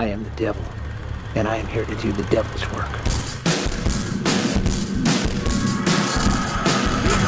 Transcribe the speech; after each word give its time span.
I 0.00 0.06
am 0.06 0.24
the 0.24 0.30
devil, 0.30 0.64
and 1.34 1.46
I 1.46 1.56
am 1.56 1.66
here 1.66 1.84
to 1.84 1.94
do 1.96 2.10
the 2.10 2.22
devil's 2.32 2.62
work. 2.72 2.88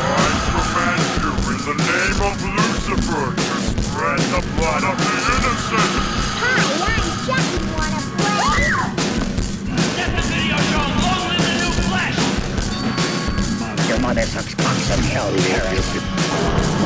I 0.00 0.24
command 0.48 1.04
you 1.20 1.32
in 1.52 1.58
the 1.68 1.76
name 1.76 2.20
of 2.24 2.32
Lucifer 2.56 3.36
to 3.36 3.60
spread 3.76 4.20
the 4.32 4.40
blood 4.56 4.88
of 4.88 4.96
the 4.96 5.12
innocent. 5.36 5.92
Hi, 6.40 6.64
I'm 6.88 7.12
Chucky. 7.28 7.60
Wanna 7.76 8.00
play? 8.16 8.64
Let 9.98 10.08
the 10.16 10.24
video 10.32 10.56
show 10.72 10.88
new 11.44 11.76
flesh. 11.92 12.16
Your 13.90 14.00
mother 14.00 14.24
sucks 14.24 14.54
cocks 14.54 14.88
in 14.96 15.04
hell, 15.12 15.28
Derek. 15.28 15.76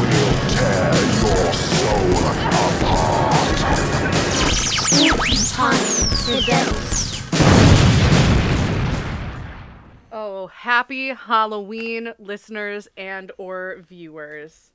We'll 0.03 0.35
tear 0.51 0.99
your 1.23 1.47
soul 1.55 2.27
apart. 2.27 3.07
Haunting 5.59 6.37
the. 6.45 7.17
Oh, 10.13 10.49
happy 10.49 11.09
Halloween, 11.09 12.13
listeners 12.19 12.89
and 12.99 13.33
or 13.39 13.79
viewers. 13.89 14.71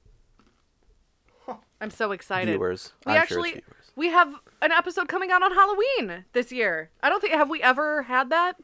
I'm 1.80 1.92
so 1.92 2.12
excited. 2.14 2.54
Viewers. 2.54 2.94
We 3.06 3.12
I'm 3.12 3.22
actually 3.22 3.50
sure 3.50 3.58
it's 3.60 3.68
viewers. 3.68 3.92
we 3.96 4.08
have 4.08 4.34
an 4.64 4.72
episode 4.72 5.08
coming 5.08 5.30
out 5.30 5.44
on 5.44 5.52
Halloween 5.52 6.26
this 6.34 6.52
year. 6.52 6.90
I 7.04 7.10
don't 7.10 7.22
think 7.22 7.34
have 7.34 7.52
we 7.52 7.62
ever 7.62 8.02
had 8.02 8.32
that 8.32 8.58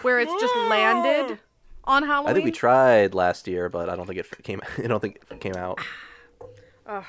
where 0.00 0.20
it's 0.20 0.32
just 0.40 0.56
landed 0.56 1.38
on 1.84 2.04
Halloween. 2.04 2.30
I 2.30 2.32
think 2.32 2.46
we 2.46 2.52
tried 2.52 3.12
last 3.12 3.46
year, 3.46 3.68
but 3.68 3.90
I 3.90 3.96
don't 3.96 4.06
think 4.06 4.18
it 4.18 4.42
came. 4.42 4.62
I 4.78 4.86
don't 4.86 5.00
think 5.00 5.20
it 5.30 5.40
came 5.40 5.56
out. 5.56 5.78
All 6.88 7.04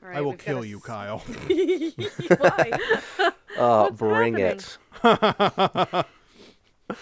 right, 0.00 0.16
I 0.16 0.20
will 0.20 0.34
kill 0.34 0.64
you, 0.64 0.76
s- 0.78 0.82
Kyle. 0.82 1.18
Why? 2.38 2.70
Oh, 3.58 3.90
bring 3.90 4.36
happening? 4.38 4.60
it. 5.02 6.06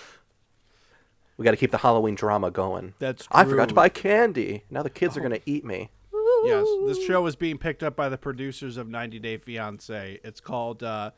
we 1.37 1.45
got 1.45 1.51
to 1.53 1.57
keep 1.59 1.71
the 1.71 1.79
Halloween 1.79 2.15
drama 2.15 2.51
going. 2.51 2.95
That's 2.99 3.29
I 3.31 3.45
forgot 3.45 3.69
to 3.69 3.75
buy 3.75 3.89
candy. 3.91 4.65
Now 4.71 4.83
the 4.83 4.91
kids 4.91 5.17
are 5.17 5.21
gonna 5.21 5.41
eat 5.47 5.65
me. 5.65 5.91
yes, 6.45 6.67
this 6.87 7.05
show 7.05 7.25
is 7.27 7.37
being 7.37 7.59
picked 7.59 7.83
up 7.83 7.95
by 7.95 8.09
the 8.09 8.17
producers 8.19 8.77
of 8.79 8.89
90 8.89 9.19
Day 9.21 9.37
Fiance. 9.37 10.19
It's 10.25 10.41
called 10.41 10.83
uh, 10.83 11.11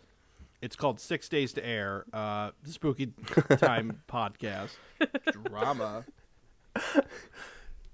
it's 0.61 0.77
called 0.77 1.01
Six 1.01 1.28
Days 1.28 1.53
to 1.55 1.64
Air, 1.64 2.05
uh, 2.12 2.51
the 2.62 2.73
Spooky 2.73 3.12
Time 3.56 4.03
podcast 4.11 4.73
drama. 5.47 6.05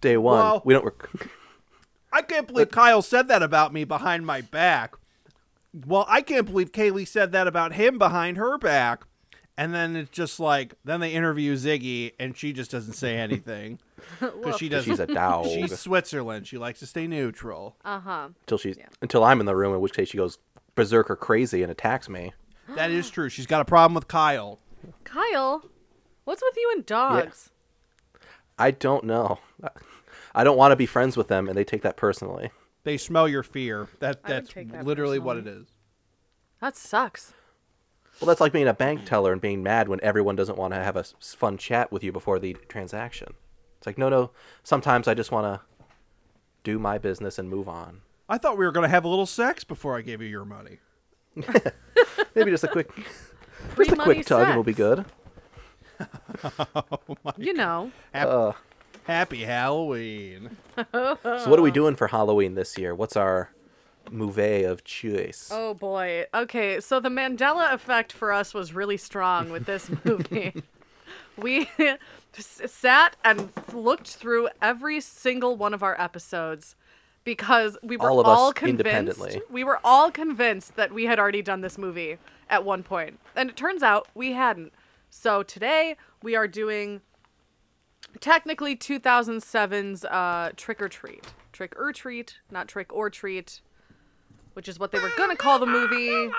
Day 0.00 0.16
one. 0.16 0.38
Well- 0.38 0.62
we 0.64 0.74
don't. 0.74 0.84
Rec- 0.86 1.28
I 2.16 2.22
can't 2.22 2.46
believe 2.46 2.70
Kyle 2.70 3.02
said 3.02 3.28
that 3.28 3.42
about 3.42 3.74
me 3.74 3.84
behind 3.84 4.24
my 4.24 4.40
back. 4.40 4.94
Well, 5.86 6.06
I 6.08 6.22
can't 6.22 6.46
believe 6.46 6.72
Kaylee 6.72 7.06
said 7.06 7.30
that 7.32 7.46
about 7.46 7.74
him 7.74 7.98
behind 7.98 8.38
her 8.38 8.56
back. 8.56 9.04
And 9.58 9.74
then 9.74 9.96
it's 9.96 10.10
just 10.10 10.40
like, 10.40 10.74
then 10.82 11.00
they 11.00 11.12
interview 11.12 11.54
Ziggy, 11.56 12.12
and 12.18 12.34
she 12.34 12.54
just 12.54 12.70
doesn't 12.70 12.94
say 12.94 13.18
anything 13.18 13.80
because 14.20 14.56
she 14.56 14.70
doesn't. 14.70 14.90
She's 14.90 14.98
a 14.98 15.06
dog. 15.06 15.44
She's 15.54 15.78
Switzerland. 15.78 16.46
She 16.46 16.56
likes 16.56 16.78
to 16.80 16.86
stay 16.86 17.06
neutral. 17.06 17.76
Uh 17.84 18.00
huh. 18.00 18.28
until 18.40 18.56
she's 18.56 18.78
until 19.02 19.22
I'm 19.22 19.40
in 19.40 19.44
the 19.46 19.54
room, 19.54 19.74
in 19.74 19.80
which 19.82 19.92
case 19.92 20.08
she 20.08 20.16
goes 20.16 20.38
berserker 20.74 21.16
crazy 21.16 21.62
and 21.62 21.70
attacks 21.70 22.08
me. 22.08 22.32
That 22.74 22.90
is 22.90 23.10
true. 23.10 23.28
She's 23.28 23.46
got 23.46 23.60
a 23.60 23.64
problem 23.64 23.94
with 23.94 24.08
Kyle. 24.08 24.58
Kyle, 25.04 25.64
what's 26.24 26.42
with 26.42 26.56
you 26.56 26.72
and 26.74 26.84
dogs? 26.84 27.50
I 28.58 28.72
don't 28.72 29.04
know. 29.04 29.38
I 30.36 30.44
don't 30.44 30.58
want 30.58 30.72
to 30.72 30.76
be 30.76 30.86
friends 30.86 31.16
with 31.16 31.28
them, 31.28 31.48
and 31.48 31.56
they 31.56 31.64
take 31.64 31.80
that 31.82 31.96
personally. 31.96 32.50
They 32.84 32.98
smell 32.98 33.26
your 33.26 33.42
fear. 33.42 33.88
That 34.00 34.22
that's 34.22 34.52
that 34.52 34.84
literally 34.84 35.18
what 35.18 35.38
it 35.38 35.46
is. 35.46 35.66
That 36.60 36.76
sucks. 36.76 37.32
Well, 38.20 38.28
that's 38.28 38.40
like 38.40 38.52
being 38.52 38.68
a 38.68 38.74
bank 38.74 39.04
teller 39.04 39.32
and 39.32 39.40
being 39.40 39.62
mad 39.62 39.88
when 39.88 39.98
everyone 40.02 40.36
doesn't 40.36 40.56
want 40.56 40.72
to 40.74 40.82
have 40.82 40.96
a 40.96 41.04
fun 41.20 41.58
chat 41.58 41.90
with 41.90 42.04
you 42.04 42.12
before 42.12 42.38
the 42.38 42.54
transaction. 42.68 43.34
It's 43.78 43.86
like, 43.86 43.98
no, 43.98 44.08
no. 44.08 44.30
Sometimes 44.62 45.08
I 45.08 45.14
just 45.14 45.32
want 45.32 45.46
to 45.46 45.60
do 46.64 46.78
my 46.78 46.98
business 46.98 47.38
and 47.38 47.48
move 47.50 47.68
on. 47.68 48.02
I 48.28 48.38
thought 48.38 48.58
we 48.58 48.64
were 48.64 48.72
gonna 48.72 48.88
have 48.88 49.04
a 49.04 49.08
little 49.08 49.26
sex 49.26 49.64
before 49.64 49.96
I 49.96 50.02
gave 50.02 50.20
you 50.20 50.28
your 50.28 50.44
money. 50.44 50.78
Maybe 52.34 52.50
just 52.50 52.64
a 52.64 52.68
quick, 52.68 52.90
just 53.76 53.92
a 53.92 53.96
quick 53.96 54.26
tug, 54.26 54.48
and 54.48 54.54
we'll 54.54 54.64
be 54.64 54.72
sex. 54.72 54.78
good. 54.78 55.04
Oh 56.74 57.32
you 57.38 57.54
know. 57.54 57.90
Hap- 58.12 58.28
uh, 58.28 58.52
Happy 59.06 59.44
Halloween. 59.44 60.56
So, 60.92 61.46
what 61.48 61.58
are 61.58 61.62
we 61.62 61.70
doing 61.70 61.96
for 61.96 62.08
Halloween 62.08 62.54
this 62.54 62.76
year? 62.76 62.94
What's 62.94 63.16
our 63.16 63.50
movie 64.10 64.62
of 64.62 64.84
choice? 64.84 65.48
Oh 65.50 65.72
boy. 65.72 66.26
Okay, 66.34 66.80
so 66.80 67.00
the 67.00 67.08
Mandela 67.08 67.72
effect 67.72 68.12
for 68.12 68.30
us 68.30 68.52
was 68.52 68.74
really 68.74 68.98
strong 68.98 69.50
with 69.50 69.64
this 69.64 69.90
movie. 70.04 70.52
we 71.38 71.70
sat 72.34 73.16
and 73.24 73.50
looked 73.72 74.08
through 74.08 74.50
every 74.60 75.00
single 75.00 75.56
one 75.56 75.72
of 75.72 75.82
our 75.82 75.98
episodes 75.98 76.76
because 77.24 77.78
we 77.82 77.96
were 77.96 78.10
All 78.10 78.20
of 78.20 78.26
us 78.26 78.38
all 78.38 78.52
convinced 78.52 78.80
independently. 78.80 79.40
we 79.50 79.64
were 79.64 79.80
all 79.82 80.10
convinced 80.10 80.76
that 80.76 80.92
we 80.92 81.04
had 81.04 81.18
already 81.18 81.40
done 81.40 81.62
this 81.62 81.78
movie 81.78 82.18
at 82.50 82.66
one 82.66 82.82
point. 82.82 83.18
And 83.34 83.48
it 83.48 83.56
turns 83.56 83.82
out 83.82 84.08
we 84.14 84.32
hadn't. 84.32 84.74
So 85.08 85.42
today 85.42 85.96
we 86.22 86.36
are 86.36 86.46
doing 86.46 87.00
technically 88.20 88.76
2007's 88.76 90.04
uh, 90.04 90.50
Trick 90.56 90.80
or 90.82 90.88
Treat. 90.88 91.24
Trick 91.52 91.74
or 91.78 91.92
Treat, 91.92 92.38
not 92.50 92.68
Trick 92.68 92.92
or 92.92 93.08
Treat, 93.10 93.60
which 94.54 94.68
is 94.68 94.78
what 94.78 94.92
they 94.92 94.98
were 94.98 95.10
going 95.16 95.30
to 95.30 95.36
call 95.36 95.58
the 95.58 95.66
movie. 95.66 96.30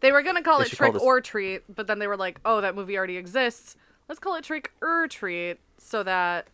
They 0.00 0.12
were 0.12 0.22
going 0.22 0.36
to 0.36 0.42
call 0.42 0.58
They 0.58 0.64
it 0.64 0.68
should 0.70 0.78
call 0.78 0.86
Trick 0.88 0.94
this- 0.94 1.02
or 1.02 1.20
Treat, 1.20 1.62
but 1.74 1.86
then 1.86 1.98
they 1.98 2.06
were 2.06 2.16
like, 2.16 2.40
oh, 2.44 2.60
that 2.60 2.74
movie 2.74 2.96
already 2.96 3.16
exists. 3.16 3.76
Let's 4.08 4.18
call 4.18 4.34
it 4.36 4.44
Trick 4.44 4.72
or 4.80 5.06
Treat 5.08 5.58
so 5.76 6.02
that 6.02 6.46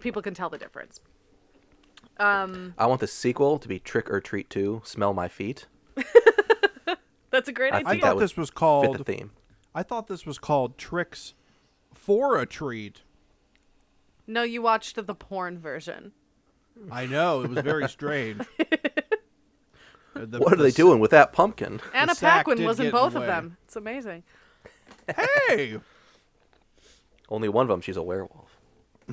people 0.00 0.22
can 0.22 0.34
tell 0.34 0.48
the 0.50 0.58
difference. 0.58 1.00
Um, 2.18 2.74
I 2.78 2.86
want 2.86 3.00
the 3.00 3.06
sequel 3.06 3.58
to 3.58 3.68
be 3.68 3.78
Trick 3.78 4.10
or 4.10 4.20
Treat 4.20 4.48
2, 4.50 4.82
Smell 4.84 5.12
My 5.12 5.28
Feet. 5.28 5.66
that's 7.30 7.48
a 7.48 7.52
great 7.52 7.72
I 7.74 7.78
idea. 7.78 7.90
I 7.92 8.00
thought 8.00 8.18
this 8.18 8.36
was 8.36 8.48
Fit 8.48 8.54
the 8.54 8.58
called. 8.58 9.06
theme. 9.06 9.32
I 9.74 9.82
thought 9.82 10.06
this 10.06 10.24
was 10.24 10.38
called 10.38 10.78
Tricks 10.78 11.34
for 12.06 12.38
a 12.38 12.46
Treat. 12.46 13.02
no, 14.28 14.42
you 14.44 14.62
watched 14.62 14.94
the 15.06 15.14
porn 15.14 15.58
version. 15.58 16.12
I 16.90 17.06
know 17.06 17.42
it 17.42 17.50
was 17.50 17.58
very 17.64 17.88
strange. 17.88 18.42
The- 20.14 20.38
What 20.38 20.54
are 20.54 20.56
the 20.56 20.62
they 20.62 20.70
doing 20.70 20.98
with 20.98 21.10
that 21.10 21.34
pumpkin? 21.34 21.78
Anna 21.92 22.14
Paquin 22.14 22.64
was 22.64 22.78
in 22.80 22.84
get 22.84 22.88
in 22.88 22.92
both 22.92 23.14
of 23.16 23.26
them. 23.26 23.58
It's 23.64 23.76
amazing. 23.76 24.22
Hey. 25.48 25.78
Only 27.28 27.48
one 27.50 27.64
of 27.64 27.68
them, 27.68 27.80
she's 27.82 27.96
a 27.98 28.02
werewolf. 28.02 28.56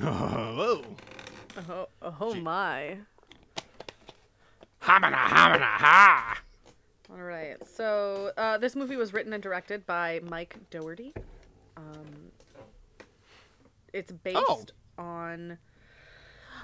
Whoa. 0.00 0.82
Oh, 1.68 1.88
oh 2.20 2.34
my. 2.34 2.96
Hamana, 4.82 5.14
hamana, 5.14 5.60
ha. 5.62 6.40
All 7.10 7.22
right. 7.22 7.56
So 7.68 8.32
uh, 8.36 8.56
this 8.58 8.74
movie 8.74 8.96
was 8.96 9.12
written 9.12 9.32
and 9.32 9.42
directed 9.42 9.84
by 9.86 10.20
Mike 10.24 10.56
Dougherty. 10.70 11.12
Um, 11.76 12.32
it's 13.94 14.12
based 14.12 14.36
Oh. 14.38 14.64
on 14.98 15.58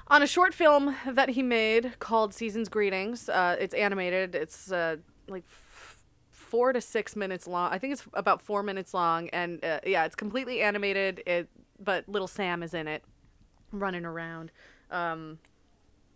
on 0.08 0.22
a 0.22 0.26
short 0.26 0.52
film 0.52 0.96
that 1.06 1.30
he 1.30 1.42
made 1.42 1.98
called 2.00 2.34
Season's 2.34 2.68
Greetings. 2.68 3.28
Uh, 3.28 3.56
it's 3.60 3.72
animated. 3.74 4.34
It's 4.34 4.72
uh, 4.72 4.96
like 5.28 5.44
f- 5.48 5.98
four 6.32 6.72
to 6.72 6.80
six 6.80 7.14
minutes 7.14 7.46
long. 7.46 7.72
I 7.72 7.78
think 7.78 7.92
it's 7.92 8.02
about 8.14 8.42
four 8.42 8.62
minutes 8.64 8.92
long, 8.92 9.28
and 9.28 9.64
uh, 9.64 9.80
yeah, 9.86 10.04
it's 10.04 10.16
completely 10.16 10.60
animated. 10.62 11.22
It 11.26 11.48
but 11.78 12.08
little 12.08 12.26
Sam 12.28 12.62
is 12.62 12.74
in 12.74 12.88
it, 12.88 13.04
running 13.72 14.04
around, 14.04 14.50
um, 14.90 15.38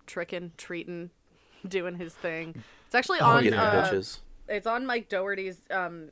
tricking, 0.06 0.50
treating, 0.58 1.10
doing 1.68 1.94
his 1.96 2.14
thing. 2.14 2.62
It's 2.86 2.94
actually 2.96 3.20
Oh, 3.20 3.26
on. 3.26 3.44
getting 3.44 3.58
the 3.58 3.64
uh, 3.64 4.02
it's 4.48 4.66
on 4.66 4.84
Mike 4.86 5.08
Dougherty's 5.08 5.60
um, 5.70 6.10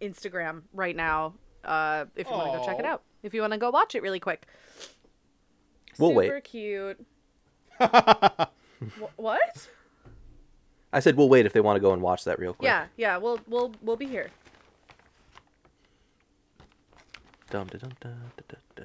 Instagram 0.00 0.62
right 0.72 0.94
now. 0.96 1.34
Uh, 1.64 2.04
if 2.14 2.28
you 2.28 2.32
want 2.36 2.52
to 2.52 2.58
go 2.58 2.64
check 2.64 2.78
it 2.78 2.84
out, 2.86 3.02
if 3.26 3.34
you 3.34 3.40
want 3.40 3.52
to 3.52 3.58
go 3.58 3.70
watch 3.70 3.94
it 3.94 4.02
really 4.02 4.20
quick. 4.20 4.46
We'll 5.98 6.14
wait. 6.14 6.26
Super 6.26 6.34
wait. 6.36 6.44
cute. 6.44 7.06
Wh- 7.80 9.18
what? 9.18 9.68
I 10.92 11.00
said 11.00 11.16
we'll 11.16 11.28
wait 11.28 11.46
if 11.46 11.52
they 11.52 11.60
want 11.60 11.76
to 11.76 11.80
go 11.80 11.92
and 11.92 12.00
watch 12.00 12.24
that 12.24 12.38
real 12.38 12.54
quick. 12.54 12.66
Yeah, 12.66 12.86
yeah. 12.96 13.16
We'll 13.18 13.40
we'll 13.46 13.72
we'll 13.82 13.96
be 13.96 14.06
here. 14.06 14.30
Dum, 17.50 17.66
da, 17.68 17.78
dum, 17.78 17.92
da, 18.00 18.08
da, 18.08 18.42
da, 18.48 18.56
da. 18.76 18.84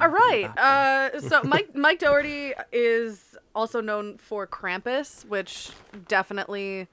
All 0.00 0.08
right. 0.08 0.50
Uh, 0.56 1.20
so 1.20 1.42
Mike 1.42 1.70
Mike 1.74 1.98
Dougherty 1.98 2.52
is 2.72 3.36
also 3.54 3.80
known 3.80 4.18
for 4.18 4.46
Krampus, 4.46 5.24
which 5.26 5.70
definitely 6.06 6.88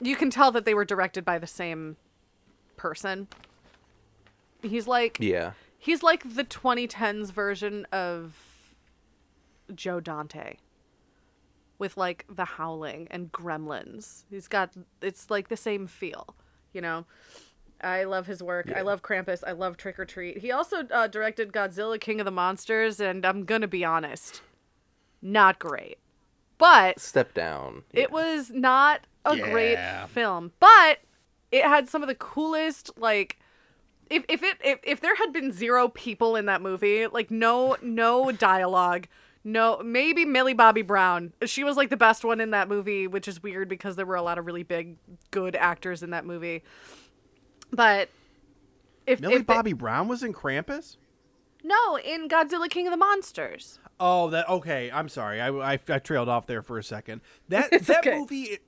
you 0.00 0.16
can 0.16 0.30
tell 0.30 0.50
that 0.52 0.64
they 0.64 0.74
were 0.74 0.84
directed 0.84 1.24
by 1.24 1.38
the 1.38 1.46
same 1.46 1.96
person. 2.76 3.28
He's 4.62 4.86
like 4.86 5.18
Yeah. 5.20 5.52
he's 5.78 6.02
like 6.02 6.34
the 6.34 6.44
2010s 6.44 7.30
version 7.32 7.86
of 7.92 8.34
Joe 9.74 10.00
Dante. 10.00 10.56
with 11.78 11.96
like 11.98 12.24
The 12.30 12.44
Howling 12.46 13.06
and 13.10 13.30
Gremlins. 13.32 14.24
He's 14.30 14.48
got 14.48 14.70
it's 15.02 15.28
like 15.30 15.48
the 15.48 15.56
same 15.58 15.86
feel, 15.86 16.34
you 16.72 16.80
know. 16.80 17.04
I 17.82 18.04
love 18.04 18.26
his 18.26 18.42
work. 18.42 18.72
I 18.74 18.80
love 18.80 19.02
Krampus. 19.02 19.44
I 19.46 19.52
love 19.52 19.76
Trick 19.76 19.98
or 19.98 20.06
Treat. 20.06 20.38
He 20.38 20.50
also 20.50 20.86
uh, 20.90 21.06
directed 21.08 21.52
Godzilla 21.52 22.00
King 22.00 22.18
of 22.20 22.24
the 22.24 22.30
Monsters, 22.30 22.98
and 23.00 23.26
I'm 23.26 23.44
gonna 23.44 23.68
be 23.68 23.84
honest, 23.84 24.40
not 25.20 25.58
great. 25.58 25.98
But 26.56 26.98
Step 26.98 27.34
down. 27.34 27.82
it 27.92 28.10
was 28.10 28.50
not 28.50 29.06
a 29.26 29.36
Yeah. 29.36 29.50
great 29.50 30.08
film, 30.08 30.52
but 30.58 31.00
it 31.52 31.64
had 31.64 31.90
some 31.90 32.02
of 32.02 32.08
the 32.08 32.14
coolest 32.14 32.90
like 32.96 33.38
if 34.10 34.24
if 34.28 34.42
it 34.42 34.56
if, 34.64 34.78
if 34.82 35.00
there 35.00 35.16
had 35.16 35.32
been 35.32 35.52
zero 35.52 35.88
people 35.88 36.36
in 36.36 36.46
that 36.46 36.62
movie, 36.62 37.06
like 37.06 37.30
no 37.30 37.76
no 37.82 38.30
dialogue, 38.32 39.06
no 39.44 39.80
maybe 39.84 40.24
Millie 40.24 40.54
Bobby 40.54 40.82
Brown. 40.82 41.32
She 41.44 41.64
was 41.64 41.76
like 41.76 41.90
the 41.90 41.96
best 41.96 42.24
one 42.24 42.40
in 42.40 42.50
that 42.50 42.68
movie, 42.68 43.06
which 43.06 43.26
is 43.28 43.42
weird 43.42 43.68
because 43.68 43.96
there 43.96 44.06
were 44.06 44.16
a 44.16 44.22
lot 44.22 44.38
of 44.38 44.46
really 44.46 44.62
big 44.62 44.96
good 45.30 45.56
actors 45.56 46.02
in 46.02 46.10
that 46.10 46.24
movie. 46.24 46.62
But 47.72 48.08
if 49.06 49.20
Millie 49.20 49.34
if 49.34 49.40
they- 49.40 49.44
Bobby 49.54 49.72
Brown 49.72 50.08
was 50.08 50.22
in 50.22 50.32
Krampus. 50.32 50.96
no, 51.64 51.98
in 51.98 52.28
Godzilla 52.28 52.68
King 52.70 52.86
of 52.86 52.92
the 52.92 52.96
Monsters. 52.96 53.78
Oh, 53.98 54.28
that 54.30 54.48
okay. 54.48 54.90
I'm 54.92 55.08
sorry. 55.08 55.40
I, 55.40 55.48
I, 55.48 55.72
I 55.88 55.98
trailed 55.98 56.28
off 56.28 56.46
there 56.46 56.62
for 56.62 56.78
a 56.78 56.82
second. 56.84 57.22
That 57.48 57.70
that 57.86 58.06
okay. 58.06 58.18
movie 58.18 58.58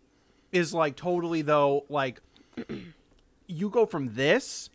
is 0.53 0.73
like 0.73 0.97
totally 0.97 1.43
though 1.43 1.85
like 1.91 2.21
you 3.47 3.69
go 3.71 3.85
from 3.87 4.15
this 4.15 4.71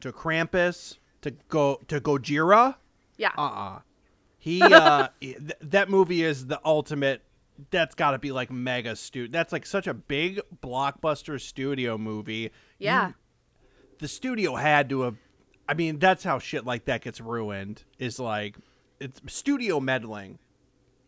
to 0.00 0.12
Krampus 0.12 0.98
to 1.22 1.32
go 1.48 1.80
to 1.88 2.00
Gojira. 2.00 2.76
Yeah. 3.16 3.30
Uh-uh. 3.36 3.80
He 4.38 4.62
uh 4.62 5.08
th- 5.20 5.36
that 5.60 5.90
movie 5.90 6.22
is 6.22 6.46
the 6.46 6.60
ultimate 6.64 7.22
that's 7.70 7.94
got 7.96 8.12
to 8.12 8.18
be 8.18 8.30
like 8.30 8.52
mega 8.52 8.94
stu 8.94 9.26
That's 9.26 9.52
like 9.52 9.66
such 9.66 9.88
a 9.88 9.94
big 9.94 10.40
blockbuster 10.62 11.40
studio 11.40 11.98
movie. 11.98 12.50
yeah. 12.78 13.08
You- 13.08 13.14
the 13.98 14.06
studio 14.08 14.54
had 14.54 14.88
to 14.90 15.00
have 15.02 15.16
I 15.68 15.74
mean, 15.74 15.98
that's 15.98 16.22
how 16.24 16.38
shit 16.38 16.64
like 16.64 16.84
that 16.86 17.02
gets 17.02 17.20
ruined. 17.20 17.82
Is 17.98 18.18
like 18.20 18.56
it's 19.00 19.20
studio 19.26 19.80
meddling. 19.80 20.38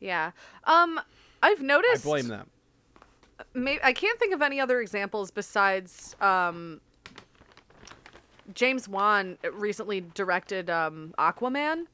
Yeah. 0.01 0.33
Um 0.65 1.01
I've 1.43 1.63
noticed 1.63 2.05
I 2.05 2.09
blame 2.09 2.29
them. 2.29 2.51
Maybe, 3.55 3.81
I 3.83 3.93
can't 3.95 4.19
think 4.19 4.35
of 4.35 4.43
any 4.43 4.61
other 4.61 4.81
examples 4.83 5.31
besides 5.31 6.15
um, 6.21 6.81
James 8.55 8.89
Wan 8.89 9.39
recently 9.53 10.01
directed 10.01 10.69
um, 10.71 11.15
Aquaman. 11.19 11.85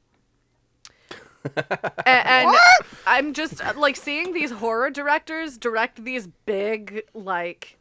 A- 1.56 2.08
and 2.08 2.56
I'm 3.06 3.32
just 3.32 3.64
uh, 3.64 3.72
like 3.76 3.96
seeing 3.96 4.32
these 4.32 4.50
horror 4.50 4.90
directors 4.90 5.56
direct 5.58 6.04
these 6.04 6.26
big 6.44 7.02
like 7.14 7.78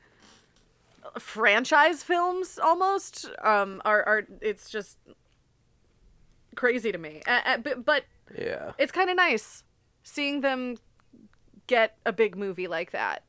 franchise 1.20 2.04
films 2.04 2.60
almost 2.62 3.30
um 3.44 3.82
are 3.86 4.04
are 4.04 4.24
it's 4.42 4.70
just 4.70 4.98
crazy 6.56 6.92
to 6.92 6.98
me. 6.98 7.22
Uh, 7.28 7.40
uh, 7.46 7.58
but, 7.58 7.84
but 7.86 8.04
Yeah. 8.38 8.72
it's 8.78 8.92
kind 8.92 9.10
of 9.10 9.16
nice 9.16 9.64
seeing 10.04 10.42
them 10.42 10.78
get 11.68 11.98
a 12.06 12.14
big 12.14 12.38
movie 12.38 12.68
like 12.68 12.92
that. 12.92 13.24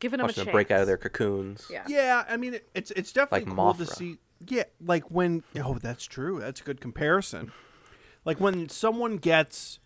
Giving 0.00 0.18
them 0.18 0.24
a 0.24 0.28
Watching 0.28 0.34
chance. 0.36 0.46
them 0.46 0.52
break 0.52 0.70
out 0.70 0.80
of 0.80 0.86
their 0.86 0.96
cocoons. 0.98 1.66
Yeah. 1.70 1.84
Yeah, 1.86 2.24
I 2.28 2.36
mean, 2.36 2.54
it, 2.54 2.68
it's 2.74 2.90
it's 2.92 3.12
definitely 3.12 3.46
Like 3.50 3.56
cool 3.56 3.74
to 3.74 3.84
Mothra. 3.84 3.96
see. 3.96 4.18
Yeah, 4.48 4.64
like 4.84 5.04
when 5.10 5.44
oh, 5.62 5.78
that's 5.78 6.06
true. 6.06 6.40
That's 6.40 6.60
a 6.60 6.64
good 6.64 6.80
comparison. 6.80 7.52
Like 8.24 8.40
when 8.40 8.68
someone 8.68 9.16
gets 9.18 9.78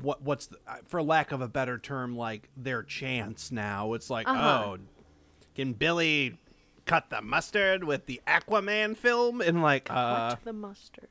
what 0.00 0.22
what's 0.22 0.46
the, 0.46 0.58
uh, 0.66 0.76
for 0.86 1.02
lack 1.02 1.32
of 1.32 1.40
a 1.40 1.48
better 1.48 1.78
term, 1.78 2.16
like 2.16 2.48
their 2.56 2.82
chance 2.82 3.50
now. 3.50 3.94
It's 3.94 4.10
like, 4.10 4.28
Uh-huh. 4.28 4.64
oh, 4.64 4.78
can 5.54 5.72
Billy 5.72 6.38
cut 6.86 7.10
the 7.10 7.20
mustard 7.22 7.84
with 7.84 8.06
the 8.06 8.20
Aquaman 8.26 8.96
film? 8.96 9.40
And 9.40 9.62
like, 9.62 9.90
uh, 9.90 10.30
What 10.30 10.44
the 10.44 10.52
mustard? 10.52 11.08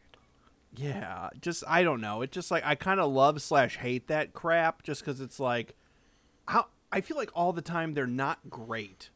yeah, 0.76 1.30
just 1.42 1.64
I 1.68 1.84
don't 1.84 2.02
know. 2.02 2.22
It 2.22 2.32
just 2.32 2.50
like 2.52 2.66
I 2.66 2.76
kind 2.76 3.00
of 3.00 3.12
love 3.12 3.42
slash 3.42 3.78
hate 3.78 4.08
that 4.08 4.34
crap, 4.34 4.84
just 4.84 5.02
because 5.02 5.20
it's 5.22 5.40
like, 5.40 5.76
how 6.48 6.68
I 6.92 7.02
feel 7.02 7.18
like 7.18 7.32
all 7.34 7.54
the 7.54 7.62
time 7.62 7.94
they're 7.94 8.06
not 8.08 8.40
great. 8.50 9.10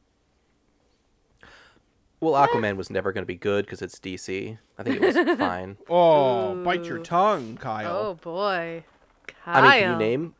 Well, 2.21 2.33
Aquaman 2.33 2.77
was 2.77 2.89
never 2.89 3.11
going 3.11 3.23
to 3.23 3.27
be 3.27 3.35
good 3.35 3.65
because 3.65 3.81
it's 3.81 3.99
DC. 3.99 4.57
I 4.77 4.83
think 4.83 5.01
it 5.01 5.01
was 5.01 5.37
fine. 5.37 5.77
Oh, 5.89 6.55
bite 6.63 6.85
your 6.85 6.99
tongue, 6.99 7.57
tongue, 7.57 7.85
Oh 7.85 8.13
boy, 8.15 8.83
Kyle. 9.27 9.57
I 9.57 9.61
mean, 9.61 9.71
can 9.81 9.91
you 9.91 9.97
name 9.97 10.35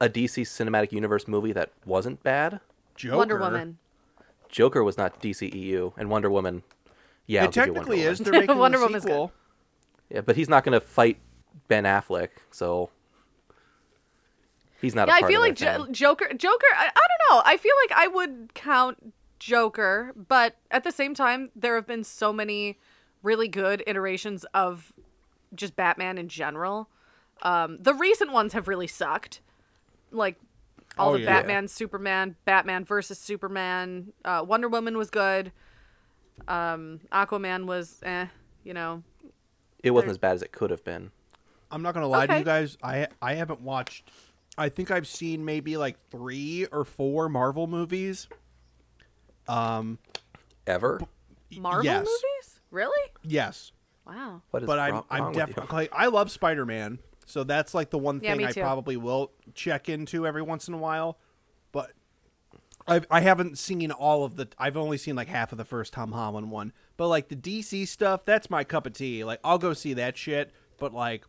a 0.00 0.08
DC 0.08 0.42
Cinematic 0.42 0.92
Universe 0.92 1.28
movie 1.28 1.52
that 1.52 1.70
wasn't 1.86 2.22
bad? 2.22 2.60
Joker. 2.96 3.16
Wonder 3.16 3.38
Woman? 3.38 3.78
Joker 4.48 4.82
was 4.82 4.98
not 4.98 5.20
DCEU, 5.22 5.92
and 5.96 6.10
Wonder 6.10 6.28
Woman. 6.30 6.62
Yeah, 7.26 7.42
I'll 7.42 7.48
It 7.48 7.54
give 7.54 7.66
you 7.68 7.72
technically 7.74 7.96
Wonder 8.04 8.10
is. 8.10 8.18
Woman. 8.18 8.32
They're 8.32 8.40
making 8.42 8.58
Wonder 8.58 8.78
a 8.78 8.80
Woman's 8.82 9.04
good. 9.04 9.30
Yeah, 10.10 10.20
but 10.22 10.34
he's 10.36 10.48
not 10.48 10.64
going 10.64 10.72
to 10.72 10.80
fight 10.84 11.18
Ben 11.68 11.84
Affleck, 11.84 12.30
so 12.50 12.90
he's 14.80 14.94
not. 14.94 15.08
Yeah, 15.08 15.14
a 15.14 15.16
I 15.16 15.20
part 15.20 15.32
feel 15.32 15.42
of 15.42 15.48
like 15.48 15.58
their 15.58 15.78
jo- 15.78 15.86
Joker. 15.90 16.28
Joker. 16.34 16.66
I, 16.76 16.86
I 16.86 17.06
don't 17.28 17.36
know. 17.36 17.42
I 17.44 17.56
feel 17.56 17.74
like 17.88 17.98
I 17.98 18.06
would 18.08 18.54
count 18.54 19.12
Joker, 19.38 20.12
but 20.16 20.56
at 20.70 20.84
the 20.84 20.92
same 20.92 21.14
time, 21.14 21.50
there 21.56 21.74
have 21.76 21.86
been 21.86 22.04
so 22.04 22.32
many 22.32 22.78
really 23.22 23.48
good 23.48 23.82
iterations 23.86 24.44
of 24.54 24.92
just 25.54 25.76
Batman 25.76 26.18
in 26.18 26.28
general. 26.28 26.88
Um, 27.42 27.78
the 27.80 27.94
recent 27.94 28.32
ones 28.32 28.52
have 28.52 28.68
really 28.68 28.86
sucked, 28.86 29.40
like 30.10 30.36
all 30.98 31.10
Oh, 31.10 31.12
the 31.14 31.20
yeah. 31.20 31.26
Batman, 31.26 31.68
Superman, 31.68 32.36
Batman 32.44 32.84
versus 32.84 33.18
Superman. 33.18 34.12
Uh, 34.24 34.44
Wonder 34.46 34.68
Woman 34.68 34.96
was 34.98 35.08
good. 35.10 35.52
Um, 36.48 37.00
Aquaman 37.12 37.66
was, 37.66 38.00
eh, 38.02 38.26
you 38.64 38.74
know. 38.74 39.02
it 39.82 39.90
wasn't 39.92 40.10
as 40.10 40.18
bad 40.18 40.34
as 40.34 40.42
it 40.42 40.52
could 40.52 40.70
have 40.70 40.84
been. 40.84 41.10
I'm 41.70 41.82
not 41.82 41.94
gonna 41.94 42.08
lie 42.08 42.26
to 42.26 42.38
you 42.38 42.44
guys. 42.44 42.76
I 42.82 43.06
I 43.22 43.34
haven't 43.34 43.60
watched. 43.60 44.10
I 44.58 44.68
think 44.68 44.90
I've 44.90 45.06
seen 45.06 45.44
maybe 45.44 45.76
like 45.76 45.96
three 46.10 46.66
or 46.66 46.84
four 46.84 47.28
Marvel 47.28 47.66
movies. 47.66 48.28
Um. 49.48 49.98
Ever? 50.66 51.00
Marvel 51.56 51.84
yes. 51.84 52.00
movies? 52.00 52.60
Really? 52.70 53.10
Yes, 53.24 53.72
Wow. 54.06 54.42
What 54.50 54.62
is 54.62 54.66
but 54.66 54.78
I'm 54.78 54.92
wrong, 54.92 55.04
I'm 55.10 55.22
wrong 55.22 55.32
with 55.32 55.48
you? 55.48 55.54
definitely 55.54 55.88
I 55.92 56.06
love 56.06 56.30
Spider 56.30 56.66
Man, 56.66 56.98
so 57.26 57.44
that's 57.44 57.74
like 57.74 57.90
the 57.90 57.98
one 57.98 58.20
Yeah, 58.22 58.30
thing 58.30 58.38
me 58.38 58.46
I 58.46 58.52
probably 58.52 58.96
will 58.96 59.32
check 59.54 59.88
into 59.88 60.26
every 60.26 60.42
once 60.42 60.68
in 60.68 60.74
a 60.74 60.78
while. 60.78 61.18
But 61.70 61.92
I've, 62.88 63.06
I 63.10 63.20
haven't 63.20 63.58
seen 63.58 63.90
all 63.92 64.24
of 64.24 64.36
the. 64.36 64.48
I've 64.58 64.76
only 64.76 64.98
seen 64.98 65.14
like 65.14 65.28
half 65.28 65.52
of 65.52 65.58
the 65.58 65.64
first 65.64 65.92
Tom 65.92 66.12
Holland 66.12 66.50
one. 66.50 66.72
But 66.96 67.08
like 67.08 67.28
the 67.28 67.36
DC 67.36 67.86
stuff, 67.86 68.24
that's 68.24 68.50
my 68.50 68.64
cup 68.64 68.86
of 68.86 68.94
tea. 68.94 69.22
Like 69.22 69.40
I'll 69.44 69.58
go 69.58 69.74
see 69.74 69.94
that 69.94 70.16
shit. 70.16 70.52
But 70.78 70.92
like, 70.92 71.24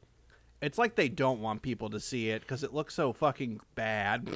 it's 0.61 0.77
like 0.77 0.95
they 0.95 1.09
don't 1.09 1.41
want 1.41 1.61
people 1.61 1.89
to 1.89 1.99
see 1.99 2.29
it 2.29 2.41
because 2.41 2.63
it 2.63 2.73
looks 2.73 2.93
so 2.93 3.13
fucking 3.13 3.59
bad. 3.75 4.29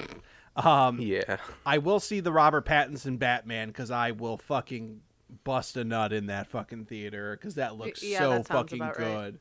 Um, 0.55 0.99
Yeah. 0.99 1.37
I 1.65 1.77
will 1.77 1.99
see 1.99 2.19
the 2.19 2.31
Robert 2.31 2.65
Pattinson 2.65 3.19
Batman 3.19 3.67
because 3.69 3.91
I 3.91 4.11
will 4.11 4.37
fucking 4.37 5.01
bust 5.43 5.75
a 5.77 5.83
nut 5.83 6.13
in 6.13 6.27
that 6.27 6.47
fucking 6.47 6.85
theater 6.85 7.35
because 7.39 7.55
that 7.55 7.75
looks 7.77 8.01
yeah, 8.03 8.19
so 8.19 8.29
that 8.31 8.47
fucking 8.47 8.79
about 8.81 8.97
right. 8.99 9.05
good. 9.07 9.39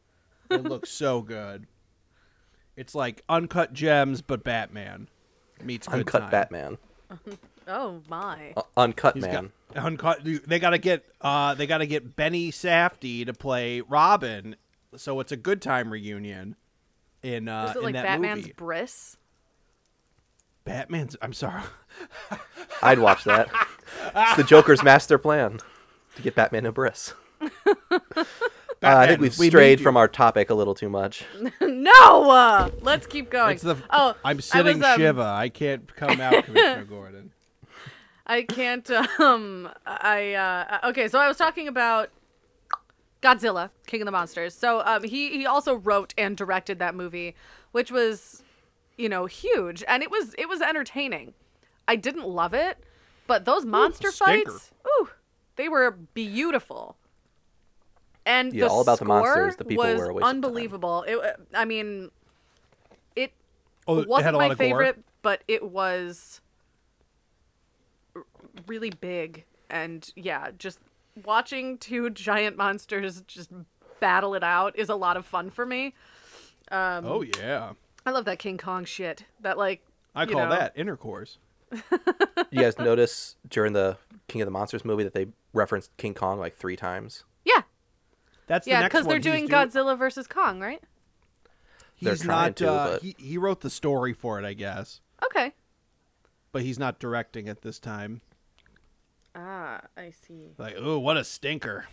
it 0.50 0.64
looks 0.64 0.90
so 0.90 1.20
good. 1.22 1.66
It's 2.76 2.94
like 2.94 3.22
uncut 3.28 3.72
gems, 3.72 4.20
but 4.22 4.42
Batman 4.42 5.08
meets 5.62 5.86
good 5.86 6.00
Uncut 6.00 6.20
time. 6.22 6.30
Batman. 6.30 6.78
Oh 7.66 8.02
my. 8.10 8.52
Uh, 8.56 8.62
uncut 8.76 9.14
He's 9.14 9.24
man. 9.24 9.50
got 9.74 9.84
uncut. 9.86 10.20
They 10.22 10.58
got 10.58 10.70
to 10.70 10.78
get. 10.78 11.06
Uh, 11.20 11.54
they 11.54 11.66
got 11.66 11.78
to 11.78 11.86
get 11.86 12.14
Benny 12.14 12.50
Safdie 12.50 13.24
to 13.24 13.32
play 13.32 13.80
Robin, 13.80 14.56
so 14.96 15.18
it's 15.20 15.32
a 15.32 15.36
good 15.38 15.62
time 15.62 15.90
reunion. 15.90 16.56
In 17.24 17.48
uh, 17.48 17.68
Is 17.70 17.76
it 17.76 17.78
in 17.78 17.84
like 17.84 17.94
that 17.94 18.04
Batman's 18.04 18.42
movie, 18.42 18.52
bris? 18.54 19.16
Batman's. 20.64 21.16
I'm 21.22 21.32
sorry. 21.32 21.62
I'd 22.82 22.98
watch 22.98 23.24
that. 23.24 23.48
it's 24.14 24.36
the 24.36 24.44
Joker's 24.44 24.82
master 24.82 25.16
plan 25.16 25.58
to 26.16 26.22
get 26.22 26.34
Batman 26.34 26.66
and 26.66 26.74
Briss. 26.74 27.14
Uh, 28.82 28.98
I 28.98 29.06
think 29.06 29.20
we've 29.20 29.38
we 29.38 29.48
strayed 29.48 29.78
need 29.78 29.82
from 29.82 29.96
our 29.96 30.08
topic 30.08 30.50
a 30.50 30.54
little 30.54 30.74
too 30.74 30.90
much. 30.90 31.24
no. 31.62 32.30
Uh, 32.30 32.70
let's 32.82 33.06
keep 33.06 33.30
going. 33.30 33.54
It's 33.54 33.62
the. 33.62 33.76
oh, 33.88 34.14
I'm 34.22 34.36
I 34.36 34.40
sitting 34.40 34.78
was, 34.78 34.86
um, 34.86 34.98
Shiva. 34.98 35.22
I 35.22 35.48
can't 35.48 35.94
come 35.96 36.20
out, 36.20 36.44
Commissioner 36.44 36.84
Gordon. 36.84 37.30
I 38.26 38.42
can't. 38.42 38.90
Um. 39.18 39.70
I. 39.86 40.34
Uh. 40.34 40.88
Okay. 40.90 41.08
So 41.08 41.18
I 41.18 41.28
was 41.28 41.38
talking 41.38 41.66
about 41.66 42.10
Godzilla, 43.24 43.70
King 43.86 44.02
of 44.02 44.06
the 44.06 44.12
Monsters. 44.12 44.54
So 44.54 44.82
um. 44.84 45.02
He 45.04 45.30
he 45.38 45.46
also 45.46 45.74
wrote 45.74 46.14
and 46.18 46.36
directed 46.36 46.78
that 46.78 46.94
movie, 46.94 47.34
which 47.72 47.90
was, 47.90 48.42
you 48.96 49.08
know, 49.08 49.26
huge, 49.26 49.82
and 49.88 50.02
it 50.02 50.10
was 50.10 50.34
it 50.38 50.48
was 50.48 50.60
entertaining. 50.60 51.34
I 51.88 51.96
didn't 51.96 52.26
love 52.28 52.54
it, 52.54 52.78
but 53.26 53.44
those 53.44 53.64
monster 53.64 54.10
stinker. 54.10 54.50
fights, 54.50 54.72
ooh, 55.00 55.10
they 55.56 55.68
were 55.68 55.90
beautiful. 55.90 56.96
And 58.26 58.52
Yeah, 58.52 58.64
the 58.64 58.70
all 58.70 58.80
about 58.80 58.98
the 58.98 59.04
score 59.04 59.08
monsters, 59.08 59.56
the 59.56 59.64
people 59.64 59.84
was 59.84 59.98
were 59.98 60.08
a 60.10 60.14
waste 60.14 60.24
of 60.24 60.30
time. 60.30 60.36
unbelievable. 60.36 61.04
It, 61.06 61.18
I 61.52 61.64
mean, 61.66 62.10
it 63.14 63.32
Oh, 63.86 63.98
it 63.98 64.02
it 64.02 64.08
wasn't 64.08 64.24
had 64.26 64.34
a 64.34 64.38
lot 64.38 64.48
my 64.48 64.52
of 64.52 64.58
gore? 64.58 64.66
favorite, 64.66 65.04
but 65.22 65.42
it 65.46 65.62
was 65.62 66.40
r- 68.16 68.24
really 68.66 68.90
big. 68.90 69.44
And 69.70 70.10
yeah, 70.16 70.50
just 70.58 70.78
watching 71.24 71.78
two 71.78 72.10
giant 72.10 72.56
monsters 72.56 73.20
just 73.22 73.50
battle 74.00 74.34
it 74.34 74.42
out 74.44 74.78
is 74.78 74.88
a 74.88 74.94
lot 74.96 75.16
of 75.16 75.24
fun 75.26 75.50
for 75.50 75.64
me. 75.66 75.94
Um, 76.70 77.04
Oh 77.06 77.22
yeah, 77.38 77.72
I 78.06 78.10
love 78.10 78.24
that 78.24 78.38
King 78.38 78.58
Kong 78.58 78.84
shit. 78.84 79.24
That 79.40 79.58
like 79.58 79.84
I 80.14 80.26
call 80.26 80.44
know, 80.44 80.50
that 80.50 80.72
intercourse. 80.76 81.38
You 82.50 82.60
guys 82.60 82.78
notice 82.78 83.34
during 83.48 83.72
the 83.72 83.96
King 84.28 84.42
of 84.42 84.46
the 84.46 84.50
Monsters 84.52 84.84
movie 84.84 85.02
that 85.02 85.12
they 85.14 85.26
referenced 85.52 85.96
King 85.96 86.14
Kong 86.14 86.38
like 86.38 86.56
three 86.56 86.76
times? 86.76 87.24
Yeah, 87.44 87.62
That's 88.46 88.66
yeah, 88.66 88.80
next 88.80 88.92
because 88.92 89.06
they're 89.06 89.14
one. 89.16 89.20
doing 89.22 89.40
he's 89.42 89.50
Godzilla 89.50 89.98
versus 89.98 90.26
Kong, 90.28 90.60
right? 90.60 90.80
They're 92.00 92.12
He's 92.12 92.24
not. 92.24 92.54
to, 92.56 92.70
uh, 92.70 92.90
but- 92.92 93.02
he 93.02 93.16
he 93.18 93.38
wrote 93.38 93.60
the 93.62 93.70
story 93.70 94.12
for 94.12 94.38
it, 94.38 94.44
I 94.44 94.52
guess, 94.52 95.00
Okay. 95.24 95.52
but 96.52 96.62
he's 96.62 96.78
not 96.78 97.00
directing 97.00 97.48
it 97.48 97.62
this 97.62 97.78
time. 97.80 98.20
Ah, 99.34 99.80
I 99.96 100.10
see. 100.10 100.50
Like, 100.58 100.76
oh, 100.78 100.98
what 100.98 101.16
a 101.16 101.24
stinker. 101.24 101.86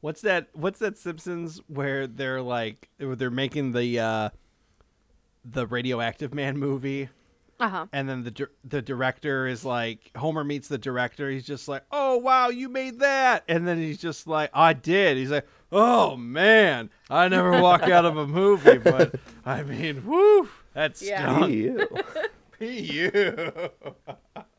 What's 0.00 0.22
that? 0.22 0.48
What's 0.52 0.78
that 0.80 0.96
Simpsons 0.96 1.60
where 1.66 2.06
they're 2.06 2.40
like 2.42 2.88
they're 2.98 3.30
making 3.30 3.72
the 3.72 3.98
uh 4.00 4.30
the 5.44 5.66
Radioactive 5.66 6.32
Man 6.34 6.58
movie, 6.58 7.10
Uh 7.58 7.68
huh. 7.68 7.86
and 7.92 8.08
then 8.08 8.24
the 8.24 8.30
dir- 8.30 8.50
the 8.64 8.80
director 8.80 9.46
is 9.46 9.62
like 9.64 10.10
Homer 10.16 10.42
meets 10.44 10.68
the 10.68 10.78
director. 10.78 11.30
He's 11.30 11.44
just 11.44 11.68
like, 11.68 11.82
"Oh 11.92 12.16
wow, 12.16 12.48
you 12.48 12.70
made 12.70 12.98
that," 13.00 13.44
and 13.46 13.68
then 13.68 13.76
he's 13.78 13.98
just 13.98 14.26
like, 14.26 14.50
"I 14.54 14.72
did." 14.72 15.18
He's 15.18 15.30
like, 15.30 15.46
"Oh 15.70 16.16
man, 16.16 16.88
I 17.10 17.28
never 17.28 17.60
walk 17.60 17.82
out 17.82 18.06
of 18.06 18.16
a 18.16 18.26
movie, 18.26 18.78
but 18.82 19.14
I 19.44 19.62
mean, 19.64 20.06
woo, 20.06 20.48
that's 20.72 21.02
Yeah. 21.02 21.36
stunk. 21.36 21.50
Ew. 21.52 21.88
you." 22.58 23.10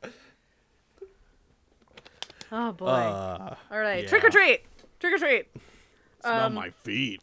Oh 2.51 2.71
boy. 2.73 2.85
Uh, 2.87 3.55
All 3.71 3.79
right, 3.79 4.03
yeah. 4.03 4.09
trick 4.09 4.23
or 4.23 4.29
treat. 4.29 4.61
Trick 4.99 5.13
or 5.13 5.17
treat. 5.17 5.47
smell 6.21 6.45
Um, 6.47 6.53
my 6.53 6.69
feet. 6.69 7.21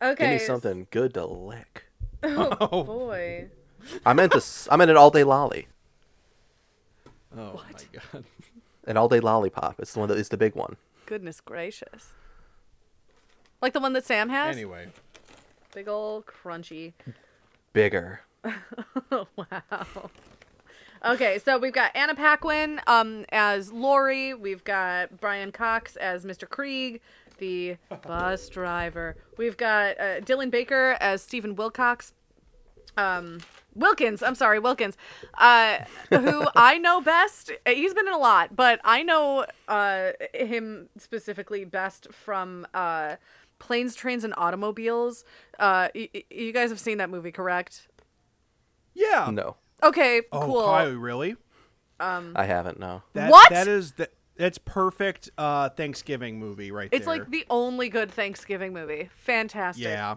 Okay. 0.00 0.24
Give 0.24 0.32
me 0.40 0.46
something 0.46 0.86
good 0.90 1.14
to 1.14 1.26
lick. 1.26 1.84
Oh 2.24 2.84
boy. 2.84 3.48
I 4.06 4.12
meant 4.12 4.32
to. 4.32 4.42
I 4.70 4.76
meant 4.76 4.90
an 4.90 4.96
all-day 4.96 5.24
lolly, 5.24 5.66
Oh 7.36 7.54
my 7.54 8.00
god. 8.12 8.24
an 8.86 8.96
all-day 8.96 9.18
lollipop. 9.20 9.80
It's 9.80 9.92
the 9.92 9.98
one 10.00 10.08
that 10.08 10.18
is 10.18 10.28
the 10.28 10.36
big 10.36 10.54
one. 10.54 10.76
Goodness 11.06 11.40
gracious. 11.40 12.12
Like 13.60 13.72
the 13.72 13.80
one 13.80 13.92
that 13.94 14.04
Sam 14.06 14.28
has? 14.28 14.54
Anyway, 14.56 14.88
Big 15.74 15.88
ol' 15.88 16.22
crunchy. 16.22 16.92
Bigger. 17.72 18.20
wow. 19.10 20.10
Okay, 21.04 21.38
so 21.40 21.58
we've 21.58 21.72
got 21.72 21.90
Anna 21.96 22.14
Paquin 22.14 22.80
um, 22.86 23.24
as 23.32 23.72
Laurie. 23.72 24.34
We've 24.34 24.62
got 24.62 25.20
Brian 25.20 25.50
Cox 25.50 25.96
as 25.96 26.24
Mr. 26.24 26.46
Kreeg, 26.46 27.00
the 27.38 27.76
bus 28.06 28.48
driver. 28.48 29.16
We've 29.36 29.56
got 29.56 29.98
uh, 29.98 30.20
Dylan 30.20 30.50
Baker 30.50 30.96
as 31.00 31.20
Stephen 31.22 31.56
Wilcox. 31.56 32.12
Um, 32.96 33.38
Wilkins, 33.74 34.22
I'm 34.22 34.34
sorry, 34.36 34.58
Wilkins, 34.60 34.96
uh, 35.38 35.78
who 36.10 36.46
I 36.54 36.78
know 36.78 37.00
best. 37.00 37.50
He's 37.66 37.94
been 37.94 38.06
in 38.06 38.12
a 38.12 38.18
lot, 38.18 38.54
but 38.54 38.80
I 38.84 39.02
know 39.02 39.46
uh, 39.66 40.12
him 40.34 40.88
specifically 40.98 41.64
best 41.64 42.12
from 42.12 42.64
uh, 42.74 43.16
Planes, 43.58 43.94
Trains, 43.96 44.22
and 44.24 44.34
Automobiles. 44.36 45.24
Uh, 45.58 45.88
y- 45.94 46.10
y- 46.14 46.24
you 46.30 46.52
guys 46.52 46.68
have 46.70 46.78
seen 46.78 46.98
that 46.98 47.10
movie, 47.10 47.32
correct? 47.32 47.88
yeah. 48.94 49.30
No, 49.32 49.56
Okay, 49.82 50.22
Oh, 50.32 50.40
cool. 50.40 50.64
Kyle, 50.64 50.92
really? 50.94 51.36
Um, 52.00 52.32
I 52.36 52.44
haven't. 52.44 52.78
No. 52.80 53.02
That, 53.14 53.30
What? 53.30 53.50
That 53.50 53.68
is 53.68 53.92
the. 53.92 54.08
That's 54.36 54.58
perfect 54.58 55.30
uh, 55.36 55.68
Thanksgiving 55.68 56.38
movie 56.38 56.70
right 56.72 56.88
It's 56.90 57.04
there. 57.06 57.14
It's 57.16 57.20
like 57.24 57.30
the 57.30 57.44
only 57.50 57.88
good 57.90 58.10
Thanksgiving 58.10 58.72
movie. 58.72 59.10
Fantastic. 59.16 59.84
yeah. 59.84 60.16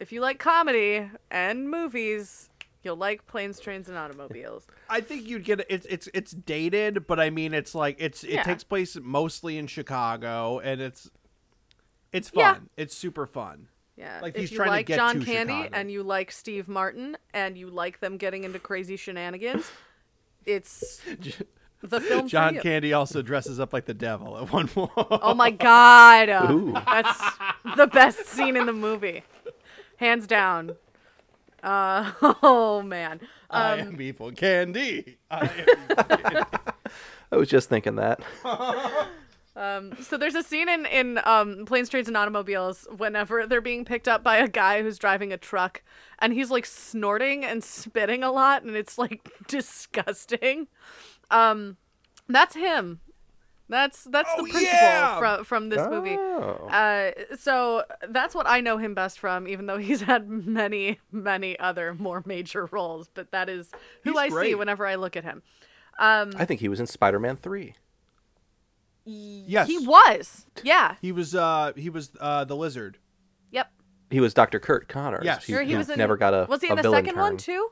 If 0.00 0.10
you 0.10 0.20
like 0.20 0.38
comedy 0.38 1.08
and 1.30 1.70
movies, 1.70 2.48
you'll 2.82 2.96
like 2.96 3.26
Planes, 3.26 3.60
Trains, 3.60 3.88
and 3.88 3.96
Automobiles. 3.98 4.66
I 4.88 5.00
think 5.02 5.28
you'd 5.28 5.44
get 5.44 5.60
it. 5.60 5.66
It's 5.68 5.86
it's 5.86 6.08
it's 6.14 6.32
dated, 6.32 7.06
but 7.06 7.20
I 7.20 7.30
mean, 7.30 7.52
it's 7.54 7.74
like 7.74 7.96
it's 8.00 8.24
it 8.24 8.30
Yeah. 8.30 8.42
takes 8.42 8.64
place 8.64 8.96
mostly 9.00 9.58
in 9.58 9.66
Chicago, 9.66 10.58
and 10.58 10.80
it's 10.80 11.10
it's 12.12 12.30
fun. 12.30 12.42
Yeah. 12.76 12.82
It's 12.84 12.96
super 12.96 13.26
fun. 13.26 13.68
Yeah. 13.96 14.18
Like 14.22 14.34
if 14.34 14.40
he's 14.40 14.50
you 14.50 14.56
trying 14.56 14.68
to 14.68 14.72
like 14.72 14.86
get 14.86 14.96
John 14.96 15.20
to 15.20 15.24
Candy 15.24 15.52
Chicago. 15.54 15.76
and 15.78 15.90
you 15.90 16.02
like 16.02 16.32
Steve 16.32 16.68
Martin 16.68 17.16
and 17.32 17.56
you 17.56 17.70
like 17.70 18.00
them 18.00 18.16
getting 18.16 18.44
into 18.44 18.58
crazy 18.58 18.96
shenanigans, 18.96 19.70
it's 20.44 21.00
the 21.82 22.00
film 22.00 22.26
John 22.28 22.50
for 22.50 22.54
you. 22.56 22.60
Candy 22.62 22.92
also 22.92 23.22
dresses 23.22 23.60
up 23.60 23.72
like 23.72 23.84
the 23.84 23.94
devil 23.94 24.36
at 24.38 24.52
one 24.52 24.66
point. 24.68 24.90
Oh 24.96 25.34
my 25.34 25.50
god. 25.50 26.28
Ooh. 26.50 26.72
That's 26.72 27.22
the 27.76 27.86
best 27.86 28.26
scene 28.26 28.56
in 28.56 28.66
the 28.66 28.72
movie. 28.72 29.22
Hands 29.98 30.26
down. 30.26 30.72
Uh, 31.62 32.10
oh 32.42 32.82
man. 32.82 33.20
I 33.48 33.72
Um, 33.80 33.88
am 33.94 34.00
evil 34.00 34.32
candy. 34.32 35.18
I 35.30 35.40
am 35.46 35.50
evil 35.90 36.04
candy. 36.04 36.40
I 37.32 37.36
was 37.36 37.48
just 37.48 37.68
thinking 37.68 37.94
that. 37.96 38.20
So 39.56 40.16
there's 40.18 40.34
a 40.34 40.42
scene 40.42 40.68
in 40.68 40.84
in 40.86 41.20
um, 41.24 41.64
Planes, 41.66 41.88
Trains, 41.88 42.08
and 42.08 42.16
Automobiles 42.16 42.86
whenever 42.96 43.46
they're 43.46 43.60
being 43.60 43.84
picked 43.84 44.08
up 44.08 44.22
by 44.24 44.36
a 44.36 44.48
guy 44.48 44.82
who's 44.82 44.98
driving 44.98 45.32
a 45.32 45.36
truck, 45.36 45.82
and 46.18 46.32
he's 46.32 46.50
like 46.50 46.66
snorting 46.66 47.44
and 47.44 47.62
spitting 47.62 48.22
a 48.22 48.32
lot, 48.32 48.62
and 48.64 48.76
it's 48.76 48.98
like 48.98 49.30
disgusting. 49.48 50.66
Um, 51.30 51.76
that's 52.28 52.54
him. 52.54 53.00
That's 53.68 54.04
that's 54.04 54.28
Oh, 54.36 54.44
the 54.44 54.50
principal 54.50 54.76
yeah! 54.78 55.18
from 55.18 55.44
from 55.44 55.68
this 55.70 55.88
movie. 55.88 56.16
Oh. 56.18 56.68
Uh, 56.68 57.12
so 57.38 57.84
that's 58.08 58.34
what 58.34 58.46
I 58.46 58.60
know 58.60 58.76
him 58.76 58.94
best 58.94 59.18
from, 59.18 59.48
even 59.48 59.66
though 59.66 59.78
he's 59.78 60.00
had 60.12 60.28
many, 60.28 60.98
many 61.10 61.58
other 61.58 61.94
more 61.94 62.22
major 62.26 62.66
roles. 62.66 63.08
But 63.14 63.30
that 63.30 63.48
is 63.48 63.70
who 64.02 64.10
He's 64.10 64.18
I 64.18 64.42
see 64.42 64.54
whenever 64.54 64.86
I 64.86 64.96
look 64.96 65.16
at 65.16 65.24
him. 65.24 65.42
Um, 65.98 66.32
I 66.36 66.44
think 66.44 66.60
he 66.60 66.68
was 66.68 66.80
in 66.80 66.86
Spider-Man 66.86 67.36
Three. 67.36 67.74
Yes, 69.06 69.68
he 69.68 69.78
was, 69.86 70.46
yeah, 70.62 70.94
He 71.02 71.12
was. 71.12 71.34
Uh, 71.34 71.72
he 71.76 71.90
was 71.90 72.10
uh, 72.20 72.44
the 72.44 72.56
lizard. 72.56 72.96
yep. 73.50 73.70
He 74.10 74.20
was 74.20 74.32
Dr. 74.32 74.58
Curt 74.58 74.88
Connors. 74.88 75.24
Yes. 75.24 75.44
he, 75.44 75.52
Sure, 75.52 75.62
he 75.62 75.70
he 75.70 75.76
was 75.76 75.90
in. 75.90 75.98
never 75.98 76.16
got 76.16 76.32
a. 76.32 76.46
Was 76.48 76.62
he 76.62 76.68
a 76.68 76.70
in 76.70 76.76
the 76.76 76.82
villain 76.82 77.04
second 77.04 77.20
one 77.20 77.36
too? 77.36 77.68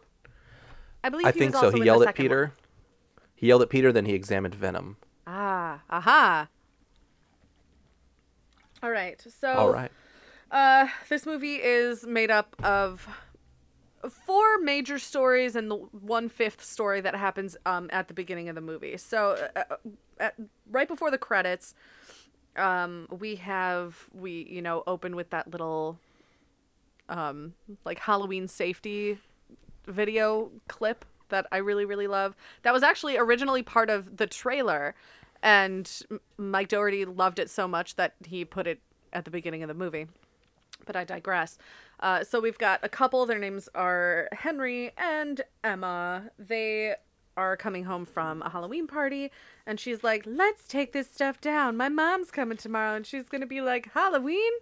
I 1.02 1.08
believe. 1.08 1.26
I 1.26 1.32
he 1.32 1.38
think 1.38 1.52
was 1.52 1.60
so. 1.60 1.66
also 1.68 1.78
He 1.78 1.84
yelled 1.84 2.02
at 2.02 2.08
second 2.08 2.24
one. 2.24 2.28
Peter. 2.28 2.52
He 3.34 3.46
yelled 3.48 3.62
at 3.62 3.70
Peter, 3.70 3.92
then 3.92 4.04
he 4.04 4.12
examined 4.14 4.54
Venom. 4.54 4.98
Ah, 5.26 5.80
aha. 5.90 6.48
All 8.82 8.90
right. 8.90 9.20
So, 9.40 9.48
All 9.52 9.72
right. 9.72 9.90
uh, 10.50 10.88
this 11.08 11.24
movie 11.26 11.56
is 11.56 12.06
made 12.06 12.30
up 12.30 12.54
of 12.62 13.08
four 14.10 14.58
major 14.58 14.98
stories 14.98 15.56
and 15.56 15.70
the 15.70 15.76
one 15.76 16.28
fifth 16.28 16.64
story 16.64 17.00
that 17.00 17.14
happens 17.14 17.56
um, 17.66 17.88
at 17.92 18.08
the 18.08 18.14
beginning 18.14 18.48
of 18.48 18.54
the 18.54 18.60
movie. 18.60 18.96
So, 18.96 19.48
uh, 19.56 19.64
uh, 19.70 19.76
at, 20.18 20.34
right 20.70 20.88
before 20.88 21.10
the 21.10 21.18
credits, 21.18 21.74
um, 22.56 23.06
we 23.10 23.36
have 23.36 24.08
we 24.12 24.46
you 24.50 24.62
know 24.62 24.82
open 24.86 25.16
with 25.16 25.30
that 25.30 25.50
little 25.50 25.98
um, 27.08 27.54
like 27.84 27.98
Halloween 27.98 28.48
safety 28.48 29.18
video 29.86 30.50
clip 30.68 31.04
that 31.28 31.46
I 31.52 31.58
really 31.58 31.84
really 31.84 32.06
love. 32.06 32.36
That 32.62 32.72
was 32.72 32.82
actually 32.82 33.16
originally 33.16 33.62
part 33.62 33.88
of 33.90 34.16
the 34.16 34.26
trailer, 34.26 34.94
and 35.42 35.90
Mike 36.36 36.68
Dougherty 36.68 37.04
loved 37.04 37.38
it 37.38 37.50
so 37.50 37.66
much 37.68 37.96
that 37.96 38.14
he 38.26 38.44
put 38.44 38.66
it 38.66 38.80
at 39.12 39.24
the 39.24 39.30
beginning 39.30 39.62
of 39.62 39.68
the 39.68 39.74
movie. 39.74 40.06
But 40.84 40.96
I 40.96 41.04
digress. 41.04 41.58
Uh, 42.02 42.24
so 42.24 42.40
we've 42.40 42.58
got 42.58 42.80
a 42.82 42.88
couple. 42.88 43.24
Their 43.24 43.38
names 43.38 43.68
are 43.74 44.28
Henry 44.32 44.90
and 44.98 45.40
Emma. 45.62 46.24
They 46.38 46.96
are 47.36 47.56
coming 47.56 47.84
home 47.84 48.04
from 48.04 48.42
a 48.42 48.50
Halloween 48.50 48.86
party, 48.88 49.30
and 49.66 49.78
she's 49.78 50.02
like, 50.02 50.24
"Let's 50.26 50.66
take 50.66 50.92
this 50.92 51.08
stuff 51.08 51.40
down. 51.40 51.76
My 51.76 51.88
mom's 51.88 52.32
coming 52.32 52.58
tomorrow, 52.58 52.96
and 52.96 53.06
she's 53.06 53.28
gonna 53.28 53.46
be 53.46 53.60
like, 53.60 53.92
Halloween. 53.94 54.52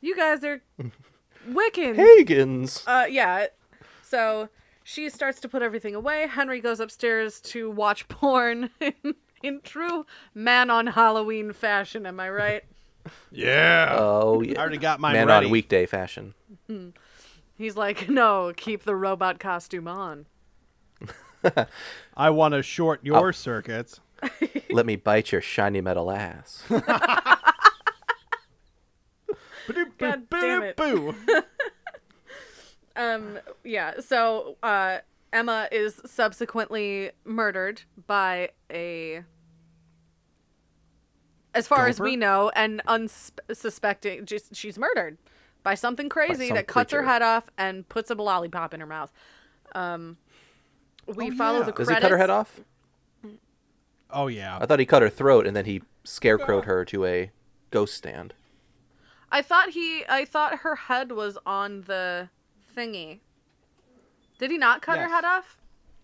You 0.00 0.16
guys 0.16 0.42
are 0.42 0.62
Wiccans." 1.48 1.96
Hagens. 1.96 2.82
Uh, 2.86 3.06
yeah. 3.06 3.46
So 4.02 4.48
she 4.82 5.08
starts 5.08 5.40
to 5.40 5.48
put 5.48 5.62
everything 5.62 5.94
away. 5.94 6.26
Henry 6.26 6.60
goes 6.60 6.80
upstairs 6.80 7.40
to 7.42 7.70
watch 7.70 8.06
porn 8.08 8.70
in, 8.80 9.14
in 9.44 9.60
true 9.62 10.04
man 10.34 10.70
on 10.70 10.88
Halloween 10.88 11.52
fashion. 11.52 12.04
Am 12.04 12.18
I 12.18 12.30
right? 12.30 12.64
Yeah. 13.30 13.96
Oh 13.98 14.42
I 14.42 14.54
already 14.54 14.78
got 14.78 15.00
mine 15.00 15.14
Man 15.14 15.26
ready. 15.26 15.46
on 15.46 15.52
weekday 15.52 15.86
fashion. 15.86 16.34
He's 17.56 17.76
like, 17.76 18.08
no, 18.08 18.52
keep 18.56 18.84
the 18.84 18.96
robot 18.96 19.38
costume 19.38 19.88
on. 19.88 20.26
I 22.16 22.30
want 22.30 22.54
to 22.54 22.62
short 22.62 23.00
your 23.04 23.32
circuits. 23.32 24.00
Let 24.70 24.86
me 24.86 24.96
bite 24.96 25.32
your 25.32 25.40
shiny 25.42 25.80
metal 25.80 26.10
ass. 26.10 26.62
God 29.98 30.28
damn 30.30 30.62
it. 30.62 30.76
Boo. 30.76 31.14
um, 32.96 33.38
yeah. 33.62 34.00
So 34.00 34.56
uh, 34.62 34.98
Emma 35.32 35.68
is 35.72 36.00
subsequently 36.06 37.10
murdered 37.24 37.82
by 38.06 38.50
a, 38.70 39.24
as 41.54 41.66
far 41.68 41.86
as 41.88 42.00
we 42.00 42.16
know, 42.16 42.50
and 42.54 42.82
unsuspecting. 42.86 44.26
Just 44.26 44.54
she's 44.54 44.78
murdered 44.78 45.18
by 45.62 45.74
something 45.74 46.08
crazy 46.08 46.48
some 46.48 46.56
that 46.56 46.66
cuts 46.66 46.92
her 46.92 47.02
head 47.04 47.22
off 47.22 47.48
and 47.56 47.88
puts 47.88 48.10
a 48.10 48.14
lollipop 48.14 48.74
in 48.74 48.80
her 48.80 48.86
mouth. 48.86 49.12
Um, 49.74 50.18
we 51.06 51.30
Oh, 51.30 51.34
follow 51.34 51.58
yeah. 51.60 51.64
the 51.64 51.72
Does 51.72 51.88
he 51.88 51.94
cut 51.94 52.10
her 52.10 52.18
head 52.18 52.30
off? 52.30 52.60
Oh 54.10 54.28
yeah. 54.28 54.58
I 54.60 54.66
thought 54.66 54.78
he 54.78 54.86
cut 54.86 55.02
her 55.02 55.10
throat 55.10 55.46
and 55.46 55.56
then 55.56 55.64
he 55.64 55.82
scarecrowed 56.04 56.64
her 56.64 56.84
to 56.84 57.04
a 57.04 57.30
ghost 57.70 57.94
stand. 57.94 58.34
I 59.32 59.42
thought 59.42 59.70
he. 59.70 60.04
I 60.08 60.24
thought 60.24 60.58
her 60.60 60.76
head 60.76 61.10
was 61.12 61.36
on 61.44 61.82
the 61.82 62.28
thingy. 62.76 63.20
Did 64.38 64.50
he 64.50 64.58
not 64.58 64.82
cut 64.82 64.98
her 64.98 65.08
head 65.08 65.24
off? 65.24 65.58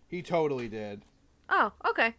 He 0.09 0.23
totally 0.23 0.69
did. 0.69 1.03
Oh, 1.49 1.73
okay. 1.89 2.17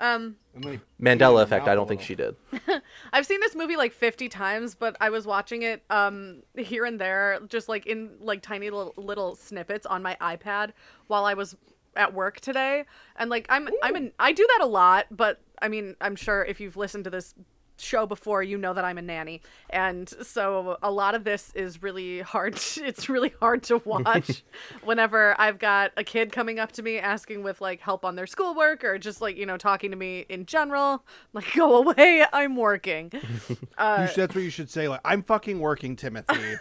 Um, 0.00 0.36
And 0.54 0.64
then 0.64 0.72
he 0.72 1.04
Mandela 1.04 1.42
effect. 1.42 1.68
I 1.68 1.74
don't 1.74 1.86
think 1.86 2.00
she 2.00 2.14
did. 2.14 2.34
I've 3.12 3.26
seen 3.26 3.40
this 3.40 3.54
movie 3.54 3.76
like 3.76 3.92
50 3.92 4.28
times, 4.28 4.74
but 4.74 4.96
I 5.00 5.10
was 5.10 5.26
watching 5.26 5.62
it 5.62 5.82
um 5.90 6.42
here 6.56 6.84
and 6.84 7.00
there 7.00 7.40
just 7.48 7.68
like 7.68 7.86
in 7.86 8.10
like 8.20 8.42
tiny 8.42 8.70
little, 8.70 8.94
little 8.96 9.34
snippets 9.36 9.86
on 9.86 10.02
my 10.02 10.16
iPad 10.20 10.72
while 11.06 11.24
I 11.24 11.34
was 11.34 11.56
at 11.94 12.14
work 12.14 12.40
today. 12.40 12.84
And 13.16 13.30
like 13.30 13.46
I'm 13.48 13.68
I'm 13.82 13.94
an 13.96 14.12
I 14.18 14.32
do 14.32 14.46
that 14.56 14.64
a 14.64 14.66
lot, 14.66 15.06
but 15.10 15.40
I 15.60 15.68
mean, 15.68 15.94
I'm 16.00 16.16
sure 16.16 16.44
if 16.44 16.60
you've 16.60 16.76
listened 16.76 17.04
to 17.04 17.10
this 17.10 17.34
show 17.78 18.06
before, 18.06 18.42
you 18.42 18.56
know 18.58 18.72
that 18.74 18.84
I'm 18.84 18.98
a 18.98 19.02
nanny. 19.02 19.40
And 19.70 20.08
so 20.22 20.76
a 20.82 20.90
lot 20.90 21.14
of 21.14 21.24
this 21.24 21.52
is 21.54 21.82
really 21.82 22.20
hard 22.20 22.54
it's 22.76 23.08
really 23.08 23.32
hard 23.40 23.62
to 23.64 23.78
watch 23.84 24.42
whenever 24.84 25.34
I've 25.40 25.58
got 25.58 25.92
a 25.96 26.04
kid 26.04 26.32
coming 26.32 26.58
up 26.58 26.72
to 26.72 26.82
me 26.82 26.98
asking 26.98 27.42
with 27.42 27.60
like 27.60 27.80
help 27.80 28.04
on 28.04 28.16
their 28.16 28.26
schoolwork 28.26 28.84
or 28.84 28.98
just 28.98 29.20
like, 29.20 29.36
you 29.36 29.46
know, 29.46 29.56
talking 29.56 29.90
to 29.90 29.96
me 29.96 30.26
in 30.28 30.46
general. 30.46 31.04
Like 31.32 31.52
go 31.54 31.76
away, 31.76 32.24
I'm 32.32 32.56
working. 32.56 33.10
You 33.48 34.06
should- 34.06 34.16
that's 34.16 34.34
what 34.34 34.44
you 34.44 34.50
should 34.50 34.70
say. 34.70 34.88
Like, 34.88 35.00
I'm 35.04 35.22
fucking 35.22 35.58
working, 35.58 35.96
Timothy. 35.96 36.56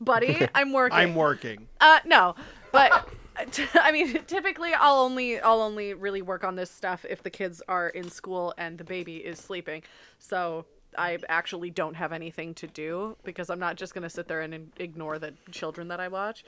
buddy. 0.00 0.48
I'm 0.54 0.72
working. 0.72 0.98
I'm 0.98 1.14
working. 1.14 1.68
Uh, 1.80 1.98
no, 2.04 2.34
but 2.72 2.90
t- 3.10 3.16
I 3.74 3.90
mean, 3.92 4.22
typically 4.26 4.72
I'll 4.74 4.98
only 5.00 5.40
I'll 5.40 5.60
only 5.60 5.94
really 5.94 6.22
work 6.22 6.44
on 6.44 6.56
this 6.56 6.70
stuff 6.70 7.04
if 7.08 7.22
the 7.22 7.30
kids 7.30 7.62
are 7.68 7.88
in 7.88 8.10
school 8.10 8.54
and 8.58 8.78
the 8.78 8.84
baby 8.84 9.16
is 9.16 9.38
sleeping. 9.38 9.82
So 10.18 10.66
I 10.96 11.18
actually 11.28 11.70
don't 11.70 11.94
have 11.94 12.12
anything 12.12 12.54
to 12.54 12.66
do 12.68 13.16
because 13.24 13.50
I'm 13.50 13.58
not 13.58 13.76
just 13.76 13.94
gonna 13.94 14.10
sit 14.10 14.28
there 14.28 14.40
and 14.42 14.70
ignore 14.78 15.18
the 15.18 15.34
children 15.50 15.88
that 15.88 16.00
I 16.00 16.08
watch. 16.08 16.44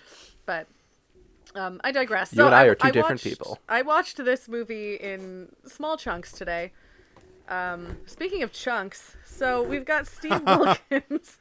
But 0.46 0.68
um, 1.54 1.80
I 1.84 1.90
digress. 1.92 2.32
You 2.32 2.36
So 2.38 2.46
and 2.46 2.54
I 2.54 2.64
are 2.64 2.74
two 2.74 2.90
different 2.92 3.14
watched- 3.14 3.24
people. 3.24 3.58
I 3.68 3.82
watched 3.82 4.16
this 4.24 4.48
movie 4.48 4.94
in 4.96 5.48
small 5.66 5.96
chunks 5.96 6.32
today. 6.32 6.72
Um, 7.48 7.96
speaking 8.06 8.42
of 8.42 8.52
chunks, 8.52 9.14
so 9.24 9.62
we've 9.62 9.84
got 9.84 10.06
Steve 10.06 10.42
Wilkins. 10.46 11.38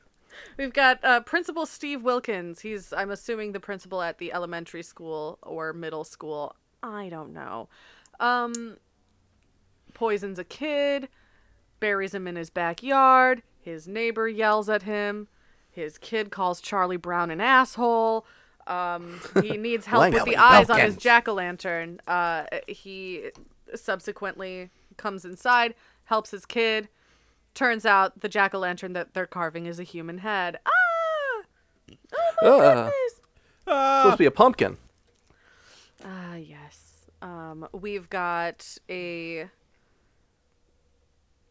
We've 0.57 0.73
got 0.73 1.03
uh, 1.03 1.21
Principal 1.21 1.65
Steve 1.65 2.03
Wilkins. 2.03 2.61
He's, 2.61 2.93
I'm 2.93 3.11
assuming, 3.11 3.51
the 3.51 3.59
principal 3.59 4.01
at 4.01 4.17
the 4.17 4.31
elementary 4.31 4.83
school 4.83 5.37
or 5.41 5.73
middle 5.73 6.03
school. 6.03 6.55
I 6.81 7.09
don't 7.09 7.33
know. 7.33 7.67
Um, 8.19 8.77
poisons 9.93 10.39
a 10.39 10.43
kid, 10.43 11.09
buries 11.79 12.13
him 12.13 12.27
in 12.27 12.35
his 12.35 12.49
backyard. 12.49 13.43
His 13.59 13.87
neighbor 13.87 14.27
yells 14.27 14.69
at 14.69 14.83
him. 14.83 15.27
His 15.71 15.97
kid 15.97 16.31
calls 16.31 16.61
Charlie 16.61 16.97
Brown 16.97 17.31
an 17.31 17.41
asshole. 17.41 18.25
Um, 18.65 19.19
he 19.41 19.57
needs 19.57 19.85
help 19.85 20.13
with 20.13 20.23
the 20.23 20.37
eyes 20.37 20.69
on 20.69 20.79
his 20.79 20.95
jack 20.95 21.27
o' 21.27 21.33
lantern. 21.33 21.99
Uh, 22.07 22.45
he 22.67 23.31
subsequently 23.73 24.69
comes 24.95 25.25
inside, 25.25 25.75
helps 26.05 26.31
his 26.31 26.45
kid. 26.45 26.87
Turns 27.55 27.85
out 27.85 28.19
the 28.19 28.29
jack 28.29 28.53
o' 28.53 28.59
lantern 28.59 28.93
that 28.93 29.13
they're 29.15 29.25
carving 29.25 29.65
is 29.65 29.79
a 29.79 29.83
human 29.83 30.19
head. 30.19 30.59
Ah! 30.65 31.43
Oh 32.43 32.59
my 32.59 32.65
Ah. 32.65 32.83
goodness! 32.83 33.21
supposed 33.65 34.13
to 34.13 34.17
be 34.17 34.25
a 34.25 34.31
pumpkin. 34.31 34.77
Ah, 36.03 36.35
yes. 36.35 37.07
Um, 37.21 37.67
we've 37.71 38.09
got 38.09 38.77
a 38.89 39.49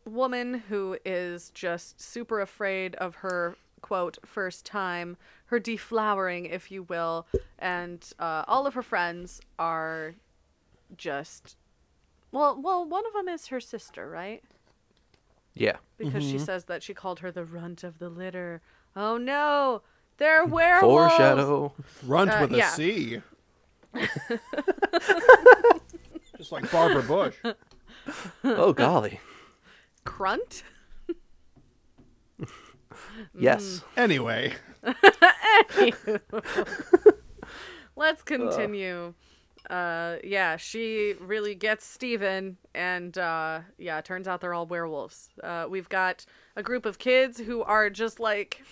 woman 0.04 0.62
who 0.68 0.98
is 1.04 1.50
just 1.50 2.00
super 2.00 2.40
afraid 2.40 2.94
of 2.96 3.16
her 3.16 3.56
quote 3.80 4.18
first 4.24 4.64
time, 4.64 5.16
her 5.46 5.58
deflowering, 5.58 6.48
if 6.50 6.70
you 6.70 6.82
will, 6.84 7.26
and 7.58 8.12
uh, 8.18 8.44
all 8.46 8.66
of 8.66 8.74
her 8.74 8.82
friends 8.82 9.40
are 9.58 10.14
just 10.96 11.56
well, 12.30 12.60
well, 12.60 12.84
one 12.84 13.06
of 13.06 13.12
them 13.14 13.28
is 13.28 13.46
her 13.48 13.60
sister, 13.60 14.08
right? 14.10 14.42
Yeah. 15.54 15.76
Because 15.98 16.22
Mm-hmm. 16.24 16.32
she 16.32 16.38
says 16.38 16.64
that 16.64 16.82
she 16.82 16.94
called 16.94 17.20
her 17.20 17.30
the 17.30 17.44
runt 17.44 17.84
of 17.84 17.98
the 17.98 18.08
litter. 18.08 18.60
Oh 18.96 19.16
no, 19.16 19.82
they're 20.18 20.44
werewolves. 20.58 21.12
Foreshadow. 21.14 21.72
Runt 22.04 22.30
Uh, 22.30 22.38
with 22.42 22.52
a 22.52 22.56
yeah. 22.56 22.68
C. 22.70 23.20
Just 26.36 26.50
like 26.52 26.70
Barbara 26.70 27.02
Bush. 27.02 27.36
Oh 28.42 28.72
golly. 28.72 29.20
Crunt. 30.04 30.62
Yes. 33.38 33.82
Anyway, 33.96 34.54
Let's 37.96 38.22
continue. 38.22 39.14
Uh, 39.70 40.16
yeah, 40.22 40.56
she 40.56 41.14
really 41.20 41.54
gets 41.54 41.86
Steven, 41.86 42.58
and 42.74 43.16
uh, 43.16 43.60
yeah, 43.78 43.98
it 43.98 44.04
turns 44.04 44.28
out 44.28 44.40
they're 44.40 44.54
all 44.54 44.66
werewolves. 44.66 45.30
Uh, 45.42 45.66
we've 45.68 45.88
got 45.88 46.26
a 46.54 46.62
group 46.62 46.84
of 46.84 46.98
kids 46.98 47.40
who 47.40 47.62
are 47.62 47.88
just 47.88 48.20
like 48.20 48.62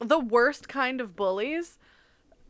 the 0.00 0.20
worst 0.20 0.68
kind 0.68 1.00
of 1.00 1.16
bullies 1.16 1.78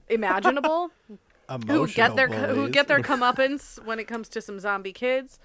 imaginable. 0.08 0.90
who 1.66 1.86
get 1.88 2.16
their 2.16 2.28
who 2.28 2.68
get 2.68 2.88
their 2.88 3.00
comeuppance 3.00 3.82
when 3.84 3.98
it 3.98 4.04
comes 4.04 4.28
to 4.30 4.40
some 4.40 4.58
zombie 4.60 4.92
kids. 4.92 5.38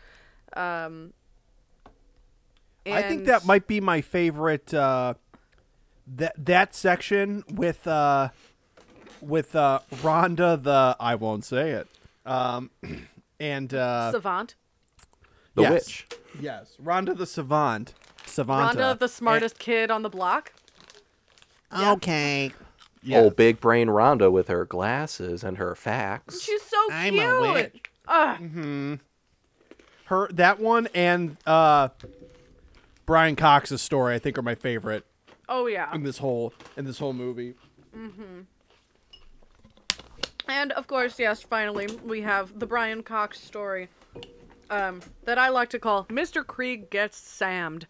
Um, 0.54 1.14
I 2.86 3.02
think 3.04 3.26
that 3.26 3.46
might 3.46 3.68
be 3.68 3.82
my 3.82 4.02
favorite. 4.02 4.74
Uh, 4.74 5.16
that 6.16 6.34
that 6.46 6.76
section 6.76 7.44
with 7.50 7.88
uh, 7.88 8.30
with 9.22 9.56
uh, 9.56 9.80
Rhonda 9.96 10.62
the 10.62 10.96
I 11.00 11.16
won't 11.16 11.46
say 11.46 11.72
it. 11.72 11.88
Um, 12.28 12.72
and 13.40 13.74
uh, 13.74 14.12
savant. 14.12 14.56
The 15.56 15.64
yes. 15.64 15.72
witch. 15.72 16.08
Yes, 16.40 16.76
Rhonda 16.84 17.18
the 17.18 17.26
savant. 17.26 17.94
Savanta. 18.26 18.74
Rhonda, 18.76 19.00
the 19.00 19.08
smartest 19.08 19.58
kid 19.58 19.90
on 19.90 20.04
the 20.04 20.10
block. 20.10 20.54
Okay. 21.76 22.52
Yeah. 23.02 23.20
Old 23.20 23.36
big 23.36 23.60
brain 23.60 23.88
Rhonda 23.88 24.32
with 24.32 24.48
her 24.50 24.66
glasses 24.66 25.44
and 25.44 25.58
her 25.58 25.76
facts. 25.76 26.42
She's 26.42 26.62
so 26.62 26.78
cute. 26.90 26.94
I'm 26.94 27.20
a 27.20 27.54
witch. 27.54 27.82
Ugh. 28.08 29.00
her 30.06 30.28
that 30.32 30.60
one 30.60 30.88
and 30.94 31.38
uh, 31.46 31.90
Brian 33.06 33.36
Cox's 33.36 33.82
story 33.82 34.16
I 34.16 34.20
think 34.20 34.38
are 34.38 34.42
my 34.42 34.56
favorite 34.56 35.06
Oh 35.50 35.68
yeah. 35.68 35.94
in 35.94 36.04
this 36.04 36.18
whole 36.20 36.54
in 36.76 36.86
this 36.86 37.00
whole 37.00 37.14
movie. 37.14 37.56
And 40.48 40.72
of 40.74 40.88
course, 40.88 41.20
yes, 41.20 41.42
finally, 41.42 41.88
we 42.06 42.22
have 42.22 42.58
the 42.60 42.66
Brian 42.66 43.04
Cox 43.04 43.40
story 43.40 43.90
um, 44.70 45.02
that 45.26 45.38
I 45.38 45.50
like 45.50 45.70
to 45.70 45.80
call 45.80 46.06
Mr. 46.06 46.44
Kreeg 46.44 46.90
Gets 46.90 47.20
Sammed, 47.20 47.86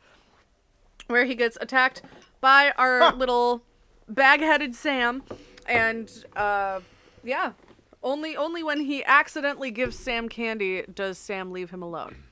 where 1.08 1.26
he 1.26 1.36
gets 1.36 1.58
attacked 1.62 2.02
by 2.42 2.74
our 2.78 3.14
little 3.14 3.64
bag 4.10 4.40
headed 4.40 4.76
Sam. 4.76 5.24
And 5.68 6.12
uh, 6.36 6.82
yeah, 7.24 7.54
only, 8.02 8.36
only 8.36 8.64
when 8.64 8.82
he 8.82 9.04
accidentally 9.04 9.72
gives 9.72 9.98
Sam 9.98 10.30
candy 10.30 10.84
does 10.94 11.18
Sam 11.18 11.52
leave 11.52 11.70
him 11.70 11.84
alone. 11.84 12.24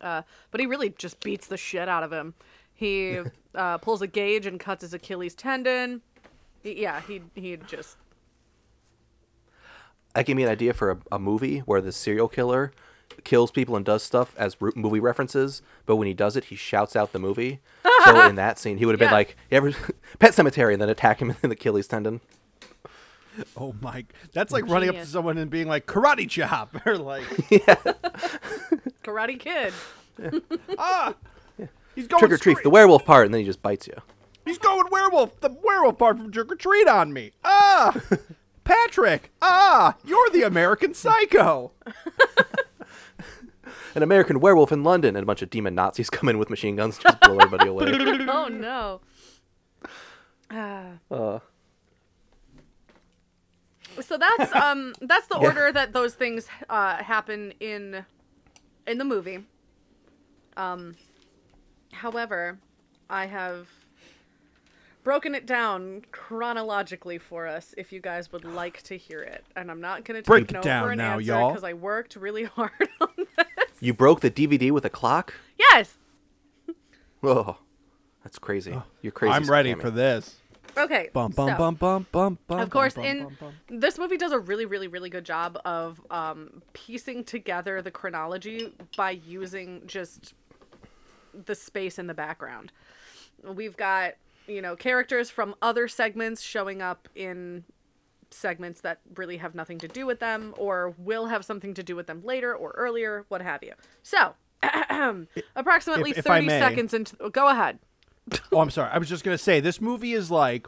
Uh, 0.00 0.22
but 0.50 0.60
he 0.60 0.66
really 0.66 0.90
just 0.90 1.20
beats 1.20 1.46
the 1.46 1.56
shit 1.56 1.88
out 1.88 2.02
of 2.02 2.12
him. 2.12 2.34
He 2.74 3.20
uh, 3.54 3.78
pulls 3.78 4.02
a 4.02 4.06
gauge 4.06 4.46
and 4.46 4.60
cuts 4.60 4.82
his 4.82 4.94
Achilles 4.94 5.34
tendon. 5.34 6.02
He, 6.62 6.82
yeah, 6.82 7.00
he 7.02 7.22
he 7.34 7.56
just 7.56 7.96
That 10.14 10.26
gave 10.26 10.36
me 10.36 10.44
an 10.44 10.48
idea 10.48 10.72
for 10.72 10.90
a, 10.92 10.98
a 11.12 11.18
movie 11.18 11.58
where 11.60 11.80
the 11.80 11.92
serial 11.92 12.28
killer 12.28 12.72
kills 13.24 13.50
people 13.50 13.76
and 13.76 13.84
does 13.84 14.02
stuff 14.02 14.34
as 14.38 14.56
ru- 14.60 14.72
movie 14.76 15.00
references, 15.00 15.60
but 15.86 15.96
when 15.96 16.06
he 16.06 16.14
does 16.14 16.36
it, 16.36 16.44
he 16.44 16.56
shouts 16.56 16.94
out 16.96 17.12
the 17.12 17.18
movie. 17.18 17.60
so 18.04 18.26
in 18.28 18.34
that 18.36 18.58
scene, 18.58 18.78
he 18.78 18.86
would 18.86 18.92
have 18.94 18.98
been 19.00 19.08
Yeah. 19.08 19.12
like, 19.14 19.36
"You 19.50 19.56
ever 19.58 19.72
Pet 20.18 20.32
Sematary," 20.32 20.72
and 20.72 20.80
then 20.82 20.88
attack 20.88 21.20
him 21.20 21.30
in 21.42 21.50
the 21.50 21.54
Achilles 21.54 21.86
tendon. 21.88 22.20
Oh 23.56 23.74
my! 23.80 24.04
That's 24.32 24.52
like 24.52 24.68
running 24.68 24.88
up 24.88 24.94
to 24.94 24.98
Genius. 25.00 25.08
someone 25.10 25.38
and 25.38 25.50
being 25.50 25.66
like 25.66 25.86
karate 25.86 26.28
chop 26.30 26.74
or 26.86 26.96
like 26.96 27.24
Karate 29.02 29.38
Kid. 29.38 29.72
ah, 30.78 31.14
he's 31.94 32.06
going 32.06 32.20
Trick 32.20 32.30
or 32.32 32.38
treat, 32.38 32.54
straight- 32.54 32.62
the 32.62 32.70
werewolf 32.70 33.04
part, 33.04 33.26
and 33.26 33.34
then 33.34 33.40
he 33.40 33.46
just 33.46 33.60
bites 33.62 33.86
you. 33.88 33.94
He's 34.44 34.58
going 34.58 34.84
werewolf. 34.90 35.40
The 35.40 35.50
werewolf 35.62 35.98
part 35.98 36.18
from 36.18 36.30
Trick 36.30 36.52
or 36.52 36.56
Treat 36.56 36.86
on 36.86 37.12
me. 37.12 37.32
Ah, 37.44 38.00
Patrick! 38.64 39.30
Ah, 39.42 39.96
you're 40.04 40.30
the 40.30 40.42
American 40.42 40.94
Psycho. 40.94 41.72
An 43.94 44.02
American 44.02 44.40
werewolf 44.40 44.72
in 44.72 44.82
London, 44.82 45.14
and 45.14 45.22
a 45.22 45.26
bunch 45.26 45.40
of 45.42 45.50
demon 45.50 45.74
Nazis 45.74 46.10
come 46.10 46.28
in 46.28 46.38
with 46.38 46.50
machine 46.50 46.74
guns, 46.74 46.98
just 46.98 47.20
blow 47.20 47.36
everybody 47.38 47.68
away. 47.68 47.84
oh 48.28 48.48
no. 48.48 49.00
Ah. 50.50 50.84
Uh, 51.10 51.38
so 54.00 54.18
that's 54.18 54.52
um 54.56 54.92
that's 55.02 55.28
the 55.28 55.38
Yeah. 55.40 55.46
order 55.46 55.70
that 55.72 55.92
those 55.92 56.14
things 56.14 56.48
uh 56.68 56.96
happen 56.96 57.52
in 57.60 58.04
in 58.88 58.98
the 58.98 59.04
movie. 59.04 59.44
Um 60.56 60.96
however, 61.92 62.58
I 63.08 63.26
have 63.26 63.68
broken 65.04 65.34
it 65.34 65.46
down 65.46 66.02
chronologically 66.10 67.18
for 67.18 67.46
us 67.46 67.74
if 67.78 67.92
you 67.92 68.00
guys 68.00 68.32
would 68.32 68.44
like 68.44 68.82
to 68.82 68.96
hear 68.96 69.20
it. 69.20 69.44
And 69.54 69.70
I'm 69.70 69.80
not 69.80 70.04
going 70.04 70.20
to 70.20 70.26
Break 70.26 70.48
take 70.48 70.52
it 70.52 70.54
no 70.54 70.62
down 70.62 70.86
for 70.86 70.92
an 70.92 70.98
now, 70.98 71.12
answer 71.14 71.22
y'all. 71.26 71.50
because 71.50 71.62
I 71.64 71.74
worked 71.74 72.16
really 72.16 72.44
hard 72.56 72.72
on 73.00 73.08
this. 73.16 73.46
you 73.80 73.94
broke 73.94 74.20
the 74.20 74.30
DVD 74.30 74.70
with 74.72 74.84
a 74.84 74.90
clock? 74.90 75.34
Yes. 75.58 75.96
Oh, 77.26 77.56
that's 78.22 78.38
crazy. 78.38 78.78
You're 79.00 79.10
crazy. 79.10 79.32
I'm 79.32 79.50
ready 79.50 79.70
Sammy. 79.70 79.80
for 79.80 79.90
this. 79.90 80.36
Okay. 80.76 81.08
Bum 81.14 81.30
bum 81.32 81.48
so- 81.48 81.56
bum 81.56 81.74
bum 81.76 82.06
bum 82.12 82.38
bum. 82.46 82.60
of 82.60 82.68
course 82.68 82.92
bum, 82.94 83.04
in 83.06 83.22
bum, 83.24 83.36
bum. 83.40 83.80
this 83.80 83.98
movie 83.98 84.18
does 84.18 84.32
a 84.32 84.38
really 84.38 84.66
really 84.66 84.88
really 84.88 85.08
good 85.08 85.24
job 85.24 85.58
of 85.64 86.02
um, 86.10 86.60
piecing 86.74 87.24
together 87.24 87.80
the 87.80 87.90
chronology 87.90 88.74
by 88.94 89.12
using 89.12 89.80
just 89.86 90.34
the 91.46 91.54
space 91.54 91.98
in 91.98 92.08
the 92.08 92.14
background 92.14 92.72
we've 93.54 93.76
got 93.78 94.14
you 94.46 94.60
know 94.62 94.76
characters 94.76 95.30
from 95.30 95.54
other 95.62 95.88
segments 95.88 96.42
showing 96.42 96.82
up 96.82 97.08
in 97.14 97.64
segments 98.30 98.80
that 98.80 98.98
really 99.16 99.36
have 99.36 99.54
nothing 99.54 99.78
to 99.78 99.86
do 99.88 100.06
with 100.06 100.18
them 100.20 100.54
or 100.58 100.94
will 100.98 101.26
have 101.26 101.44
something 101.44 101.72
to 101.74 101.82
do 101.82 101.94
with 101.94 102.06
them 102.08 102.20
later 102.24 102.54
or 102.54 102.70
earlier 102.72 103.24
what 103.28 103.40
have 103.40 103.62
you 103.62 103.72
so 104.02 104.34
approximately 105.56 106.10
If- 106.12 106.18
if 106.18 106.24
30 106.24 106.46
may. 106.46 106.58
seconds 106.58 106.94
into 106.94 107.30
go 107.30 107.48
ahead 107.48 107.78
Oh, 108.52 108.60
I'm 108.60 108.70
sorry. 108.70 108.90
I 108.90 108.96
was 108.96 109.08
just 109.10 109.22
gonna 109.22 109.36
say 109.36 109.60
this 109.60 109.82
movie 109.82 110.14
is 110.14 110.30
like, 110.30 110.66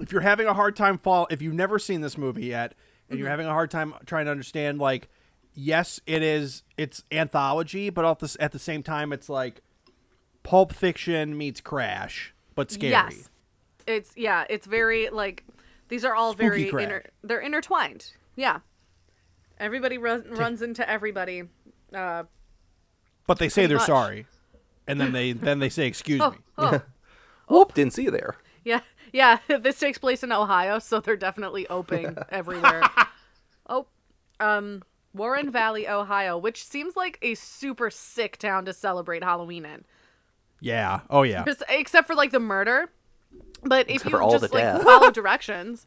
if 0.00 0.12
you're 0.12 0.20
having 0.20 0.46
a 0.46 0.54
hard 0.54 0.76
time 0.76 0.96
fall, 0.96 1.26
if 1.28 1.42
you've 1.42 1.54
never 1.54 1.76
seen 1.80 2.02
this 2.02 2.16
movie 2.16 2.46
yet, 2.46 2.72
and 2.72 2.76
Mm-hmm. 3.16 3.18
you're 3.18 3.28
having 3.30 3.46
a 3.48 3.52
hard 3.52 3.68
time 3.68 3.94
trying 4.06 4.26
to 4.26 4.30
understand, 4.30 4.78
like, 4.78 5.08
yes, 5.54 5.98
it 6.06 6.22
is, 6.22 6.62
it's 6.76 7.02
anthology, 7.10 7.90
but 7.90 8.04
at 8.04 8.20
the 8.20 8.36
at 8.38 8.52
the 8.52 8.60
same 8.60 8.84
time, 8.84 9.12
it's 9.12 9.28
like 9.28 9.60
Pulp 10.44 10.72
Fiction 10.72 11.36
meets 11.36 11.60
Crash, 11.60 12.32
but 12.56 12.72
scary. 12.72 12.90
Yes. 12.90 13.30
It's 13.86 14.12
yeah, 14.16 14.44
it's 14.50 14.66
very 14.66 15.08
like 15.10 15.44
these 15.88 16.04
are 16.04 16.14
all 16.14 16.32
Spooky 16.32 16.48
very 16.48 16.64
crack. 16.70 16.82
inter- 16.82 17.04
they're 17.22 17.40
intertwined. 17.40 18.12
Yeah. 18.34 18.58
Everybody 19.60 19.96
run, 19.98 20.24
runs 20.30 20.60
into 20.62 20.88
everybody. 20.90 21.44
Uh 21.94 22.24
But 23.28 23.38
they 23.38 23.48
say 23.48 23.66
they're 23.66 23.76
much. 23.78 23.86
sorry, 23.86 24.26
and 24.88 25.00
then 25.00 25.12
they 25.12 25.30
then 25.32 25.60
they 25.60 25.68
say 25.68 25.86
excuse 25.86 26.20
oh, 26.20 26.30
me. 26.32 26.36
oh. 26.58 26.82
Whoop! 27.48 27.74
Didn't 27.74 27.92
see 27.92 28.02
you 28.02 28.10
there. 28.10 28.34
yeah. 28.64 28.80
Yeah, 29.12 29.38
this 29.60 29.78
takes 29.78 29.98
place 29.98 30.24
in 30.24 30.32
Ohio, 30.32 30.80
so 30.80 30.98
they're 30.98 31.16
definitely 31.16 31.68
oping 31.68 32.18
everywhere. 32.30 32.82
oh, 33.68 33.86
um 34.40 34.82
Warren 35.14 35.50
Valley, 35.50 35.88
Ohio, 35.88 36.36
which 36.36 36.62
seems 36.64 36.94
like 36.96 37.18
a 37.22 37.34
super 37.36 37.88
sick 37.88 38.36
town 38.36 38.64
to 38.66 38.72
celebrate 38.74 39.22
Halloween 39.22 39.64
in. 39.64 39.84
Yeah. 40.60 41.00
Oh 41.10 41.22
yeah. 41.22 41.44
Just- 41.44 41.62
except 41.68 42.06
for 42.06 42.14
like 42.14 42.30
the 42.32 42.40
murder. 42.40 42.90
But 43.62 43.88
if 43.88 43.96
Except 43.96 44.12
you 44.12 44.18
all 44.18 44.30
just 44.38 44.52
like 44.52 44.62
death. 44.62 44.82
follow 44.82 45.10
directions 45.20 45.86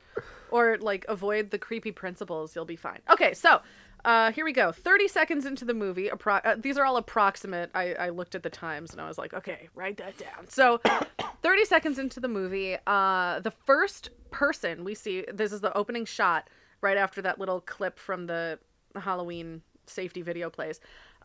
or 0.51 0.77
like 0.79 1.05
avoid 1.07 1.51
the 1.51 1.57
creepy 1.57 1.91
principles, 1.91 2.55
you'll 2.55 2.65
be 2.65 2.75
fine. 2.75 2.99
Okay, 3.09 3.33
so 3.33 3.61
uh, 4.03 4.31
here 4.31 4.43
we 4.43 4.51
go. 4.51 4.71
30 4.71 5.07
seconds 5.07 5.45
into 5.45 5.63
the 5.65 5.73
movie. 5.73 6.09
Appro- 6.09 6.45
uh, 6.45 6.55
these 6.57 6.77
are 6.77 6.83
all 6.85 6.97
approximate. 6.97 7.69
I, 7.73 7.93
I 7.93 8.09
looked 8.09 8.35
at 8.35 8.43
the 8.43 8.49
times 8.49 8.91
and 8.91 8.99
I 8.99 9.07
was 9.07 9.17
like, 9.17 9.33
okay, 9.33 9.69
write 9.75 9.97
that 9.97 10.17
down. 10.17 10.47
So 10.49 10.81
30 11.43 11.65
seconds 11.65 11.99
into 11.99 12.19
the 12.19 12.27
movie, 12.27 12.75
uh, 12.87 13.39
the 13.41 13.51
first 13.51 14.09
person 14.31 14.83
we 14.83 14.95
see, 14.95 15.23
this 15.31 15.53
is 15.53 15.61
the 15.61 15.75
opening 15.77 16.05
shot 16.05 16.49
right 16.81 16.97
after 16.97 17.21
that 17.21 17.39
little 17.39 17.61
clip 17.61 17.97
from 17.99 18.25
the 18.25 18.59
Halloween 18.95 19.61
safety 19.85 20.21
video 20.21 20.49
plays. 20.49 20.79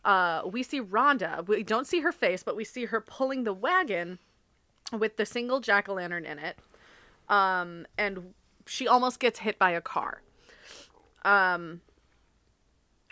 Uh, 0.05 0.43
we 0.45 0.63
see 0.63 0.79
Rhonda. 0.79 1.45
We 1.47 1.63
don't 1.63 1.85
see 1.87 1.99
her 2.01 2.11
face, 2.13 2.43
but 2.43 2.55
we 2.55 2.63
see 2.63 2.85
her 2.85 3.01
pulling 3.01 3.43
the 3.43 3.53
wagon 3.53 4.19
with 4.93 5.17
the 5.17 5.25
single 5.25 5.59
jack 5.59 5.89
o' 5.89 5.95
lantern 5.95 6.25
in 6.25 6.39
it. 6.39 6.57
Um, 7.27 7.87
and 7.97 8.33
she 8.67 8.87
almost 8.87 9.19
gets 9.19 9.39
hit 9.39 9.57
by 9.59 9.71
a 9.71 9.81
car. 9.81 10.21
Um, 11.23 11.81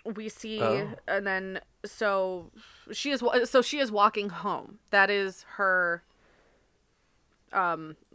we 0.04 0.28
see, 0.28 0.62
Oh. 0.62 0.88
and 1.08 1.26
then 1.26 1.60
so 1.84 2.52
she 2.92 3.10
is 3.10 3.22
so 3.44 3.60
she 3.60 3.78
is 3.80 3.90
walking 3.90 4.28
home. 4.28 4.78
That 4.90 5.10
is 5.10 5.44
her. 5.56 6.04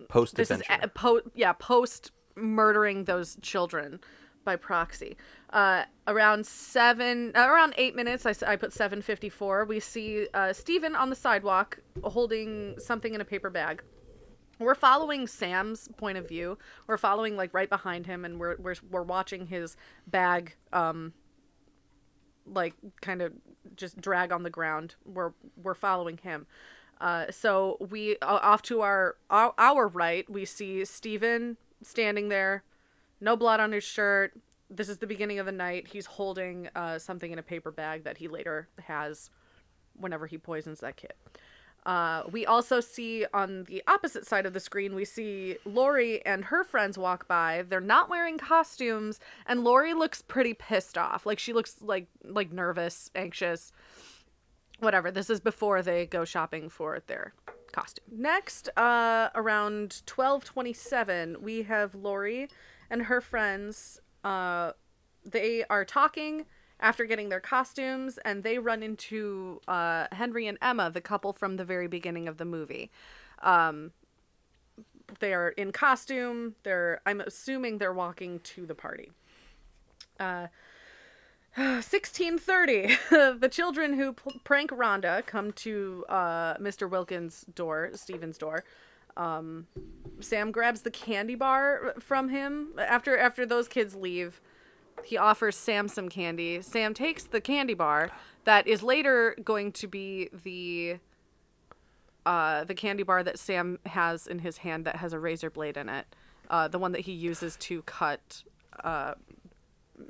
Post 0.09 0.37
adventure. 0.37 0.91
po- 0.93 1.21
yeah 1.33 1.53
post 1.53 2.11
murdering 2.35 3.05
those 3.05 3.37
children 3.41 3.99
by 4.43 4.55
proxy. 4.55 5.17
Uh, 5.51 5.83
around 6.07 6.45
seven, 6.45 7.31
uh, 7.35 7.47
around 7.47 7.73
eight 7.77 7.95
minutes, 7.95 8.25
I, 8.25 8.33
I 8.47 8.55
put 8.55 8.73
seven 8.73 9.01
fifty 9.01 9.29
four. 9.29 9.65
We 9.65 9.79
see 9.79 10.27
uh, 10.33 10.53
Stephen 10.53 10.95
on 10.95 11.09
the 11.09 11.15
sidewalk 11.15 11.79
holding 12.03 12.79
something 12.79 13.13
in 13.13 13.21
a 13.21 13.25
paper 13.25 13.49
bag. 13.49 13.83
We're 14.59 14.75
following 14.75 15.25
Sam's 15.27 15.87
point 15.97 16.17
of 16.17 16.27
view. 16.27 16.57
We're 16.87 16.97
following 16.97 17.37
like 17.37 17.53
right 17.53 17.69
behind 17.69 18.05
him, 18.05 18.25
and 18.25 18.39
we're 18.39 18.57
we're 18.57 18.75
we're 18.89 19.03
watching 19.03 19.47
his 19.47 19.77
bag, 20.07 20.55
um, 20.73 21.13
like 22.45 22.73
kind 23.01 23.21
of 23.21 23.33
just 23.75 24.01
drag 24.01 24.31
on 24.31 24.43
the 24.43 24.49
ground. 24.49 24.95
We're 25.05 25.31
we're 25.55 25.75
following 25.75 26.17
him. 26.17 26.45
Uh, 26.99 27.31
so 27.31 27.77
we 27.89 28.17
off 28.21 28.61
to 28.63 28.81
our, 28.81 29.15
our 29.29 29.53
our 29.57 29.87
right, 29.87 30.29
we 30.29 30.43
see 30.43 30.83
Stephen 30.83 31.55
standing 31.81 32.27
there, 32.27 32.63
no 33.21 33.35
blood 33.35 33.59
on 33.59 33.71
his 33.71 33.83
shirt. 33.83 34.33
This 34.69 34.89
is 34.89 34.97
the 34.99 35.07
beginning 35.07 35.39
of 35.39 35.45
the 35.45 35.51
night. 35.51 35.87
He's 35.87 36.05
holding 36.05 36.69
uh, 36.75 36.99
something 36.99 37.31
in 37.31 37.39
a 37.39 37.43
paper 37.43 37.71
bag 37.71 38.03
that 38.03 38.17
he 38.17 38.27
later 38.27 38.67
has 38.83 39.29
whenever 39.97 40.27
he 40.27 40.37
poisons 40.37 40.79
that 40.79 40.95
kid. 40.95 41.13
Uh, 41.85 42.23
we 42.29 42.45
also 42.45 42.81
see 42.81 43.25
on 43.33 43.63
the 43.63 43.81
opposite 43.87 44.27
side 44.27 44.45
of 44.45 44.53
the 44.53 44.59
screen, 44.59 44.93
we 44.93 45.05
see 45.05 45.55
Laurie 45.65 46.23
and 46.25 46.45
her 46.45 46.63
friends 46.63 46.97
walk 46.97 47.27
by. 47.27 47.63
They're 47.67 47.79
not 47.79 48.09
wearing 48.09 48.37
costumes, 48.37 49.19
and 49.45 49.63
Laurie 49.63 49.93
looks 49.93 50.21
pretty 50.21 50.53
pissed 50.53 50.97
off. 50.97 51.25
Like 51.25 51.39
she 51.39 51.53
looks 51.53 51.77
like 51.81 52.07
like 52.23 52.51
nervous, 52.51 53.09
anxious 53.15 53.71
whatever. 54.79 55.09
This 55.09 55.29
is 55.29 55.39
before 55.39 55.81
they 55.81 56.05
go 56.05 56.25
shopping 56.25 56.69
for 56.69 57.01
their 57.07 57.33
costume. 57.71 58.05
Next, 58.11 58.69
uh, 58.77 59.29
around 59.33 60.05
twelve 60.05 60.43
twenty-seven, 60.43 61.37
we 61.41 61.63
have 61.63 61.95
Laurie 61.95 62.49
and 62.89 63.03
her 63.03 63.21
friends. 63.21 63.99
Uh, 64.23 64.73
they 65.25 65.63
are 65.69 65.85
talking 65.85 66.45
after 66.79 67.05
getting 67.05 67.29
their 67.29 67.39
costumes, 67.39 68.17
and 68.23 68.43
they 68.43 68.57
run 68.57 68.81
into 68.83 69.59
uh, 69.67 70.07
Henry 70.11 70.47
and 70.47 70.57
Emma, 70.61 70.89
the 70.89 71.01
couple 71.01 71.33
from 71.33 71.57
the 71.57 71.65
very 71.65 71.87
beginning 71.87 72.27
of 72.27 72.37
the 72.37 72.45
movie. 72.45 72.89
Um, 73.41 73.91
they 75.19 75.33
are 75.33 75.49
in 75.49 75.71
costume. 75.71 76.55
They're. 76.63 77.01
I'm 77.05 77.21
assuming 77.21 77.77
they're 77.77 77.93
walking 77.93 78.39
to 78.39 78.65
the 78.65 78.75
party. 78.75 79.11
Uh, 80.19 80.47
1630 81.55 82.95
the 83.39 83.49
children 83.49 83.93
who 83.93 84.13
prank 84.43 84.69
rhonda 84.69 85.25
come 85.25 85.51
to 85.51 86.05
uh, 86.07 86.53
mr 86.57 86.89
wilkins 86.89 87.43
door 87.55 87.89
stephen's 87.95 88.37
door 88.37 88.63
um, 89.19 89.67
sam 90.19 90.51
grabs 90.51 90.81
the 90.81 90.91
candy 90.91 91.35
bar 91.35 91.93
from 91.99 92.29
him. 92.29 92.69
After 92.77 93.17
after 93.17 93.45
those 93.45 93.67
kids 93.67 93.93
leave 93.95 94.41
he 95.05 95.17
offers 95.17 95.55
sam 95.55 95.87
some 95.87 96.09
candy. 96.09 96.61
Sam 96.61 96.93
takes 96.93 97.23
the 97.23 97.39
candy 97.39 97.73
bar 97.73 98.09
that 98.43 98.67
is 98.67 98.83
later 98.83 99.35
going 99.43 99.71
to 99.73 99.87
be 99.87 100.29
the 100.43 100.97
uh, 102.25 102.63
the 102.63 102.73
candy 102.73 103.03
bar 103.03 103.23
that 103.23 103.39
sam 103.39 103.79
has 103.85 104.27
in 104.27 104.39
his 104.39 104.57
hand 104.57 104.85
that 104.85 104.97
has 104.97 105.13
a 105.13 105.19
razor 105.19 105.49
blade 105.49 105.77
in 105.77 105.89
it 105.89 106.05
uh, 106.49 106.67
the 106.67 106.77
one 106.77 106.91
that 106.91 107.01
he 107.01 107.11
uses 107.11 107.55
to 107.57 107.81
cut 107.83 108.43
uh, 108.83 109.13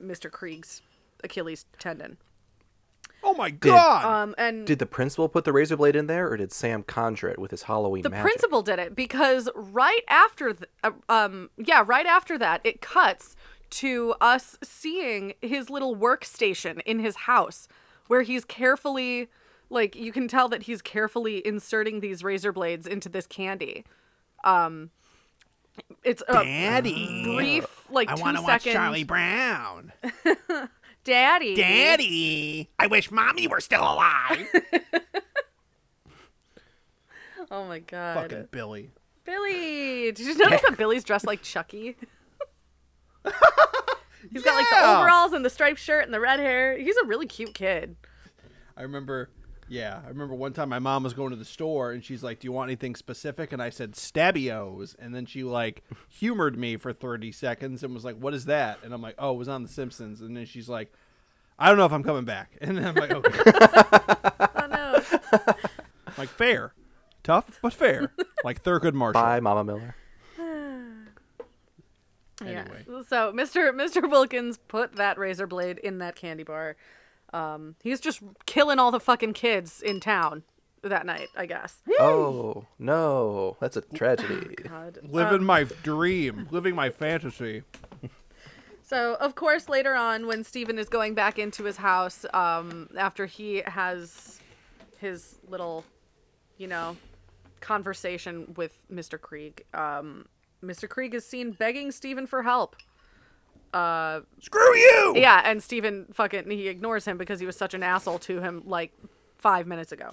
mr 0.03 0.29
kreeg's 0.29 0.81
achilles 1.23 1.65
tendon 1.77 2.17
Oh 3.23 3.33
my 3.33 3.49
god. 3.49 4.05
um, 4.05 4.35
and 4.37 4.65
Did 4.65 4.79
the 4.79 4.85
principal 4.85 5.27
put 5.29 5.43
the 5.45 5.53
razor 5.53 5.75
blade 5.77 5.95
in 5.95 6.07
there, 6.07 6.29
or 6.29 6.37
did 6.37 6.51
Sam 6.51 6.83
conjure 6.83 7.29
it 7.29 7.37
with 7.39 7.51
his 7.51 7.63
Halloween 7.63 8.03
the 8.03 8.09
magic? 8.09 8.23
principal 8.23 8.61
did 8.61 8.79
it 8.79 8.95
because 8.95 9.49
right 9.55 10.03
after 10.07 10.53
th- 10.53 10.69
uh, 10.83 10.91
um 11.09 11.49
yeah 11.57 11.83
right 11.85 12.05
after 12.05 12.37
that 12.37 12.61
it 12.63 12.81
cuts 12.81 13.35
to 13.71 14.15
us 14.21 14.57
seeing 14.63 15.33
his 15.41 15.69
little 15.69 15.95
workstation 15.95 16.81
in 16.85 16.99
his 16.99 17.15
house 17.15 17.67
where 18.07 18.21
he's 18.23 18.43
carefully 18.45 19.27
like 19.69 19.95
you 19.95 20.11
can 20.11 20.27
tell 20.27 20.49
that 20.49 20.63
he's 20.63 20.81
carefully 20.81 21.45
inserting 21.45 21.99
these 21.99 22.23
razor 22.23 22.51
blades 22.51 22.87
into 22.87 23.09
this 23.09 23.27
candy 23.27 23.85
um 24.43 24.89
it's 26.03 26.23
a 26.27 26.33
Daddy. 26.43 27.23
brief 27.23 27.85
like 27.91 28.09
I 28.09 28.15
two 28.15 28.21
want 28.21 28.37
to 28.37 28.43
watch 28.43 28.63
second 28.63 28.73
Charlie 28.73 29.03
Brown. 29.03 29.93
daddy. 31.09 31.55
Daddy, 31.55 32.69
I 32.79 32.87
wish 32.87 33.11
mommy 33.11 33.47
were 33.47 33.59
still 33.59 33.81
alive. 33.81 34.47
Oh 37.51 37.65
my 37.65 37.79
god. 37.79 38.29
Fucking 38.29 38.47
Billy. 38.51 38.91
Billy. 39.25 40.11
Did 40.11 40.19
you 40.19 40.35
notice 40.37 40.61
that 40.61 40.77
Billy's 40.77 41.03
dressed 41.03 41.25
like 41.25 41.41
Chucky? 41.41 41.95
He's 44.31 44.43
got 44.43 44.55
like 44.55 44.69
the 44.69 44.97
overalls 44.99 45.33
and 45.33 45.43
the 45.43 45.49
striped 45.49 45.79
shirt 45.79 46.05
and 46.05 46.13
the 46.13 46.19
red 46.19 46.39
hair. 46.39 46.77
He's 46.77 46.95
a 46.97 47.05
really 47.05 47.25
cute 47.25 47.55
kid. 47.55 47.95
I 48.77 48.83
remember, 48.83 49.29
yeah, 49.69 50.01
I 50.03 50.09
remember 50.09 50.33
one 50.33 50.51
time 50.51 50.67
my 50.69 50.79
mom 50.79 51.03
was 51.03 51.13
going 51.13 51.29
to 51.29 51.35
the 51.35 51.45
store 51.45 51.91
and 51.91 52.03
she's 52.03 52.23
like, 52.23 52.39
"Do 52.39 52.47
you 52.47 52.51
want 52.51 52.69
anything 52.69 52.95
specific?" 52.95 53.53
And 53.53 53.61
I 53.61 53.69
said, 53.69 53.93
"Stabios," 53.93 54.95
and 54.97 55.13
then 55.13 55.25
she 55.27 55.43
like 55.43 55.83
humored 56.07 56.57
me 56.57 56.75
for 56.75 56.91
thirty 56.91 57.31
seconds 57.31 57.83
and 57.83 57.93
was 57.93 58.03
like, 58.03 58.17
"What 58.17 58.33
is 58.33 58.45
that?" 58.45 58.79
And 58.83 58.93
I'm 58.93 59.01
like, 59.01 59.15
"Oh, 59.19 59.35
it 59.35 59.37
was 59.37 59.47
on 59.47 59.61
The 59.61 59.69
Simpsons." 59.69 60.21
And 60.21 60.35
then 60.35 60.45
she's 60.45 60.67
like, 60.67 60.91
"I 61.59 61.69
don't 61.69 61.77
know 61.77 61.85
if 61.85 61.93
I'm 61.93 62.03
coming 62.03 62.25
back." 62.25 62.57
And 62.61 62.77
then 62.77 62.87
I'm 62.87 62.95
like, 62.95 63.11
"Okay." 63.11 63.39
Oh 64.55 64.67
no. 64.67 65.53
like 66.17 66.29
fair, 66.29 66.73
tough 67.23 67.59
but 67.61 67.73
fair, 67.73 68.11
like 68.43 68.63
Thurgood 68.63 68.93
Marshall. 68.93 69.21
Bye, 69.21 69.39
Mama 69.39 69.63
Miller. 69.63 69.95
Anyway. 72.41 72.85
Yeah. 72.87 73.01
So 73.05 73.33
Mr. 73.33 73.71
Mr. 73.73 74.09
Wilkins 74.09 74.57
put 74.69 74.95
that 74.95 75.17
razor 75.17 75.45
blade 75.45 75.77
in 75.77 75.97
that 75.97 76.15
candy 76.15 76.43
bar. 76.43 76.77
Um, 77.33 77.75
he's 77.83 77.99
just 77.99 78.21
killing 78.45 78.79
all 78.79 78.91
the 78.91 78.99
fucking 78.99 79.33
kids 79.33 79.81
in 79.81 79.99
town 79.99 80.43
that 80.83 81.05
night, 81.05 81.29
I 81.35 81.45
guess. 81.45 81.81
Oh 81.99 82.65
no, 82.77 83.57
that's 83.59 83.77
a 83.77 83.81
tragedy. 83.81 84.55
God. 84.63 84.99
Living 85.03 85.43
my 85.43 85.65
dream, 85.83 86.47
living 86.51 86.75
my 86.75 86.89
fantasy. 86.89 87.63
So, 88.89 89.17
of 89.19 89.35
course, 89.35 89.69
later 89.69 89.93
on, 89.93 90.25
when 90.25 90.43
Steven 90.43 90.79
is 90.79 90.89
going 90.89 91.13
back 91.13 91.37
into 91.37 91.63
his 91.63 91.77
house, 91.77 92.25
um, 92.33 92.89
after 92.97 93.27
he 93.27 93.61
has 93.67 94.39
his 94.97 95.35
little, 95.47 95.85
you 96.57 96.65
know, 96.65 96.97
conversation 97.59 98.51
with 98.57 98.79
Mr. 98.91 99.19
Kreeg, 99.19 99.61
um, 99.77 100.25
Mr. 100.63 100.87
Kreeg 100.87 101.13
is 101.13 101.23
seen 101.23 101.51
begging 101.51 101.91
Steven 101.91 102.25
for 102.25 102.41
help. 102.41 102.75
Uh, 103.73 104.21
Screw 104.41 104.75
you! 104.75 105.13
yeah, 105.15 105.41
and 105.45 105.61
Steven 105.61 106.07
fucking 106.13 106.49
he 106.49 106.67
ignores 106.67 107.05
him 107.05 107.17
because 107.17 107.39
he 107.39 107.45
was 107.45 107.55
such 107.55 107.73
an 107.73 107.83
asshole 107.83 108.19
to 108.19 108.39
him 108.39 108.63
like 108.65 108.93
five 109.37 109.67
minutes 109.67 109.91
ago. 109.91 110.11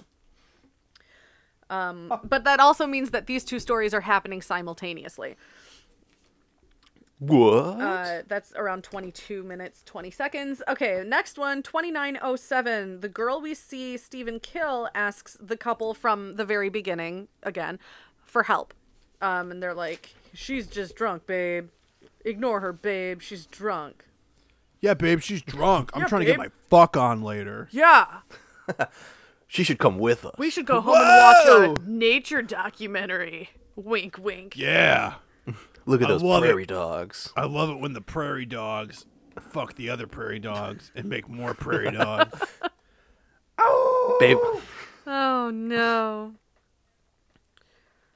Um, 1.69 2.13
but 2.23 2.43
that 2.45 2.59
also 2.59 2.87
means 2.87 3.11
that 3.11 3.27
these 3.27 3.43
two 3.43 3.59
stories 3.59 3.93
are 3.93 4.01
happening 4.01 4.41
simultaneously. 4.41 5.35
What? 7.19 7.81
Uh, 7.81 8.21
that's 8.27 8.53
around 8.55 8.83
22 8.83 9.41
minutes, 9.41 9.81
20 9.85 10.11
seconds. 10.11 10.61
Okay, 10.67 11.03
next 11.05 11.37
one, 11.37 11.63
2907. 11.63 12.99
The 12.99 13.09
girl 13.09 13.41
we 13.41 13.55
see 13.55 13.97
Stephen 13.97 14.39
kill 14.39 14.87
asks 14.93 15.35
the 15.39 15.57
couple 15.57 15.95
from 15.95 16.35
the 16.35 16.45
very 16.45 16.69
beginning, 16.69 17.27
again, 17.41 17.79
for 18.23 18.43
help. 18.43 18.73
Um, 19.19 19.49
and 19.49 19.63
they're 19.63 19.73
like, 19.73 20.13
she's 20.33 20.67
just 20.67 20.95
drunk, 20.95 21.25
babe. 21.25 21.69
Ignore 22.27 22.59
her, 22.59 22.73
babe. 22.73 23.21
She's 23.21 23.45
drunk. 23.45 24.05
Yeah, 24.81 24.93
babe, 24.93 25.21
she's 25.21 25.41
drunk. 25.41 25.89
I'm 25.93 26.01
Yeah, 26.01 26.07
trying 26.07 26.19
to 26.21 26.25
get 26.25 26.33
babe. 26.39 26.51
my 26.51 26.51
fuck 26.69 26.95
on 26.97 27.21
later. 27.23 27.67
Yeah, 27.71 28.19
she 29.47 29.63
should 29.63 29.79
come 29.79 29.97
with 29.97 30.25
us. 30.25 30.35
we 30.37 30.49
should 30.49 30.65
go 30.65 30.81
home 30.81 30.95
and 30.95 31.03
watch 31.03 31.37
Whoa! 31.45 31.75
a 31.75 31.89
nature 31.89 32.41
documentary. 32.41 33.49
Wink, 33.75 34.17
wink. 34.17 34.55
Yeah. 34.57 35.15
Look 35.85 36.01
at 36.01 36.07
I 36.07 36.11
those 36.11 36.23
love 36.23 36.43
it. 36.43 36.47
prairie 36.47 36.65
dogs. 36.65 37.31
I 37.37 37.45
love 37.45 37.69
it 37.69 37.79
when 37.79 37.93
the 37.93 38.01
prairie 38.01 38.45
dogs 38.45 39.05
fuck 39.39 39.75
the 39.75 39.89
other 39.89 40.05
prairie 40.07 40.39
dogs 40.39 40.91
and 40.95 41.05
make 41.07 41.29
more 41.29 41.53
prairie 41.53 41.91
dogs. 41.91 42.37
Oh 43.57 44.17
babe, 44.19 44.37
Oh 45.07 45.49
no. 45.51 46.33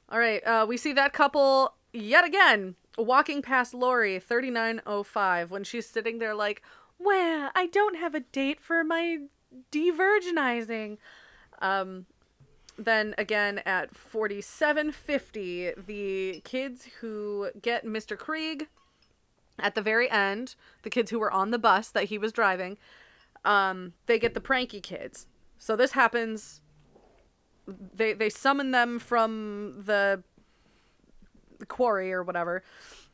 All 0.09 0.19
right, 0.19 0.45
uh, 0.45 0.65
we 0.67 0.75
see 0.77 0.91
that 0.93 1.13
couple 1.13 1.73
yet 1.93 2.25
again 2.25 2.75
walking 2.97 3.41
past 3.41 3.73
Laurie 3.73 4.19
3905 4.19 5.51
when 5.51 5.63
she's 5.63 5.87
sitting 5.87 6.19
there 6.19 6.35
like, 6.35 6.61
"Well, 6.99 7.51
I 7.55 7.67
don't 7.67 7.97
have 7.97 8.15
a 8.15 8.19
date 8.19 8.59
for 8.61 8.83
my 8.83 9.19
de-virginizing." 9.71 10.97
Um 11.61 12.05
then 12.77 13.13
again 13.17 13.59
at 13.59 13.95
4750, 13.95 15.73
the 15.85 16.41
kids 16.43 16.87
who 17.01 17.51
get 17.61 17.85
Mr. 17.85 18.17
Kreeg 18.17 18.67
at 19.59 19.75
the 19.75 19.81
very 19.81 20.09
end, 20.09 20.55
the 20.83 20.89
kids 20.89 21.11
who 21.11 21.19
were 21.19 21.31
on 21.31 21.51
the 21.51 21.59
bus 21.59 21.89
that 21.89 22.05
he 22.05 22.17
was 22.17 22.31
driving, 22.31 22.77
um, 23.45 23.93
they 24.07 24.17
get 24.17 24.33
the 24.33 24.41
pranky 24.41 24.81
kids. 24.81 25.27
So 25.59 25.75
this 25.75 25.91
happens 25.91 26.61
they 27.67 28.13
they 28.13 28.29
summon 28.29 28.71
them 28.71 28.99
from 28.99 29.83
the, 29.85 30.23
the 31.61 31.65
quarry 31.65 32.11
or 32.11 32.23
whatever. 32.23 32.63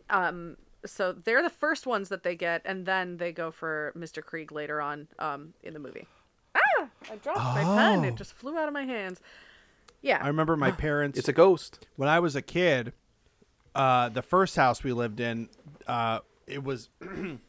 Um, 0.09 0.57
so 0.85 1.13
they're 1.13 1.43
the 1.43 1.49
first 1.49 1.85
ones 1.85 2.09
that 2.09 2.23
they 2.23 2.35
get, 2.35 2.61
and 2.65 2.85
then 2.85 3.17
they 3.17 3.31
go 3.31 3.51
for 3.51 3.93
Mr. 3.95 4.23
Kreeg 4.23 4.51
later 4.51 4.81
on 4.81 5.07
um, 5.19 5.53
in 5.63 5.73
the 5.73 5.79
movie. 5.79 6.07
Ah! 6.55 6.87
I 7.11 7.15
dropped 7.17 7.39
my 7.39 7.63
pen. 7.63 8.03
It 8.03 8.15
just 8.15 8.33
flew 8.33 8.57
out 8.57 8.67
of 8.67 8.73
my 8.73 8.83
hands. 8.83 9.21
Yeah. 10.01 10.19
I 10.21 10.27
remember 10.27 10.55
my 10.55 10.71
parents 10.87 11.19
it's 11.19 11.27
a 11.27 11.33
ghost. 11.33 11.85
when 11.95 12.09
I 12.09 12.19
was 12.19 12.35
a 12.35 12.41
kid, 12.41 12.93
uh, 13.75 14.09
the 14.09 14.21
first 14.21 14.55
house 14.55 14.83
we 14.83 14.93
lived 14.93 15.19
in, 15.19 15.49
uh, 15.87 16.19
it 16.45 16.63
was. 16.63 16.89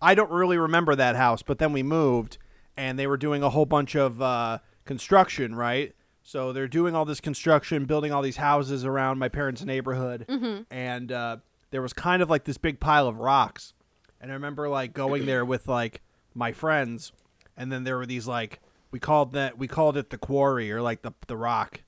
I 0.00 0.14
don't 0.14 0.30
really 0.30 0.58
remember 0.58 0.94
that 0.94 1.16
house, 1.16 1.42
but 1.42 1.58
then 1.58 1.72
we 1.72 1.82
moved, 1.82 2.38
and 2.76 2.98
they 2.98 3.08
were 3.08 3.16
doing 3.16 3.42
a 3.42 3.50
whole 3.50 3.66
bunch 3.66 3.96
of 3.96 4.22
uh, 4.22 4.58
construction, 4.84 5.56
right? 5.56 5.92
So 6.28 6.52
they're 6.52 6.68
doing 6.68 6.94
all 6.94 7.06
this 7.06 7.22
construction, 7.22 7.86
building 7.86 8.12
all 8.12 8.20
these 8.20 8.36
houses 8.36 8.84
around 8.84 9.18
my 9.18 9.30
parents' 9.30 9.64
neighborhood, 9.64 10.26
and 10.70 11.10
uh, 11.10 11.38
there 11.70 11.80
was 11.80 11.94
kind 11.94 12.20
of 12.20 12.28
like 12.28 12.44
this 12.44 12.58
big 12.58 12.80
pile 12.80 13.08
of 13.08 13.16
rocks, 13.16 13.72
and 14.20 14.30
I 14.30 14.34
remember 14.34 14.68
like 14.68 14.92
going 14.92 15.24
there 15.24 15.42
with 15.42 15.66
like 15.66 16.02
my 16.34 16.52
friends, 16.52 17.12
and 17.56 17.72
then 17.72 17.84
there 17.84 17.96
were 17.96 18.04
these 18.04 18.26
like 18.26 18.60
we 18.90 18.98
called 18.98 19.32
that 19.32 19.56
we 19.56 19.66
called 19.68 19.96
it 19.96 20.10
the 20.10 20.18
quarry 20.18 20.70
or 20.70 20.82
like 20.82 21.00
the 21.00 21.12
the 21.28 21.36
rock, 21.38 21.80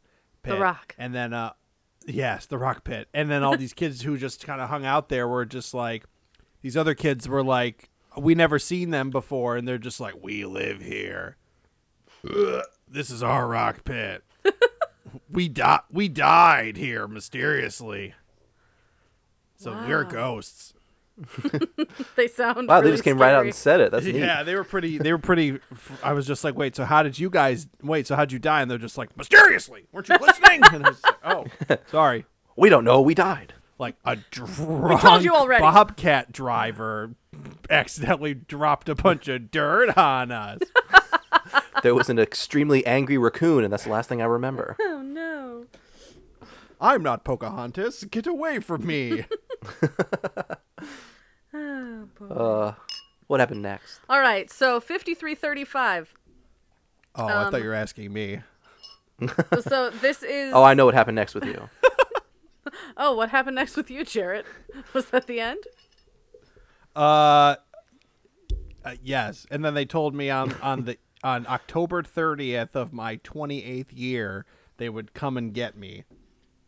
pit. 0.43 0.55
The 0.55 0.59
rock. 0.59 0.95
and 0.97 1.15
then 1.15 1.35
uh 1.35 1.53
Yes, 2.07 2.47
the 2.47 2.57
rock 2.57 2.83
pit. 2.83 3.09
And 3.13 3.31
then 3.31 3.43
all 3.43 3.59
these 3.59 3.75
kids 3.75 4.01
who 4.01 4.17
just 4.17 4.47
kind 4.47 4.63
of 4.63 4.71
hung 4.71 4.87
out 4.87 5.11
there 5.11 5.29
were 5.29 5.45
just 5.45 5.75
like 5.75 6.05
these 6.63 6.79
other 6.79 6.95
kids 6.95 7.29
were 7.29 7.45
like 7.45 7.91
we 8.17 8.35
never 8.35 8.59
seen 8.59 8.89
them 8.89 9.11
before 9.11 9.59
and 9.59 9.69
they're 9.69 9.77
just 9.77 10.01
like 10.01 10.15
we 10.23 10.47
live 10.47 10.81
here. 10.81 11.37
Ugh, 12.25 12.63
this 12.89 13.11
is 13.11 13.23
our 13.23 13.47
rock 13.47 13.85
pit. 13.85 14.25
We 15.31 15.49
di- 15.49 15.81
we 15.91 16.09
died 16.09 16.77
here 16.77 17.07
mysteriously. 17.09 18.15
So 19.57 19.73
we're 19.73 20.05
ghosts. 20.05 20.75
they 22.17 22.29
sound. 22.29 22.69
Wow, 22.69 22.81
they 22.81 22.91
just 22.91 23.05
came 23.05 23.19
right 23.19 23.35
out 23.35 23.45
and 23.45 23.55
said 23.55 23.81
it. 23.81 23.93
That's 23.93 24.07
neat. 24.07 24.15
Yeah, 24.17 24.43
they 24.43 24.55
were 24.55 24.65
pretty 24.65 24.97
they 24.97 25.13
were 25.13 25.19
pretty 25.19 25.59
I 26.03 26.15
was 26.15 26.27
just 26.27 26.45
like, 26.45 26.57
"Wait, 26.57 26.75
so 26.75 26.85
how 26.85 27.03
did 27.03 27.19
you 27.19 27.29
guys 27.29 27.67
Wait, 27.83 28.07
so 28.07 28.17
how'd 28.17 28.33
you 28.33 28.39
die?" 28.39 28.63
And 28.63 28.71
they're 28.71 28.79
just 28.79 28.97
like, 28.97 29.15
"Mysteriously. 29.19 29.87
Weren't 29.93 30.09
you 30.09 30.17
listening?" 30.19 30.61
and 30.73 30.87
I 30.87 30.89
was 30.89 31.03
like, 31.03 31.17
"Oh, 31.25 31.45
sorry." 31.91 32.25
We 32.57 32.69
don't 32.69 32.85
know. 32.85 33.01
We 33.01 33.15
died. 33.15 33.55
like 33.79 33.97
a 34.05 34.17
drunk 34.17 35.01
told 35.01 35.25
you 35.25 35.35
already. 35.35 35.61
bobcat 35.63 36.33
driver 36.33 37.15
accidentally 37.69 38.35
dropped 38.35 38.89
a 38.89 38.95
bunch 38.95 39.29
of 39.29 39.51
dirt 39.51 39.97
on 39.97 40.31
us. 40.31 40.61
There 41.83 41.95
was 41.95 42.09
an 42.09 42.19
extremely 42.19 42.85
angry 42.87 43.17
raccoon, 43.19 43.65
and 43.65 43.73
that's 43.73 43.85
the 43.85 43.91
last 43.91 44.09
thing 44.09 44.21
I 44.23 44.27
remember. 44.27 44.77
Oh 44.83 45.03
no. 45.03 45.67
I'm 46.81 47.03
not 47.03 47.25
Pocahontas. 47.25 48.05
Get 48.05 48.27
away 48.27 48.59
from 48.61 48.87
me. 48.87 49.25
Oh, 51.53 52.09
boy. 52.19 52.27
Uh, 52.27 52.75
what 53.27 53.41
happened 53.41 53.63
next? 53.63 54.01
All 54.09 54.21
right, 54.21 54.49
so 54.51 54.79
5335. 54.81 56.15
Oh, 57.17 57.27
I 57.27 57.33
Um, 57.45 57.51
thought 57.51 57.61
you 57.63 57.69
were 57.69 57.75
asking 57.75 58.13
me. 58.13 58.41
So 59.63 59.91
this 59.91 60.23
is. 60.23 60.55
Oh, 60.55 60.63
I 60.63 60.75
know 60.75 60.85
what 60.87 60.95
happened 60.95 61.17
next 61.17 61.35
with 61.35 61.45
you. 61.45 61.69
Oh, 62.97 63.15
what 63.17 63.31
happened 63.31 63.57
next 63.57 63.77
with 63.77 63.91
you, 63.91 64.05
Jarrett? 64.05 64.47
Was 64.93 65.07
that 65.07 65.27
the 65.27 65.41
end? 65.41 65.65
Uh, 66.95 67.57
uh 68.85 68.95
yes, 69.03 69.47
and 69.51 69.65
then 69.65 69.75
they 69.75 69.85
told 69.85 70.15
me 70.15 70.31
on 70.31 70.53
on 70.63 70.85
the 70.85 70.99
on 71.23 71.47
October 71.47 72.03
30th 72.03 72.75
of 72.75 72.93
my 72.93 73.17
28th 73.19 73.87
year 73.93 74.47
they 74.79 74.89
would 74.89 75.13
come 75.13 75.37
and 75.37 75.53
get 75.53 75.77
me. 75.77 76.05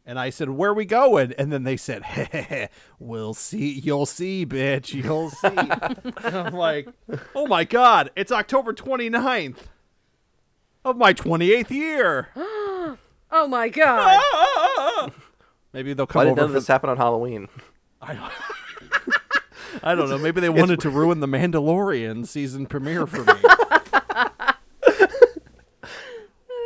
And 0.04 0.18
I 0.18 0.30
said, 0.30 0.50
"Where 0.50 0.74
we 0.74 0.84
going?" 0.84 1.32
And 1.38 1.52
then 1.52 1.62
they 1.62 1.76
said, 1.76 2.02
hey, 2.02 2.68
"We'll 2.98 3.34
see. 3.34 3.70
You'll 3.70 4.04
see, 4.06 4.44
bitch. 4.44 4.92
You'll 4.92 5.30
see." 5.30 5.46
and 6.26 6.36
I'm 6.36 6.54
like, 6.54 6.88
"Oh 7.34 7.46
my 7.46 7.62
god, 7.64 8.10
it's 8.16 8.32
October 8.32 8.72
29th 8.72 9.58
of 10.84 10.96
my 10.96 11.14
28th 11.14 11.70
year." 11.70 12.28
Oh 13.34 13.48
my 13.48 13.70
god. 13.70 14.20
Maybe 15.72 15.94
they'll 15.94 16.04
Why 16.04 16.12
come 16.12 16.24
did 16.24 16.30
over. 16.32 16.40
none 16.42 16.50
of 16.50 16.52
this 16.52 16.66
happen 16.66 16.90
on 16.90 16.98
Halloween? 16.98 17.48
I 18.02 18.12
don't, 18.12 18.32
I 19.82 19.94
don't 19.94 20.10
know. 20.10 20.18
Maybe 20.18 20.42
they 20.42 20.50
wanted 20.50 20.80
to 20.80 20.90
ruin 20.90 21.20
the 21.20 21.26
Mandalorian 21.26 22.26
season 22.26 22.66
premiere 22.66 23.06
for 23.06 23.24
me. 23.24 23.40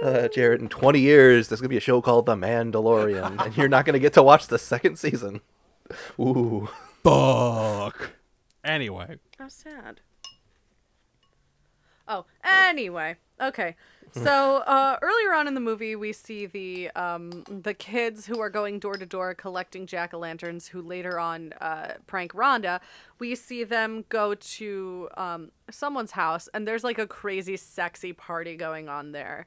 Uh, 0.07 0.29
Jared, 0.29 0.61
in 0.61 0.69
20 0.69 1.01
years, 1.01 1.49
there's 1.49 1.61
going 1.61 1.69
to 1.69 1.69
be 1.69 1.77
a 1.77 1.81
show 1.81 2.01
called 2.01 2.27
The 2.27 2.37
Mandalorian, 2.37 3.45
and 3.45 3.57
you're 3.57 3.67
not 3.67 3.85
going 3.85 3.95
to 3.95 3.99
get 3.99 4.13
to 4.13 4.23
watch 4.23 4.47
the 4.47 4.57
second 4.57 5.01
season. 5.01 5.41
Ooh. 6.21 6.69
Fuck. 7.03 8.13
Anyway, 8.63 9.19
How 9.37 9.49
sad. 9.49 10.01
Oh, 12.07 12.25
anyway. 12.45 13.17
Okay. 13.41 13.75
So 14.13 14.59
uh, 14.59 14.97
earlier 15.03 15.35
on 15.35 15.49
in 15.49 15.55
the 15.55 15.61
movie, 15.61 15.97
we 15.97 16.13
see 16.13 16.47
the 16.47 16.91
um, 16.93 17.45
the 17.49 17.75
kids 17.75 18.27
who 18.27 18.41
are 18.41 18.49
going 18.49 18.79
door 18.79 18.95
to 18.95 19.05
door 19.05 19.35
collecting 19.35 19.87
jack 19.87 20.15
o' 20.15 20.19
lanterns, 20.19 20.69
who 20.69 20.81
later 20.81 21.19
on 21.19 21.53
uh, 21.61 21.95
prank 22.07 22.33
Rhonda. 22.33 22.81
We 23.19 23.35
see 23.35 23.65
them 23.65 24.05
go 24.09 24.35
to 24.35 25.09
um, 25.17 25.51
someone's 25.71 26.13
house, 26.13 26.49
and 26.55 26.67
there's 26.67 26.85
like 26.85 26.99
a 26.99 27.07
crazy, 27.07 27.57
sexy 27.57 28.13
party 28.13 28.57
going 28.57 28.89
on 28.89 29.13
there. 29.13 29.47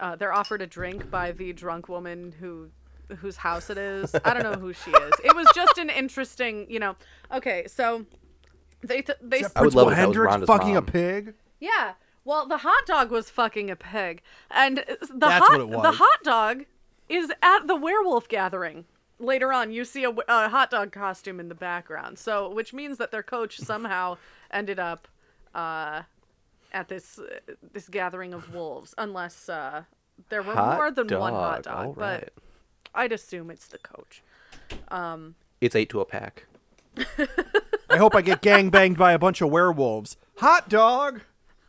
Uh, 0.00 0.16
they're 0.16 0.32
offered 0.32 0.62
a 0.62 0.66
drink 0.66 1.10
by 1.10 1.32
the 1.32 1.52
drunk 1.52 1.88
woman 1.88 2.34
who 2.40 2.70
whose 3.18 3.36
house 3.36 3.68
it 3.70 3.76
is. 3.78 4.14
I 4.24 4.32
don't 4.34 4.42
know 4.42 4.58
who 4.58 4.72
she 4.72 4.90
is. 5.06 5.12
It 5.22 5.36
was 5.36 5.46
just 5.54 5.78
an 5.78 5.90
interesting, 5.90 6.66
you 6.70 6.78
know. 6.78 6.96
Okay, 7.32 7.64
so 7.66 8.06
they 8.82 9.02
th- 9.02 9.18
they 9.20 9.42
I 9.54 9.62
would 9.62 9.74
love 9.74 9.88
it 9.88 9.92
if 9.92 9.96
that 9.98 10.08
was 10.08 10.16
Hendricks 10.16 10.34
Rhonda's 10.34 10.46
fucking 10.46 10.76
a 10.76 10.82
pig. 10.82 11.34
yeah. 11.60 11.92
Well, 12.24 12.46
the 12.46 12.58
hot 12.58 12.86
dog 12.86 13.10
was 13.10 13.30
fucking 13.30 13.68
a 13.68 13.74
pig, 13.74 14.22
and 14.50 14.78
the 14.78 14.96
That's 15.12 15.44
hot 15.44 15.58
what 15.58 15.60
it 15.60 15.82
the 15.82 15.90
hot 15.90 16.22
dog 16.22 16.64
is 17.08 17.32
at 17.42 17.66
the 17.66 17.74
werewolf 17.74 18.28
gathering. 18.28 18.84
Later 19.18 19.52
on, 19.52 19.72
you 19.72 19.84
see 19.84 20.04
a 20.04 20.12
hot 20.48 20.70
dog 20.70 20.92
costume 20.92 21.40
in 21.40 21.48
the 21.48 21.54
background, 21.56 22.18
so 22.20 22.48
which 22.48 22.72
means 22.72 22.98
that 22.98 23.10
their 23.10 23.24
coach 23.24 23.58
somehow 23.58 24.18
ended 24.52 24.78
up 24.78 25.08
uh, 25.52 26.02
at 26.72 26.88
this 26.88 27.18
uh, 27.18 27.52
this 27.72 27.88
gathering 27.88 28.34
of 28.34 28.52
wolves, 28.54 28.94
unless 28.98 29.48
uh, 29.48 29.84
there 30.28 30.42
were 30.42 30.54
Hot 30.54 30.76
more 30.76 30.90
than 30.90 31.06
one 31.18 31.32
hot 31.32 31.62
dog, 31.62 31.74
dog. 31.74 31.86
all 31.86 31.92
but 31.94 32.20
right. 32.20 32.28
I'd 32.94 33.12
assume 33.12 33.50
it's 33.50 33.66
the 33.68 33.78
coach. 33.78 34.22
It's 35.60 35.76
eight 35.76 35.88
to 35.90 36.00
a 36.00 36.04
pack. 36.04 36.46
I 37.88 37.96
hope 37.96 38.14
I 38.14 38.20
get 38.22 38.42
gang 38.42 38.68
banged 38.70 38.98
by 38.98 39.12
a 39.12 39.18
bunch 39.18 39.40
of 39.40 39.50
werewolves. 39.50 40.16
Hot 40.38 40.68
dog. 40.68 41.22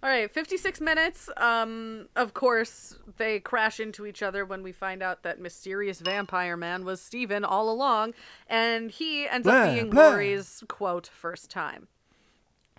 All 0.00 0.08
right, 0.08 0.30
56 0.30 0.80
minutes. 0.80 1.28
Um, 1.36 2.08
of 2.14 2.32
course, 2.32 2.96
they 3.16 3.40
crash 3.40 3.80
into 3.80 4.06
each 4.06 4.22
other 4.22 4.44
when 4.44 4.62
we 4.62 4.70
find 4.70 5.02
out 5.02 5.24
that 5.24 5.40
mysterious 5.40 5.98
vampire 6.00 6.56
man 6.56 6.84
was 6.84 7.00
Steven 7.00 7.44
all 7.44 7.68
along, 7.68 8.14
and 8.46 8.92
he 8.92 9.26
ends 9.26 9.44
Blah, 9.44 9.54
up 9.54 9.74
being 9.74 9.90
blah. 9.90 10.10
Laurie's 10.10 10.62
quote 10.68 11.08
first 11.08 11.50
time. 11.50 11.88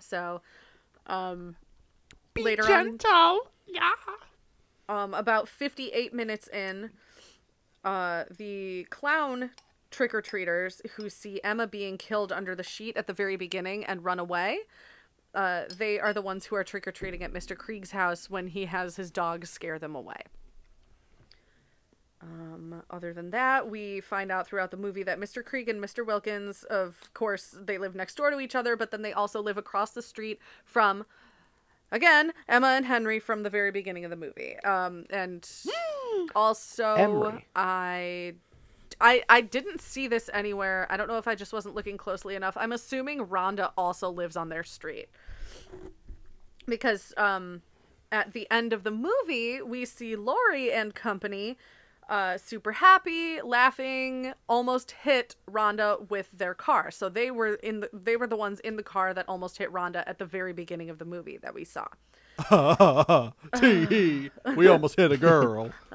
So, 0.00 0.40
um, 1.06 1.56
later 2.36 2.62
on, 2.64 2.98
yeah. 3.66 3.90
um, 4.88 5.14
about 5.14 5.48
58 5.48 6.12
minutes 6.12 6.48
in, 6.48 6.90
uh, 7.84 8.24
the 8.36 8.84
clown 8.90 9.50
trick 9.90 10.14
or 10.14 10.22
treaters 10.22 10.80
who 10.96 11.08
see 11.10 11.40
Emma 11.42 11.66
being 11.66 11.98
killed 11.98 12.32
under 12.32 12.54
the 12.54 12.62
sheet 12.62 12.96
at 12.96 13.06
the 13.06 13.12
very 13.12 13.36
beginning 13.36 13.84
and 13.84 14.04
run 14.04 14.18
away. 14.18 14.60
Uh, 15.34 15.62
they 15.76 15.98
are 15.98 16.12
the 16.12 16.22
ones 16.22 16.46
who 16.46 16.56
are 16.56 16.64
trick 16.64 16.86
or 16.86 16.92
treating 16.92 17.22
at 17.22 17.32
Mr. 17.32 17.56
Kreeg's 17.56 17.92
house 17.92 18.28
when 18.28 18.48
he 18.48 18.66
has 18.66 18.96
his 18.96 19.10
dog 19.10 19.46
scare 19.46 19.78
them 19.78 19.94
away. 19.94 20.22
Um, 22.22 22.82
other 22.90 23.14
than 23.14 23.30
that, 23.30 23.70
we 23.70 24.00
find 24.00 24.30
out 24.30 24.46
throughout 24.46 24.70
the 24.70 24.76
movie 24.76 25.02
that 25.04 25.18
Mr. 25.18 25.42
Kreeg 25.42 25.68
and 25.68 25.82
Mr. 25.82 26.04
Wilkins, 26.06 26.64
of 26.64 27.10
course, 27.14 27.56
they 27.58 27.78
live 27.78 27.94
next 27.94 28.16
door 28.16 28.30
to 28.30 28.40
each 28.40 28.54
other, 28.54 28.76
but 28.76 28.90
then 28.90 29.02
they 29.02 29.12
also 29.12 29.40
live 29.40 29.56
across 29.56 29.92
the 29.92 30.02
street 30.02 30.38
from, 30.64 31.06
again, 31.90 32.32
Emma 32.46 32.68
and 32.68 32.84
Henry 32.84 33.18
from 33.18 33.42
the 33.42 33.50
very 33.50 33.70
beginning 33.70 34.04
of 34.04 34.10
the 34.10 34.16
movie. 34.16 34.58
Um, 34.60 35.06
and 35.08 35.48
also, 36.34 36.94
Emery. 36.94 37.46
I 37.56 38.34
I 39.00 39.22
I 39.28 39.40
didn't 39.40 39.80
see 39.80 40.06
this 40.06 40.28
anywhere. 40.32 40.86
I 40.90 40.96
don't 40.96 41.08
know 41.08 41.18
if 41.18 41.26
I 41.28 41.34
just 41.34 41.52
wasn't 41.52 41.74
looking 41.74 41.96
closely 41.96 42.34
enough. 42.34 42.56
I'm 42.56 42.72
assuming 42.72 43.26
Rhonda 43.26 43.72
also 43.76 44.10
lives 44.10 44.36
on 44.36 44.48
their 44.48 44.64
street. 44.64 45.08
Because 46.66 47.14
um 47.16 47.62
at 48.12 48.32
the 48.32 48.46
end 48.50 48.72
of 48.72 48.82
the 48.82 48.90
movie, 48.90 49.62
we 49.62 49.84
see 49.84 50.16
Laurie 50.16 50.72
and 50.72 50.94
company 50.94 51.56
uh, 52.10 52.36
super 52.36 52.72
happy, 52.72 53.40
laughing, 53.40 54.32
almost 54.48 54.90
hit 54.90 55.36
Rhonda 55.48 56.10
with 56.10 56.28
their 56.32 56.54
car. 56.54 56.90
So 56.90 57.08
they 57.08 57.30
were 57.30 57.54
in 57.54 57.80
the 57.80 57.90
they 57.92 58.16
were 58.16 58.26
the 58.26 58.36
ones 58.36 58.60
in 58.60 58.76
the 58.76 58.82
car 58.82 59.14
that 59.14 59.24
almost 59.28 59.58
hit 59.58 59.72
Rhonda 59.72 60.02
at 60.06 60.18
the 60.18 60.26
very 60.26 60.52
beginning 60.52 60.90
of 60.90 60.98
the 60.98 61.04
movie 61.04 61.38
that 61.38 61.54
we 61.54 61.64
saw. 61.64 61.86
Tee. 63.56 64.30
we 64.56 64.66
almost 64.66 64.96
hit 64.96 65.12
a 65.12 65.16
girl. 65.16 65.70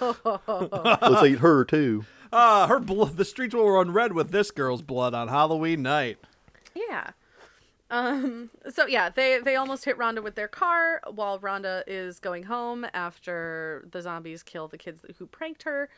Let's 0.00 1.24
eat 1.24 1.38
her, 1.38 1.64
too. 1.64 2.04
Ah, 2.32 2.66
her 2.66 2.80
blood. 2.80 3.16
The 3.16 3.24
streets 3.24 3.54
will 3.54 3.70
run 3.70 3.92
red 3.92 4.12
with 4.12 4.30
this 4.30 4.50
girl's 4.50 4.82
blood 4.82 5.14
on 5.14 5.28
Halloween 5.28 5.82
night. 5.82 6.18
Yeah. 6.74 7.10
Um 7.92 8.50
so 8.70 8.86
yeah, 8.86 9.10
they 9.10 9.38
they 9.44 9.54
almost 9.56 9.84
hit 9.84 9.98
Rhonda 9.98 10.22
with 10.22 10.34
their 10.34 10.48
car 10.48 11.02
while 11.14 11.38
Rhonda 11.38 11.82
is 11.86 12.18
going 12.18 12.44
home 12.44 12.86
after 12.94 13.86
the 13.92 14.00
zombies 14.02 14.42
kill 14.42 14.66
the 14.66 14.78
kids 14.78 15.02
who 15.18 15.26
pranked 15.26 15.62
her. 15.64 15.88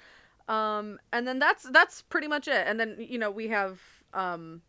Um 0.48 0.98
and 1.12 1.26
then 1.26 1.38
that's 1.38 1.62
that's 1.70 2.02
pretty 2.02 2.26
much 2.28 2.48
it. 2.48 2.66
And 2.66 2.78
then 2.80 2.96
you 2.98 3.16
know, 3.18 3.30
we 3.30 3.48
have 3.48 3.80
um 4.12 4.60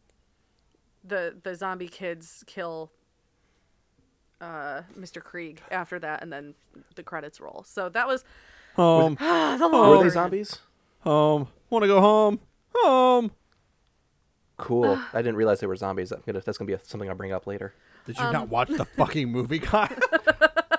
the 1.03 1.35
the 1.43 1.55
zombie 1.55 1.87
kids 1.87 2.43
kill 2.47 2.91
uh 4.39 4.81
Mr. 4.97 5.19
Kreeg 5.21 5.59
after 5.71 5.97
that 5.99 6.21
and 6.21 6.31
then 6.31 6.53
the 6.95 7.03
credits 7.03 7.41
roll. 7.41 7.63
So 7.67 7.89
that 7.89 8.07
was 8.07 8.23
Home, 8.75 9.15
the 9.19 9.69
Were 9.83 9.97
long 9.97 10.03
they 10.03 10.09
zombies? 10.09 10.59
home. 10.99 11.47
Want 11.69 11.83
to 11.83 11.87
go 11.87 12.01
home? 12.01 12.39
Home. 12.75 13.31
Cool. 14.57 14.99
I 15.13 15.17
didn't 15.21 15.35
realize 15.35 15.59
they 15.59 15.67
were 15.67 15.75
zombies. 15.75 16.11
I'm 16.11 16.21
gonna, 16.25 16.41
that's 16.41 16.57
going 16.57 16.67
to 16.67 16.77
be 16.77 16.81
a, 16.81 16.85
something 16.85 17.09
I'll 17.09 17.15
bring 17.15 17.33
up 17.33 17.45
later. 17.45 17.73
Did 18.05 18.17
you 18.17 18.31
not 18.31 18.49
watch 18.49 18.69
the 18.69 18.85
fucking 18.97 19.29
movie, 19.31 19.59
Kyle? 19.59 19.89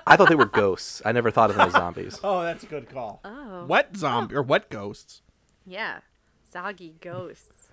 I 0.07 0.15
thought 0.15 0.29
they 0.29 0.35
were 0.35 0.45
ghosts. 0.45 1.01
I 1.05 1.11
never 1.11 1.29
thought 1.29 1.49
of 1.49 1.57
them 1.57 1.67
as 1.67 1.73
zombies. 1.73 2.19
oh, 2.23 2.41
that's 2.43 2.63
a 2.63 2.67
good 2.67 2.89
call. 2.89 3.19
Oh. 3.25 3.65
Wet 3.65 3.95
zombie 3.97 4.35
or 4.35 4.41
wet 4.41 4.69
ghosts. 4.69 5.21
Yeah. 5.65 5.99
Soggy 6.49 6.95
ghosts. 7.01 7.67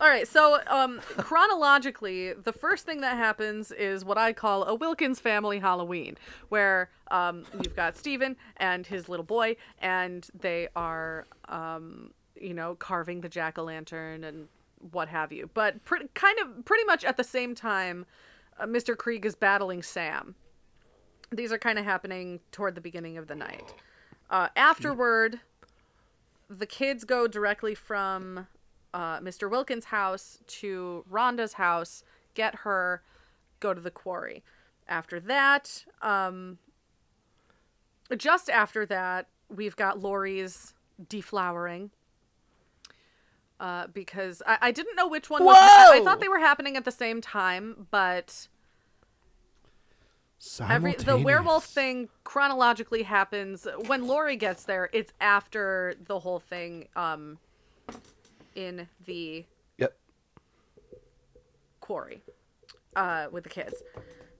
All 0.00 0.08
right, 0.08 0.26
so 0.26 0.58
um, 0.66 1.00
chronologically, 1.16 2.32
the 2.32 2.52
first 2.52 2.84
thing 2.84 3.00
that 3.02 3.16
happens 3.16 3.70
is 3.70 4.04
what 4.04 4.18
I 4.18 4.32
call 4.32 4.64
a 4.64 4.74
Wilkins 4.74 5.20
family 5.20 5.60
Halloween, 5.60 6.18
where 6.48 6.90
um, 7.12 7.44
you've 7.62 7.76
got 7.76 7.96
Steven 7.96 8.36
and 8.56 8.84
his 8.84 9.08
little 9.08 9.24
boy, 9.24 9.54
and 9.78 10.26
they 10.38 10.66
are, 10.74 11.26
um, 11.48 12.10
you 12.34 12.54
know, 12.54 12.74
carving 12.74 13.20
the 13.20 13.28
jack 13.28 13.56
o' 13.56 13.62
lantern 13.62 14.24
and 14.24 14.48
what 14.92 15.08
have 15.08 15.32
you. 15.32 15.50
But 15.54 15.84
pre- 15.84 16.08
kind 16.14 16.38
of 16.40 16.64
pretty 16.64 16.84
much 16.84 17.04
at 17.04 17.16
the 17.16 17.24
same 17.24 17.54
time, 17.54 18.06
uh, 18.58 18.66
Mr. 18.66 18.94
Kreeg 18.94 19.24
is 19.24 19.34
battling 19.34 19.82
Sam. 19.82 20.34
These 21.32 21.52
are 21.52 21.58
kind 21.58 21.78
of 21.78 21.84
happening 21.84 22.40
toward 22.52 22.74
the 22.74 22.80
beginning 22.80 23.18
of 23.18 23.26
the 23.26 23.34
night. 23.34 23.74
Uh, 24.30 24.48
afterward, 24.56 25.40
the 26.48 26.66
kids 26.66 27.04
go 27.04 27.26
directly 27.26 27.74
from 27.74 28.46
uh, 28.92 29.18
Mr. 29.20 29.50
Wilkins' 29.50 29.86
house 29.86 30.38
to 30.46 31.04
Rhonda's 31.10 31.54
house, 31.54 32.04
get 32.34 32.56
her, 32.56 33.02
go 33.60 33.74
to 33.74 33.80
the 33.80 33.90
quarry. 33.90 34.44
After 34.86 35.18
that, 35.20 35.84
um, 36.02 36.58
just 38.16 38.50
after 38.50 38.86
that, 38.86 39.28
we've 39.48 39.76
got 39.76 40.00
Laurie's 40.00 40.74
deflowering. 41.02 41.90
Uh, 43.60 43.86
because 43.86 44.42
I, 44.46 44.58
I 44.60 44.70
didn't 44.72 44.96
know 44.96 45.06
which 45.08 45.30
one 45.30 45.44
was. 45.44 45.56
I, 45.56 45.98
I 45.98 46.04
thought 46.04 46.20
they 46.20 46.28
were 46.28 46.40
happening 46.40 46.76
at 46.76 46.84
the 46.84 46.90
same 46.90 47.20
time, 47.20 47.86
but 47.90 48.48
every 50.68 50.94
the 50.94 51.16
werewolf 51.16 51.64
thing 51.64 52.08
chronologically 52.24 53.04
happens 53.04 53.66
when 53.86 54.06
Laurie 54.06 54.36
gets 54.36 54.64
there. 54.64 54.90
It's 54.92 55.12
after 55.20 55.94
the 56.04 56.18
whole 56.18 56.40
thing 56.40 56.88
um 56.96 57.38
in 58.54 58.88
the 59.06 59.44
Yep. 59.78 59.96
quarry 61.80 62.22
uh 62.96 63.28
with 63.30 63.44
the 63.44 63.50
kids. 63.50 63.82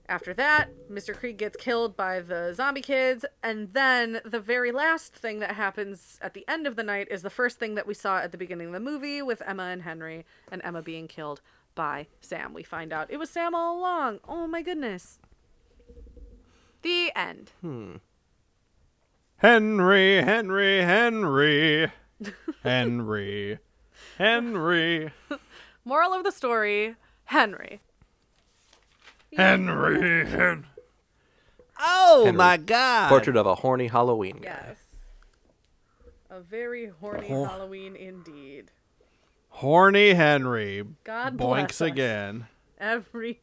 After 0.07 0.33
that, 0.35 0.69
Mr. 0.89 1.15
Kreeg 1.19 1.37
gets 1.37 1.57
killed 1.57 1.97
by 1.97 2.19
the 2.19 2.53
zombie 2.53 2.81
kids, 2.81 3.25
and 3.41 3.73
then 3.73 4.21
the 4.23 4.39
very 4.39 4.71
last 4.71 5.15
thing 5.15 5.39
that 5.39 5.55
happens 5.55 6.19
at 6.21 6.35
the 6.35 6.45
end 6.47 6.67
of 6.67 6.75
the 6.75 6.83
night 6.83 7.07
is 7.09 7.23
the 7.23 7.29
first 7.31 7.57
thing 7.57 7.73
that 7.75 7.87
we 7.87 7.95
saw 7.95 8.19
at 8.19 8.31
the 8.31 8.37
beginning 8.37 8.67
of 8.67 8.73
the 8.73 8.79
movie 8.79 9.23
with 9.23 9.41
Emma 9.45 9.63
and 9.63 9.81
Henry, 9.81 10.25
and 10.51 10.61
Emma 10.63 10.83
being 10.83 11.07
killed 11.07 11.41
by 11.73 12.07
Sam. 12.21 12.53
We 12.53 12.61
find 12.61 12.93
out 12.93 13.09
it 13.09 13.17
was 13.17 13.31
Sam 13.31 13.55
all 13.55 13.79
along. 13.79 14.19
Oh 14.27 14.45
my 14.47 14.61
goodness. 14.61 15.19
The 16.83 17.11
end. 17.15 17.51
Hmm. 17.61 17.95
Henry, 19.37 20.21
Henry, 20.21 20.81
Henry, 20.81 21.91
Henry. 22.63 23.59
Henry. 24.17 25.11
Moral 25.83 26.13
of 26.13 26.23
the 26.23 26.31
story: 26.31 26.95
Henry. 27.25 27.81
Henry. 29.35 30.25
Hen- 30.25 30.65
oh 31.79 32.23
Henry. 32.25 32.37
my 32.37 32.57
God. 32.57 33.09
Portrait 33.09 33.35
of 33.37 33.45
a 33.45 33.55
horny 33.55 33.87
Halloween 33.87 34.37
guy. 34.41 34.63
Yes. 34.67 34.77
A 36.29 36.39
very 36.41 36.87
horny 36.99 37.27
Hor- 37.27 37.47
Halloween 37.47 37.95
indeed. 37.95 38.71
Horny 39.49 40.13
Henry. 40.13 40.83
God 41.03 41.37
bless 41.37 41.63
Boinks 41.63 41.69
us. 41.75 41.81
again. 41.81 42.47
Everyone. 42.77 43.37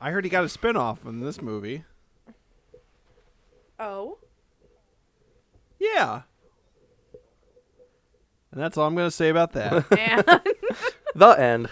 I 0.00 0.10
heard 0.10 0.24
he 0.24 0.30
got 0.30 0.44
a 0.44 0.48
spinoff 0.48 1.06
in 1.06 1.20
this 1.20 1.40
movie. 1.40 1.84
Oh. 3.78 4.18
Yeah. 5.78 6.22
And 8.52 8.60
that's 8.62 8.76
all 8.76 8.86
I'm 8.86 8.94
going 8.94 9.06
to 9.06 9.10
say 9.10 9.28
about 9.30 9.52
that. 9.52 9.84
And 9.98 10.24
The 11.14 11.28
end. 11.40 11.68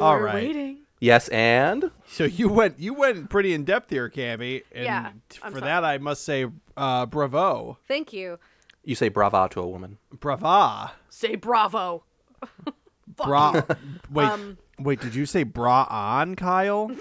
All 0.00 0.14
we're 0.16 0.24
right. 0.24 0.34
waiting. 0.36 0.78
Yes, 1.04 1.28
and 1.28 1.90
so 2.06 2.24
you 2.24 2.48
went 2.48 2.78
you 2.78 2.94
went 2.94 3.28
pretty 3.28 3.52
in 3.52 3.64
depth 3.64 3.90
here, 3.90 4.08
Cammy. 4.08 4.62
And 4.72 4.84
Yeah, 4.84 5.10
t- 5.28 5.38
I'm 5.42 5.52
for 5.52 5.58
sorry. 5.58 5.70
that 5.70 5.84
I 5.84 5.98
must 5.98 6.24
say 6.24 6.46
uh, 6.78 7.04
bravo. 7.06 7.76
Thank 7.86 8.14
you. 8.14 8.38
you 8.84 8.94
say 8.94 9.10
brava 9.10 9.48
to 9.50 9.60
a 9.60 9.66
woman. 9.68 9.98
Brava. 10.18 10.92
Say 11.10 11.34
bravo. 11.36 12.04
Bra 13.16 13.60
Wait. 14.10 14.24
Um, 14.28 14.56
wait, 14.78 15.00
did 15.00 15.14
you 15.14 15.26
say 15.26 15.42
bra 15.42 15.86
on, 15.90 16.36
Kyle? 16.36 16.90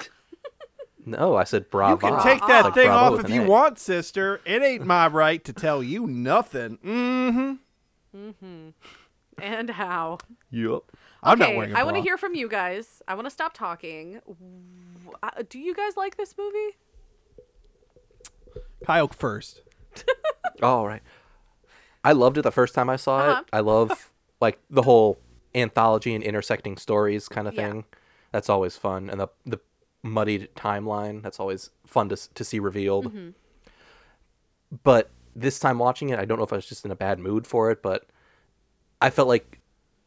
No, 1.06 1.36
I 1.36 1.43
said 1.43 1.70
bravo. 1.70 2.08
You 2.08 2.14
can 2.14 2.24
take 2.24 2.39
that 2.47 2.64
Like 2.64 2.74
thing 2.76 2.88
bravo 2.88 3.16
off 3.18 3.26
if 3.26 3.30
you 3.30 3.43
A. 3.43 3.45
want, 3.45 3.78
sister. 3.78 4.39
It 4.45 4.62
ain't 4.62 4.86
my 4.86 5.08
right 5.08 5.43
to 5.43 5.51
tell 5.51 5.84
you 5.84 6.08
nothing. 6.08 6.78
Mm-hmm. 6.78 8.18
Mm-hmm. 8.18 8.70
And 9.38 9.70
how? 9.72 10.20
Yup. 10.49 10.89
I'm 11.24 11.39
not 11.39 11.49
Okay, 11.49 11.57
wearing 11.57 11.74
a 11.76 11.80
I 11.80 11.84
want 11.84 11.95
to 11.97 12.01
hear 12.03 12.17
from 12.17 12.36
you 12.36 12.47
guys. 12.49 13.01
I 13.07 13.15
want 13.15 13.26
to 13.26 13.32
stop 13.32 13.53
talking. 13.53 14.19
Uh, 15.21 15.30
Do 15.49 15.59
you 15.59 15.74
guys 15.74 15.95
like 15.97 16.17
this 16.17 16.36
movie? 16.38 16.78
Kyle 18.86 19.07
first. 19.07 19.61
All 20.63 20.88
right. 20.88 21.01
I 22.03 22.11
loved 22.11 22.38
it 22.38 22.41
the 22.41 22.51
first 22.51 22.76
time 22.76 22.89
I 22.89 22.97
saw 22.97 23.17
Uh-huh. 23.19 23.39
it. 23.41 23.45
I 23.53 23.59
love 23.61 24.11
like 24.41 24.59
the 24.69 24.82
whole 24.82 25.19
anthology 25.55 26.13
and 26.15 26.24
intersecting 26.24 26.78
stories 26.78 27.30
kind 27.30 27.47
of 27.47 27.53
Yeah. 27.53 27.69
thing. 27.69 27.86
That's 28.32 28.49
always 28.49 28.76
fun, 28.76 29.09
and 29.09 29.19
the 29.19 29.28
the 29.45 29.59
muddied 30.01 30.49
timeline. 30.55 31.21
That's 31.21 31.39
always 31.39 31.69
fun 31.86 32.09
to 32.09 32.17
to 32.34 32.43
see 32.43 32.59
revealed. 32.59 33.05
Mm-hmm. 33.13 33.30
But 34.84 35.11
this 35.36 35.59
time 35.59 35.78
watching 35.80 36.09
it, 36.09 36.19
I 36.19 36.26
don't 36.26 36.38
know 36.38 36.43
if 36.43 36.51
I 36.51 36.57
was 36.57 36.65
just 36.65 36.84
in 36.84 36.91
a 36.91 36.95
bad 36.95 37.19
mood 37.19 37.45
for 37.47 37.71
it, 37.71 37.82
but 37.82 38.07
I 39.01 39.09
felt 39.11 39.28
like 39.28 39.59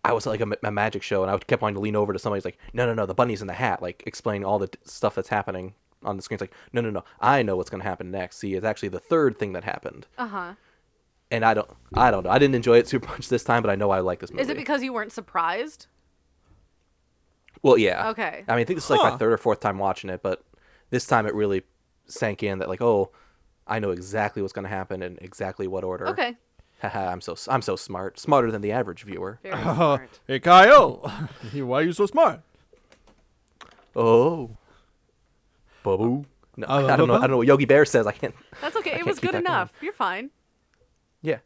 I 0.09 0.13
was 0.13 0.27
at, 0.27 0.31
like 0.31 0.41
a, 0.41 0.67
a 0.67 0.71
magic 0.71 1.03
show, 1.03 1.23
and 1.23 1.31
I 1.31 1.37
kept 1.39 1.63
wanting 1.63 1.75
to 1.75 1.81
lean 1.81 1.97
over 1.97 2.13
to 2.13 2.19
somebody's 2.19 2.45
like, 2.45 2.59
"No, 2.73 2.87
no, 2.87 2.95
no, 2.95 3.07
the 3.07 3.15
bunny's 3.15 3.41
in 3.41 3.47
the 3.47 3.53
hat," 3.55 3.83
like 3.83 4.03
explaining 4.07 4.45
all 4.45 4.59
the 4.59 4.69
t- 4.69 4.79
stuff 4.85 5.15
that's 5.15 5.29
happening 5.29 5.75
on 6.05 6.17
the 6.17 6.23
screen. 6.23 6.37
It's 6.37 6.41
like, 6.43 6.53
"No, 6.73 6.81
no, 6.81 6.91
no, 6.91 7.05
I 7.21 7.43
know 7.43 7.57
what's 7.57 7.71
going 7.71 7.83
to 7.83 7.89
happen 7.89 8.11
next." 8.11 8.37
See, 8.39 8.55
it's 8.55 8.65
actually 8.65 8.91
the 8.91 9.01
third 9.01 9.39
thing 9.39 9.53
that 9.55 9.65
happened 9.65 10.07
Uh 10.19 10.27
huh. 10.29 10.53
and 11.31 11.45
I 11.45 11.55
don't, 11.55 11.69
I 11.95 12.11
don't 12.11 12.25
know. 12.25 12.31
I 12.31 12.39
didn't 12.39 12.55
enjoy 12.55 12.79
it 12.79 12.87
super 12.89 13.09
much 13.13 13.29
this 13.29 13.45
time, 13.45 13.63
but 13.63 13.71
I 13.71 13.75
know 13.77 13.91
I 13.91 14.01
like 14.01 14.21
this 14.21 14.31
movie. 14.31 14.43
Is 14.43 14.49
it 14.49 14.57
because 14.57 14.83
you 14.83 14.93
weren't 14.93 15.13
surprised? 15.13 15.87
Well, 17.63 17.79
yeah. 17.79 18.11
Okay. 18.11 18.45
I 18.47 18.53
mean, 18.53 18.61
I 18.61 18.65
think 18.65 18.77
this 18.77 18.85
is 18.85 18.91
like 18.91 19.01
Huh. 19.01 19.11
my 19.13 19.17
third 19.17 19.33
or 19.33 19.39
fourth 19.39 19.61
time 19.61 19.79
watching 19.79 20.11
it, 20.11 20.23
but 20.23 20.45
this 20.91 21.07
time 21.07 21.27
it 21.27 21.35
really 21.35 21.63
sank 22.07 22.43
in 22.43 22.59
that 22.61 22.69
like, 22.69 22.81
oh, 22.83 23.11
I 23.67 23.81
know 23.81 23.91
exactly 23.91 24.43
what's 24.43 24.53
going 24.53 24.63
to 24.65 24.69
happen 24.69 25.03
and 25.03 25.19
exactly 25.21 25.67
what 25.67 25.83
order. 25.83 26.07
Okay. 26.09 26.37
Haha, 26.83 27.09
I'm 27.11 27.21
so, 27.21 27.37
I'm 27.49 27.63
so 27.63 27.75
smart, 27.77 28.19
smarter 28.19 28.51
than 28.51 28.61
the 28.63 28.73
average 28.73 29.03
viewer. 29.05 29.39
Very 29.43 29.55
Uh, 29.55 29.75
smart. 29.75 30.21
hey, 30.27 30.41
Kyle. 30.41 30.97
Why 31.55 31.81
are 31.81 31.83
you 31.83 31.93
so 31.93 32.07
smart? 32.07 32.41
Oh, 33.95 34.51
Babu. 35.83 36.25
No, 36.59 36.67
Uh, 36.67 36.87
I 36.87 36.97
don't 36.97 37.09
know. 37.09 37.15
I 37.17 37.21
don't 37.21 37.31
know 37.33 37.37
what 37.39 37.47
Yogi 37.47 37.65
Bear 37.65 37.85
says. 37.85 38.07
I 38.07 38.13
can't. 38.13 38.35
That's 38.61 38.77
okay. 38.77 38.99
It 38.99 39.07
was 39.07 39.19
good 39.19 39.29
that 39.29 39.45
going. 39.45 39.47
enough. 39.47 39.73
You're 39.81 39.93
fine. 39.93 40.31
Yeah, 41.23 41.39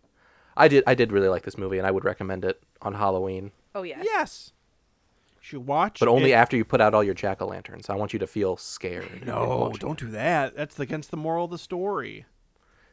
I 0.57 0.69
did. 0.69 0.85
I 0.87 0.95
did 0.95 1.13
really 1.13 1.29
like 1.29 1.43
this 1.43 1.57
movie, 1.59 1.79
and 1.79 1.87
I 1.87 1.91
would 1.91 2.05
recommend 2.05 2.45
it 2.45 2.63
on 2.83 2.95
Halloween, 2.95 3.53
Oh 3.75 3.83
yes. 3.83 4.03
Yes. 4.05 4.53
You 5.37 5.45
should 5.59 5.67
watch 5.67 6.01
but 6.01 6.09
only 6.09 6.33
it. 6.33 6.35
after 6.35 6.57
you 6.57 6.65
put 6.65 6.81
out 6.81 6.93
all 6.95 7.03
your 7.05 7.15
jack 7.15 7.41
o' 7.41 7.47
lanterns. 7.47 7.89
I 7.89 7.95
want 7.97 8.13
you 8.13 8.19
to 8.19 8.27
feel 8.27 8.57
scared. 8.57 9.25
No, 9.27 9.73
don't 9.79 9.99
do 9.99 10.09
that. 10.11 10.55
That's 10.57 10.79
against 10.79 11.11
the 11.11 11.17
moral 11.17 11.47
of 11.47 11.51
the 11.51 11.59
story. 11.59 12.25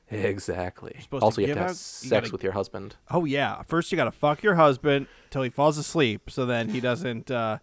Exactly. 0.09 0.95
supposed 1.01 1.21
to 1.21 1.25
Also, 1.25 1.41
you 1.41 1.47
have 1.47 1.55
to 1.55 1.61
have 1.61 1.69
out- 1.69 1.73
you 1.73 1.75
sex 1.75 2.09
gotta- 2.09 2.31
with 2.31 2.43
your 2.43 2.53
husband. 2.53 2.95
Oh 3.11 3.25
yeah. 3.25 3.61
First 3.63 3.91
you 3.91 3.95
gotta 3.97 4.11
fuck 4.11 4.41
your 4.43 4.55
husband 4.55 5.07
till 5.29 5.41
he 5.43 5.49
falls 5.49 5.77
asleep, 5.77 6.29
so 6.29 6.45
then 6.45 6.69
he 6.69 6.79
doesn't 6.89 7.29
uh, 7.29 7.57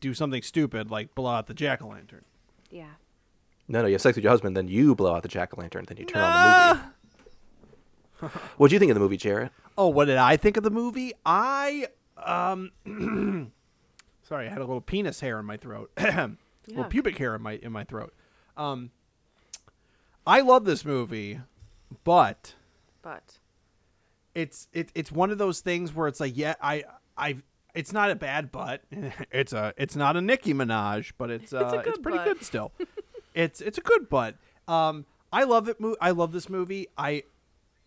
do 0.00 0.14
something 0.14 0.42
stupid 0.42 0.90
like 0.90 1.14
blow 1.14 1.30
out 1.32 1.46
the 1.48 1.54
jack 1.54 1.82
o' 1.82 1.88
lantern. 1.88 2.24
Yeah. 2.70 2.86
No, 3.68 3.82
no, 3.82 3.86
you 3.88 3.94
have 3.94 4.00
sex 4.02 4.16
with 4.16 4.24
your 4.24 4.30
husband, 4.32 4.56
then 4.56 4.68
you 4.68 4.94
blow 4.94 5.14
out 5.14 5.22
the 5.22 5.28
jack 5.28 5.56
o' 5.56 5.60
lantern, 5.60 5.84
then 5.86 5.96
you 5.98 6.04
turn 6.06 6.22
on 6.22 6.68
the 6.68 6.74
movie. 6.74 6.88
What 8.56 8.68
do 8.68 8.74
you 8.74 8.78
think 8.78 8.90
of 8.90 8.94
the 8.94 9.00
movie, 9.00 9.16
Jared? 9.16 9.50
Oh, 9.76 9.88
what 9.88 10.04
did 10.04 10.16
I 10.16 10.36
think 10.36 10.56
of 10.56 10.62
the 10.62 10.70
movie? 10.70 11.12
I 11.26 11.88
um 12.16 12.70
sorry, 14.22 14.46
I 14.46 14.48
had 14.50 14.58
a 14.58 14.64
little 14.64 14.80
penis 14.80 15.20
hair 15.20 15.40
in 15.40 15.46
my 15.46 15.56
throat. 15.56 15.90
Little 16.68 16.84
pubic 16.84 17.18
hair 17.18 17.34
in 17.34 17.42
my 17.42 17.54
in 17.54 17.72
my 17.72 17.82
throat. 17.82 18.14
Um 18.56 18.92
I 20.24 20.40
love 20.40 20.64
this 20.64 20.84
movie, 20.84 21.40
but 22.04 22.54
But 23.02 23.38
it's 24.34 24.68
it, 24.72 24.90
it's 24.94 25.12
one 25.12 25.30
of 25.30 25.38
those 25.38 25.60
things 25.60 25.94
where 25.94 26.08
it's 26.08 26.20
like, 26.20 26.36
yeah, 26.36 26.54
I 26.60 26.84
I 27.16 27.36
it's 27.74 27.92
not 27.92 28.10
a 28.10 28.14
bad 28.14 28.50
butt. 28.52 28.82
it's 29.30 29.52
a 29.52 29.74
it's 29.76 29.96
not 29.96 30.16
a 30.16 30.20
Nicki 30.20 30.54
Minaj, 30.54 31.12
but 31.18 31.30
it's 31.30 31.52
uh 31.52 31.82
it's, 31.84 31.90
good 31.96 32.02
pretty 32.02 32.18
butt. 32.18 32.26
good 32.26 32.42
still. 32.44 32.72
it's 33.34 33.60
it's 33.60 33.78
a 33.78 33.82
good 33.82 34.08
butt. 34.08 34.36
Um 34.68 35.06
I 35.32 35.44
love 35.44 35.68
it 35.68 35.76
I 36.00 36.10
love 36.10 36.32
this 36.32 36.48
movie. 36.48 36.88
I 36.96 37.24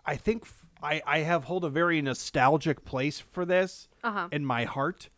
I 0.05 0.15
think 0.17 0.43
f- 0.43 0.65
I 0.83 1.01
I 1.05 1.19
have 1.19 1.45
hold 1.45 1.63
a 1.65 1.69
very 1.69 2.01
nostalgic 2.01 2.85
place 2.85 3.19
for 3.19 3.45
this 3.45 3.87
Uh-huh. 4.03 4.27
in 4.31 4.45
my 4.45 4.65
heart. 4.65 5.09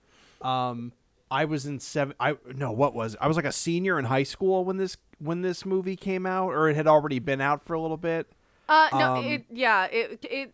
Um 0.42 0.94
I 1.30 1.44
was 1.44 1.66
in 1.66 1.80
seven 1.80 2.14
I 2.22 2.38
no, 2.56 2.72
what 2.72 2.94
was 2.94 3.18
I 3.20 3.28
was 3.28 3.36
like 3.36 3.46
a 3.46 3.52
senior 3.52 4.00
in 4.00 4.06
high 4.06 4.24
school 4.24 4.64
when 4.64 4.78
this 4.78 4.96
when 5.20 5.42
this 5.42 5.66
movie 5.66 5.96
came 5.98 6.26
out 6.26 6.50
or 6.52 6.70
it 6.70 6.76
had 6.76 6.88
already 6.88 7.20
been 7.20 7.42
out 7.42 7.62
for 7.64 7.74
a 7.74 7.82
little 7.82 7.98
bit. 7.98 8.28
Uh 8.70 8.89
no, 8.93 9.15
Um, 9.18 9.26
it 9.26 9.45
yeah, 9.51 9.86
it 9.86 10.26
it 10.30 10.53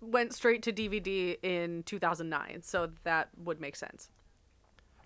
went 0.00 0.32
straight 0.32 0.62
to 0.62 0.72
DVD 0.72 1.36
in 1.42 1.82
2009, 1.84 2.62
so 2.62 2.90
that 3.04 3.28
would 3.36 3.60
make 3.60 3.76
sense. 3.76 4.10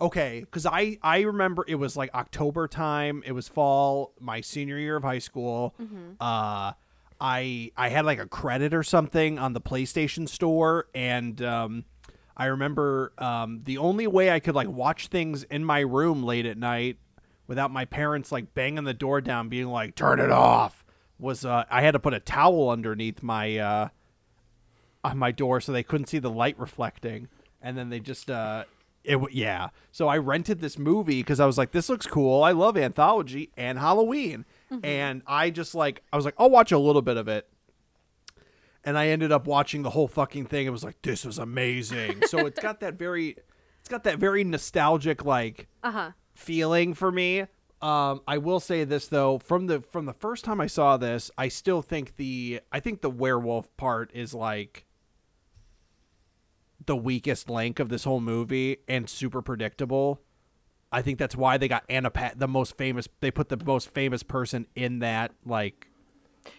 Okay, 0.01 0.41
because 0.41 0.64
I 0.64 0.99
I 1.03 1.20
remember 1.20 1.64
it 1.68 1.74
was 1.74 1.97
like 1.97 2.12
October 2.14 2.66
time. 2.66 3.22
It 3.26 3.33
was 3.33 3.49
fall, 3.49 4.14
my 4.18 4.41
senior 4.41 4.78
year 4.78 4.97
of 4.97 5.03
high 5.03 5.18
school. 5.18 5.74
Uh, 6.20 6.72
I 7.20 7.70
I 7.76 7.89
had 7.91 8.07
like 8.07 8.18
a 8.18 8.26
credit 8.26 8.72
or 8.72 8.83
something 8.83 9.39
on 9.39 9.53
the 9.53 9.61
PlayStation 9.61 10.26
Store, 10.26 10.87
and 10.95 11.43
um, 11.43 11.85
I 12.35 12.47
remember 12.47 13.12
um, 13.18 13.61
the 13.64 13.76
only 13.76 14.07
way 14.07 14.31
I 14.31 14.41
could 14.41 14.55
like 14.55 14.68
watch 14.68 15.09
things 15.09 15.43
in 15.45 15.66
my 15.66 15.81
room 15.81 16.22
late 16.22 16.47
at 16.47 16.57
night 16.57 16.97
without 17.47 17.70
my 17.70 17.85
parents 17.85 18.33
like 18.33 18.55
banging 18.55 18.85
the 18.85 18.95
door 18.95 19.20
down, 19.20 19.51
being 19.51 19.66
like 19.66 19.95
"Turn 19.97 20.18
it 20.18 20.31
off," 20.31 20.80
was 21.21 21.45
uh, 21.45 21.64
I 21.71 21.83
had 21.83 21.93
to 21.93 21.99
put 21.99 22.14
a 22.14 22.21
towel 22.21 22.71
underneath 22.71 23.23
my 23.23 23.57
uh, 23.59 23.89
on 25.05 25.18
my 25.18 25.31
door 25.33 25.61
so 25.61 25.73
they 25.73 25.83
couldn't 25.83 26.09
see 26.09 26.18
the 26.18 26.31
light 26.31 26.59
reflecting. 26.59 27.29
And 27.62 27.77
then 27.77 27.91
they 27.91 28.01
just 28.01 28.31
uh 28.31 28.64
it 29.05 29.12
w- 29.12 29.35
yeah. 29.39 29.68
So 29.93 30.09
i 30.09 30.16
rented 30.18 30.61
this 30.61 30.79
movie 30.79 31.21
because 31.21 31.41
i 31.41 31.47
was 31.47 31.57
like 31.59 31.73
this 31.73 31.89
looks 31.89 32.07
cool. 32.07 32.43
I 32.43 32.53
love 32.53 32.77
anthology 32.77 33.51
and 33.57 33.79
halloween. 33.79 34.45
And 34.85 35.23
i 35.27 35.51
just 35.51 35.75
like 35.75 36.03
i 36.12 36.16
was 36.16 36.25
like 36.25 36.35
i'll 36.39 36.51
watch 36.51 36.71
a 36.73 36.79
little 36.79 37.03
bit 37.03 37.16
of 37.16 37.29
it. 37.29 37.49
And 38.85 38.97
i 38.99 39.09
ended 39.09 39.31
up 39.33 39.47
watching 39.47 39.83
the 39.83 39.91
whole 39.91 40.09
fucking 40.09 40.47
thing. 40.47 40.66
It 40.66 40.71
was 40.71 40.85
like 40.85 41.01
this 41.03 41.25
was 41.25 41.39
amazing. 41.39 42.23
So 42.27 42.47
it's 42.47 42.61
got 42.61 42.81
that 42.81 42.95
very 42.95 43.37
it's 43.81 43.89
got 43.89 44.05
that 44.05 44.18
very 44.18 44.45
nostalgic 44.45 45.25
like 45.25 45.66
Uh-huh. 45.83 46.11
feeling 46.35 46.95
for 46.95 47.11
me. 47.12 47.45
Um, 47.83 48.20
I 48.28 48.37
will 48.39 48.61
say 48.61 48.85
this 48.85 49.09
though, 49.09 49.39
from 49.39 49.66
the 49.66 49.81
from 49.81 50.05
the 50.07 50.12
first 50.12 50.45
time 50.45 50.61
I 50.61 50.66
saw 50.66 50.97
this, 50.97 51.31
I 51.39 51.49
still 51.49 51.81
think 51.81 52.16
the 52.16 52.61
I 52.70 52.78
think 52.81 53.01
the 53.01 53.11
werewolf 53.11 53.74
part 53.76 54.11
is 54.14 54.35
like 54.35 54.85
the 56.87 56.97
weakest 56.97 57.49
link 57.49 57.78
of 57.78 57.89
this 57.89 58.05
whole 58.05 58.20
movie 58.20 58.78
and 58.89 59.09
super 59.09 59.43
predictable. 59.43 60.20
I 60.93 61.03
think 61.03 61.18
that's 61.18 61.37
why 61.37 61.57
they 61.57 61.68
got 61.68 61.85
Anna 61.89 62.11
Pat 62.11 62.39
the 62.39 62.49
most 62.49 62.76
famous 62.76 63.09
they 63.20 63.31
put 63.31 63.49
the 63.49 63.62
most 63.64 63.91
famous 63.91 64.22
person 64.22 64.66
in 64.74 64.99
that 65.01 65.33
like 65.47 65.89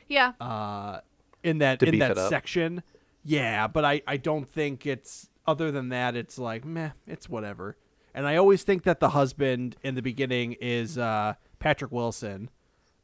Yeah. 0.08 0.34
uh 0.40 1.02
in 1.44 1.58
that 1.60 1.80
To 1.82 1.88
in 1.88 2.00
that 2.00 2.18
section. 2.30 2.82
Yeah, 3.24 3.68
but 3.68 3.86
I 3.86 4.02
I 4.08 4.18
don't 4.18 4.50
think 4.50 4.86
it's 4.88 5.30
other 5.46 5.72
than 5.72 5.90
that 5.90 6.16
it's 6.16 6.40
like 6.40 6.66
meh, 6.66 6.92
it's 7.06 7.28
whatever. 7.30 7.78
And 8.14 8.28
I 8.28 8.36
always 8.36 8.64
think 8.64 8.84
that 8.84 9.00
the 9.00 9.10
husband 9.10 9.76
in 9.84 9.96
the 9.96 10.02
beginning 10.02 10.54
is 10.62 10.98
uh 10.98 11.34
Patrick 11.60 11.92
Wilson. 11.92 12.50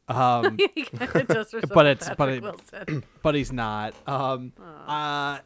Um 0.07 0.57
it 0.59 1.27
does 1.27 1.53
resemble 1.53 1.73
but 1.73 1.85
it's- 1.85 2.15
but 2.17 2.29
it- 2.29 2.43
Wilson. 2.43 3.03
but 3.23 3.35
he's 3.35 3.51
not. 3.51 3.93
Um 4.07 4.53
uh 4.87 5.39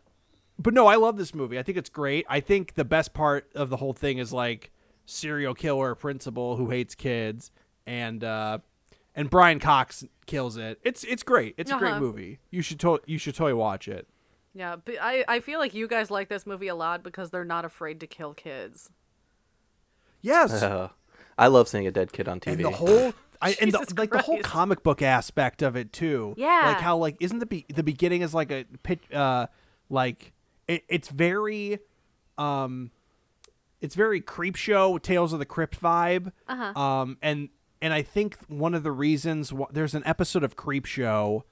but 0.60 0.74
no, 0.76 0.86
I 0.86 0.96
love 0.96 1.18
this 1.18 1.34
movie. 1.34 1.58
I 1.58 1.64
think 1.64 1.78
it's 1.80 1.90
great. 1.90 2.26
I 2.30 2.40
think 2.40 2.76
the 2.76 2.86
best 2.86 3.14
part 3.14 3.50
of 3.56 3.70
the 3.70 3.78
whole 3.78 3.94
thing 3.94 4.20
is 4.20 4.32
like 4.32 4.72
serial 5.08 5.56
killer 5.56 5.96
principal 5.96 6.56
who 6.56 6.70
hates 6.70 6.94
kids, 6.94 7.50
and 7.88 8.24
uh, 8.24 8.60
and 9.16 9.28
Brian 9.32 9.60
Cox 9.60 10.04
kills 10.28 10.58
it. 10.58 10.80
It's 10.84 11.04
it's 11.04 11.24
great. 11.24 11.56
It's 11.58 11.72
a 11.72 11.78
great 11.78 11.92
Uh-huh. 11.94 12.00
movie. 12.00 12.40
You 12.52 12.62
should 12.62 12.80
to- 12.82 13.02
you 13.08 13.18
should 13.18 13.34
totally 13.34 13.54
watch 13.56 13.88
it. 13.88 14.08
Yeah, 14.54 14.76
but 14.76 14.96
I, 15.02 15.26
I 15.28 15.40
feel 15.40 15.58
like 15.60 15.74
you 15.74 15.88
guys 15.88 16.12
like 16.12 16.30
this 16.30 16.46
movie 16.46 16.68
a 16.68 16.76
lot 16.76 17.02
because 17.02 17.32
they're 17.32 17.44
not 17.46 17.66
afraid 17.66 18.00
to 18.02 18.06
kill 18.08 18.36
kids. 18.36 18.90
Yes, 20.22 20.62
Uh, 20.64 20.90
I 21.38 21.48
love 21.48 21.68
seeing 21.68 21.88
a 21.88 21.92
dead 21.92 22.12
kid 22.14 22.28
on 22.28 22.40
TV. 22.40 22.54
and 22.54 22.66
the 22.66 22.70
whole. 22.72 23.14
I, 23.44 23.56
and 23.60 23.72
the, 23.72 23.94
like 23.98 24.12
the 24.12 24.22
whole 24.22 24.40
comic 24.42 24.84
book 24.84 25.02
aspect 25.02 25.64
of 25.64 25.76
it 25.76 25.92
too. 25.92 26.36
Yeah. 26.38 26.62
like 26.68 26.80
how 26.82 26.98
like 26.98 27.18
isn't 27.20 27.40
the 27.40 27.48
be- 27.48 27.66
the 27.74 27.82
beginning 27.82 28.22
is 28.22 28.36
like 28.36 28.52
a 28.52 28.66
pitch 28.84 29.00
uh 29.12 29.48
like 29.90 30.32
it, 30.68 30.84
it's 30.88 31.10
very 31.10 31.80
um 32.38 32.92
it's 33.82 33.96
very 33.96 34.22
creep 34.22 34.56
show 34.56 35.00
tales 35.00 35.34
of 35.34 35.40
the 35.40 35.46
crypt 35.48 35.82
vibe 35.82 36.32
Uh-huh. 36.48 36.80
um 36.80 37.18
and 37.24 37.50
and 37.82 37.96
i 37.96 38.04
think 38.04 38.38
one 38.48 38.76
of 38.76 38.84
the 38.84 38.92
reasons 38.92 39.50
wh- 39.50 39.72
there's 39.74 39.96
an 39.96 40.04
episode 40.06 40.44
of 40.44 40.56
creep 40.56 40.86
show 40.86 41.44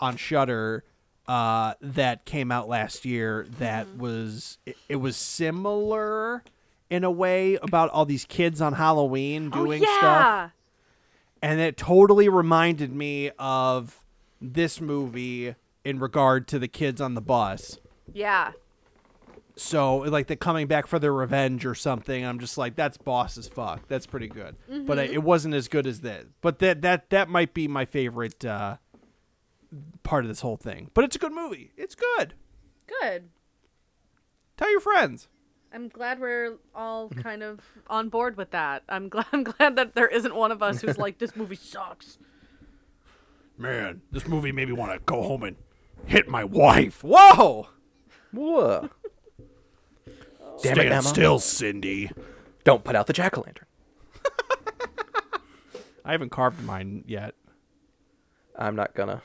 on 0.00 0.16
Shudder 0.16 0.82
uh 1.28 1.74
that 1.80 2.24
came 2.24 2.50
out 2.50 2.68
last 2.68 3.04
year 3.04 3.46
that 3.60 3.86
Mm-hmm. 3.86 3.98
was 4.00 4.58
it, 4.66 4.76
it 4.88 4.96
was 4.96 5.16
similar 5.16 6.42
in 6.90 7.04
a 7.04 7.10
way 7.10 7.54
about 7.62 7.88
all 7.90 8.04
these 8.04 8.24
kids 8.24 8.60
on 8.60 8.74
halloween 8.74 9.48
doing 9.50 9.82
oh 9.82 9.86
yeah. 9.88 9.98
stuff 9.98 10.50
and 11.42 11.60
it 11.60 11.76
totally 11.76 12.28
reminded 12.28 12.92
me 12.92 13.30
of 13.38 14.04
this 14.40 14.80
movie 14.80 15.54
in 15.84 15.98
regard 15.98 16.46
to 16.48 16.58
the 16.58 16.68
kids 16.68 17.00
on 17.00 17.14
the 17.14 17.20
bus 17.22 17.78
Yeah. 18.12 18.52
so 19.56 19.98
like 19.98 20.26
they're 20.26 20.36
coming 20.36 20.66
back 20.66 20.86
for 20.86 20.98
their 20.98 21.12
revenge 21.12 21.64
or 21.66 21.74
something. 21.74 22.24
I'm 22.24 22.38
just 22.38 22.56
like, 22.58 22.76
that's 22.76 22.96
boss 22.98 23.36
as 23.38 23.46
fuck. 23.48 23.86
That's 23.88 24.06
pretty 24.06 24.28
good. 24.28 24.56
But 24.86 24.98
uh, 24.98 25.02
it 25.02 25.22
wasn't 25.22 25.54
as 25.54 25.68
good 25.68 25.86
as 25.86 26.00
that. 26.00 26.24
But 26.40 26.58
that 26.60 26.80
that 26.82 27.10
that 27.10 27.28
might 27.28 27.52
be 27.54 27.68
my 27.68 27.84
favorite 27.84 28.42
uh, 28.44 28.76
part 30.02 30.24
of 30.24 30.28
this 30.28 30.40
whole 30.40 30.56
thing. 30.56 30.90
But 30.94 31.04
it's 31.04 31.16
a 31.16 31.18
good 31.18 31.32
movie. 31.32 31.72
It's 31.76 31.94
good. 31.94 32.34
Good. 33.00 33.28
Tell 34.56 34.70
your 34.70 34.80
friends. 34.80 35.28
I'm 35.72 35.88
glad 35.88 36.20
we're 36.20 36.56
all 36.74 37.08
mm-hmm. 37.08 37.20
kind 37.20 37.42
of 37.42 37.60
on 37.88 38.08
board 38.08 38.36
with 38.36 38.50
that. 38.50 38.82
I'm 38.88 39.08
glad 39.08 39.26
I'm 39.32 39.44
glad 39.44 39.76
that 39.76 39.94
there 39.94 40.08
isn't 40.08 40.34
one 40.34 40.52
of 40.52 40.62
us 40.62 40.80
who's 40.80 40.98
like 40.98 41.18
this 41.18 41.36
movie 41.36 41.56
sucks. 41.56 42.18
Man, 43.56 44.00
this 44.10 44.26
movie 44.26 44.52
made 44.52 44.68
me 44.68 44.74
want 44.74 44.92
to 44.92 44.98
go 45.00 45.22
home 45.22 45.42
and 45.42 45.56
hit 46.06 46.28
my 46.28 46.44
wife. 46.44 47.04
Whoa! 47.04 47.68
Whoa. 48.32 48.88
Damn 50.62 50.72
it, 50.72 50.74
Stand 50.76 50.80
Emma. 50.80 51.02
still, 51.02 51.38
Cindy. 51.38 52.10
Don't 52.64 52.84
put 52.84 52.94
out 52.94 53.06
the 53.06 53.12
jack 53.12 53.36
o' 53.36 53.42
lantern. 53.42 53.66
I 56.04 56.12
haven't 56.12 56.30
carved 56.30 56.62
mine 56.62 57.04
yet. 57.06 57.34
I'm 58.58 58.76
not 58.76 58.94
gonna. 58.94 59.22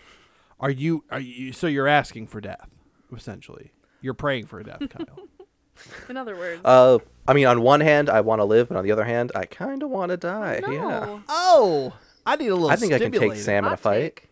Are 0.60 0.70
you? 0.70 1.04
Are 1.12 1.20
you? 1.20 1.52
So 1.52 1.68
you're 1.68 1.88
asking 1.88 2.28
for 2.28 2.40
death, 2.40 2.70
essentially. 3.16 3.72
You're 4.02 4.14
praying 4.14 4.48
for 4.48 4.62
death, 4.64 4.82
Kyle. 4.90 5.28
In 6.10 6.18
other 6.18 6.36
words, 6.36 6.62
Uh, 6.66 7.00
I 7.28 7.34
mean, 7.34 7.48
on 7.48 7.62
one 7.62 7.82
hand, 7.82 8.10
I 8.10 8.22
want 8.22 8.40
to 8.40 8.46
live, 8.46 8.70
but 8.70 8.78
on 8.78 8.84
the 8.84 8.92
other 8.92 9.04
hand, 9.04 9.32
I 9.36 9.46
kind 9.46 9.82
of 9.84 9.90
want 9.90 10.10
to 10.12 10.18
die. 10.18 10.60
no. 10.66 10.72
Yeah. 10.72 11.20
oh, 11.28 11.94
I 12.26 12.36
need 12.36 12.48
a 12.48 12.54
little. 12.56 12.70
I 12.70 12.76
think 12.76 12.94
I 12.94 13.00
can 13.00 13.12
take 13.12 13.20
stimulated. 13.20 13.44
Sam 13.46 13.66
in 13.66 13.74
a 13.74 13.78
fight. 13.78 14.16
take. 14.16 14.30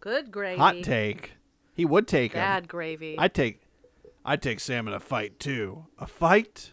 Good 0.00 0.30
gravy. 0.30 0.58
Hot 0.58 0.76
take. 0.82 1.32
He 1.74 1.84
would 1.84 2.06
take 2.08 2.32
him. 2.32 2.40
Bad 2.40 2.68
gravy. 2.68 3.16
I'd 3.18 3.34
take. 3.34 3.62
I'd 4.24 4.42
take 4.42 4.60
Sam 4.60 4.88
in 4.88 4.94
a 4.94 5.00
fight 5.00 5.38
too. 5.38 5.86
A 5.98 6.06
fight 6.06 6.72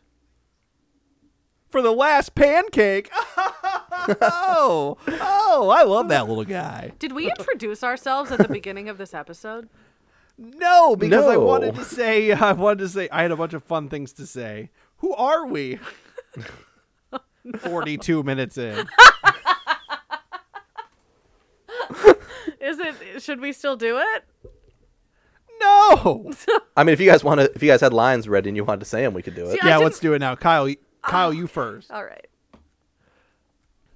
for 1.70 1.82
the 1.82 1.92
last 1.92 2.36
pancake. 2.36 3.10
oh, 4.22 4.98
oh! 5.08 5.70
I 5.76 5.84
love 5.84 6.08
that 6.10 6.28
little 6.28 6.44
guy. 6.46 6.92
Did 7.00 7.14
we 7.14 7.30
introduce 7.30 7.84
ourselves 7.84 8.32
at 8.32 8.40
the 8.40 8.48
beginning 8.48 8.90
of 8.90 8.98
this 8.98 9.14
episode? 9.14 9.70
No, 10.38 10.96
because 10.96 11.26
I 11.26 11.38
wanted 11.38 11.76
to 11.76 11.84
say. 11.86 12.32
I 12.34 12.52
wanted 12.54 12.80
to 12.80 12.90
say. 12.90 13.10
I 13.12 13.22
had 13.22 13.32
a 13.32 13.36
bunch 13.36 13.54
of 13.54 13.64
fun 13.64 13.90
things 13.90 14.14
to 14.14 14.26
say. 14.26 14.70
Who 14.98 15.14
are 15.14 15.46
we? 15.46 15.80
Forty-two 17.60 18.24
minutes 18.24 18.58
in. 18.58 18.88
Is 22.60 22.80
it? 22.80 23.22
Should 23.22 23.42
we 23.42 23.52
still 23.52 23.76
do 23.76 24.00
it? 24.00 24.24
No. 25.62 26.32
I 26.76 26.84
mean, 26.84 26.94
if 26.94 27.00
you 27.00 27.10
guys 27.10 27.24
want 27.24 27.40
to, 27.42 27.52
if 27.54 27.62
you 27.62 27.70
guys 27.70 27.82
had 27.82 27.94
lines 27.94 28.28
ready 28.28 28.50
and 28.50 28.56
you 28.58 28.64
wanted 28.64 28.80
to 28.80 28.86
say 28.86 29.02
them, 29.04 29.14
we 29.14 29.22
could 29.22 29.36
do 29.36 29.46
it. 29.46 29.52
See, 29.62 29.68
yeah, 29.68 29.78
let's 29.78 30.00
do 30.00 30.14
it 30.14 30.20
now. 30.20 30.36
Kyle, 30.36 30.66
y- 30.66 30.78
Kyle, 31.02 31.34
you 31.34 31.48
first. 31.48 31.92
All 31.92 32.04
right. 32.04 32.28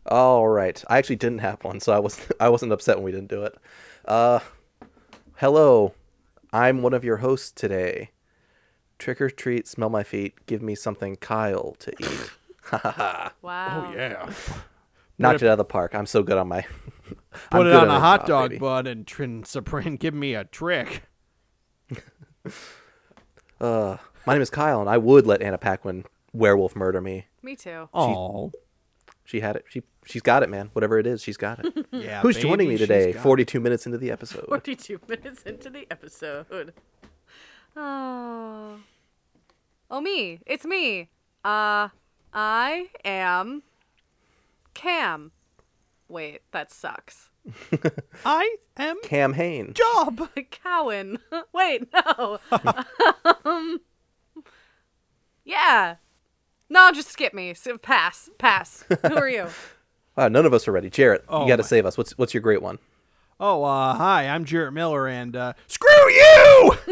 All 0.06 0.48
right. 0.48 0.82
I 0.90 0.98
actually 0.98 1.16
didn't 1.18 1.40
have 1.40 1.64
one, 1.64 1.80
so 1.80 1.94
I 1.94 2.00
was 2.00 2.20
I 2.40 2.50
wasn't 2.50 2.72
upset 2.72 2.98
when 2.98 3.06
we 3.06 3.12
didn't 3.12 3.30
do 3.30 3.44
it. 3.44 3.58
Uh, 4.06 4.40
hello, 5.38 5.94
I'm 6.54 6.82
one 6.82 6.94
of 6.94 7.04
your 7.04 7.18
hosts 7.18 7.52
today. 7.52 8.12
Trick 9.00 9.22
or 9.22 9.30
treat, 9.30 9.68
smell 9.68 9.90
my 9.90 10.04
feet, 10.04 10.46
give 10.46 10.62
me 10.62 10.74
something 10.76 11.16
Kyle 11.18 11.76
to 11.80 11.94
eat. 12.00 12.32
Wow. 13.42 13.86
Oh 13.90 13.94
yeah. 13.96 14.30
Knocked 15.18 15.42
it 15.42 15.48
out 15.48 15.54
of 15.54 15.58
the 15.58 15.64
park. 15.64 15.96
I'm 15.96 16.06
so 16.06 16.22
good 16.22 16.38
on 16.38 16.50
my. 16.50 16.62
Put 17.50 17.62
it 17.62 17.72
good 17.72 17.76
on 17.76 17.88
a 17.90 18.00
hot 18.00 18.22
job, 18.22 18.28
dog 18.28 18.50
baby. 18.50 18.60
bun 18.60 18.88
and 18.88 19.08
trin 19.08 19.46
Supreme. 19.46 19.96
Give 19.96 20.14
me 20.14 20.34
a 20.34 20.44
trick. 20.44 21.04
Uh, 23.60 23.98
my 24.28 24.34
name 24.34 24.42
is 24.42 24.52
Kyle, 24.52 24.80
and 24.82 24.90
I 24.90 24.98
would 25.00 25.26
let 25.26 25.42
Anna 25.42 25.58
Paquin 25.58 26.06
werewolf 26.32 26.76
murder 26.76 27.02
me. 27.02 27.26
Me 27.42 27.56
too. 27.56 27.90
Oh, 27.92 28.52
She 29.28 29.42
had 29.42 29.58
it. 29.58 29.66
She 29.68 29.84
she's 30.06 30.22
got 30.22 30.42
it, 30.42 30.50
man. 30.50 30.70
Whatever 30.72 30.98
it 31.00 31.06
is, 31.06 31.22
she's 31.22 31.36
got 31.36 31.60
it. 31.60 31.86
yeah. 31.92 32.22
Who's 32.22 32.38
baby, 32.38 32.48
joining 32.48 32.70
me 32.70 32.78
today? 32.78 33.12
got 33.12 33.20
it. 33.20 33.24
42 33.24 33.60
minutes 33.60 33.86
into 33.86 33.98
the 33.98 34.10
episode. 34.10 34.46
42 34.48 35.02
minutes 35.06 35.44
into 35.44 35.70
the 35.70 35.86
episode. 35.92 36.74
Oh. 37.76 38.80
Oh, 39.92 40.00
me. 40.00 40.40
It's 40.46 40.64
me. 40.64 41.10
Uh, 41.44 41.90
I 42.32 42.88
am 43.04 43.64
Cam. 44.74 45.34
Wait, 46.08 46.40
that 46.52 46.72
sucks. 46.72 47.30
I 48.26 48.56
am 48.78 48.96
Cam 49.04 49.34
Hain. 49.34 49.74
job. 49.74 50.30
Cowan. 50.52 51.20
Wait, 51.54 51.86
no. 51.94 52.40
um, 53.44 53.82
yeah. 55.44 55.96
No, 56.70 56.92
just 56.92 57.10
skip 57.10 57.34
me. 57.34 57.52
S- 57.52 57.68
Pass. 57.82 58.30
Pass. 58.38 58.84
Who 59.08 59.16
are 59.16 59.30
you? 59.30 59.48
Wow, 60.16 60.28
none 60.30 60.46
of 60.46 60.54
us 60.54 60.68
are 60.68 60.72
ready. 60.72 60.90
Jarrett, 60.90 61.24
Oh 61.30 61.44
you 61.44 61.48
got 61.48 61.58
to 61.58 61.64
my- 61.64 61.68
save 61.68 61.86
us. 61.86 61.98
What's 61.98 62.18
what's 62.18 62.34
your 62.34 62.42
great 62.42 62.62
one? 62.62 62.80
Oh, 63.40 63.64
uh, 63.64 63.94
hi. 63.94 64.28
I'm 64.28 64.46
Jarrett 64.46 64.74
Miller, 64.74 65.08
and 65.08 65.36
uh, 65.36 65.54
screw 65.68 66.10
you. 66.12 66.74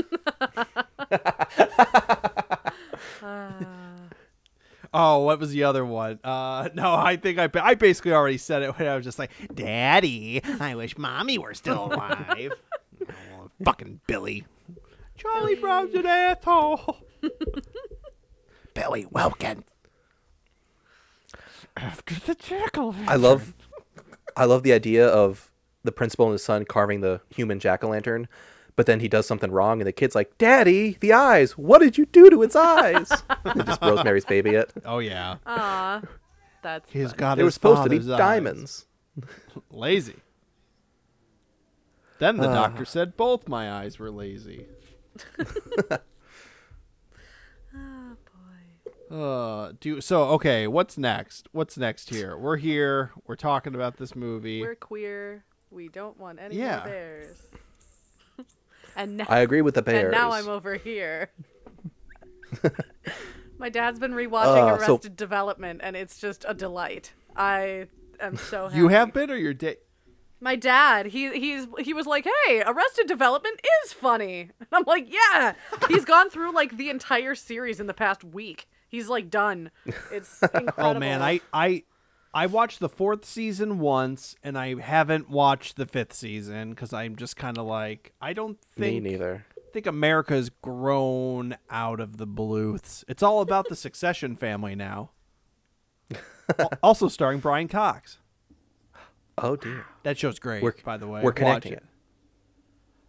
Oh, 4.98 5.20
what 5.24 5.40
was 5.42 5.52
the 5.52 5.66
other 5.66 5.84
one? 5.84 6.20
Uh, 6.24 6.70
no, 6.74 6.94
I 6.96 7.18
think 7.18 7.38
I, 7.38 7.50
I 7.62 7.74
basically 7.76 8.14
already 8.14 8.38
said 8.38 8.62
it 8.64 8.78
when 8.80 8.88
I 8.88 8.96
was 8.96 9.04
just 9.04 9.20
like, 9.20 9.30
Daddy, 9.54 10.42
I 10.62 10.76
wish 10.76 10.98
Mommy 10.98 11.38
were 11.38 11.54
still 11.54 11.88
alive. 11.88 12.54
oh, 13.10 13.50
fucking 13.66 14.00
Billy. 14.08 14.46
Charlie 15.18 15.56
Brown's 15.56 15.94
an 15.96 16.06
asshole. 16.06 16.96
Billy 18.76 19.08
Wilkin. 19.10 19.64
After 21.76 22.14
the 22.20 22.36
jackal. 22.36 22.96
I 23.08 23.16
love, 23.16 23.56
I 24.38 24.46
love 24.46 24.62
the 24.62 24.72
idea 24.74 25.08
of 25.08 25.52
the 25.84 25.92
principal 25.92 26.28
and 26.28 26.34
his 26.34 26.44
son 26.44 26.66
carving 26.66 27.02
the 27.02 27.22
human 27.30 27.60
jack 27.60 27.84
o' 27.84 27.90
lantern, 27.90 28.28
but 28.76 28.86
then 28.86 29.00
he 29.00 29.08
does 29.08 29.26
something 29.26 29.52
wrong, 29.52 29.82
and 29.82 29.88
the 29.88 29.92
kid's 29.92 30.14
like, 30.16 30.38
"Daddy, 30.38 30.98
the 31.00 31.12
eyes! 31.14 31.58
What 31.58 31.80
did 31.80 31.98
you 31.98 32.06
do 32.06 32.30
to 32.30 32.44
its 32.44 32.56
eyes?" 32.56 33.12
and 33.44 33.66
just 33.66 33.82
Rosemary's 33.82 34.26
Baby 34.26 34.52
it. 34.52 34.72
Oh, 34.86 35.00
yeah. 35.00 35.38
Aw. 35.48 36.02
That's 36.62 36.90
He's 36.92 37.10
fun. 37.10 37.18
got 37.18 37.36
They 37.36 37.44
were 37.44 37.48
his 37.48 37.54
supposed 37.56 37.84
to 37.84 37.90
be 37.90 37.98
father's 37.98 38.12
eyes. 38.12 38.18
diamonds. 38.18 38.86
Lazy. 39.72 40.16
Then 42.20 42.38
the 42.38 42.50
Uh. 42.50 42.54
doctor 42.54 42.86
said 42.86 43.18
both 43.18 43.48
my 43.50 43.72
eyes 43.72 44.00
were 44.00 44.12
lazy. 44.12 44.68
Oh, 47.78 48.16
boy. 48.26 48.92
Uh, 49.16 49.72
do 49.80 50.02
so. 50.02 50.24
Okay, 50.32 50.68
what's 50.68 50.98
next? 50.98 51.48
What's 51.54 51.78
next 51.78 52.10
here? 52.10 52.38
We're 52.38 52.58
here. 52.58 53.12
We're 53.26 53.36
talking 53.38 53.74
about 53.74 53.98
this 53.98 54.16
movie. 54.16 54.62
We're 54.62 54.76
queer. 54.76 55.46
We 55.72 55.88
don't 55.88 56.20
want 56.20 56.40
any 56.40 56.56
Yeah. 56.58 56.78
more 56.80 56.86
bears. 56.88 57.38
and 58.96 59.18
now, 59.18 59.26
I 59.30 59.40
agree 59.40 59.62
with 59.62 59.76
the 59.76 59.82
bears. 59.82 60.04
and 60.04 60.12
now 60.12 60.32
I'm 60.32 60.50
over 60.50 60.76
here. 60.76 61.30
My 63.58 63.70
dad's 63.70 64.00
been 64.00 64.12
rewatching 64.14 64.74
Uh, 64.74 64.80
so- 64.86 64.94
Arrested 64.94 65.16
Development, 65.16 65.80
and 65.84 65.96
it's 65.96 66.20
just 66.20 66.44
a 66.48 66.54
delight. 66.54 67.14
I 67.38 67.88
am 68.20 68.36
so 68.36 68.64
happy. 68.68 68.78
you 68.78 68.90
have 68.90 69.14
been, 69.14 69.32
or 69.32 69.36
your 69.38 69.54
date? 69.54 69.80
My 70.42 70.58
dad, 70.58 71.08
he 71.08 71.32
he's 71.40 71.66
he 71.80 71.94
was 71.94 72.06
like, 72.06 72.28
"Hey, 72.46 72.62
Arrested 72.66 73.08
Development 73.08 73.60
is 73.86 73.94
funny." 73.94 74.50
And 74.60 74.68
I'm 74.74 74.84
like, 74.86 75.08
"Yeah." 75.12 75.54
He's 75.88 76.04
gone 76.04 76.30
through 76.30 76.54
like 76.54 76.76
the 76.78 76.90
entire 76.90 77.34
series 77.36 77.80
in 77.80 77.88
the 77.88 77.94
past 77.94 78.24
week. 78.24 78.68
He's 78.88 79.08
like 79.10 79.30
done. 79.30 79.72
It's 80.12 80.42
incredible. 80.42 80.74
Oh 80.78 80.94
man, 80.94 81.22
I 81.22 81.42
I 81.54 81.84
I 82.34 82.48
watched 82.48 82.80
the 82.80 82.90
fourth 82.90 83.24
season 83.26 83.80
once, 83.80 84.36
and 84.44 84.58
I 84.58 84.80
haven't 84.80 85.30
watched 85.30 85.78
the 85.78 85.86
fifth 85.86 86.14
season 86.14 86.72
because 86.72 86.92
I'm 86.94 87.16
just 87.16 87.36
kind 87.38 87.58
of 87.58 87.66
like 87.66 88.14
I 88.22 88.34
don't 88.34 88.60
think 88.62 89.04
Me 89.04 89.10
think 89.10 89.20
neither. 89.22 89.46
think 89.74 89.86
America's 89.88 90.50
grown 90.50 91.56
out 91.70 92.00
of 92.00 92.18
the 92.18 92.26
Bluths. 92.28 93.04
It's 93.08 93.24
all 93.24 93.42
about 93.42 93.68
the 93.70 93.76
Succession 93.76 94.36
family 94.36 94.76
now. 94.76 95.12
Also 96.84 97.08
starring 97.08 97.40
Brian 97.40 97.68
Cox. 97.68 98.20
Oh 99.38 99.56
dear. 99.56 99.86
That 100.04 100.18
show's 100.18 100.38
great, 100.40 100.62
We're- 100.62 100.76
by 100.86 100.98
the 100.98 101.08
way. 101.08 101.22
we're 101.22 101.30
Watch 101.32 101.36
connecting 101.38 101.74
it. 101.74 101.84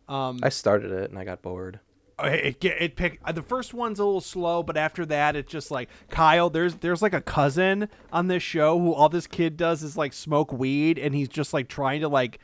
it. 0.08 0.12
Um, 0.12 0.38
I 0.42 0.48
started 0.48 0.90
it 0.90 1.10
and 1.10 1.18
I 1.18 1.24
got 1.24 1.42
bored. 1.42 1.80
It 2.24 2.64
it, 2.64 2.76
it 2.80 2.96
pick 2.96 3.20
uh, 3.24 3.32
the 3.32 3.42
first 3.42 3.74
one's 3.74 3.98
a 3.98 4.04
little 4.04 4.20
slow, 4.20 4.62
but 4.62 4.76
after 4.76 5.04
that, 5.06 5.36
it's 5.36 5.50
just 5.50 5.70
like 5.70 5.88
Kyle. 6.08 6.48
There's 6.48 6.76
there's 6.76 7.02
like 7.02 7.12
a 7.12 7.20
cousin 7.20 7.88
on 8.12 8.28
this 8.28 8.42
show 8.42 8.78
who 8.78 8.92
all 8.92 9.08
this 9.08 9.26
kid 9.26 9.56
does 9.56 9.82
is 9.82 9.96
like 9.96 10.12
smoke 10.12 10.52
weed, 10.52 10.98
and 10.98 11.14
he's 11.14 11.28
just 11.28 11.52
like 11.52 11.68
trying 11.68 12.00
to 12.00 12.08
like, 12.08 12.38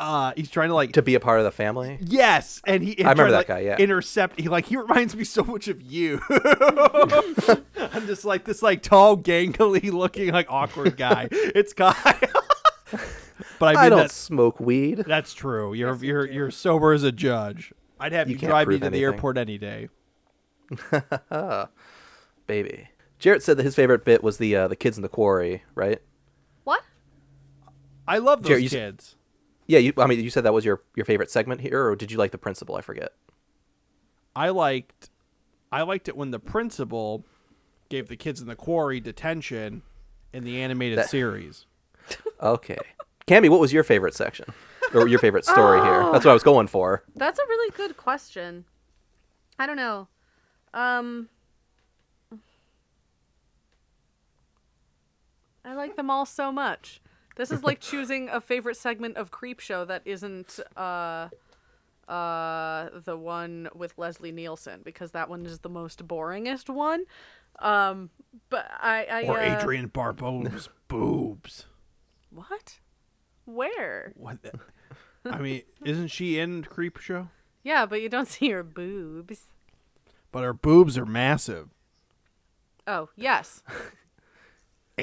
uh, 0.00 0.32
he's 0.36 0.50
trying 0.50 0.68
to 0.70 0.74
like 0.74 0.92
To 0.92 1.02
be 1.02 1.14
a 1.14 1.20
part 1.20 1.38
of 1.38 1.44
the 1.44 1.52
family. 1.52 1.98
Yes, 2.00 2.60
and 2.66 2.82
he. 2.82 2.98
I 3.04 3.10
remember 3.10 3.26
to, 3.26 3.30
that 3.32 3.38
like, 3.38 3.46
guy, 3.46 3.60
yeah. 3.60 3.76
Intercept. 3.76 4.40
He 4.40 4.48
like 4.48 4.66
he 4.66 4.76
reminds 4.76 5.14
me 5.14 5.22
so 5.22 5.44
much 5.44 5.68
of 5.68 5.80
you. 5.80 6.20
I'm 7.76 8.06
just 8.06 8.24
like 8.24 8.44
this 8.44 8.62
like 8.62 8.82
tall, 8.82 9.16
gangly 9.16 9.92
looking 9.92 10.32
like 10.32 10.50
awkward 10.50 10.96
guy. 10.96 11.28
it's 11.30 11.72
Kyle. 11.72 11.94
but 13.60 13.66
I 13.66 13.72
mean 13.72 13.78
I 13.78 13.88
don't 13.90 13.98
that's 13.98 14.14
smoke 14.14 14.58
weed. 14.58 15.04
that's 15.06 15.34
true. 15.34 15.72
You're 15.72 15.94
you're 16.04 16.26
you're 16.26 16.50
sober 16.50 16.92
as 16.92 17.04
a 17.04 17.12
judge. 17.12 17.72
I'd 18.00 18.12
have 18.12 18.28
You 18.28 18.36
you, 18.36 18.46
drive 18.48 18.68
me 18.68 18.78
prove 18.78 18.82
to 18.82 18.90
the 18.90 19.02
airport 19.02 19.38
any 19.38 19.58
day. 19.58 19.88
Baby. 22.46 22.88
Jarrett 23.18 23.42
said 23.42 23.56
that 23.56 23.64
his 23.64 23.74
favorite 23.74 24.04
bit 24.04 24.22
was 24.22 24.38
the 24.38 24.54
uh, 24.54 24.68
the 24.68 24.76
kids 24.76 24.96
in 24.96 25.02
the 25.02 25.08
quarry, 25.08 25.64
right? 25.74 26.00
what? 26.64 26.82
I 28.06 28.18
love 28.18 28.42
those 28.42 28.48
Jerry, 28.50 28.62
you 28.62 28.68
kids. 28.70 29.16
Yeah, 29.66 29.80
you. 29.80 29.92
I 29.98 30.06
mean, 30.06 30.20
you 30.22 30.30
said 30.30 30.44
that 30.44 30.54
was 30.54 30.64
your 30.64 30.80
your 30.94 31.04
favorite 31.04 31.30
segment 31.30 31.60
here, 31.60 31.84
or 31.86 31.96
did 31.96 32.10
you 32.12 32.18
like 32.18 32.30
the 32.30 32.38
principal? 32.38 32.76
I 32.76 32.80
forget. 32.80 33.12
I 34.36 34.50
liked 34.50 35.10
I 35.72 35.82
liked 35.82 36.08
it 36.08 36.16
when 36.16 36.30
the 36.30 36.38
principal 36.38 37.24
gave 37.88 38.08
the 38.08 38.16
kids 38.16 38.40
in 38.40 38.46
the 38.46 38.54
quarry 38.56 39.00
detention 39.00 39.82
in 40.32 40.44
the 40.44 40.60
animated 40.60 40.98
That- 40.98 41.10
series. 41.10 41.66
Okay, 42.40 42.78
Cammy, 43.26 43.50
what 43.50 43.58
was 43.58 43.72
your 43.72 43.82
favorite 43.82 44.14
section, 44.14 44.46
or 44.94 45.08
your 45.08 45.18
favorite 45.18 45.44
story 45.44 45.80
here? 45.80 46.02
That's 46.12 46.24
what 46.24 46.30
I 46.30 46.34
was 46.34 46.42
going 46.42 46.66
for. 46.66 47.02
That's 47.14 47.38
a 47.38 47.42
really 47.48 47.70
good 47.76 47.96
question. 47.96 48.64
I 49.58 49.66
don't 49.66 49.76
know. 49.76 50.08
Um 50.74 51.28
I 55.64 55.74
like 55.74 55.96
them 55.96 56.10
all 56.10 56.24
so 56.24 56.50
much. 56.50 57.00
This 57.36 57.50
is 57.50 57.62
like 57.62 57.80
choosing 57.90 58.28
a 58.28 58.40
favorite 58.40 58.76
segment 58.76 59.16
of 59.16 59.30
Creep 59.30 59.60
Show 59.60 59.84
that 59.84 60.02
isn't 60.04 60.60
uh 60.76 61.28
uh 62.08 62.88
the 63.04 63.16
one 63.16 63.68
with 63.74 63.92
Leslie 63.98 64.32
Nielsen 64.32 64.80
because 64.82 65.10
that 65.10 65.28
one 65.28 65.44
is 65.44 65.58
the 65.60 65.68
most 65.68 66.06
boringest 66.06 66.68
one. 66.68 67.04
Um 67.58 68.10
but 68.50 68.70
I 68.80 69.06
I 69.10 69.22
Or 69.24 69.38
uh, 69.38 69.42
Adrienne 69.42 69.88
Barbeau's 69.88 70.68
boobs. 70.88 71.66
What? 72.30 72.78
Where? 73.46 74.12
What? 74.16 74.42
The, 74.42 74.52
I 75.32 75.38
mean, 75.38 75.62
isn't 75.84 76.08
she 76.08 76.38
in 76.38 76.64
Creep 76.64 76.98
Show? 76.98 77.28
Yeah, 77.62 77.86
but 77.86 78.00
you 78.00 78.08
don't 78.08 78.28
see 78.28 78.50
her 78.50 78.62
boobs. 78.62 79.42
But 80.32 80.42
her 80.44 80.52
boobs 80.52 80.96
are 80.98 81.06
massive. 81.06 81.68
Oh, 82.86 83.08
yes. 83.16 83.62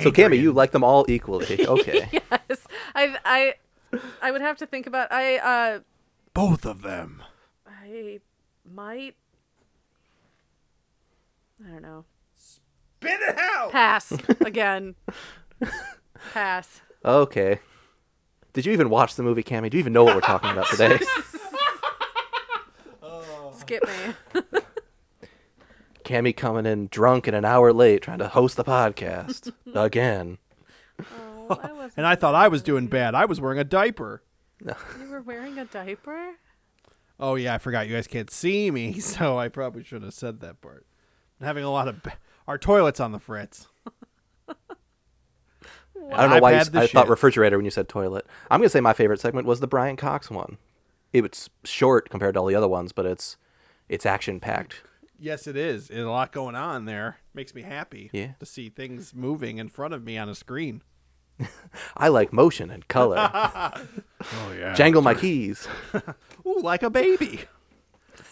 So, 0.03 0.11
Cammy, 0.11 0.37
you 0.37 0.51
like 0.51 0.71
them 0.71 0.83
all 0.83 1.05
equally. 1.07 1.65
Okay. 1.69 2.09
yes. 2.11 2.67
I 2.93 3.15
I 3.23 3.53
I 4.21 4.29
would 4.29 4.41
have 4.41 4.57
to 4.57 4.65
think 4.65 4.87
about 4.87 5.09
I 5.09 5.37
uh 5.37 5.79
both 6.33 6.65
of 6.65 6.81
them. 6.81 7.23
I 7.65 8.19
might 8.69 9.15
I 11.65 11.69
don't 11.69 11.81
know. 11.81 12.03
Spit 12.35 13.21
it 13.21 13.37
out. 13.39 13.71
Pass 13.71 14.11
again. 14.41 14.95
Pass. 16.33 16.81
Okay. 17.05 17.59
Did 18.55 18.65
you 18.65 18.71
even 18.71 18.89
watch 18.89 19.15
the 19.15 19.21
movie, 19.23 19.43
Cammy? 19.43 19.69
Do 19.69 19.75
you 19.75 19.79
even 19.81 19.91
know 19.91 20.05
what 20.05 20.15
we're 20.15 20.21
talking 20.21 20.49
about 20.49 20.67
today? 20.67 20.97
Oh. 23.03 23.51
Skip 23.57 23.83
me. 23.83 24.41
Cammy 26.05 26.35
coming 26.35 26.65
in 26.65 26.87
drunk 26.87 27.27
and 27.27 27.35
an 27.35 27.43
hour 27.45 27.73
late, 27.73 28.01
trying 28.01 28.19
to 28.19 28.27
host 28.29 28.55
the 28.57 28.63
podcast 28.63 29.51
again. 29.75 30.37
Oh, 30.99 31.59
I 31.61 31.71
wasn't. 31.73 31.93
And 31.97 32.07
I 32.07 32.15
thought 32.15 32.33
I 32.35 32.47
was 32.47 32.61
doing 32.63 32.87
bad. 32.87 33.13
I 33.15 33.25
was 33.25 33.41
wearing 33.41 33.59
a 33.59 33.63
diaper. 33.63 34.23
You 34.63 34.73
were 35.09 35.21
wearing 35.21 35.57
a 35.59 35.65
diaper? 35.65 36.35
Oh 37.19 37.35
yeah, 37.35 37.53
I 37.55 37.57
forgot 37.57 37.87
you 37.87 37.95
guys 37.95 38.07
can't 38.07 38.29
see 38.31 38.71
me, 38.71 38.99
so 38.99 39.37
I 39.37 39.49
probably 39.49 39.83
shouldn't 39.83 40.05
have 40.05 40.13
said 40.13 40.39
that 40.41 40.61
part. 40.61 40.85
I'm 41.41 41.45
having 41.47 41.63
a 41.63 41.71
lot 41.71 41.87
of 41.87 42.01
ba- 42.03 42.17
our 42.47 42.57
toilets 42.57 42.99
on 42.99 43.11
the 43.11 43.19
fritz. 43.19 43.67
I 46.13 46.21
don't 46.21 46.29
know 46.29 46.35
I've 46.37 46.41
why 46.41 46.51
you, 46.51 46.57
had 46.57 46.67
s- 46.67 46.69
the 46.73 46.79
I 46.81 46.87
thought 46.87 47.09
refrigerator 47.09 47.57
when 47.57 47.65
you 47.65 47.71
said 47.71 47.87
toilet. 47.89 48.25
I'm 48.51 48.59
gonna 48.59 48.69
say 48.69 48.81
my 48.81 48.93
favorite 48.93 49.19
segment 49.19 49.47
was 49.47 49.59
the 49.59 49.67
Brian 49.67 49.95
Cox 49.95 50.29
one. 50.29 50.57
It 51.13 51.21
was 51.21 51.49
short 51.63 52.09
compared 52.09 52.33
to 52.35 52.39
all 52.41 52.45
the 52.47 52.55
other 52.55 52.67
ones, 52.67 52.91
but 52.91 53.05
it's 53.05 53.37
it's 53.89 54.05
action 54.05 54.39
packed. 54.39 54.81
Yes, 55.17 55.47
it 55.47 55.55
is. 55.55 55.87
There's 55.87 56.03
a 56.05 56.09
lot 56.09 56.31
going 56.33 56.55
on 56.55 56.85
there. 56.85 57.17
Makes 57.33 57.55
me 57.55 57.61
happy. 57.61 58.09
Yeah. 58.11 58.33
To 58.39 58.45
see 58.45 58.67
things 58.69 59.13
moving 59.15 59.57
in 59.59 59.69
front 59.69 59.93
of 59.93 60.03
me 60.03 60.17
on 60.17 60.27
a 60.27 60.35
screen. 60.35 60.81
I 61.97 62.07
like 62.09 62.31
motion 62.33 62.69
and 62.71 62.87
color. 62.87 63.17
Oh 64.33 64.53
yeah. 64.57 64.73
Jangle 64.73 65.01
my 65.03 65.13
keys 65.13 65.67
Ooh, 66.47 66.59
like 66.61 66.81
a 66.81 66.89
baby. 66.89 67.41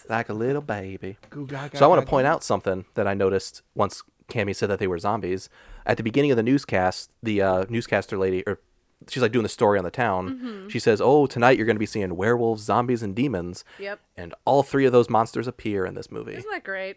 like 0.08 0.28
a 0.28 0.32
little 0.34 0.60
baby. 0.62 1.18
Goo 1.30 1.46
gaga 1.46 1.76
So 1.76 1.84
I 1.84 1.88
want 1.88 2.00
to 2.04 2.06
point 2.10 2.26
out 2.26 2.42
something 2.42 2.84
that 2.94 3.06
I 3.06 3.14
noticed 3.14 3.62
once 3.76 4.02
Cammy 4.28 4.54
said 4.54 4.70
that 4.70 4.78
they 4.78 4.86
were 4.86 4.98
zombies. 4.98 5.48
At 5.86 5.96
the 5.96 6.02
beginning 6.02 6.30
of 6.30 6.36
the 6.36 6.42
newscast, 6.42 7.10
the 7.22 7.42
uh, 7.42 7.64
newscaster 7.68 8.16
lady, 8.16 8.42
or 8.46 8.60
she's 9.08 9.22
like 9.22 9.32
doing 9.32 9.42
the 9.42 9.48
story 9.48 9.78
on 9.78 9.84
the 9.84 9.90
town. 9.90 10.66
She 10.70 10.78
says, 10.78 11.00
"Oh, 11.02 11.26
tonight 11.26 11.56
you're 11.58 11.66
going 11.66 11.76
to 11.76 11.80
be 11.80 11.86
seeing 11.86 12.16
werewolves, 12.16 12.62
zombies, 12.62 13.02
and 13.02 13.14
demons." 13.14 13.64
Yep. 13.78 14.00
And 14.16 14.34
all 14.44 14.62
three 14.62 14.86
of 14.86 14.92
those 14.92 15.10
monsters 15.10 15.46
appear 15.46 15.84
in 15.84 15.94
this 15.94 16.10
movie. 16.10 16.34
Isn't 16.34 16.50
that 16.50 16.64
great? 16.64 16.96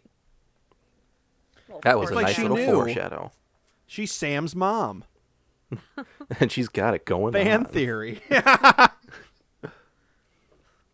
Little 1.67 1.81
That 1.81 1.99
was 1.99 2.11
a 2.11 2.15
like 2.15 2.27
nice 2.27 2.39
little 2.39 2.55
knew. 2.57 2.65
foreshadow. 2.71 3.31
She's 3.85 4.11
Sam's 4.13 4.55
mom. 4.55 5.03
and 6.39 6.49
she's 6.49 6.69
got 6.69 6.93
it 6.93 7.03
going 7.03 7.33
Fan 7.33 7.65
on. 7.65 7.65
theory. 7.65 8.21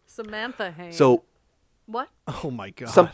Samantha 0.06 0.72
Haynes. 0.72 0.96
So, 0.98 1.24
what? 1.86 2.10
oh 2.44 2.52
my 2.52 2.70
god. 2.72 2.90
Some- 2.90 3.10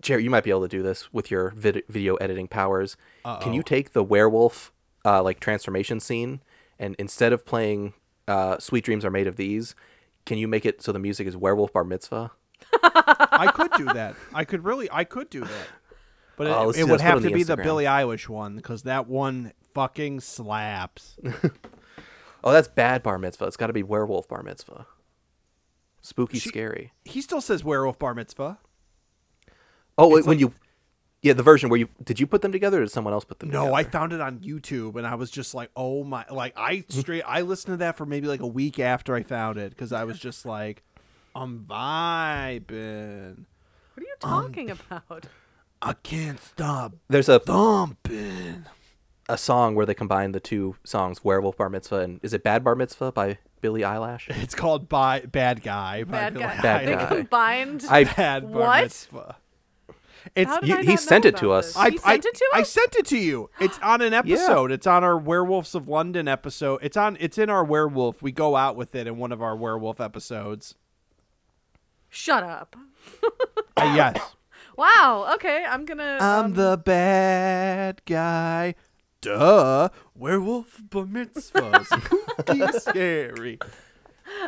Jerry, 0.00 0.24
you 0.24 0.30
might 0.30 0.44
be 0.44 0.50
able 0.50 0.62
to 0.62 0.68
do 0.68 0.82
this 0.82 1.12
with 1.12 1.30
your 1.30 1.50
vid- 1.50 1.84
video 1.88 2.14
editing 2.16 2.48
powers. 2.48 2.96
Can 3.40 3.52
you 3.52 3.62
take 3.62 3.92
the 3.92 4.02
werewolf 4.02 4.72
uh, 5.04 5.22
like 5.22 5.40
transformation 5.40 6.00
scene 6.00 6.40
and 6.78 6.96
instead 6.98 7.32
of 7.32 7.44
playing 7.44 7.94
uh, 8.28 8.58
"Sweet 8.58 8.84
Dreams 8.84 9.04
Are 9.04 9.10
Made 9.10 9.26
of 9.26 9.36
These," 9.36 9.74
can 10.26 10.38
you 10.38 10.46
make 10.48 10.64
it 10.66 10.82
so 10.82 10.92
the 10.92 10.98
music 10.98 11.26
is 11.26 11.36
"Werewolf 11.36 11.72
Bar 11.72 11.84
Mitzvah"? 11.84 12.30
I 12.82 13.50
could 13.54 13.72
do 13.72 13.84
that. 13.86 14.14
I 14.34 14.44
could 14.44 14.64
really. 14.64 14.88
I 14.90 15.04
could 15.04 15.30
do 15.30 15.40
that. 15.40 15.66
But 16.36 16.46
it, 16.46 16.50
Oh, 16.50 16.70
it 16.70 16.84
would 16.88 17.00
have 17.00 17.18
to 17.18 17.28
the 17.28 17.32
be 17.32 17.42
the 17.42 17.56
Instagram. 17.56 17.62
Billie 17.64 17.84
Eilish 17.84 18.28
one 18.28 18.56
because 18.56 18.82
that 18.84 19.06
one 19.06 19.52
fucking 19.74 20.20
slaps. 20.20 21.16
Oh, 22.42 22.52
that's 22.52 22.68
bad 22.68 23.02
bar 23.02 23.18
mitzvah. 23.18 23.44
It's 23.44 23.58
got 23.58 23.66
to 23.66 23.74
be 23.74 23.82
werewolf 23.82 24.26
bar 24.26 24.42
mitzvah. 24.42 24.86
Spooky, 26.00 26.38
scary. 26.38 26.92
he 27.04 27.20
still 27.20 27.42
says 27.42 27.62
werewolf 27.62 27.98
bar 27.98 28.14
mitzvah. 28.14 28.58
Oh, 30.00 30.08
wait, 30.08 30.18
it's 30.20 30.26
when 30.26 30.36
like- 30.38 30.40
you, 30.40 30.52
yeah, 31.22 31.34
the 31.34 31.42
version 31.42 31.68
where 31.68 31.78
you 31.78 31.88
did 32.02 32.18
you 32.18 32.26
put 32.26 32.40
them 32.42 32.50
together 32.50 32.78
or 32.78 32.80
did 32.84 32.90
someone 32.90 33.12
else 33.12 33.24
put 33.24 33.38
them 33.40 33.50
No, 33.50 33.64
together? 33.64 33.74
I 33.76 33.84
found 33.84 34.12
it 34.14 34.20
on 34.22 34.38
YouTube 34.38 34.96
and 34.96 35.06
I 35.06 35.14
was 35.16 35.30
just 35.30 35.54
like, 35.54 35.70
oh 35.76 36.02
my! 36.02 36.24
Like 36.30 36.54
I 36.56 36.84
straight, 36.88 37.22
I 37.26 37.42
listened 37.42 37.74
to 37.74 37.76
that 37.78 37.96
for 37.96 38.06
maybe 38.06 38.26
like 38.26 38.40
a 38.40 38.46
week 38.46 38.78
after 38.78 39.14
I 39.14 39.22
found 39.22 39.58
it 39.58 39.70
because 39.70 39.92
I 39.92 40.04
was 40.04 40.18
just 40.18 40.46
like, 40.46 40.82
I'm 41.34 41.66
vibing. 41.68 43.44
What 43.94 43.98
are 43.98 44.06
you 44.06 44.14
Um, 44.22 44.44
talking 44.44 44.70
about? 44.70 45.26
I 45.82 45.92
can't 45.94 46.40
stop 46.40 46.94
There's 47.08 47.28
a 47.28 47.38
thumping. 47.38 48.66
a 49.28 49.38
song 49.38 49.74
where 49.74 49.86
they 49.86 49.94
combine 49.94 50.32
the 50.32 50.40
two 50.40 50.76
songs, 50.84 51.22
Werewolf 51.24 51.56
Bar 51.56 51.68
Mitzvah 51.70 51.96
and 52.00 52.20
is 52.22 52.32
it 52.34 52.42
Bad 52.42 52.64
Bar 52.64 52.74
Mitzvah 52.74 53.12
by 53.12 53.38
Billie 53.60 53.84
Eyelash? 53.84 54.28
It's 54.30 54.54
called 54.54 54.88
by 54.88 55.20
Bad 55.20 55.62
Guy. 55.62 56.04
by 56.04 56.10
Bad 56.12 56.32
Billie 56.34 56.44
guy. 56.46 56.60
Bad 56.62 56.88
they 56.88 57.06
combined. 57.16 57.84
I 57.88 58.04
Bad 58.04 58.50
bar 58.52 58.60
What? 58.60 58.82
mitzvah. 58.84 59.36
It's 60.34 60.50
How 60.50 60.60
did 60.60 60.66
He- 60.68 60.72
I 60.74 60.76
he 60.82 60.82
not 60.82 60.88
know 60.92 60.96
sent 60.96 61.24
it 61.24 61.36
to 61.38 61.52
us. 61.52 61.76
I, 61.76 61.90
He 61.90 61.98
I, 62.04 62.12
sent 62.14 62.26
it 62.26 62.34
to 62.34 62.50
I 62.54 62.60
us. 62.60 62.68
sent 62.70 62.96
it 62.96 63.06
to 63.06 63.18
you. 63.18 63.50
It's 63.60 63.78
on 63.82 64.00
an 64.02 64.12
episode. 64.14 64.70
It's 64.72 64.86
on 64.86 65.02
our 65.04 65.16
Werewolves 65.18 65.74
of 65.74 65.88
London 65.88 66.28
episode. 66.28 66.80
It's 66.82 66.96
on. 66.96 67.16
It's 67.20 67.38
in 67.38 67.48
our 67.50 67.64
werewolf. 67.64 68.22
We 68.22 68.32
go 68.32 68.56
out 68.56 68.76
with 68.76 68.94
it 68.94 69.06
in 69.06 69.16
one 69.18 69.32
of 69.32 69.40
our 69.42 69.56
werewolf 69.56 70.00
episodes. 70.00 70.74
Shut 72.08 72.42
up. 72.42 72.76
Uh, 73.76 73.92
yes. 73.96 74.18
Wow. 74.76 75.30
Okay, 75.34 75.64
I'm 75.64 75.84
gonna. 75.84 76.18
I'm 76.20 76.46
um, 76.46 76.54
the 76.54 76.76
bad 76.76 78.02
guy. 78.06 78.74
Duh. 79.20 79.90
Werewolf 80.14 80.80
bar 80.90 81.06
mitzvah. 81.06 81.84
Spooky, 81.84 82.66
scary. 82.78 83.58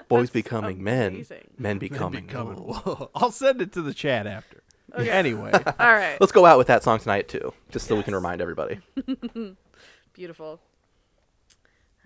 Boys 0.08 0.30
becoming 0.30 0.82
men, 0.82 1.14
amazing. 1.14 1.48
men 1.58 1.78
becoming. 1.78 2.24
Becoming. 2.26 2.56
wolves. 2.56 2.78
Whoa. 2.80 3.10
I'll 3.14 3.30
send 3.30 3.60
it 3.60 3.72
to 3.72 3.82
the 3.82 3.92
chat 3.92 4.26
after. 4.26 4.61
Anyway. 4.98 5.52
All 5.52 5.92
right. 5.92 6.16
Let's 6.20 6.32
go 6.32 6.44
out 6.44 6.58
with 6.58 6.66
that 6.66 6.82
song 6.82 6.98
tonight 6.98 7.28
too, 7.28 7.52
just 7.70 7.86
so 7.86 7.96
we 7.96 8.02
can 8.02 8.14
remind 8.14 8.40
everybody. 8.40 8.80
Beautiful. 10.12 10.60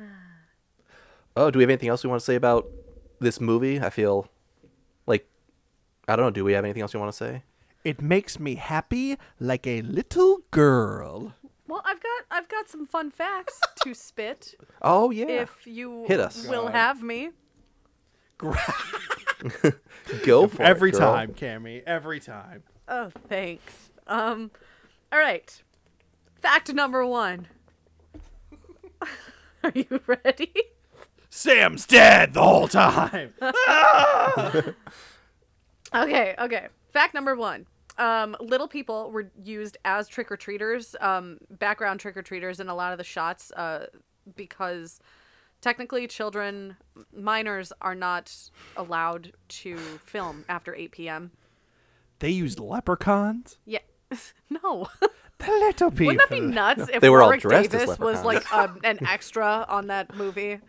Ah. 0.00 0.04
Oh, 1.36 1.50
do 1.50 1.58
we 1.58 1.62
have 1.64 1.70
anything 1.70 1.88
else 1.88 2.04
we 2.04 2.10
want 2.10 2.20
to 2.20 2.24
say 2.24 2.34
about 2.36 2.66
this 3.20 3.40
movie? 3.40 3.80
I 3.80 3.90
feel 3.90 4.28
like 5.06 5.26
I 6.08 6.16
don't 6.16 6.26
know. 6.26 6.30
Do 6.30 6.44
we 6.44 6.52
have 6.52 6.64
anything 6.64 6.82
else 6.82 6.94
we 6.94 7.00
want 7.00 7.12
to 7.12 7.16
say? 7.16 7.42
it 7.84 8.02
makes 8.02 8.40
me 8.40 8.56
happy 8.56 9.16
like 9.38 9.64
a 9.66 9.80
little 9.82 10.40
girl. 10.50 11.34
Well, 11.68 11.82
I've 11.84 12.00
got 12.02 12.22
I've 12.30 12.48
got 12.48 12.68
some 12.68 12.86
fun 12.86 13.10
facts 13.10 13.60
to 13.84 13.94
spit 13.94 14.54
Oh 14.82 15.10
yeah, 15.10 15.42
if 15.42 15.66
you 15.66 16.04
Hit 16.06 16.20
us. 16.20 16.46
will 16.48 16.68
have 16.68 17.02
me. 17.02 17.30
go 18.38 18.52
for 20.48 20.62
Every 20.62 20.90
it, 20.90 20.92
girl. 20.92 21.00
time, 21.00 21.32
Cammy. 21.34 21.82
Every 21.86 22.20
time. 22.20 22.62
Oh, 22.88 23.10
thanks. 23.28 23.90
Um, 24.06 24.50
all 25.12 25.18
right. 25.18 25.62
Fact 26.40 26.72
number 26.72 27.04
one. 27.04 27.48
Are 29.64 29.72
you 29.74 30.00
ready? 30.06 30.52
Sam's 31.28 31.86
dead 31.86 32.32
the 32.34 32.42
whole 32.42 32.68
time. 32.68 33.34
Okay, 35.94 36.34
okay. 36.38 36.66
Fact 36.92 37.14
number 37.14 37.36
one. 37.36 37.66
Um, 37.96 38.36
little 38.40 38.68
people 38.68 39.10
were 39.10 39.30
used 39.42 39.78
as 39.84 40.08
trick 40.08 40.30
or 40.30 40.36
treaters, 40.36 40.94
um, 41.00 41.38
background 41.50 42.00
trick 42.00 42.16
or 42.16 42.22
treaters 42.22 42.60
in 42.60 42.68
a 42.68 42.74
lot 42.74 42.92
of 42.92 42.98
the 42.98 43.04
shots, 43.04 43.50
uh, 43.52 43.86
because 44.34 45.00
technically 45.60 46.06
children, 46.06 46.76
minors, 47.16 47.72
are 47.80 47.94
not 47.94 48.34
allowed 48.76 49.32
to 49.48 49.76
film 50.04 50.44
after 50.48 50.74
8 50.74 50.90
p.m. 50.90 51.30
they 52.18 52.30
used 52.30 52.58
leprechauns? 52.58 53.58
Yeah. 53.64 53.80
no. 54.50 54.88
The 55.38 55.48
little 55.48 55.90
people. 55.90 56.06
Wouldn't 56.06 56.30
that 56.30 56.34
be 56.34 56.40
nuts 56.40 56.88
if 56.90 57.02
They 57.02 57.10
were 57.10 57.20
all 57.20 57.28
Warwick 57.28 57.42
dressed 57.42 57.74
as 57.74 57.80
Davis 57.82 57.98
was 57.98 58.24
like 58.24 58.50
um, 58.54 58.80
an 58.84 59.06
extra 59.06 59.66
on 59.68 59.88
that 59.88 60.16
movie? 60.16 60.60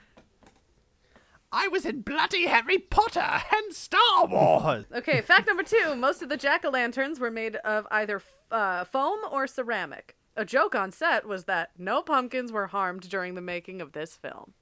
I 1.53 1.69
was 1.69 1.85
in 1.85 2.01
bloody 2.01 2.47
Harry 2.47 2.77
Potter 2.77 3.41
and 3.55 3.73
Star 3.73 4.25
Wars. 4.25 4.85
Okay, 4.93 5.21
fact 5.21 5.47
number 5.47 5.63
two 5.63 5.95
most 5.95 6.21
of 6.21 6.27
the 6.27 6.35
jack 6.35 6.65
o' 6.65 6.69
lanterns 6.69 7.17
were 7.17 7.31
made 7.31 7.55
of 7.57 7.87
either 7.91 8.21
uh, 8.51 8.83
foam 8.83 9.19
or 9.31 9.47
ceramic. 9.47 10.17
A 10.35 10.43
joke 10.43 10.75
on 10.75 10.91
set 10.91 11.25
was 11.25 11.45
that 11.45 11.69
no 11.77 12.01
pumpkins 12.01 12.51
were 12.51 12.67
harmed 12.67 13.09
during 13.09 13.35
the 13.35 13.41
making 13.41 13.81
of 13.81 13.93
this 13.93 14.17
film. 14.17 14.53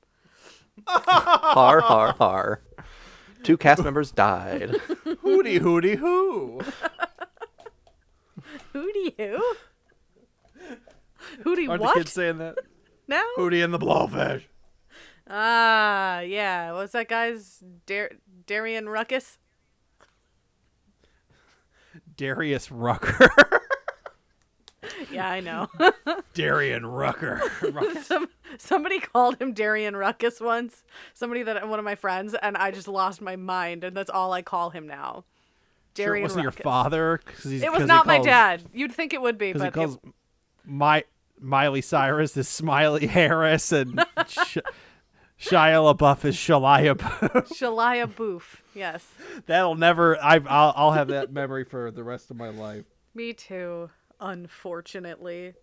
Har 0.88 1.82
har 1.82 2.14
har. 2.14 2.62
Two 3.46 3.58
cast 3.58 3.84
members 3.84 4.12
died. 4.12 4.72
hooty 5.22 5.60
hooty 5.60 5.96
hoo. 5.98 6.62
Hootie 8.74 9.14
who? 9.18 9.56
Hootie 11.44 11.70
Aren't 11.70 11.82
the 11.82 11.86
what? 11.86 11.98
kids 11.98 12.12
saying 12.12 12.40
that? 12.40 12.56
No? 13.08 13.24
Hootie 13.38 13.64
and 13.64 13.72
the 13.72 13.78
Blowfish. 13.78 14.46
Ah, 15.30 16.22
yeah. 16.22 16.72
What's 16.74 16.94
that 16.94 17.08
guy's 17.08 17.64
Dar- 17.86 18.12
Darian 18.48 18.90
Ruckus? 18.90 19.38
Darius 22.18 22.72
Rucker. 22.72 23.30
Yeah, 25.12 25.30
I 25.30 25.40
know. 25.40 25.68
Darian 26.34 26.86
Rucker. 26.86 27.42
Some, 28.04 28.28
somebody 28.58 29.00
called 29.00 29.40
him 29.42 29.54
Darian 29.54 29.96
Ruckus 29.96 30.40
once. 30.42 30.84
Somebody 31.14 31.44
that 31.44 31.68
one 31.68 31.80
of 31.80 31.86
my 31.86 31.96
friends, 31.96 32.36
and 32.42 32.58
I 32.58 32.72
just 32.72 32.88
lost 32.88 33.22
my 33.22 33.36
mind, 33.36 33.84
and 33.84 33.96
that's 33.96 34.10
all 34.10 34.34
I 34.34 34.42
call 34.42 34.70
him 34.72 34.88
now. 34.88 35.24
Sure, 35.96 36.06
it 36.06 36.08
Darian 36.08 36.24
wasn't 36.24 36.44
your 36.44 36.50
Ruckus. 36.52 36.64
father? 36.64 37.20
'Cause 37.26 37.44
he's- 37.44 37.64
It 37.64 37.72
was 37.72 37.86
not 37.86 38.06
my 38.06 38.20
dad. 38.20 38.64
You'd 38.74 38.92
think 38.92 39.14
it 39.14 39.22
would 39.22 39.38
be, 39.38 39.54
Because 39.54 39.62
he 39.62 39.68
but 39.70 39.74
calls 39.74 39.96
it, 39.96 40.02
my 40.66 41.04
Miley 41.40 41.82
Cyrus 41.82 42.36
is 42.36 42.48
Smiley 42.50 43.08
Harris 43.08 43.72
and 43.72 44.04
Sh- 44.28 44.58
Shia 45.40 45.96
LaBeouf 45.96 46.24
is 46.26 46.36
Shia 46.36 46.98
Boof. 46.98 47.50
Shalia 47.50 48.14
Boof. 48.16 48.62
Yes, 48.74 49.06
That'll 49.46 49.76
never. 49.76 50.18
I've, 50.24 50.48
I'll, 50.48 50.74
I'll 50.76 50.92
have 50.94 51.08
that 51.10 51.32
memory 51.32 51.64
for 51.66 51.92
the 51.92 52.04
rest 52.04 52.32
of 52.32 52.38
my 52.38 52.50
life. 52.50 52.86
me 53.14 53.34
too. 53.34 53.90
Unfortunately. 54.26 55.54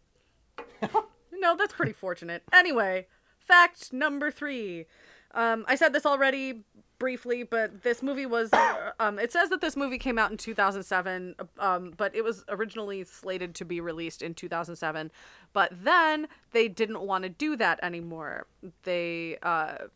no, 1.33 1.57
that's 1.57 1.75
pretty 1.75 1.93
fortunate. 1.93 2.45
Anyway, 2.53 3.09
fact 3.41 3.93
number 3.93 4.31
three. 4.31 4.87
Um, 5.35 5.65
I 5.67 5.75
said 5.75 5.93
this 5.93 6.07
already 6.07 6.63
briefly, 7.01 7.43
but 7.43 7.83
this 7.83 8.03
movie 8.03 8.27
was. 8.27 8.51
Um, 9.01 9.19
it 9.19 9.33
says 9.33 9.49
that 9.49 9.61
this 9.61 9.75
movie 9.75 9.99
came 9.99 10.17
out 10.17 10.31
in 10.31 10.37
2007, 10.37 11.35
um, 11.59 11.93
but 11.97 12.15
it 12.15 12.23
was 12.23 12.45
originally 12.49 13.03
slated 13.03 13.53
to 13.57 13.65
be 13.65 13.81
released 13.81 14.23
in 14.23 14.33
2007. 14.33 15.11
But 15.53 15.73
then 15.83 16.29
they 16.53 16.69
didn't 16.69 17.01
want 17.01 17.25
to 17.25 17.31
do 17.31 17.57
that 17.57 17.81
anymore. 17.83 18.47
They. 18.85 19.39
Uh, 19.43 19.87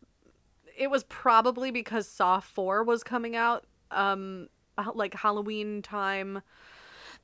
it 0.77 0.89
was 0.89 1.05
probably 1.05 1.71
because 1.71 2.05
Saw 2.07 2.41
4 2.41 2.83
was 2.83 3.01
coming 3.03 3.35
out, 3.35 3.65
um, 3.91 4.49
like 4.93 5.13
Halloween 5.13 5.81
time 5.81 6.41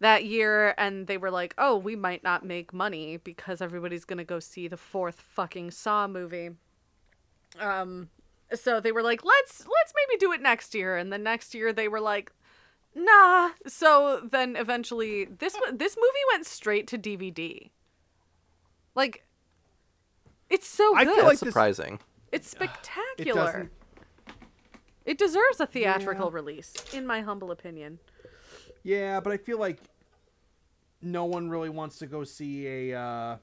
that 0.03 0.25
year 0.25 0.75
and 0.77 1.07
they 1.07 1.17
were 1.17 1.31
like, 1.31 1.53
"Oh, 1.57 1.75
we 1.75 1.95
might 1.95 2.23
not 2.23 2.45
make 2.45 2.71
money 2.73 3.17
because 3.17 3.61
everybody's 3.61 4.05
going 4.05 4.19
to 4.19 4.23
go 4.23 4.39
see 4.39 4.67
the 4.67 4.77
fourth 4.77 5.19
fucking 5.19 5.71
Saw 5.71 6.07
movie." 6.07 6.51
Um 7.59 8.09
so 8.53 8.79
they 8.79 8.91
were 8.91 9.01
like, 9.01 9.25
"Let's 9.25 9.59
let's 9.61 9.93
maybe 9.95 10.19
do 10.19 10.31
it 10.31 10.41
next 10.41 10.75
year." 10.75 10.95
And 10.97 11.11
the 11.11 11.17
next 11.17 11.53
year 11.55 11.73
they 11.73 11.87
were 11.87 11.99
like, 11.99 12.31
"Nah." 12.95 13.49
So 13.67 14.21
then 14.31 14.55
eventually 14.55 15.25
this 15.25 15.57
this 15.73 15.97
movie 15.97 16.25
went 16.31 16.45
straight 16.45 16.87
to 16.87 16.97
DVD. 16.97 17.69
Like 18.95 19.25
it's 20.49 20.67
so 20.67 20.95
I 20.95 21.03
good. 21.03 21.15
feel 21.15 21.15
That's 21.15 21.27
like 21.27 21.39
this- 21.39 21.49
surprising. 21.49 21.99
it's 22.31 22.49
spectacular. 22.49 23.33
doesn't. 23.45 23.71
It 25.05 25.17
deserves 25.17 25.59
a 25.59 25.65
theatrical 25.65 26.31
release, 26.31 26.73
in 26.93 27.05
my 27.05 27.19
humble 27.21 27.51
opinion. 27.51 27.99
Yeah, 28.83 29.19
but 29.19 29.33
I 29.33 29.37
feel 29.37 29.57
like 29.59 29.79
no 31.03 31.25
one 31.25 31.49
really 31.49 31.69
wants 31.69 31.97
to 31.99 32.07
go 32.07 32.23
see 32.23 32.91
a. 32.91 32.99
Uh, 32.99 33.37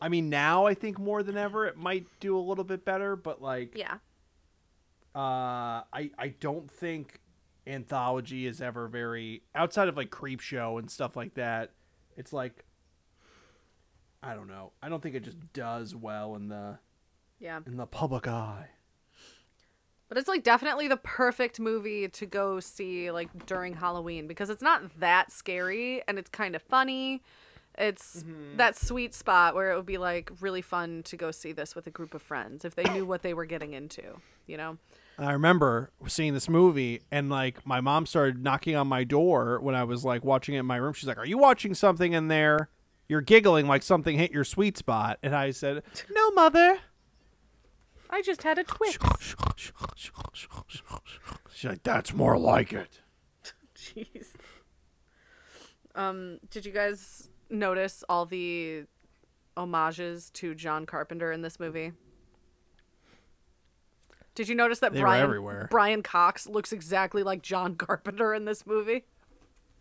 I 0.00 0.08
mean, 0.08 0.28
now 0.28 0.66
I 0.66 0.74
think 0.74 0.98
more 0.98 1.22
than 1.22 1.36
ever 1.36 1.66
it 1.66 1.76
might 1.76 2.06
do 2.20 2.38
a 2.38 2.40
little 2.40 2.64
bit 2.64 2.84
better, 2.84 3.16
but 3.16 3.42
like, 3.42 3.76
Yeah. 3.76 3.94
uh, 5.14 5.82
I 5.92 6.10
I 6.18 6.34
don't 6.40 6.70
think 6.70 7.20
anthology 7.66 8.46
is 8.46 8.60
ever 8.62 8.88
very 8.88 9.42
outside 9.54 9.88
of 9.88 9.96
like 9.96 10.10
creep 10.10 10.40
show 10.40 10.78
and 10.78 10.90
stuff 10.90 11.16
like 11.16 11.34
that. 11.34 11.72
It's 12.16 12.32
like 12.32 12.64
I 14.22 14.34
don't 14.34 14.48
know. 14.48 14.72
I 14.82 14.88
don't 14.88 15.02
think 15.02 15.14
it 15.14 15.22
just 15.24 15.52
does 15.52 15.94
well 15.94 16.34
in 16.34 16.48
the 16.48 16.78
Yeah. 17.38 17.60
in 17.66 17.76
the 17.76 17.86
public 17.86 18.26
eye. 18.28 18.70
But 20.08 20.16
it's 20.16 20.28
like 20.28 20.42
definitely 20.42 20.88
the 20.88 20.96
perfect 20.96 21.60
movie 21.60 22.08
to 22.08 22.26
go 22.26 22.60
see 22.60 23.10
like 23.10 23.46
during 23.46 23.74
Halloween 23.74 24.26
because 24.26 24.48
it's 24.48 24.62
not 24.62 24.82
that 25.00 25.30
scary 25.30 26.02
and 26.08 26.18
it's 26.18 26.30
kind 26.30 26.56
of 26.56 26.62
funny. 26.62 27.22
It's 27.76 28.22
mm-hmm. 28.22 28.56
that 28.56 28.76
sweet 28.76 29.14
spot 29.14 29.54
where 29.54 29.70
it 29.70 29.76
would 29.76 29.86
be 29.86 29.98
like 29.98 30.32
really 30.40 30.62
fun 30.62 31.02
to 31.04 31.16
go 31.16 31.30
see 31.30 31.52
this 31.52 31.74
with 31.74 31.86
a 31.86 31.90
group 31.90 32.14
of 32.14 32.22
friends 32.22 32.64
if 32.64 32.74
they 32.74 32.84
knew 32.84 33.04
what 33.04 33.22
they 33.22 33.34
were 33.34 33.44
getting 33.44 33.74
into, 33.74 34.02
you 34.46 34.56
know? 34.56 34.78
I 35.18 35.32
remember 35.32 35.90
seeing 36.06 36.32
this 36.32 36.48
movie 36.48 37.02
and 37.10 37.28
like 37.28 37.66
my 37.66 37.80
mom 37.80 38.06
started 38.06 38.42
knocking 38.42 38.76
on 38.76 38.86
my 38.86 39.04
door 39.04 39.58
when 39.60 39.74
I 39.74 39.84
was 39.84 40.04
like 40.04 40.24
watching 40.24 40.54
it 40.54 40.60
in 40.60 40.66
my 40.66 40.76
room. 40.76 40.92
She's 40.92 41.08
like, 41.08 41.18
"Are 41.18 41.26
you 41.26 41.38
watching 41.38 41.74
something 41.74 42.12
in 42.12 42.28
there? 42.28 42.68
You're 43.08 43.20
giggling 43.20 43.66
like 43.66 43.82
something 43.82 44.16
hit 44.16 44.30
your 44.30 44.44
sweet 44.44 44.78
spot." 44.78 45.18
And 45.22 45.34
I 45.34 45.50
said, 45.50 45.82
"No, 46.10 46.30
mother." 46.30 46.78
I 48.10 48.22
just 48.22 48.42
had 48.42 48.58
a 48.58 48.64
twist. 48.64 48.98
She's 51.54 51.70
like, 51.70 51.82
"That's 51.82 52.12
more 52.14 52.38
like 52.38 52.72
it." 52.72 53.00
Jeez. 53.76 54.28
Um, 55.94 56.38
did 56.50 56.64
you 56.64 56.72
guys 56.72 57.28
notice 57.50 58.04
all 58.08 58.24
the 58.26 58.84
homages 59.56 60.30
to 60.30 60.54
John 60.54 60.86
Carpenter 60.86 61.32
in 61.32 61.42
this 61.42 61.58
movie? 61.58 61.92
Did 64.34 64.48
you 64.48 64.54
notice 64.54 64.78
that 64.78 64.92
They 64.92 65.00
Brian 65.00 65.24
everywhere. 65.24 65.66
Brian 65.70 66.02
Cox 66.02 66.46
looks 66.46 66.72
exactly 66.72 67.24
like 67.24 67.42
John 67.42 67.74
Carpenter 67.76 68.32
in 68.32 68.44
this 68.44 68.64
movie? 68.66 69.04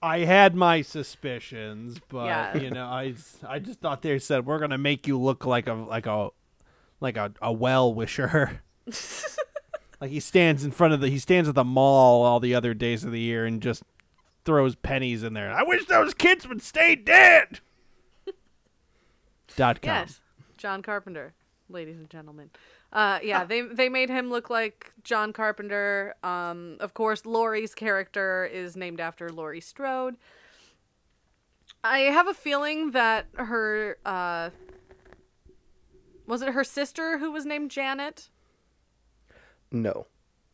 I 0.01 0.19
had 0.19 0.55
my 0.55 0.82
suspicions, 0.82 1.99
but 2.09 2.25
Yeah. 2.25 2.57
you 2.57 2.69
know, 2.71 2.86
I 2.86 3.13
I 3.47 3.59
just 3.59 3.80
thought 3.80 4.01
they 4.01 4.17
said 4.19 4.45
we're 4.47 4.59
gonna 4.59 4.78
make 4.80 5.05
you 5.07 5.19
look 5.19 5.45
like 5.45 5.67
a 5.67 5.73
like 5.73 6.07
a 6.07 6.30
like 7.00 7.18
a, 7.18 7.34
a 7.41 7.52
well 7.52 7.93
wisher. 7.93 8.62
like 10.02 10.12
he 10.12 10.20
stands 10.20 10.64
in 10.64 10.72
front 10.72 10.93
of 10.93 11.02
the 11.02 11.10
he 11.10 11.20
stands 11.20 11.50
at 11.50 11.56
the 11.56 11.64
mall 11.64 12.24
all 12.24 12.39
the 12.39 12.56
other 12.56 12.74
days 12.74 13.04
of 13.04 13.12
the 13.12 13.20
year 13.20 13.45
and 13.45 13.62
just 13.62 13.84
throws 14.45 14.76
pennies 14.76 15.24
in 15.24 15.34
there. 15.34 15.52
I 15.52 15.64
wish 15.64 15.86
those 15.86 16.14
kids 16.14 16.48
would 16.48 16.62
stay 16.62 16.95
dead. 16.95 17.60
Dot 19.56 19.82
com. 19.82 19.93
Yes, 19.93 20.22
John 20.58 20.82
Carpenter, 20.82 21.34
ladies 21.70 21.98
and 21.98 22.10
gentlemen. 22.10 22.50
Uh, 22.93 23.20
yeah, 23.22 23.43
they 23.43 23.62
they 23.62 23.89
made 23.89 24.10
him 24.10 24.30
look 24.30 24.50
like 24.50 24.93
John 25.04 25.34
Carpenter. 25.34 26.16
Um, 26.24 26.78
of 26.80 26.93
course, 26.93 27.26
Laurie's 27.26 27.76
character 27.76 28.45
is 28.45 28.78
named 28.78 29.02
after 29.02 29.30
Laurie 29.30 29.62
Strode. 29.62 30.16
I 31.84 32.00
have 32.00 32.28
a 32.28 32.34
feeling 32.34 32.91
that 32.91 33.28
her 33.36 33.98
uh, 34.06 34.52
was 36.28 36.41
it 36.41 36.49
her 36.49 36.63
sister 36.63 37.17
who 37.17 37.32
was 37.32 37.45
named 37.45 37.71
Janet. 37.71 38.30
No, 39.71 40.05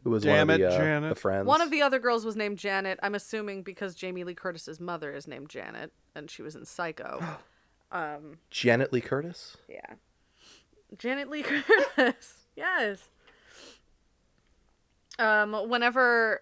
it 0.05 0.09
was 0.09 0.23
Damn 0.23 0.47
one 0.47 0.55
of 0.55 0.61
it, 0.61 0.63
the, 0.63 0.73
uh, 0.73 0.77
Janet. 0.77 1.09
the 1.15 1.19
friends. 1.19 1.45
One 1.47 1.61
of 1.61 1.69
the 1.71 1.81
other 1.81 1.99
girls 1.99 2.25
was 2.25 2.35
named 2.35 2.57
Janet. 2.57 2.99
I'm 3.03 3.15
assuming 3.15 3.63
because 3.63 3.93
Jamie 3.95 4.23
Lee 4.23 4.33
Curtis's 4.33 4.79
mother 4.79 5.11
is 5.11 5.27
named 5.27 5.49
Janet, 5.49 5.91
and 6.15 6.29
she 6.31 6.41
was 6.41 6.55
in 6.55 6.65
Psycho. 6.65 7.21
um, 7.91 8.37
Janet 8.49 8.93
Lee 8.93 9.01
Curtis. 9.01 9.57
Yeah. 9.67 9.95
Janet 10.97 11.29
Lee 11.29 11.43
Curtis. 11.97 12.45
yes. 12.55 13.09
Um 15.19 15.53
whenever 15.69 16.41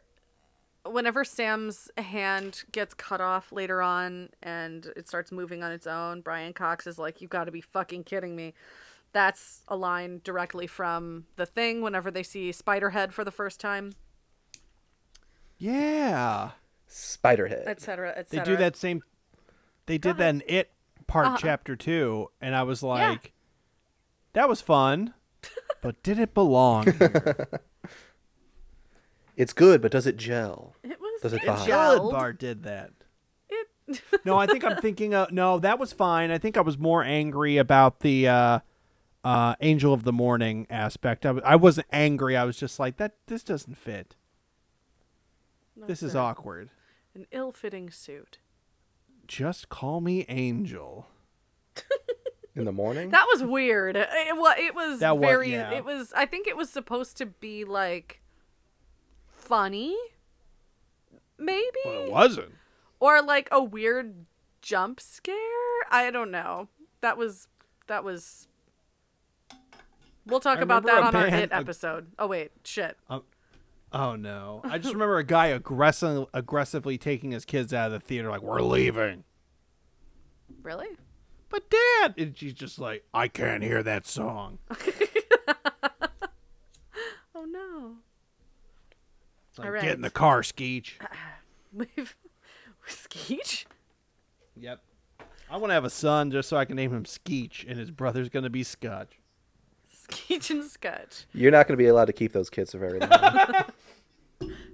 whenever 0.86 1.23
Sam's 1.23 1.91
hand 1.97 2.63
gets 2.71 2.93
cut 2.93 3.21
off 3.21 3.51
later 3.51 3.82
on 3.82 4.29
and 4.41 4.88
it 4.95 5.07
starts 5.07 5.32
moving 5.32 5.61
on 5.61 5.71
its 5.71 5.86
own, 5.88 6.21
Brian 6.21 6.53
Cox 6.53 6.88
is 6.88 6.97
like, 6.97 7.21
"You've 7.21 7.29
gotta 7.29 7.51
be 7.51 7.61
fucking 7.61 8.05
kidding 8.05 8.36
me. 8.36 8.53
That's 9.14 9.62
a 9.68 9.76
line 9.76 10.22
directly 10.24 10.68
from 10.68 11.26
the 11.36 11.45
thing 11.45 11.82
whenever 11.82 12.09
they 12.12 12.24
see 12.24 12.51
Spiderhead 12.51 13.12
for 13.12 13.24
the 13.26 13.32
first 13.32 13.59
time, 13.59 13.93
Yeah. 15.57 16.51
Spiderhead. 16.89 17.68
etc. 17.68 18.14
Etc. 18.18 18.26
They 18.30 18.51
do 18.51 18.57
that 18.57 18.76
same 18.76 19.01
they 19.86 19.97
did 19.97 20.18
that 20.18 20.30
in 20.36 20.43
it 20.47 20.72
part 21.07 21.39
chapter 21.39 21.76
two, 21.76 22.30
and 22.41 22.55
I 22.55 22.64
was 22.64 22.82
like 22.84 23.34
that 24.34 24.47
was 24.49 24.62
fun. 24.62 25.14
but 25.82 26.01
did 26.03 26.20
it 26.20 26.34
belong 26.34 26.91
here? 26.91 27.47
It's 29.38 29.53
good, 29.53 29.82
but 29.82 29.91
does 29.91 30.05
it 30.05 30.18
gel? 30.18 30.76
It 30.84 30.99
was 30.99 31.22
Does 31.22 31.34
it 31.34 31.41
it 31.43 31.47
vibe? 31.47 31.66
gelled. 31.68 32.01
Good 32.03 32.12
Bar 32.12 32.34
did 32.34 32.64
that. 32.64 32.91
It 33.49 34.01
No, 34.26 34.38
I 34.38 34.45
think 34.45 34.64
I'm 34.64 34.78
thinking 34.78 35.16
of 35.16 35.32
no, 35.32 35.57
that 35.59 35.80
was 35.80 35.93
fine. 35.93 36.32
I 36.32 36.38
think 36.38 36.57
I 36.57 36.62
was 36.62 36.78
more 36.78 37.01
angry 37.03 37.57
about 37.57 38.01
the 38.01 38.28
uh 38.28 38.59
uh 39.24 39.55
Angel 39.61 39.93
of 39.93 40.03
the 40.03 40.11
Morning 40.13 40.65
aspect. 40.69 41.26
I, 41.26 41.32
was, 41.32 41.43
I 41.45 41.55
wasn't 41.55 41.88
angry. 41.91 42.36
I 42.38 42.43
was 42.43 42.57
just 42.57 42.80
like 42.80 42.97
that 42.97 43.13
this 43.28 43.43
doesn't 43.43 43.76
fit. 43.78 44.15
this 45.76 46.01
is 46.03 46.13
fair. 46.13 46.22
awkward. 46.22 46.69
an 47.15 47.26
ill-fitting 47.32 47.91
suit. 47.91 48.39
Just 49.28 49.69
call 49.69 50.01
me 50.01 50.26
Angel. 50.30 51.07
In 52.55 52.65
the 52.65 52.72
morning? 52.74 53.11
That 53.11 53.28
was 53.32 53.43
weird. 53.43 53.95
It, 53.95 54.09
well, 54.36 54.53
it 54.57 54.76
was 54.76 54.99
That 54.99 55.17
wa- 55.17 55.28
very. 55.28 55.51
yeah. 55.53 55.72
It 55.72 55.86
was. 55.86 56.11
I 56.13 56.26
think 56.26 56.47
it 56.47 56.57
was 56.57 56.69
supposed 56.69 57.15
to 57.17 57.26
be 57.26 57.63
like 57.63 58.22
funny, 59.26 59.95
maybe, 61.39 61.63
Well, 61.86 62.03
it 62.05 62.11
wasn't. 62.11 62.51
or 62.99 63.22
like 63.22 63.47
a 63.53 63.63
weird 63.63 64.26
jump 64.61 64.99
scare. 64.99 65.36
I 65.89 66.09
don't 66.11 66.30
know. 66.32 66.67
That 66.99 67.17
was. 67.17 67.47
That 67.88 68.03
was. 68.03 68.47
We'll 70.26 70.39
talk 70.39 70.59
I 70.59 70.61
about 70.61 70.86
that 70.86 70.97
on 70.99 71.03
our 71.15 71.28
band- 71.30 71.36
it 71.36 71.51
a- 71.51 71.55
episode. 71.55 72.11
Oh 72.19 72.28
wait, 72.28 72.51
shit. 72.63 72.97
Um, 73.09 73.24
oh 73.91 74.15
no! 74.15 74.61
I 74.63 74.78
just 74.78 74.93
remember 74.93 75.17
a 75.17 75.24
guy 75.24 75.47
aggressive, 75.47 76.28
aggressively 76.34 76.97
taking 76.97 77.32
his 77.32 77.45
kids 77.45 77.74
out 77.74 77.88
of 77.88 77.93
the 77.93 77.99
theater, 77.99 78.30
like 78.30 78.41
we're 78.41 78.61
leaving. 78.61 79.24
Really? 80.63 80.88
But 81.49 81.69
Dad, 81.69 82.13
and 82.17 82.38
she's 82.38 82.53
just 82.53 82.80
like, 82.80 83.03
I 83.13 83.28
can't 83.28 83.63
hear 83.63 83.82
that 83.84 84.05
song. 84.07 84.59
Oh 87.34 87.45
no. 87.45 87.95
Like, 89.57 89.65
All 89.65 89.72
right. 89.74 89.82
Get 89.82 89.95
in 89.95 90.01
the 90.01 90.11
car, 90.11 90.41
Skeech. 90.41 90.91
We've 91.74 92.15
Skeech. 92.88 93.65
Yep. 94.55 94.80
I 95.49 95.57
want 95.57 95.72
to 95.72 95.74
have 95.74 95.86
a 95.86 95.89
son 95.89 96.30
just 96.30 96.47
so 96.49 96.57
I 96.57 96.65
can 96.65 96.76
name 96.76 96.93
him 96.93 97.03
Skeech, 97.03 97.65
and 97.67 97.80
his 97.80 97.89
brother's 97.89 98.30
gonna 98.30 98.49
be 98.51 98.63
Scotch. 98.63 99.19
Skeech 100.12 100.49
and 100.49 100.64
Scotch. 100.64 101.26
You're 101.34 101.51
not 101.51 101.68
going 101.68 101.78
to 101.78 101.82
be 101.84 101.88
allowed 101.88 102.05
to 102.05 102.14
keep 102.14 102.34
those 102.34 102.49
kids 102.49 102.72
for 102.72 102.78
very 102.80 102.99
long. 102.99 103.09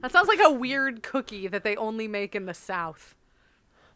That 0.02 0.12
sounds 0.12 0.28
like 0.28 0.40
a 0.40 0.52
weird 0.52 1.02
cookie 1.04 1.48
that 1.48 1.64
they 1.64 1.76
only 1.76 2.08
make 2.08 2.36
in 2.36 2.46
the 2.46 2.54
South. 2.54 3.16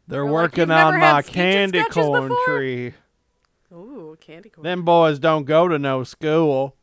They're 0.08 0.24
They're 0.24 0.26
working 0.34 0.62
"You've 0.68 0.72
on 0.72 1.00
my 1.00 1.22
candy 1.22 1.84
corn 1.86 2.30
before?" 2.30 2.46
tree. 2.58 2.94
Ooh, 3.72 4.18
candy 4.20 4.50
corn. 4.50 4.64
Them 4.64 4.84
boys 4.84 5.20
don't 5.20 5.46
go 5.46 5.68
to 5.70 5.78
no 5.80 6.04
school. 6.04 6.76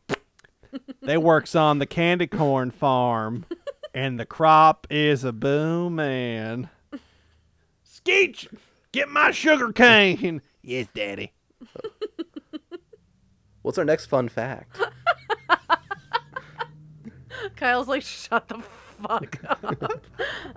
they 1.02 1.18
works 1.18 1.54
on 1.54 1.80
the 1.80 1.86
candy 1.86 2.26
corn 2.28 2.70
farm, 2.70 3.44
and 3.92 4.18
the 4.18 4.24
crop 4.24 4.86
is 4.88 5.24
a 5.24 5.32
booming. 5.32 6.68
Skeech, 7.84 8.46
get 8.92 9.08
my 9.10 9.32
sugar 9.32 9.72
cane. 9.72 10.40
yes, 10.62 10.86
Daddy. 10.94 11.32
What's 13.62 13.78
our 13.78 13.84
next 13.84 14.06
fun 14.06 14.28
fact? 14.28 14.78
Kyle's 17.56 17.88
like, 17.88 18.02
shut 18.02 18.48
the 18.48 18.62
fuck 19.02 19.36
up. 19.48 20.04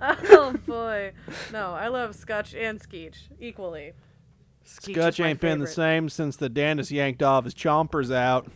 oh 0.00 0.54
boy. 0.66 1.12
No, 1.52 1.72
I 1.72 1.88
love 1.88 2.14
Scotch 2.14 2.54
and 2.54 2.80
Skeech 2.80 3.16
equally. 3.40 3.92
Skeech 4.64 4.94
Scotch 4.94 5.14
is 5.14 5.20
my 5.20 5.28
ain't 5.28 5.40
been 5.40 5.58
the 5.58 5.66
same 5.66 6.08
since 6.08 6.36
the 6.36 6.48
dentist 6.48 6.90
yanked 6.90 7.22
off 7.22 7.44
his 7.44 7.54
chompers 7.54 8.14
out. 8.14 8.46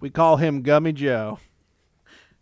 We 0.00 0.10
call 0.10 0.38
him 0.38 0.62
Gummy 0.62 0.92
Joe. 0.92 1.38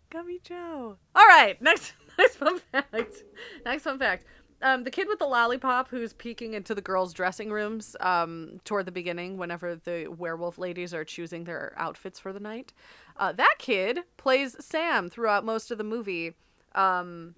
Gummy 0.09 0.39
Joe. 0.43 0.97
All 1.15 1.27
right, 1.27 1.61
next 1.61 1.93
next 2.17 2.35
fun 2.35 2.59
fact. 2.71 3.23
Next 3.65 3.83
fun 3.83 3.99
fact. 3.99 4.25
Um, 4.61 4.83
the 4.83 4.91
kid 4.91 5.07
with 5.07 5.19
the 5.19 5.25
lollipop 5.25 5.89
who's 5.89 6.11
peeking 6.13 6.53
into 6.53 6.75
the 6.75 6.81
girls' 6.81 7.13
dressing 7.13 7.49
rooms 7.49 7.95
um, 8.01 8.59
toward 8.65 8.85
the 8.85 8.91
beginning, 8.91 9.37
whenever 9.37 9.75
the 9.75 10.07
werewolf 10.07 10.57
ladies 10.57 10.93
are 10.93 11.05
choosing 11.05 11.45
their 11.45 11.73
outfits 11.77 12.19
for 12.19 12.33
the 12.33 12.39
night, 12.41 12.73
uh, 13.17 13.31
that 13.31 13.55
kid 13.57 13.99
plays 14.17 14.57
Sam 14.59 15.09
throughout 15.09 15.45
most 15.45 15.71
of 15.71 15.77
the 15.77 15.83
movie. 15.85 16.33
Um, 16.75 17.35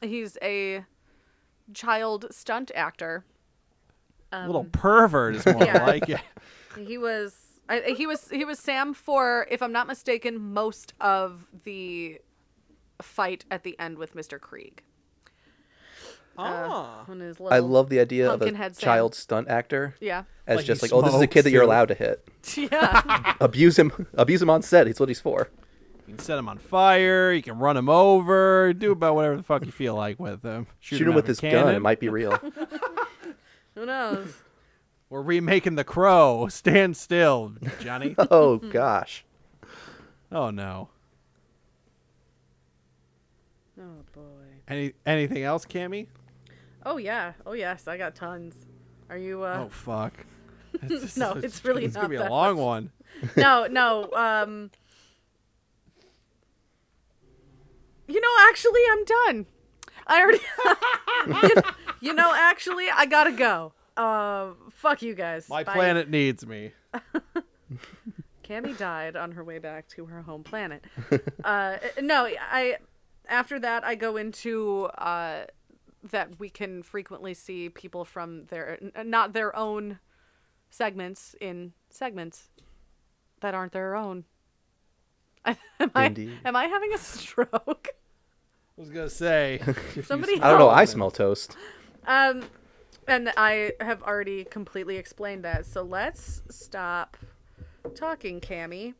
he's 0.00 0.38
a 0.42 0.84
child 1.72 2.26
stunt 2.30 2.70
actor. 2.74 3.24
A 4.32 4.46
little 4.46 4.64
pervert 4.64 5.36
is 5.36 5.46
more 5.46 5.56
Um, 5.56 5.62
yeah. 5.66 5.84
like 5.86 6.08
it. 6.08 6.20
He 6.76 6.98
was 6.98 7.36
I, 7.68 7.94
he 7.96 8.04
was 8.06 8.28
he 8.30 8.44
was 8.44 8.58
Sam 8.58 8.94
for, 8.94 9.46
if 9.48 9.62
I'm 9.62 9.70
not 9.72 9.86
mistaken, 9.86 10.38
most 10.52 10.92
of 11.00 11.46
the 11.64 12.20
fight 13.00 13.44
at 13.50 13.62
the 13.62 13.78
end 13.78 13.96
with 13.96 14.14
Mr. 14.16 14.38
Kreeg. 14.40 14.80
Ah. 16.36 17.02
When 17.06 17.20
his 17.20 17.36
I 17.50 17.58
love 17.60 17.88
the 17.88 18.00
idea 18.00 18.26
of 18.28 18.34
a 18.34 18.38
Pumpkinhead 18.38 18.76
Sam. 18.76 18.84
child 18.84 19.14
stunt 19.14 19.48
actor 19.48 19.94
Yeah. 20.00 20.24
as 20.46 20.56
Like 20.58 20.66
just 20.66 20.80
he 20.80 20.86
like, 20.86 20.92
oh, 20.92 21.02
this 21.02 21.14
is 21.14 21.20
a 21.20 21.26
kid 21.26 21.42
that 21.42 21.50
you're 21.50 21.62
smokes, 21.64 21.68
allowed 21.74 21.88
to 21.88 21.94
hit. 21.94 22.28
Yeah. 22.72 23.34
Abuse 23.40 23.78
him, 23.78 24.06
abuse 24.14 24.42
him 24.42 24.50
on 24.50 24.62
set. 24.62 24.86
He's 24.86 24.98
what 25.00 25.08
he's 25.08 25.20
for. 25.20 25.48
You 26.06 26.14
can 26.14 26.18
set 26.18 26.38
him 26.38 26.48
on 26.48 26.58
fire. 26.58 27.32
You 27.32 27.42
can 27.42 27.58
run 27.58 27.76
him 27.76 27.88
over. 27.88 28.72
Do 28.74 28.92
about 28.92 29.14
whatever 29.14 29.36
the 29.38 29.42
fuck 29.42 29.64
you 29.64 29.72
feel 29.72 29.94
like 29.94 30.18
with 30.20 30.42
him. 30.42 30.66
Shoot, 30.80 31.00
him 31.00 31.08
out 31.10 31.14
with 31.14 31.24
of 31.24 31.28
a 31.28 31.32
this 31.32 31.40
gun. 31.40 31.50
cannon. 31.50 31.74
It 31.76 31.80
might 31.80 31.98
be 32.00 32.08
real. 32.10 32.36
Who 33.74 33.86
knows? 33.86 34.34
We're 35.08 35.22
remaking 35.22 35.76
The 35.76 35.84
Crow. 35.84 36.48
Stand 36.48 36.96
still, 36.96 37.54
Johnny. 37.80 38.14
oh 38.18 38.58
gosh. 38.58 39.24
oh 40.32 40.50
no. 40.50 40.90
Oh 43.80 44.02
boy. 44.12 44.20
Any 44.68 44.92
anything 45.06 45.42
else, 45.42 45.64
Cammy? 45.64 46.06
Oh 46.84 46.96
yeah. 46.96 47.32
Oh 47.46 47.52
yes. 47.52 47.88
I 47.88 47.96
got 47.96 48.14
tons. 48.14 48.54
Are 49.10 49.18
you? 49.18 49.42
uh 49.42 49.64
Oh 49.66 49.68
fuck. 49.68 50.12
No, 51.16 51.32
it's 51.34 51.64
really 51.64 51.84
it's 51.84 51.94
gonna 51.94 52.08
be 52.08 52.16
a 52.16 52.28
long 52.28 52.56
much. 52.56 52.64
one. 52.64 52.90
No, 53.36 53.66
no. 53.66 54.10
Um. 54.12 54.70
You 58.06 58.20
know, 58.20 58.28
actually, 58.48 58.80
I'm 58.90 59.04
done. 59.04 59.46
I 60.06 60.20
already. 60.20 61.46
you, 61.54 61.62
you 62.08 62.12
know, 62.12 62.32
actually, 62.34 62.86
I 62.90 63.06
gotta 63.06 63.32
go. 63.32 63.72
Uh, 63.96 64.48
fuck 64.70 65.00
you 65.00 65.14
guys. 65.14 65.48
My 65.48 65.64
Bye. 65.64 65.72
planet 65.72 66.10
needs 66.10 66.46
me. 66.46 66.72
Cammy 68.42 68.76
died 68.76 69.16
on 69.16 69.32
her 69.32 69.42
way 69.44 69.58
back 69.58 69.88
to 69.90 70.04
her 70.06 70.20
home 70.22 70.42
planet. 70.42 70.84
uh, 71.44 71.76
no, 72.02 72.26
I. 72.26 72.76
After 73.26 73.58
that, 73.60 73.84
I 73.84 73.94
go 73.94 74.18
into 74.18 74.84
uh, 74.98 75.44
that 76.10 76.38
we 76.38 76.50
can 76.50 76.82
frequently 76.82 77.34
see 77.34 77.68
people 77.68 78.04
from 78.04 78.44
their 78.46 78.78
not 79.04 79.32
their 79.32 79.54
own 79.56 79.98
segments 80.70 81.34
in 81.40 81.72
segments 81.90 82.48
that 83.40 83.54
aren't 83.54 83.72
their 83.72 83.94
own. 83.94 84.24
am 85.46 85.56
I 85.94 86.06
am 86.44 86.56
I 86.56 86.66
having 86.66 86.92
a 86.92 86.98
stroke? 87.16 87.88
I 88.76 88.80
was 88.80 88.90
gonna 88.90 89.08
say. 89.08 89.60
if 89.66 89.96
you 89.96 90.02
Somebody 90.02 90.40
I 90.40 90.50
don't 90.50 90.58
know. 90.58 90.70
I 90.70 90.84
smell 90.84 91.10
toast. 91.10 91.56
Um, 92.06 92.42
and 93.06 93.32
I 93.36 93.72
have 93.80 94.02
already 94.02 94.44
completely 94.44 94.96
explained 94.96 95.44
that. 95.44 95.66
So 95.66 95.82
let's 95.82 96.42
stop 96.50 97.16
talking, 97.94 98.40
Cammy. 98.40 98.94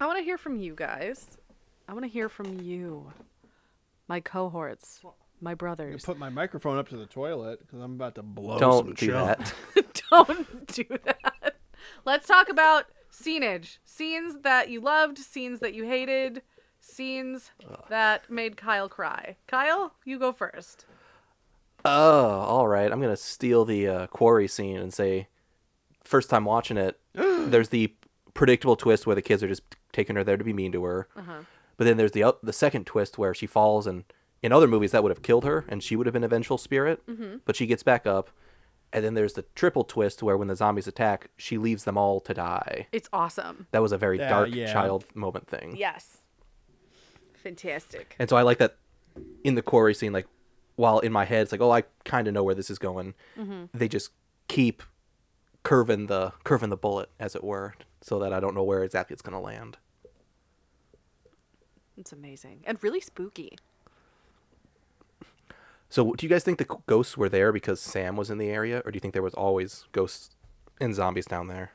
I 0.00 0.06
want 0.06 0.18
to 0.18 0.24
hear 0.24 0.38
from 0.38 0.56
you 0.56 0.74
guys. 0.74 1.38
I 1.88 1.92
want 1.92 2.04
to 2.04 2.10
hear 2.10 2.28
from 2.28 2.60
you, 2.60 3.12
my 4.08 4.20
cohorts, 4.20 5.00
my 5.40 5.54
brothers. 5.54 6.04
put 6.04 6.18
my 6.18 6.28
microphone 6.28 6.78
up 6.78 6.88
to 6.90 6.96
the 6.96 7.06
toilet 7.06 7.60
because 7.60 7.80
I'm 7.80 7.94
about 7.94 8.14
to 8.16 8.22
blow. 8.22 8.58
some 8.58 8.70
Don't 8.70 8.98
do 8.98 9.06
chunk. 9.08 9.38
that. 9.74 10.02
Don't 10.10 10.66
do 10.68 10.84
that. 11.04 11.56
Let's 12.04 12.26
talk 12.26 12.48
about 12.48 12.86
scenage. 13.10 13.78
Scenes 13.84 14.36
that 14.42 14.70
you 14.70 14.80
loved, 14.80 15.18
scenes 15.18 15.60
that 15.60 15.74
you 15.74 15.84
hated, 15.84 16.42
scenes 16.80 17.50
that 17.88 18.30
made 18.30 18.56
Kyle 18.56 18.88
cry. 18.88 19.36
Kyle, 19.46 19.92
you 20.04 20.18
go 20.18 20.32
first. 20.32 20.84
Oh, 21.84 22.28
all 22.40 22.66
right. 22.68 22.90
I'm 22.90 23.00
gonna 23.00 23.16
steal 23.16 23.64
the 23.64 23.86
uh, 23.88 24.06
quarry 24.08 24.48
scene 24.48 24.78
and 24.78 24.92
say, 24.92 25.28
first 26.04 26.28
time 26.30 26.44
watching 26.44 26.76
it, 26.76 26.98
there's 27.14 27.68
the 27.68 27.94
predictable 28.34 28.76
twist 28.76 29.06
where 29.06 29.14
the 29.14 29.22
kids 29.22 29.42
are 29.42 29.48
just 29.48 29.62
taking 29.92 30.16
her 30.16 30.24
there 30.24 30.36
to 30.36 30.44
be 30.44 30.52
mean 30.52 30.72
to 30.72 30.84
her. 30.84 31.08
But 31.76 31.84
then 31.84 31.96
there's 31.96 32.12
the 32.12 32.24
o- 32.24 32.38
the 32.42 32.52
second 32.52 32.86
twist 32.86 33.18
where 33.18 33.34
she 33.34 33.46
falls, 33.46 33.86
and 33.86 34.04
in 34.42 34.52
other 34.52 34.66
movies 34.68 34.92
that 34.92 35.02
would 35.02 35.10
have 35.10 35.22
killed 35.22 35.44
her, 35.44 35.64
and 35.68 35.82
she 35.82 35.96
would 35.96 36.06
have 36.06 36.12
been 36.12 36.24
a 36.24 36.28
vengeful 36.28 36.58
spirit. 36.58 37.04
Mm-hmm. 37.06 37.38
But 37.44 37.56
she 37.56 37.66
gets 37.66 37.82
back 37.82 38.06
up. 38.06 38.30
And 38.92 39.04
then 39.04 39.14
there's 39.14 39.32
the 39.32 39.44
triple 39.56 39.82
twist 39.82 40.22
where 40.22 40.36
when 40.36 40.46
the 40.48 40.54
zombies 40.56 40.86
attack, 40.86 41.30
she 41.36 41.58
leaves 41.58 41.84
them 41.84 41.98
all 41.98 42.20
to 42.20 42.32
die. 42.32 42.86
It's 42.92 43.08
awesome. 43.12 43.66
That 43.72 43.82
was 43.82 43.90
a 43.92 43.98
very 43.98 44.16
Yeah, 44.18 44.28
dark 44.28 44.54
yeah. 44.54 44.72
child 44.72 45.04
moment 45.14 45.48
thing. 45.48 45.76
Yes. 45.76 46.18
Fantastic. 47.34 48.14
And 48.18 48.28
so 48.30 48.36
I 48.36 48.42
like 48.42 48.58
that 48.58 48.76
in 49.42 49.56
the 49.56 49.62
quarry 49.62 49.92
scene, 49.92 50.12
like 50.12 50.26
while 50.76 51.00
in 51.00 51.12
my 51.12 51.24
head 51.24 51.42
it's 51.42 51.52
like, 51.52 51.60
oh, 51.60 51.72
I 51.72 51.82
kind 52.04 52.28
of 52.28 52.34
know 52.34 52.44
where 52.44 52.54
this 52.54 52.70
is 52.70 52.78
going. 52.78 53.14
Mm-hmm. 53.36 53.64
They 53.74 53.88
just 53.88 54.10
keep 54.48 54.82
curving 55.62 56.06
the 56.06 56.32
curving 56.44 56.70
the 56.70 56.76
bullet, 56.76 57.10
as 57.18 57.34
it 57.34 57.42
were, 57.42 57.74
so 58.00 58.20
that 58.20 58.32
I 58.32 58.38
don't 58.40 58.54
know 58.54 58.62
where 58.62 58.84
exactly 58.84 59.14
it's 59.14 59.22
gonna 59.22 59.40
land. 59.40 59.78
It's 61.96 62.12
amazing 62.12 62.62
and 62.66 62.82
really 62.82 63.00
spooky. 63.00 63.58
So, 65.88 66.12
do 66.14 66.26
you 66.26 66.30
guys 66.30 66.42
think 66.42 66.58
the 66.58 66.78
ghosts 66.86 67.16
were 67.16 67.28
there 67.28 67.52
because 67.52 67.80
Sam 67.80 68.16
was 68.16 68.30
in 68.30 68.38
the 68.38 68.48
area, 68.48 68.82
or 68.84 68.90
do 68.90 68.96
you 68.96 69.00
think 69.00 69.14
there 69.14 69.22
was 69.22 69.34
always 69.34 69.84
ghosts 69.92 70.30
and 70.80 70.94
zombies 70.94 71.26
down 71.26 71.46
there? 71.46 71.72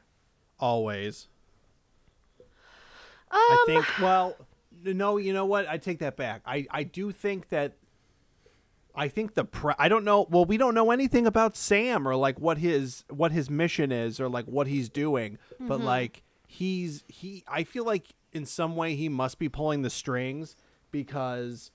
Always. 0.60 1.28
Um, 2.40 2.48
I 3.32 3.64
think. 3.66 3.86
Well, 4.00 4.36
no. 4.84 5.18
You 5.18 5.34
know 5.34 5.46
what? 5.46 5.68
I 5.68 5.78
take 5.78 6.00
that 6.00 6.18
back. 6.18 6.42
I 6.46 6.68
I 6.70 6.84
do 6.84 7.12
think 7.12 7.50
that. 7.50 7.78
I 8.94 9.08
think 9.08 9.36
the 9.36 9.46
pre- 9.46 9.74
I 9.80 9.88
don't 9.88 10.04
know. 10.04 10.28
Well, 10.30 10.44
we 10.44 10.58
don't 10.58 10.76
know 10.76 10.92
anything 10.92 11.26
about 11.26 11.56
Sam 11.56 12.06
or 12.06 12.18
like 12.18 12.40
what 12.40 12.58
his 12.58 13.06
what 13.10 13.32
his 13.32 13.50
mission 13.50 13.90
is 13.94 14.20
or 14.20 14.28
like 14.28 14.46
what 14.46 14.68
he's 14.68 14.90
doing. 14.90 15.38
But 15.62 15.80
like 15.80 16.24
he's 16.46 17.06
he. 17.08 17.46
I 17.48 17.64
feel 17.64 17.86
like 17.86 18.08
in 18.34 18.46
some 18.46 18.76
way 18.76 18.96
he 18.96 19.08
must 19.08 19.40
be 19.40 19.48
pulling 19.48 19.82
the 19.82 19.90
strings 19.90 20.58
because 20.92 21.72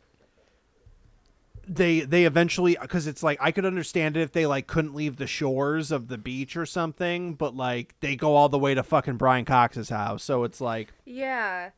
they 1.69 2.01
they 2.01 2.25
eventually 2.25 2.77
because 2.81 3.07
it's 3.07 3.23
like 3.23 3.39
I 3.41 3.51
could 3.51 3.64
understand 3.64 4.17
it 4.17 4.21
if 4.21 4.33
they 4.33 4.47
like 4.47 4.67
couldn't 4.67 4.95
leave 4.95 5.17
the 5.17 5.27
shores 5.27 5.91
of 5.91 6.09
the 6.09 6.19
beach 6.19 6.57
or 6.57 6.67
something, 6.67 7.35
but 7.35 7.57
like 7.57 7.95
they 8.01 8.17
go 8.17 8.37
all 8.37 8.49
the 8.49 8.59
way 8.59 8.75
to 8.75 8.83
fucking 8.83 9.17
Brian 9.17 9.45
Cox's 9.45 9.89
house, 9.91 10.23
so 10.23 10.45
it's 10.45 10.61
like. 10.61 10.93
Yeah. 11.05 11.71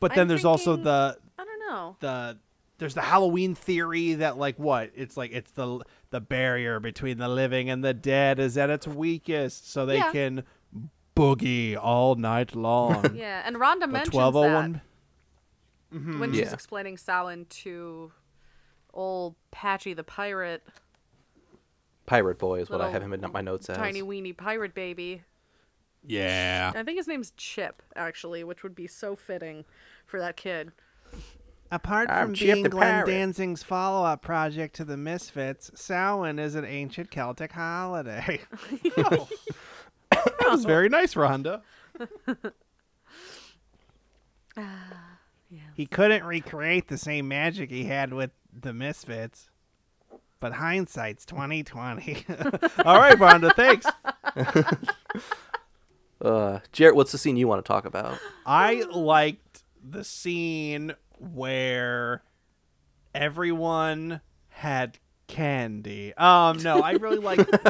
But 0.00 0.12
then 0.12 0.22
I'm 0.22 0.28
there's 0.28 0.44
also 0.44 0.76
the 0.76 1.18
I 1.38 1.44
don't 1.44 1.60
know. 1.60 1.96
the 2.00 2.38
there's 2.78 2.94
the 2.94 3.02
Halloween 3.02 3.54
theory 3.54 4.14
that 4.14 4.38
like 4.38 4.58
what 4.58 4.90
it's 4.94 5.16
like 5.16 5.32
it's 5.32 5.52
the 5.52 5.80
the 6.10 6.20
barrier 6.20 6.80
between 6.80 7.18
the 7.18 7.28
living 7.28 7.70
and 7.70 7.84
the 7.84 7.94
dead 7.94 8.40
is 8.40 8.56
at 8.58 8.70
its 8.70 8.86
weakest, 8.86 9.70
so 9.70 9.86
they 9.86 9.98
Yeah. 9.98 10.10
can 10.10 10.44
boogie 11.14 11.76
all 11.80 12.14
night 12.16 12.56
long. 12.56 13.14
Yeah, 13.14 13.42
and 13.44 13.56
Rhonda 13.56 13.80
The 13.80 13.86
mentions 13.88 14.14
twelve 14.14 14.34
oh 14.34 14.42
that 14.42 14.54
one. 14.54 14.80
when 15.90 16.02
mm-hmm. 16.02 16.34
she's 16.34 16.52
explaining 16.52 16.96
Samhain 16.96 17.46
to 17.50 18.10
old 18.94 19.34
Patchy 19.50 19.94
the 19.94 20.04
pirate, 20.04 20.62
Pirate 22.06 22.38
Boy 22.38 22.60
is 22.60 22.70
what 22.70 22.80
I 22.80 22.90
have 22.90 23.02
him 23.02 23.12
in 23.12 23.24
my 23.32 23.40
notes 23.40 23.70
as. 23.70 23.76
tiny 23.76 24.02
weeny 24.02 24.32
pirate 24.32 24.74
baby. 24.74 25.22
Yeah. 26.04 26.72
I 26.74 26.82
think 26.82 26.96
his 26.96 27.06
name's 27.06 27.32
Chip, 27.36 27.82
actually, 27.94 28.42
which 28.42 28.62
would 28.62 28.74
be 28.74 28.86
so 28.86 29.14
fitting 29.14 29.64
for 30.06 30.18
that 30.18 30.36
kid. 30.36 30.72
Apart 31.70 32.10
I'm 32.10 32.28
from 32.28 32.34
Chip 32.34 32.54
being 32.54 32.62
the 32.64 32.68
Glenn 32.68 33.04
Parrot. 33.04 33.06
Danzig's 33.06 33.62
follow-up 33.62 34.22
project 34.22 34.74
to 34.76 34.84
the 34.84 34.96
Misfits, 34.96 35.70
Samhain 35.74 36.38
is 36.40 36.56
an 36.56 36.64
ancient 36.64 37.10
Celtic 37.10 37.52
holiday. 37.52 38.40
Oh. 38.96 39.28
that 40.10 40.50
was 40.50 40.64
very 40.64 40.88
nice, 40.88 41.14
Rhonda. 41.14 41.62
He 45.74 45.86
couldn't 45.86 46.24
recreate 46.24 46.88
the 46.88 46.98
same 46.98 47.28
magic 47.28 47.70
he 47.70 47.84
had 47.84 48.12
with 48.12 48.30
the 48.52 48.72
Misfits, 48.72 49.48
but 50.38 50.54
hindsight's 50.54 51.24
twenty 51.24 51.62
twenty. 51.62 52.24
All 52.84 52.98
right, 52.98 53.18
Rhonda, 53.18 53.54
thanks. 53.54 53.86
Uh, 56.22 56.60
Jarrett, 56.72 56.94
what's 56.94 57.12
the 57.12 57.18
scene 57.18 57.38
you 57.38 57.48
want 57.48 57.64
to 57.64 57.66
talk 57.66 57.86
about? 57.86 58.18
I 58.44 58.84
liked 58.92 59.62
the 59.82 60.04
scene 60.04 60.92
where 61.18 62.22
everyone 63.14 64.20
had 64.48 64.98
candy. 65.30 66.12
Um, 66.16 66.58
no, 66.58 66.80
I 66.80 66.92
really 66.92 67.18
like. 67.18 67.40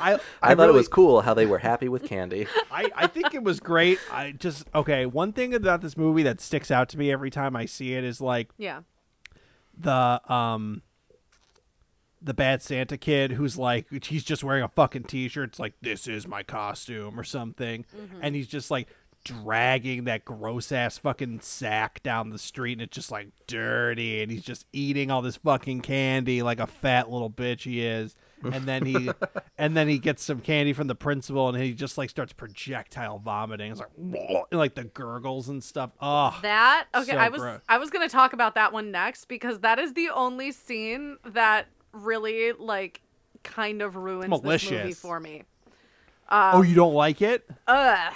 I 0.00 0.14
I, 0.14 0.18
I, 0.42 0.54
thought 0.54 0.58
really, 0.58 0.70
it 0.70 0.72
was 0.74 0.88
cool 0.88 1.20
how 1.20 1.34
they 1.34 1.46
were 1.46 1.58
happy 1.58 1.88
with 1.88 2.04
candy. 2.04 2.46
I 2.70 2.90
I 2.94 3.06
think 3.06 3.34
it 3.34 3.42
was 3.42 3.60
great. 3.60 3.98
I 4.10 4.32
just 4.32 4.66
okay. 4.74 5.04
One 5.06 5.32
thing 5.32 5.54
about 5.54 5.82
this 5.82 5.96
movie 5.96 6.22
that 6.22 6.40
sticks 6.40 6.70
out 6.70 6.88
to 6.90 6.98
me 6.98 7.10
every 7.12 7.30
time 7.30 7.56
I 7.56 7.66
see 7.66 7.94
it 7.94 8.04
is 8.04 8.20
like 8.20 8.50
Yeah. 8.56 8.82
the 9.76 10.20
um 10.32 10.82
the 12.22 12.34
bad 12.34 12.62
Santa 12.62 12.96
kid 12.96 13.32
who's 13.32 13.58
like 13.58 13.86
he's 14.04 14.24
just 14.24 14.42
wearing 14.42 14.62
a 14.62 14.68
fucking 14.68 15.04
t-shirt. 15.04 15.50
It's 15.50 15.58
like 15.60 15.74
this 15.82 16.08
is 16.08 16.26
my 16.26 16.42
costume 16.42 17.18
or 17.20 17.24
something, 17.24 17.84
and 18.22 18.34
he's 18.34 18.48
just 18.48 18.70
like 18.70 18.88
dragging 19.26 20.04
that 20.04 20.24
gross 20.24 20.70
ass 20.70 20.98
fucking 20.98 21.40
sack 21.40 22.00
down 22.02 22.30
the 22.30 22.38
street, 22.38 22.74
and 22.74 22.82
it's 22.82 22.94
just 22.94 23.10
like 23.10 23.28
dirty, 23.48 24.22
and 24.22 24.30
he's 24.30 24.44
just 24.44 24.66
eating 24.72 25.10
all 25.10 25.20
this 25.20 25.36
fucking 25.36 25.80
candy 25.80 26.42
like 26.42 26.60
a 26.60 26.66
fat 26.66 27.10
little 27.10 27.30
bitch 27.30 27.62
he 27.62 27.84
is. 27.84 28.14
And 28.44 28.64
then 28.64 28.86
he, 28.86 29.10
and 29.58 29.76
then 29.76 29.88
he 29.88 29.98
gets 29.98 30.22
some 30.22 30.40
candy 30.40 30.72
from 30.72 30.86
the 30.86 30.94
principal, 30.94 31.48
and 31.48 31.60
he 31.60 31.72
just 31.72 31.98
like 31.98 32.08
starts 32.08 32.32
projectile 32.32 33.18
vomiting. 33.18 33.72
It's 33.72 33.80
like, 33.80 33.90
and, 33.98 34.44
like 34.52 34.76
the 34.76 34.84
gurgles 34.84 35.48
and 35.48 35.62
stuff. 35.62 35.90
Oh, 36.00 36.38
That 36.42 36.86
okay, 36.94 37.12
So 37.12 37.16
I 37.16 37.28
was 37.28 37.40
gross. 37.40 37.60
I 37.68 37.78
was 37.78 37.90
gonna 37.90 38.08
talk 38.08 38.32
about 38.32 38.54
that 38.54 38.72
one 38.72 38.92
next 38.92 39.24
because 39.24 39.60
that 39.60 39.80
is 39.80 39.94
the 39.94 40.10
only 40.10 40.52
scene 40.52 41.16
that 41.24 41.66
really 41.92 42.52
like 42.52 43.00
kind 43.42 43.82
of 43.82 43.96
ruins 43.96 44.40
this 44.42 44.70
movie 44.70 44.92
for 44.92 45.18
me. 45.18 45.42
oh, 46.30 46.58
um, 46.58 46.64
you 46.64 46.76
don't 46.76 46.94
like 46.94 47.22
it? 47.22 47.48
Ugh. 47.66 48.14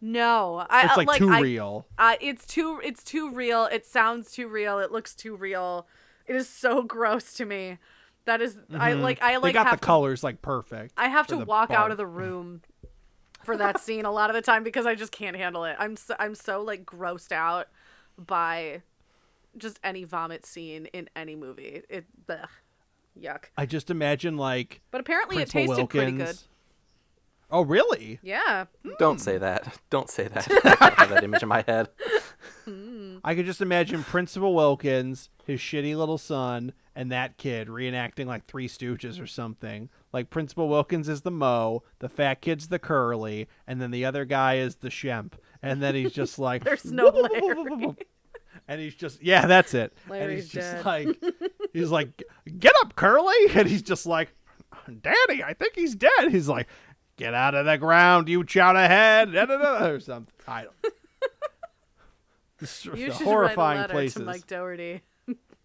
No, 0.00 0.64
I 0.70 0.84
It's 0.84 0.92
uh, 0.96 1.04
like, 1.04 1.18
too 1.18 1.30
I- 1.30 1.40
real. 1.40 1.86
Uh, 1.98 2.16
it's 2.20 2.46
too 2.46 2.80
it's 2.82 3.04
too 3.04 3.30
real. 3.30 3.66
It 3.66 3.84
sounds 3.86 4.32
too 4.32 4.48
real. 4.48 4.78
It 4.78 4.90
looks 4.90 5.14
too 5.14 5.36
real. 5.36 5.86
It 6.26 6.36
is 6.36 6.48
so 6.48 6.82
gross 6.84 7.34
to 7.34 7.44
me. 7.44 7.78
That 8.26 8.40
is 8.40 8.56
I 8.72 8.92
like 8.92 9.20
I 9.22 9.36
like 9.36 9.42
they 9.42 9.46
like 9.48 9.54
got 9.54 9.70
the 9.70 9.76
to, 9.76 9.84
colors 9.86 10.22
like 10.22 10.40
perfect. 10.42 10.94
I 10.96 11.08
have 11.08 11.26
to 11.28 11.38
walk 11.38 11.70
out 11.70 11.90
of 11.90 11.96
the 11.96 12.06
room 12.20 12.62
for 13.44 13.56
that 13.56 13.80
scene 13.80 14.04
a 14.04 14.12
lot 14.12 14.30
of 14.30 14.34
the 14.34 14.42
time 14.42 14.62
because 14.62 14.86
I 14.86 14.94
just 14.94 15.10
can't 15.12 15.36
handle 15.36 15.64
it. 15.64 15.76
I'm 15.78 15.96
so, 15.96 16.14
I'm 16.18 16.34
so 16.34 16.62
like 16.62 16.84
grossed 16.84 17.32
out 17.32 17.68
by 18.18 18.82
just 19.56 19.80
any 19.82 20.04
vomit 20.04 20.46
scene 20.46 20.86
in 20.86 21.08
any 21.16 21.34
movie. 21.34 21.82
It 21.88 22.04
ugh, 22.28 22.48
yuck. 23.18 23.44
I 23.56 23.66
just 23.66 23.90
imagine 23.90 24.36
like 24.36 24.80
But 24.90 25.00
apparently 25.00 25.36
Principal 25.36 25.62
it 25.62 25.66
tasted 25.66 25.88
pretty 25.90 26.12
good. 26.12 26.38
Oh, 27.50 27.62
really? 27.62 28.18
Yeah. 28.22 28.66
Don't 28.98 29.20
say 29.20 29.34
hmm. 29.34 29.40
that. 29.42 29.78
Don't 29.90 30.08
say 30.08 30.28
that. 30.28 30.48
I 30.80 30.94
have 30.96 31.10
that 31.10 31.24
image 31.24 31.42
in 31.42 31.48
my 31.48 31.64
head. 31.66 31.88
Hmm. 32.64 33.18
I 33.24 33.34
could 33.34 33.46
just 33.46 33.60
imagine 33.60 34.02
Principal 34.04 34.54
Wilkins, 34.54 35.30
his 35.44 35.60
shitty 35.60 35.96
little 35.96 36.18
son, 36.18 36.72
and 36.94 37.10
that 37.10 37.36
kid 37.36 37.68
reenacting 37.68 38.26
like 38.26 38.44
Three 38.44 38.68
Stooges 38.68 39.20
or 39.22 39.26
something. 39.26 39.88
Like 40.12 40.30
Principal 40.30 40.68
Wilkins 40.68 41.08
is 41.08 41.22
the 41.22 41.30
Moe, 41.30 41.82
the 41.98 42.08
fat 42.08 42.40
kid's 42.40 42.68
the 42.68 42.78
Curly, 42.78 43.48
and 43.66 43.80
then 43.80 43.90
the 43.90 44.04
other 44.04 44.24
guy 44.24 44.56
is 44.56 44.76
the 44.76 44.88
Shemp. 44.88 45.32
And 45.62 45.82
then 45.82 45.94
he's 45.94 46.12
just 46.12 46.38
like, 46.38 46.64
There's 46.64 46.84
no 46.84 47.08
Larry. 47.08 47.96
and 48.68 48.80
he's 48.80 48.94
just 48.94 49.22
yeah, 49.22 49.46
that's 49.46 49.74
it. 49.74 49.92
and 50.04 50.10
Larry's 50.10 50.44
he's 50.44 50.52
just 50.52 50.72
dead. 50.72 50.86
like 50.86 51.22
he's 51.72 51.90
like, 51.90 52.22
"Get 52.58 52.72
up, 52.80 52.96
Curly!" 52.96 53.34
And 53.54 53.68
he's 53.68 53.82
just 53.82 54.06
like, 54.06 54.34
"Daddy, 54.86 55.42
I 55.44 55.54
think 55.54 55.74
he's 55.74 55.94
dead." 55.94 56.30
He's 56.30 56.48
like, 56.48 56.68
"Get 57.20 57.34
out 57.34 57.54
of 57.54 57.66
the 57.66 57.76
ground, 57.78 58.28
you 58.28 58.42
chowder 58.44 58.78
head!" 58.80 59.32
Da, 59.32 59.44
da, 59.46 59.58
da, 59.58 59.86
or 59.86 60.00
something. 60.00 60.32
I 60.48 60.62
don't. 60.64 60.74
It's 62.62 62.84
You 62.84 62.92
the 62.92 62.98
should 62.98 63.12
horrifying 63.26 63.56
write 63.58 63.76
a 63.76 63.80
letter 63.82 63.92
places. 63.94 64.14
to 64.16 64.24
Mike 64.24 64.46
Dougherty. 64.46 65.00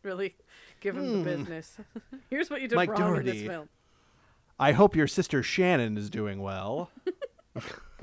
really 0.03 0.35
give 0.79 0.95
him 0.95 1.23
the 1.23 1.29
business. 1.29 1.77
Here's 2.29 2.49
what 2.49 2.61
you 2.61 2.69
did 2.69 2.75
Mike 2.77 2.89
wrong 2.89 3.17
in 3.17 3.25
this 3.25 3.33
Dougherty. 3.33 3.47
film. 3.49 3.69
I 4.57 4.71
hope 4.71 4.95
your 4.95 5.07
sister 5.07 5.43
Shannon 5.43 5.97
is 5.97 6.09
doing 6.09 6.41
well. 6.41 6.89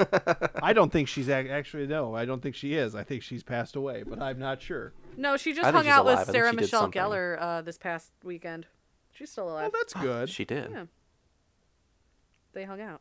I 0.62 0.74
don't 0.74 0.92
think 0.92 1.09
she's 1.09 1.30
ac- 1.30 1.48
actually 1.48 1.86
no. 1.86 2.14
I 2.14 2.26
don't 2.26 2.42
think 2.42 2.55
she 2.55 2.74
is. 2.74 2.94
I 2.94 3.03
think 3.03 3.22
she's 3.22 3.42
passed 3.42 3.76
away, 3.76 4.03
but 4.03 4.20
I'm 4.20 4.38
not 4.38 4.61
sure. 4.61 4.92
No, 5.16 5.38
she 5.38 5.53
just 5.55 5.64
think 5.64 5.74
hung 5.76 5.88
out 5.88 6.05
alive. 6.05 6.26
With 6.26 6.34
Sarah 6.34 6.53
Michelle 6.53 6.82
something. 6.82 7.00
Gellar 7.00 7.38
uh, 7.40 7.62
this 7.62 7.78
past 7.78 8.11
weekend. 8.22 8.66
She's 9.12 9.30
still 9.30 9.44
Oh, 9.48 9.53
alive. 9.53 9.70
that's 9.72 9.94
good. 10.00 10.28
She 10.28 10.44
did. 10.44 10.70
Yeah. 10.70 10.84
They 12.53 12.64
hung 12.64 12.80
out. 12.82 13.00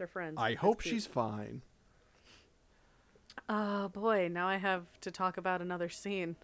They're 0.00 0.06
friends. 0.06 0.36
I 0.38 0.52
That's 0.52 0.62
hope 0.62 0.82
cute. 0.82 0.94
she's 0.94 1.04
fine. 1.06 1.60
Oh 3.50 3.88
boy, 3.88 4.30
now 4.32 4.48
I 4.48 4.56
have 4.56 4.86
to 5.02 5.10
talk 5.10 5.36
about 5.36 5.60
another 5.60 5.90
scene. 5.90 6.36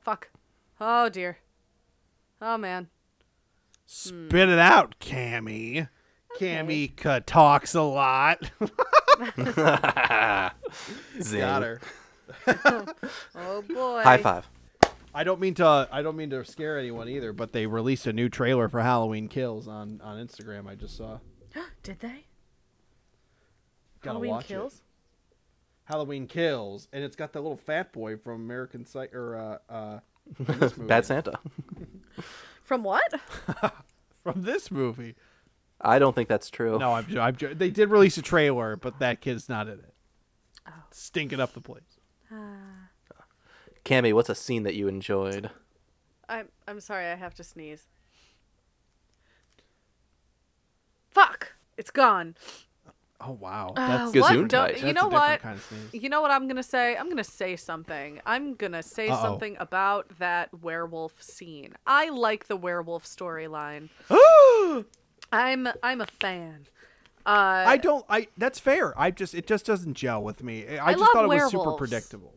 Fuck. 0.00 0.30
Oh 0.80 1.08
dear. 1.08 1.38
Oh 2.42 2.58
man. 2.58 2.88
Spit 3.86 4.48
it 4.48 4.58
out, 4.58 4.96
Cammy. 4.98 5.88
Cammy 6.40 6.96
ca- 6.96 7.20
talks 7.24 7.76
a 7.76 7.82
lot. 7.82 8.50
Zing. 11.22 11.40
Got 11.40 11.62
her. 11.62 11.80
Oh 13.36 13.62
boy. 13.62 14.02
High 14.02 14.18
five. 14.18 14.48
I 15.14 15.22
don't 15.22 15.38
mean 15.38 15.54
to. 15.54 15.88
I 15.92 16.02
don't 16.02 16.16
mean 16.16 16.30
to 16.30 16.44
scare 16.44 16.80
anyone 16.80 17.08
either. 17.08 17.32
But 17.32 17.52
they 17.52 17.66
released 17.68 18.08
a 18.08 18.12
new 18.12 18.28
trailer 18.28 18.68
for 18.68 18.80
Halloween 18.80 19.28
Kills 19.28 19.68
on 19.68 20.00
on 20.02 20.16
Instagram. 20.26 20.66
I 20.66 20.74
just 20.74 20.96
saw. 20.96 21.20
Did 21.84 22.00
they? 22.00 22.24
Gotta 24.04 24.10
Halloween 24.14 24.30
watch 24.30 24.44
it. 24.44 24.48
kills? 24.48 24.82
Halloween 25.86 26.26
Kills, 26.26 26.88
and 26.92 27.04
it's 27.04 27.16
got 27.16 27.32
the 27.32 27.40
little 27.40 27.56
fat 27.58 27.92
boy 27.92 28.16
from 28.16 28.36
American 28.42 28.86
Psych 28.86 29.14
or 29.14 29.36
uh, 29.36 29.72
uh, 29.72 29.98
from 30.34 30.58
this 30.58 30.76
movie. 30.78 30.88
Bad 30.88 31.04
Santa. 31.04 31.38
From 32.62 32.82
what? 32.82 33.12
from 34.22 34.40
this 34.42 34.70
movie. 34.70 35.16
I 35.82 35.98
don't 35.98 36.14
think 36.14 36.30
that's 36.30 36.48
true. 36.48 36.78
No, 36.78 36.94
I'm, 36.94 37.18
I'm. 37.18 37.36
They 37.52 37.68
did 37.68 37.90
release 37.90 38.16
a 38.16 38.22
trailer, 38.22 38.74
but 38.76 39.00
that 39.00 39.20
kid's 39.20 39.50
not 39.50 39.68
in 39.68 39.80
it. 39.80 39.92
Stinking 40.90 41.40
up 41.40 41.52
the 41.52 41.60
place. 41.60 41.82
Cammy, 43.84 44.14
what's 44.14 44.30
a 44.30 44.34
scene 44.34 44.62
that 44.62 44.74
you 44.74 44.88
enjoyed? 44.88 45.50
I'm 46.26 46.48
I'm 46.66 46.80
sorry, 46.80 47.04
I 47.08 47.16
have 47.16 47.34
to 47.34 47.44
sneeze. 47.44 47.84
Fuck! 51.10 51.52
It's 51.76 51.90
gone. 51.90 52.34
Oh 53.26 53.32
wow, 53.40 53.72
Uh, 53.76 53.88
that's 53.88 54.16
what? 54.16 54.32
Gesundheit. 54.34 54.48
Don't- 54.48 54.68
That's 54.72 54.82
you 54.82 54.88
a 54.88 54.92
know 54.92 55.08
what? 55.08 55.40
kind 55.40 55.56
of 55.56 55.64
sneeze. 55.64 56.02
You 56.02 56.08
know 56.10 56.20
what 56.20 56.30
I'm 56.30 56.46
gonna 56.46 56.62
say? 56.62 56.96
I'm 56.96 57.08
gonna 57.08 57.24
say 57.24 57.56
something. 57.56 58.20
I'm 58.26 58.54
gonna 58.54 58.82
say 58.82 59.08
Uh-oh. 59.08 59.22
something 59.22 59.56
about 59.58 60.10
that 60.18 60.50
werewolf 60.62 61.22
scene. 61.22 61.74
I 61.86 62.10
like 62.10 62.48
the 62.48 62.56
werewolf 62.56 63.04
storyline. 63.04 63.88
I'm 65.32 65.68
I'm 65.82 66.00
a 66.00 66.06
fan. 66.20 66.66
Uh, 67.26 67.64
I 67.66 67.78
don't. 67.78 68.04
I 68.10 68.28
that's 68.36 68.58
fair. 68.60 68.92
I 69.00 69.10
just 69.10 69.34
it 69.34 69.46
just 69.46 69.64
doesn't 69.64 69.94
gel 69.94 70.22
with 70.22 70.42
me. 70.42 70.76
I, 70.76 70.88
I 70.88 70.92
just 70.92 71.00
love 71.00 71.08
thought 71.14 71.24
it 71.24 71.28
was 71.28 71.50
super 71.50 71.72
predictable. 71.72 72.34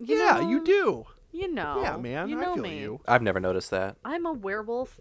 you 0.00 0.16
yeah, 0.16 0.38
know, 0.40 0.48
you 0.48 0.64
do. 0.64 1.04
You 1.32 1.52
know. 1.52 1.82
Yeah, 1.82 1.96
man. 1.98 2.28
You 2.30 2.38
I 2.40 2.44
know 2.46 2.54
feel 2.54 2.62
me. 2.62 2.78
you. 2.78 3.00
I've 3.06 3.20
never 3.20 3.40
noticed 3.40 3.70
that. 3.72 3.96
I'm 4.04 4.24
a 4.24 4.32
werewolf 4.32 4.98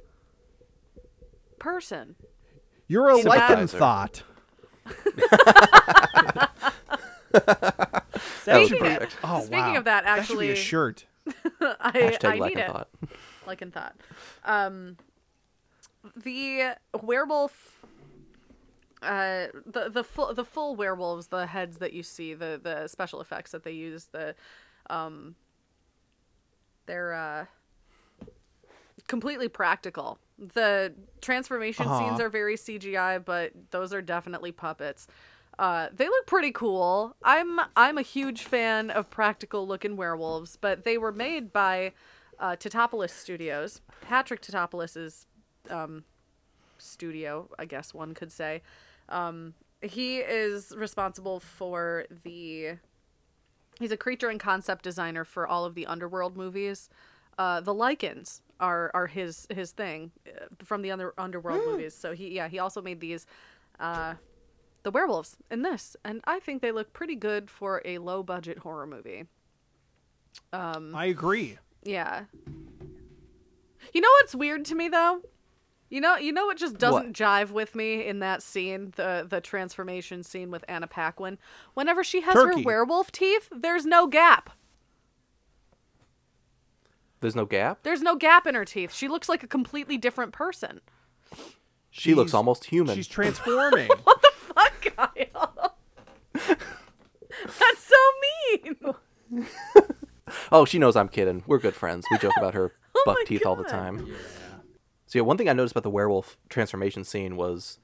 person. 1.59 2.15
You're 2.88 3.09
a 3.11 3.15
Sympathizer. 3.21 3.78
lycanthrope. 3.78 4.21
That 8.45 8.59
was 8.59 8.68
Speaking 8.70 8.74
of- 8.86 8.99
perfect. 8.99 9.18
Oh 9.24 9.39
Speaking 9.41 9.59
wow. 9.59 9.78
of 9.78 9.84
that, 9.86 10.03
that 10.03 10.26
should 10.26 10.39
be 10.39 10.51
a 10.51 10.55
shirt. 10.55 11.05
I, 11.61 11.91
Hashtag 11.93 12.26
I 12.26 12.36
lack 12.36 12.49
need 12.55 12.61
of 12.61 12.70
it. 12.70 12.72
thought. 12.72 12.89
like 13.47 13.61
in 13.61 13.72
thought. 13.72 13.95
Um, 14.43 14.97
the 16.16 16.74
werewolf, 17.01 17.80
uh, 19.01 19.47
the 19.66 19.89
the 19.89 20.03
full 20.03 20.34
the 20.34 20.43
full 20.45 20.76
werewolves, 20.76 21.28
the 21.28 21.47
heads 21.47 21.78
that 21.78 21.93
you 21.93 22.03
see, 22.03 22.34
the 22.34 22.59
the 22.61 22.88
special 22.88 23.22
effects 23.22 23.51
that 23.51 23.64
they 23.64 23.72
use, 23.72 24.05
the 24.11 24.36
um, 24.89 25.36
they're 26.86 27.14
uh 27.14 27.45
completely 29.08 29.47
practical. 29.49 30.18
The 30.38 30.93
transformation 31.22 31.88
Uh-huh. 31.88 31.99
scenes 31.99 32.20
are 32.20 32.30
very 32.30 32.56
CGI, 32.56 33.24
but 33.24 33.51
those 33.72 33.93
are 33.93 34.01
definitely 34.01 34.51
puppets. 34.51 35.08
Uh, 35.60 35.89
they 35.93 36.08
look 36.08 36.26
pretty 36.26 36.51
cool. 36.51 37.16
I'm 37.24 37.60
I'm 37.76 37.97
a 37.97 38.01
huge 38.01 38.41
fan 38.43 38.89
of 38.89 39.10
practical 39.12 39.68
looking 39.68 39.95
werewolves, 39.95 40.58
but 40.60 40.84
they 40.84 40.97
were 40.97 41.12
made 41.12 41.54
by 41.54 41.93
uh, 42.39 42.56
Studios. 43.08 43.82
Patrick 44.01 44.41
Tatopoulos's 44.41 45.28
um, 45.70 46.04
studio, 46.80 47.47
I 47.60 47.66
guess 47.66 47.93
one 47.93 48.14
could 48.16 48.32
say. 48.32 48.64
Um, 49.10 49.54
he 49.82 50.18
is 50.18 50.74
responsible 50.76 51.39
for 51.39 52.06
the. 52.24 52.78
He's 53.80 53.91
a 53.91 53.97
creature 53.97 54.30
and 54.30 54.39
concept 54.39 54.84
designer 54.84 55.24
for 55.24 55.47
all 55.47 55.66
of 55.66 55.76
the 55.76 55.86
Underworld 55.86 56.36
movies. 56.36 56.89
Uh, 57.38 57.60
the 57.62 57.74
Lycans 57.74 58.41
are 58.64 58.89
are 58.93 59.07
his 59.07 59.45
his 59.49 59.72
thing 59.72 60.11
uh, 60.28 60.45
from 60.64 60.82
the 60.82 60.91
under, 60.91 61.14
Underworld 61.18 61.66
movies. 61.66 61.93
So 61.93 62.14
he 62.14 62.30
yeah 62.36 62.47
he 62.47 62.59
also 62.59 62.82
made 62.82 62.99
these. 62.99 63.26
Uh, 63.80 64.16
the 64.84 64.91
werewolves 64.91 65.38
in 65.49 65.61
this, 65.61 65.95
and 66.03 66.20
I 66.26 66.39
think 66.39 66.61
they 66.61 66.72
look 66.74 66.91
pretty 66.91 67.16
good 67.16 67.49
for 67.49 67.82
a 67.86 67.97
low 67.99 68.22
budget 68.22 68.59
horror 68.59 68.86
movie. 68.86 69.24
Um, 70.51 70.93
I 70.93 71.05
agree. 71.05 71.57
Yeah. 71.84 72.26
You 73.93 74.01
know 74.01 74.09
what's 74.20 74.36
weird 74.36 74.66
to 74.66 74.76
me 74.76 74.89
though? 74.89 75.22
You 75.89 76.01
know, 76.01 76.18
you 76.18 76.34
know 76.34 76.47
what 76.47 76.57
just 76.57 76.78
doesn't 76.78 77.07
What? 77.07 77.14
jive 77.14 77.51
with 77.51 77.76
me 77.76 78.05
in 78.05 78.20
that 78.20 78.41
scene, 78.43 78.93
the 78.95 79.26
the 79.30 79.39
transformation 79.39 80.24
scene 80.24 80.51
with 80.51 80.66
Anna 80.68 80.88
Paquin. 80.88 81.38
Whenever 81.76 82.03
she 82.03 82.22
has 82.22 82.34
Turkey. 82.34 82.61
her 82.61 82.66
werewolf 82.66 83.11
teeth, 83.11 83.47
there's 83.55 83.86
no 83.86 84.07
gap. 84.07 84.49
There's 87.24 87.36
no 87.36 87.45
gap. 87.45 87.80
There's 87.84 88.01
no 88.01 88.15
gap 88.15 88.45
in 88.45 88.53
her 88.53 88.65
teeth. 88.65 88.93
She 88.93 89.07
looks 89.07 89.28
like 89.28 89.41
a 89.43 89.47
completely 89.47 89.97
different 89.97 90.32
person. 90.34 90.82
She 91.89 92.13
looks 92.13 92.34
almost 92.34 92.65
human. 92.65 92.95
She's 92.95 93.07
transforming. 93.17 93.89
What 94.03 94.21
the 94.21 94.32
fuck 94.36 94.95
Kyle. 95.15 95.76
That's 96.34 97.84
so 97.84 97.95
mean. 99.32 99.45
Oh, 100.51 100.66
she 100.66 100.79
knows 100.79 100.95
I'm 100.95 101.09
kidding. 101.09 101.43
We're 101.47 101.59
good 101.59 101.75
friends. 101.75 102.05
We 102.12 102.17
joke 102.17 102.33
about 102.37 102.54
her 102.54 102.74
Oh 102.95 103.04
buck 103.05 103.17
my 103.20 103.24
teeth 103.25 103.45
all 103.45 103.55
the 103.55 103.63
God. 103.63 103.70
time. 103.71 104.16
So 105.08 105.20
yeah, 105.20 105.24
one 105.24 105.37
thing 105.37 105.50
I 105.50 105.54
noticed 105.54 105.74
about 105.74 105.83
the 105.83 105.89
werewolf 105.89 106.37
transformation 106.50 107.04
scene 107.04 107.36
was 107.36 107.79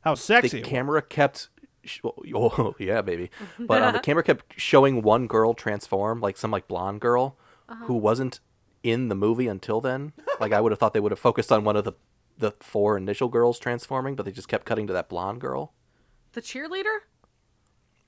How 0.00 0.14
sexy. 0.14 0.48
the 0.48 0.58
it 0.58 0.64
camera 0.64 1.02
kept. 1.02 1.48
sh- 1.84 2.00
Oh 2.34 2.74
yeah, 2.78 3.00
baby. 3.02 3.30
But 3.58 3.82
um, 3.82 3.92
the 3.94 4.00
camera 4.00 4.22
kept 4.22 4.58
showing 4.60 5.02
one 5.02 5.26
girl 5.26 5.54
transform, 5.54 6.20
like 6.20 6.36
some 6.36 6.50
like 6.50 6.68
blonde 6.68 7.00
girl 7.00 7.36
Uh-huh. 7.68 7.84
who 7.86 7.94
wasn't 7.94 8.40
in 8.86 9.08
the 9.08 9.14
movie 9.14 9.48
until 9.48 9.80
then. 9.80 10.12
Like 10.40 10.52
I 10.52 10.60
would 10.60 10.72
have 10.72 10.78
thought 10.78 10.94
they 10.94 11.00
would 11.00 11.12
have 11.12 11.18
focused 11.18 11.50
on 11.50 11.64
one 11.64 11.76
of 11.76 11.84
the 11.84 11.92
the 12.38 12.52
four 12.60 12.96
initial 12.96 13.28
girls 13.28 13.58
transforming, 13.58 14.14
but 14.14 14.26
they 14.26 14.32
just 14.32 14.48
kept 14.48 14.66
cutting 14.66 14.86
to 14.86 14.92
that 14.92 15.08
blonde 15.08 15.40
girl. 15.40 15.72
The 16.32 16.42
cheerleader? 16.42 16.98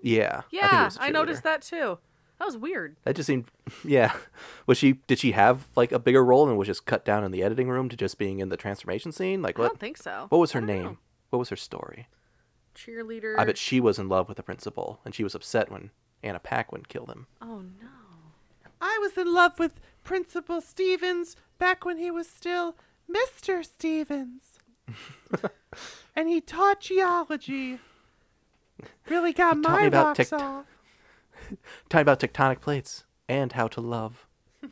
Yeah. 0.01 0.29
I, 0.29 0.41
think 0.41 0.53
it 0.53 0.53
Yeah, 0.53 0.91
I, 0.99 1.07
a 1.07 1.09
I, 1.09 1.11
noticed 1.11 1.43
that 1.45 1.63
too. 1.63 1.99
That 2.39 2.45
was 2.45 2.57
weird. 2.57 2.97
That 3.05 3.17
just 3.17 3.27
seemed, 3.27 3.47
yeah. 3.85 4.13
Was 4.67 4.79
she? 4.79 4.93
Did 5.07 5.19
she 5.19 5.33
have 5.33 5.67
like 5.75 5.93
a 5.93 5.99
bigger 5.99 6.25
role 6.25 6.49
and 6.49 6.57
was 6.59 6.69
just 6.69 6.87
cut 6.87 7.05
down 7.05 7.25
in 7.25 7.33
the 7.33 7.43
editing 7.43 7.69
room 7.69 7.89
to 7.89 7.97
just 7.97 8.19
being 8.19 8.39
in 8.39 8.51
the 8.51 8.57
transformation 8.57 9.11
scene? 9.13 9.43
Like 9.43 9.59
what? 9.59 9.65
I 9.65 9.69
don't 9.69 9.81
think 9.81 9.97
so. 9.97 10.27
What 10.29 10.39
was 10.39 10.53
her 10.53 10.61
name? 10.61 10.83
know. 10.85 10.99
What 11.31 11.39
was 11.39 11.49
her 11.49 11.57
story? 11.57 12.07
Cheerleader. 12.75 13.35
I 13.39 13.45
bet 13.45 13.59
she 13.59 13.81
was 13.81 13.99
in 13.99 14.09
love 14.09 14.29
with 14.29 14.37
the 14.37 14.43
principal, 14.43 15.01
and 15.05 15.15
she 15.15 15.25
was 15.25 15.35
upset 15.35 15.71
when 15.71 15.91
Anna 16.23 16.39
Paquin 16.39 16.85
killed 16.87 17.11
him. 17.11 17.27
Oh 17.43 17.63
no. 17.81 17.89
I 18.81 18.99
was 19.01 19.17
in 19.19 19.33
love 19.33 19.59
with 19.59 19.81
Principal 20.05 20.61
Stevens 20.61 21.37
back 21.59 21.85
when 21.85 21.99
he 21.99 22.11
was 22.11 22.29
still 22.29 22.77
Mr. 23.11 23.65
Stevens. 23.65 24.59
and 26.17 26.29
he 26.29 26.41
taught 26.41 26.81
geology. 26.81 27.79
Really 29.09 29.33
got 29.33 29.57
He 29.57 29.61
my 29.63 29.83
me 29.83 29.87
about 29.89 30.19
rocks 30.19 30.31
tect- 30.31 30.33
off. 30.43 30.67
Talking 31.89 32.03
about 32.03 32.21
tectonic 32.21 32.61
plates 32.61 33.05
and 33.29 33.53
how 33.53 33.69
to 33.69 33.81
love. 33.81 34.27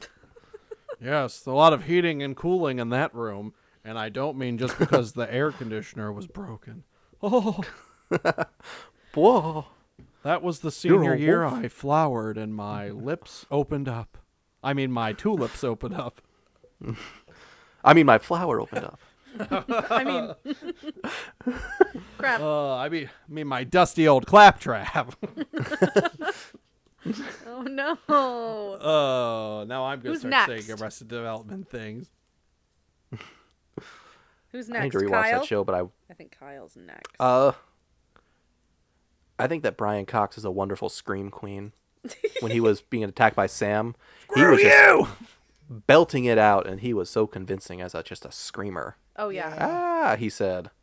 Yes, 0.98 1.44
a 1.44 1.52
lot 1.52 1.74
of 1.74 1.84
heating 1.84 2.22
and 2.22 2.34
cooling 2.34 2.78
in 2.78 2.88
that 2.88 3.14
room, 3.14 3.52
and 3.84 3.98
I 3.98 4.08
don't 4.08 4.38
mean 4.38 4.56
just 4.56 4.78
because 4.78 5.12
the 5.12 5.30
air 5.30 5.52
conditioner 5.52 6.10
was 6.10 6.26
broken. 6.26 6.84
Oh, 7.22 7.60
Whoa! 9.14 9.66
that 10.22 10.42
was 10.42 10.60
the 10.60 10.70
senior 10.70 11.14
year. 11.14 11.44
I 11.44 11.68
flowered 11.68 12.38
and 12.38 12.54
my 12.54 12.88
lips 12.88 13.44
opened 13.50 13.88
up. 13.90 14.16
I 14.66 14.72
mean, 14.74 14.90
my 14.90 15.12
tulips 15.12 15.62
opened 15.62 15.94
up. 15.94 16.20
I 17.84 17.94
mean, 17.94 18.04
my 18.04 18.18
flower 18.18 18.60
opened 18.60 18.84
up. 18.84 18.98
I 19.38 20.02
mean, 20.04 21.54
crap. 22.18 22.40
Uh, 22.40 22.74
I 22.74 22.88
mean, 22.88 23.06
I 23.06 23.32
mean 23.32 23.46
my 23.46 23.62
dusty 23.62 24.08
old 24.08 24.26
claptrap. 24.26 25.14
oh 27.46 27.62
no. 27.62 27.96
Oh, 28.08 29.64
now 29.68 29.84
I'm 29.84 30.00
gonna 30.00 30.10
Who's 30.10 30.20
start 30.20 30.30
next? 30.48 30.66
saying 30.66 30.80
Arrested 30.80 31.06
Development 31.08 31.68
things. 31.68 32.08
Who's 34.52 34.68
next? 34.68 34.80
I 34.80 34.82
next? 34.84 34.94
need 34.94 35.00
to 35.00 35.06
rewatch 35.06 35.22
Kyle. 35.22 35.40
that 35.40 35.46
show, 35.46 35.62
but 35.64 35.74
I 35.76 35.82
I 36.10 36.14
think 36.14 36.36
Kyle's 36.38 36.76
next. 36.76 37.14
uh, 37.20 37.52
I 39.38 39.46
think 39.46 39.62
that 39.62 39.76
Brian 39.76 40.06
Cox 40.06 40.36
is 40.38 40.44
a 40.44 40.50
wonderful 40.50 40.88
scream 40.88 41.30
queen. 41.30 41.72
when 42.40 42.52
he 42.52 42.60
was 42.60 42.80
being 42.82 43.02
attacked 43.04 43.34
by 43.34 43.46
Sam, 43.46 43.96
he 44.36 44.44
was 44.44 44.60
just 44.62 45.10
belting 45.86 46.24
it 46.26 46.38
out, 46.38 46.66
and 46.66 46.80
he 46.80 46.92
was 46.94 47.10
so 47.10 47.26
convincing 47.26 47.80
as 47.80 47.94
a, 47.94 48.02
just 48.02 48.24
a 48.24 48.32
screamer. 48.32 48.96
oh 49.16 49.28
yeah. 49.30 49.56
Ah, 49.60 50.16
he 50.16 50.28
said. 50.28 50.70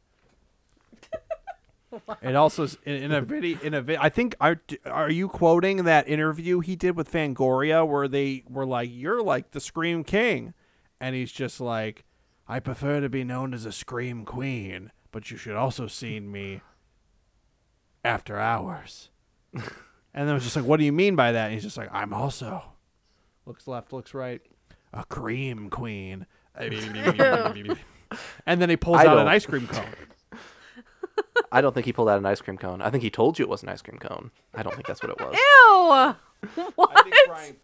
It 2.24 2.36
also 2.36 2.64
s- 2.64 2.76
in, 2.86 2.96
in 3.04 3.12
a 3.12 3.22
video 3.22 3.60
in 3.62 3.76
a 3.76 3.82
vi- 3.84 3.98
I 4.02 4.10
think 4.10 4.34
are 4.42 4.60
are 4.88 5.12
you 5.12 5.28
quoting 5.28 5.84
that 5.84 6.08
interview 6.08 6.60
he 6.60 6.76
did 6.76 6.96
with 6.96 7.12
Fangoria 7.12 7.88
where 7.88 8.08
they 8.08 8.44
were 8.50 8.66
like 8.66 8.90
you're 8.92 9.22
like 9.22 9.52
the 9.52 9.60
scream 9.60 10.04
king 10.04 10.56
and 11.00 11.14
he's 11.16 11.32
just 11.32 11.62
like 11.62 12.04
I 12.48 12.60
prefer 12.60 13.00
to 13.00 13.10
be 13.10 13.24
known 13.24 13.54
as 13.54 13.68
a 13.68 13.72
scream 13.72 14.26
queen 14.26 14.92
but 15.12 15.30
you 15.30 15.38
should 15.38 15.56
also 15.56 15.86
see 15.86 16.20
me 16.20 16.62
after 18.04 18.40
hours. 18.40 19.10
and 19.54 19.62
then 20.16 20.30
it 20.30 20.34
was 20.34 20.44
just 20.46 20.56
like 20.56 20.66
what 20.66 20.78
do 20.78 20.86
you 20.86 20.92
mean 20.92 21.16
by 21.16 21.32
that? 21.32 21.46
And 21.46 21.54
he's 21.54 21.64
just 21.64 21.78
like 21.78 21.90
I'm 21.94 22.12
also 22.12 22.73
looks 23.46 23.68
left 23.68 23.94
looks 23.94 24.14
right 24.14 24.42
a 24.94 25.04
cream 25.06 25.70
queen. 25.70 26.26
and 26.56 28.62
then 28.62 28.70
he 28.70 28.78
pulls 28.78 28.98
I 28.98 29.02
out 29.08 29.18
an 29.18 29.26
don't- 29.26 29.28
ice 29.28 29.46
cream 29.46 29.68
cone. 29.68 29.86
I 31.52 31.62
don't 31.62 31.74
think 31.74 31.86
he 31.86 31.94
pulled 31.94 32.10
out 32.10 32.18
an 32.18 32.26
ice 32.26 32.42
cream 32.42 32.58
cone. 32.58 32.82
I 32.82 32.90
think 32.90 33.04
he 33.04 33.10
told 33.10 33.38
you 33.38 33.46
it 33.46 33.50
was 33.50 33.64
an 33.64 33.70
ice 33.70 33.82
cream 33.82 34.00
cone. 34.00 34.32
I 34.56 34.64
don't 34.64 34.74
think 34.74 34.88
that's 34.88 35.02
what 35.04 35.12
it 35.12 35.20
was. 35.20 35.36
Ew. 35.36 36.66
What? 36.76 36.92
I 36.98 37.04
think 37.04 37.16
Brian, 37.28 37.56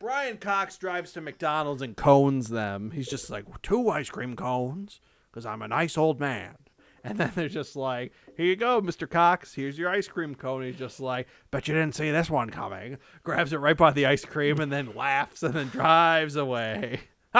Brian 0.00 0.38
Cox 0.38 0.76
drives 0.76 1.12
to 1.12 1.20
McDonald's 1.20 1.82
and 1.82 1.96
cones 1.96 2.48
them. 2.48 2.90
He's 2.92 3.08
just 3.08 3.30
like, 3.30 3.44
two 3.62 3.88
ice 3.90 4.10
cream 4.10 4.34
cones, 4.36 5.00
because 5.30 5.46
I'm 5.46 5.62
a 5.62 5.68
nice 5.68 5.96
old 5.96 6.18
man. 6.20 6.56
And 7.04 7.18
then 7.18 7.32
they're 7.34 7.48
just 7.48 7.76
like, 7.76 8.12
here 8.36 8.46
you 8.46 8.56
go, 8.56 8.80
Mr. 8.80 9.08
Cox. 9.08 9.54
Here's 9.54 9.78
your 9.78 9.88
ice 9.90 10.08
cream 10.08 10.34
cone. 10.34 10.62
He's 10.62 10.76
just 10.76 11.00
like, 11.00 11.28
bet 11.50 11.68
you 11.68 11.74
didn't 11.74 11.94
see 11.94 12.10
this 12.10 12.28
one 12.30 12.50
coming. 12.50 12.98
Grabs 13.22 13.52
it 13.52 13.58
right 13.58 13.76
by 13.76 13.92
the 13.92 14.06
ice 14.06 14.24
cream 14.24 14.60
and 14.60 14.72
then 14.72 14.94
laughs 14.94 15.42
and 15.42 15.54
then 15.54 15.68
drives 15.68 16.36
away. 16.36 17.00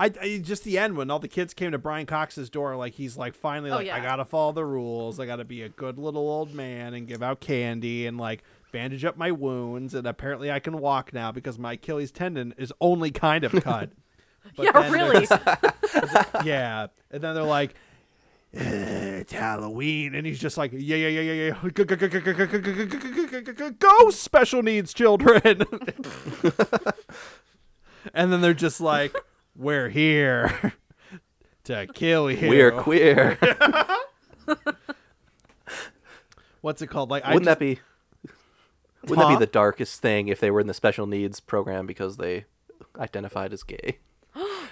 I, 0.00 0.12
I 0.20 0.40
just 0.44 0.62
the 0.62 0.78
end 0.78 0.96
when 0.96 1.10
all 1.10 1.18
the 1.18 1.26
kids 1.26 1.52
came 1.54 1.72
to 1.72 1.78
Brian 1.78 2.06
Cox's 2.06 2.48
door, 2.48 2.76
like 2.76 2.94
he's 2.94 3.16
like 3.16 3.34
finally 3.34 3.70
Oh, 3.70 3.76
like 3.76 3.90
I 3.90 4.00
gotta 4.00 4.24
follow 4.24 4.52
the 4.52 4.64
rules. 4.64 5.18
I 5.18 5.26
gotta 5.26 5.44
be 5.44 5.62
a 5.62 5.68
good 5.68 5.98
little 5.98 6.28
old 6.28 6.54
man 6.54 6.94
and 6.94 7.08
give 7.08 7.20
out 7.22 7.40
candy 7.40 8.06
and 8.06 8.16
like 8.16 8.44
bandage 8.70 9.04
up 9.04 9.16
my 9.16 9.32
wounds. 9.32 9.94
And 9.94 10.06
apparently 10.06 10.52
I 10.52 10.60
can 10.60 10.78
walk 10.78 11.12
now 11.12 11.32
because 11.32 11.58
my 11.58 11.72
Achilles 11.72 12.12
tendon 12.12 12.54
is 12.56 12.72
only 12.80 13.10
kind 13.10 13.42
of 13.42 13.52
cut. 13.64 13.90
But 14.56 14.64
yeah, 14.64 14.90
really. 14.90 15.26
yeah, 16.44 16.88
and 17.10 17.22
then 17.22 17.34
they're 17.34 17.44
like, 17.44 17.74
"It's 18.52 19.32
Halloween," 19.32 20.14
and 20.14 20.26
he's 20.26 20.38
just 20.38 20.56
like, 20.56 20.72
"Yeah, 20.72 20.96
yeah, 20.96 21.08
yeah, 21.08 21.20
yeah, 21.20 21.32
yeah, 21.32 21.56
go 23.78 24.10
special 24.10 24.62
needs 24.62 24.94
children." 24.94 25.62
and 28.14 28.32
then 28.32 28.40
they're 28.40 28.54
just 28.54 28.80
like, 28.80 29.14
"We're 29.54 29.88
here 29.88 30.72
to 31.64 31.86
kill 31.88 32.30
you. 32.30 32.48
We're 32.48 32.72
queer." 32.72 33.38
What's 36.60 36.82
it 36.82 36.88
called? 36.88 37.10
Like, 37.10 37.26
wouldn't 37.26 37.44
that 37.44 37.58
be? 37.58 37.80
Wouldn't 39.02 39.28
that 39.28 39.38
be 39.38 39.44
the 39.44 39.50
darkest 39.50 40.02
thing 40.02 40.28
if 40.28 40.40
they 40.40 40.50
were 40.50 40.60
in 40.60 40.66
the 40.66 40.74
special 40.74 41.06
needs 41.06 41.40
program 41.40 41.86
because 41.86 42.16
they 42.16 42.44
identified 42.98 43.52
as 43.52 43.62
gay? 43.62 43.98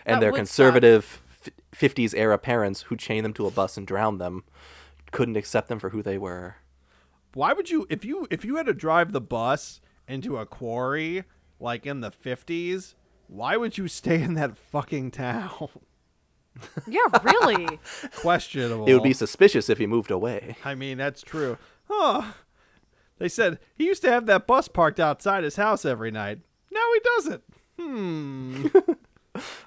That 0.06 0.14
and 0.14 0.22
their 0.22 0.30
would 0.30 0.38
conservative 0.38 1.20
f- 1.44 1.52
'50s 1.78 2.14
era 2.16 2.38
parents 2.38 2.82
who 2.82 2.96
chained 2.96 3.24
them 3.24 3.34
to 3.34 3.46
a 3.46 3.50
bus 3.50 3.76
and 3.76 3.86
drowned 3.86 4.20
them 4.20 4.44
couldn't 5.10 5.36
accept 5.36 5.68
them 5.68 5.78
for 5.78 5.90
who 5.90 6.02
they 6.02 6.18
were? 6.18 6.56
Why 7.34 7.52
would 7.52 7.70
you 7.70 7.86
if 7.90 8.04
you 8.04 8.26
if 8.30 8.44
you 8.44 8.56
had 8.56 8.66
to 8.66 8.74
drive 8.74 9.12
the 9.12 9.20
bus 9.20 9.80
into 10.08 10.38
a 10.38 10.46
quarry 10.46 11.24
like 11.60 11.86
in 11.86 12.00
the 12.00 12.10
fifties? 12.10 12.94
Why 13.28 13.56
would 13.56 13.76
you 13.76 13.88
stay 13.88 14.22
in 14.22 14.34
that 14.34 14.56
fucking 14.56 15.10
town? 15.10 15.68
yeah, 16.86 17.00
really. 17.22 17.78
Questionable. 18.16 18.86
It 18.86 18.94
would 18.94 19.02
be 19.02 19.12
suspicious 19.12 19.68
if 19.68 19.78
he 19.78 19.86
moved 19.86 20.10
away. 20.10 20.56
I 20.64 20.74
mean, 20.74 20.96
that's 20.98 21.22
true. 21.22 21.58
Huh. 21.88 22.32
They 23.18 23.28
said 23.28 23.58
he 23.74 23.86
used 23.86 24.02
to 24.02 24.10
have 24.10 24.26
that 24.26 24.46
bus 24.46 24.68
parked 24.68 25.00
outside 25.00 25.44
his 25.44 25.56
house 25.56 25.84
every 25.84 26.10
night. 26.10 26.40
Now 26.70 26.84
he 26.94 27.00
doesn't. 27.00 27.42
Hmm. 27.78 28.66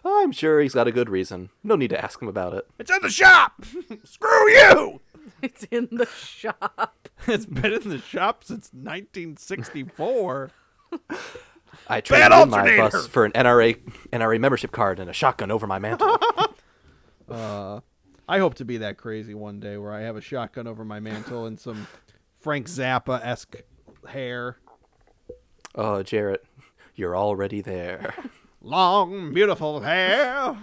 I'm 0.06 0.32
sure 0.32 0.60
he's 0.62 0.74
got 0.74 0.88
a 0.88 0.92
good 0.92 1.10
reason. 1.10 1.50
No 1.64 1.76
need 1.76 1.90
to 1.90 2.04
ask 2.04 2.22
him 2.22 2.28
about 2.28 2.54
it. 2.54 2.68
it's 2.80 2.92
in 2.92 3.02
the 3.02 3.10
shop. 3.10 3.64
Screw 4.04 4.50
you. 4.50 5.02
It's 5.42 5.64
in 5.66 5.88
the 5.92 6.08
shop. 6.08 7.08
It's 7.28 7.46
been 7.46 7.72
in 7.72 7.88
the 7.90 8.00
shop 8.00 8.44
since 8.44 8.70
1964. 8.74 10.52
I 11.88 12.02
traded 12.02 12.32
in 12.32 12.50
my 12.50 12.78
bus 12.78 13.08
for 13.08 13.24
an 13.26 13.32
NRA 13.34 13.78
NRA 14.12 14.40
membership 14.40 14.72
card 14.72 15.00
and 15.00 15.10
a 15.10 15.14
shotgun 15.14 15.52
over 15.52 15.68
my 15.68 15.78
mantle. 15.80 16.18
Uh, 17.30 17.80
I 18.28 18.40
hope 18.40 18.56
to 18.56 18.66
be 18.66 18.78
that 18.78 18.98
crazy 18.98 19.34
one 19.34 19.60
day 19.60 19.78
where 19.78 19.94
I 19.94 20.02
have 20.02 20.16
a 20.18 20.22
shotgun 20.22 20.66
over 20.66 20.84
my 20.84 21.00
mantle 21.00 21.46
and 21.46 21.60
some 21.60 21.88
Frank 22.40 22.68
Zappa 22.68 23.24
esque 23.24 23.58
hair. 24.08 24.58
oh, 25.76 26.02
Jarrett, 26.04 26.44
you're 26.96 27.16
already 27.16 27.62
there. 27.62 28.16
Long, 28.62 29.34
beautiful 29.34 29.80
hair. 29.82 30.58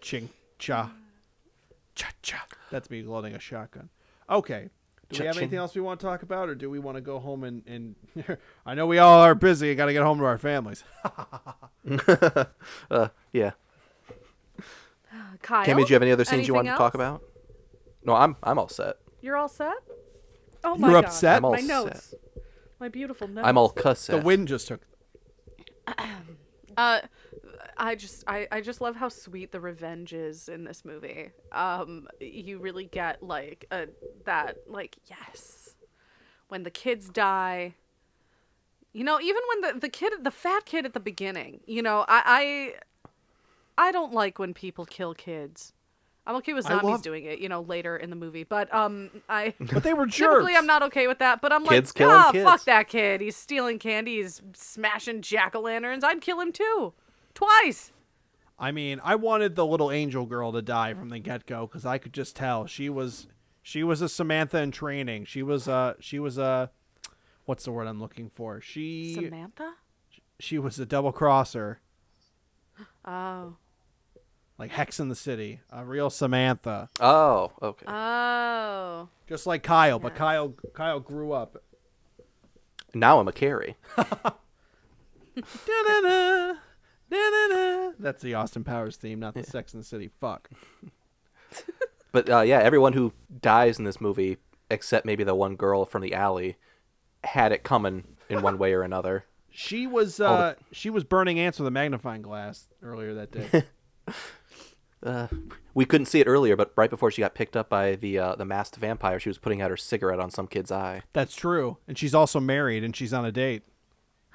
Ching 0.00 0.30
cha. 0.58 0.92
Cha 1.94 2.08
cha. 2.22 2.46
That's 2.70 2.90
me 2.90 3.02
loading 3.02 3.34
a 3.34 3.40
shotgun. 3.40 3.88
Okay. 4.30 4.70
Do 5.10 5.20
we 5.20 5.26
have 5.26 5.36
anything 5.36 5.58
else 5.58 5.74
we 5.74 5.80
want 5.80 6.00
to 6.00 6.06
talk 6.06 6.22
about, 6.22 6.48
or 6.48 6.56
do 6.56 6.68
we 6.68 6.80
want 6.80 6.96
to 6.96 7.00
go 7.00 7.20
home 7.20 7.44
and, 7.44 7.62
and 7.66 7.94
I 8.66 8.74
know 8.74 8.86
we 8.86 8.98
all 8.98 9.20
are 9.20 9.36
busy. 9.36 9.72
Got 9.76 9.86
to 9.86 9.92
get 9.92 10.02
home 10.02 10.18
to 10.18 10.24
our 10.24 10.38
families. 10.38 10.84
Uh, 12.90 13.08
yeah. 13.32 13.52
Kyle. 15.40 15.64
Cammy, 15.64 15.82
do 15.84 15.88
you 15.90 15.94
have 15.94 16.02
any 16.02 16.10
other 16.10 16.24
scenes 16.24 16.48
you 16.48 16.54
want 16.54 16.66
anything 16.66 16.76
to 16.76 16.78
talk 16.78 16.94
else? 16.94 16.94
about? 16.96 17.22
No, 18.04 18.14
I'm 18.14 18.34
I'm 18.42 18.58
all 18.58 18.68
set. 18.68 18.96
You're 19.22 19.36
all 19.36 19.48
set? 19.48 19.74
Oh 20.64 20.74
my 20.74 20.88
You're 20.88 21.02
God. 21.02 21.04
upset? 21.06 21.36
I'm 21.36 21.44
all 21.44 21.52
My 21.52 21.60
set. 21.60 22.14
My 22.80 22.88
beautiful 22.88 23.28
notes. 23.28 23.46
I'm 23.46 23.56
all 23.56 23.68
cuss. 23.68 24.08
The 24.08 24.18
wind 24.18 24.48
just 24.48 24.66
took. 24.66 24.80
Uh, 26.76 27.00
I 27.76 27.94
just 27.94 28.24
I, 28.26 28.46
I 28.52 28.60
just 28.60 28.80
love 28.80 28.96
how 28.96 29.08
sweet 29.08 29.52
the 29.52 29.60
revenge 29.60 30.12
is 30.12 30.48
in 30.48 30.64
this 30.64 30.84
movie. 30.84 31.30
Um, 31.52 32.08
you 32.20 32.58
really 32.58 32.84
get 32.84 33.22
like 33.22 33.66
a 33.70 33.88
that 34.24 34.58
like 34.66 34.96
yes, 35.06 35.74
when 36.48 36.62
the 36.62 36.70
kids 36.70 37.08
die. 37.08 37.74
You 38.92 39.04
know, 39.04 39.20
even 39.20 39.42
when 39.48 39.74
the 39.74 39.80
the 39.80 39.88
kid 39.88 40.12
the 40.22 40.30
fat 40.30 40.64
kid 40.64 40.84
at 40.86 40.94
the 40.94 41.00
beginning. 41.00 41.60
You 41.66 41.82
know, 41.82 42.04
I 42.08 42.74
I, 43.78 43.88
I 43.88 43.92
don't 43.92 44.12
like 44.12 44.38
when 44.38 44.54
people 44.54 44.84
kill 44.86 45.14
kids. 45.14 45.72
I'm 46.26 46.36
okay 46.36 46.54
with 46.54 46.64
zombies 46.66 46.84
love- 46.90 47.02
doing 47.02 47.24
it, 47.24 47.38
you 47.38 47.48
know, 47.48 47.60
later 47.60 47.96
in 47.96 48.10
the 48.10 48.16
movie. 48.16 48.42
But 48.44 48.72
um, 48.74 49.10
I 49.28 49.54
But 49.72 49.82
they 49.84 49.94
were 49.94 50.06
jerks. 50.06 50.18
typically 50.34 50.56
I'm 50.56 50.66
not 50.66 50.82
okay 50.84 51.06
with 51.06 51.18
that. 51.20 51.40
But 51.40 51.52
I'm 51.52 51.64
Kids 51.66 51.90
like, 51.90 51.94
killing 51.94 52.14
ah, 52.16 52.32
kids." 52.32 52.44
fuck 52.44 52.64
that 52.64 52.88
kid. 52.88 53.20
He's 53.20 53.36
stealing 53.36 53.78
candy. 53.78 54.16
He's 54.16 54.42
smashing 54.54 55.22
jack 55.22 55.54
o' 55.54 55.60
lanterns. 55.60 56.02
I'd 56.02 56.20
kill 56.20 56.40
him 56.40 56.50
too, 56.52 56.92
twice. 57.34 57.92
I 58.58 58.72
mean, 58.72 59.00
I 59.04 59.14
wanted 59.16 59.54
the 59.54 59.66
little 59.66 59.90
angel 59.90 60.24
girl 60.26 60.50
to 60.52 60.62
die 60.62 60.94
from 60.94 61.10
the 61.10 61.18
get 61.18 61.44
go 61.46 61.66
because 61.66 61.84
I 61.86 61.98
could 61.98 62.12
just 62.14 62.34
tell 62.34 62.66
she 62.66 62.88
was 62.88 63.26
she 63.62 63.82
was 63.84 64.00
a 64.00 64.08
Samantha 64.08 64.58
in 64.58 64.70
training. 64.70 65.26
She 65.26 65.42
was 65.42 65.68
a 65.68 65.94
she 66.00 66.18
was 66.18 66.38
a 66.38 66.70
what's 67.44 67.64
the 67.64 67.70
word 67.72 67.86
I'm 67.86 68.00
looking 68.00 68.30
for? 68.30 68.60
She 68.60 69.12
Samantha. 69.14 69.74
she 70.40 70.58
was 70.58 70.78
a 70.80 70.86
double 70.86 71.12
crosser, 71.12 71.80
Oh. 73.04 73.56
Like 74.58 74.70
Hex 74.70 74.98
in 75.00 75.08
the 75.08 75.14
City, 75.14 75.60
a 75.70 75.84
real 75.84 76.10
Samantha, 76.10 76.88
Oh, 77.00 77.52
okay. 77.62 77.86
Oh. 77.88 79.08
just 79.28 79.46
like 79.46 79.62
Kyle. 79.62 79.98
But 79.98 80.14
Kyle 80.14 80.54
Kyle 80.74 81.00
grew 81.00 81.32
up. 81.32 81.62
now 82.94 83.18
I'm 83.20 83.28
a 83.28 83.32
Carrie. 83.32 83.76
Da-da-da, 85.36 86.54
da-da-da. 87.10 87.90
That's 87.98 88.22
the 88.22 88.34
Austin 88.34 88.64
Powers 88.64 88.96
theme, 88.96 89.20
not 89.20 89.34
the 89.34 89.42
Sex 89.44 89.74
in 89.74 89.80
the 89.80 89.84
City. 89.86 90.10
Fuck. 90.20 90.48
But 92.12 92.30
uh, 92.30 92.40
yeah, 92.40 92.60
everyone 92.60 92.94
who 92.94 93.12
dies 93.42 93.78
in 93.78 93.84
this 93.84 94.00
movie, 94.00 94.38
except 94.70 95.04
maybe 95.04 95.22
the 95.22 95.34
one 95.34 95.54
girl 95.54 95.84
from 95.84 96.00
the 96.00 96.14
alley, 96.14 96.56
had 97.24 97.52
it 97.52 97.62
coming 97.62 98.04
in 98.30 98.40
one 98.40 98.56
way 98.56 98.72
or 98.72 98.80
another. 98.80 99.26
She 99.50 99.86
was 99.86 100.18
All 100.18 100.34
the- 100.38 100.42
uh, 100.42 100.54
she 100.72 100.88
was 100.88 101.04
burning 101.04 101.38
ants 101.38 101.58
with 101.58 101.66
a 101.66 101.70
magnifying 101.70 102.22
glass 102.22 102.68
earlier 102.82 103.12
that 103.14 103.32
day. 103.32 103.64
Uh, 105.06 105.28
we 105.74 105.84
couldn't 105.84 106.06
see 106.06 106.20
it 106.20 106.26
earlier, 106.26 106.56
but 106.56 106.72
right 106.76 106.90
before 106.90 107.10
she 107.10 107.22
got 107.22 107.34
picked 107.34 107.56
up 107.56 107.68
by 107.68 107.94
the 107.96 108.18
uh, 108.18 108.34
the 108.34 108.44
masked 108.44 108.76
vampire, 108.76 109.20
she 109.20 109.28
was 109.28 109.38
putting 109.38 109.62
out 109.62 109.70
her 109.70 109.76
cigarette 109.76 110.18
on 110.20 110.30
some 110.30 110.46
kid's 110.46 110.72
eye. 110.72 111.02
That's 111.12 111.36
true. 111.36 111.78
And 111.86 111.96
she's 111.96 112.14
also 112.14 112.40
married 112.40 112.82
and 112.82 112.94
she's 112.96 113.12
on 113.12 113.24
a 113.24 113.32
date. 113.32 113.62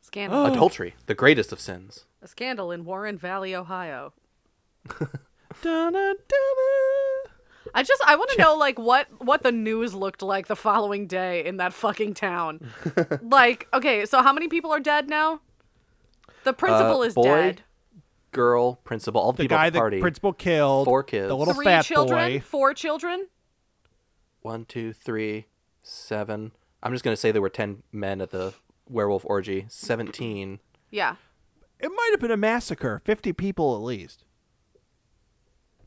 Scandal. 0.00 0.46
Adultery, 0.52 0.94
the 1.06 1.14
greatest 1.14 1.52
of 1.52 1.60
sins. 1.60 2.06
A 2.22 2.28
scandal 2.28 2.70
in 2.72 2.84
Warren 2.84 3.18
Valley, 3.18 3.54
Ohio. 3.54 4.12
I 7.74 7.82
just 7.82 8.02
I 8.06 8.16
want 8.16 8.30
to 8.30 8.38
know 8.40 8.56
like 8.56 8.78
what 8.78 9.06
what 9.18 9.42
the 9.42 9.52
news 9.52 9.94
looked 9.94 10.22
like 10.22 10.46
the 10.46 10.56
following 10.56 11.06
day 11.06 11.44
in 11.44 11.56
that 11.58 11.72
fucking 11.72 12.14
town. 12.14 12.60
like, 13.22 13.68
okay, 13.74 14.06
so 14.06 14.22
how 14.22 14.32
many 14.32 14.48
people 14.48 14.72
are 14.72 14.80
dead 14.80 15.08
now? 15.08 15.40
The 16.44 16.52
principal 16.52 17.00
Uh, 17.00 17.04
is 17.04 17.14
boy, 17.14 17.22
dead. 17.24 17.62
Girl, 18.36 18.74
principal, 18.84 19.20
all 19.22 19.32
the, 19.32 19.38
The 19.38 19.44
people 19.44 19.56
guy 19.56 19.66
at 19.68 19.72
the 19.72 19.78
party. 19.78 19.96
the 19.96 20.02
principal 20.02 20.32
killed. 20.34 20.84
Four 20.84 21.02
kids. 21.02 21.28
The 21.28 21.34
little 21.36 21.54
Three 21.54 21.64
fat 21.64 21.86
children, 21.86 22.32
boy. 22.34 22.40
four 22.40 22.74
children. 22.74 23.28
One, 24.42 24.66
two, 24.66 24.92
three, 24.92 25.46
seven. 25.80 26.52
I'm 26.82 26.92
just 26.92 27.02
gonna 27.02 27.16
say 27.16 27.32
there 27.32 27.40
were 27.40 27.48
ten 27.48 27.82
men 27.92 28.20
at 28.20 28.30
the 28.32 28.52
werewolf 28.90 29.24
orgy. 29.24 29.64
Seventeen. 29.70 30.60
Yeah. 30.90 31.16
It 31.80 31.88
might 31.88 32.08
have 32.12 32.20
been 32.20 32.30
a 32.30 32.36
massacre. 32.36 33.00
Fifty 33.06 33.32
people 33.32 33.74
at 33.74 33.80
least. 33.82 34.24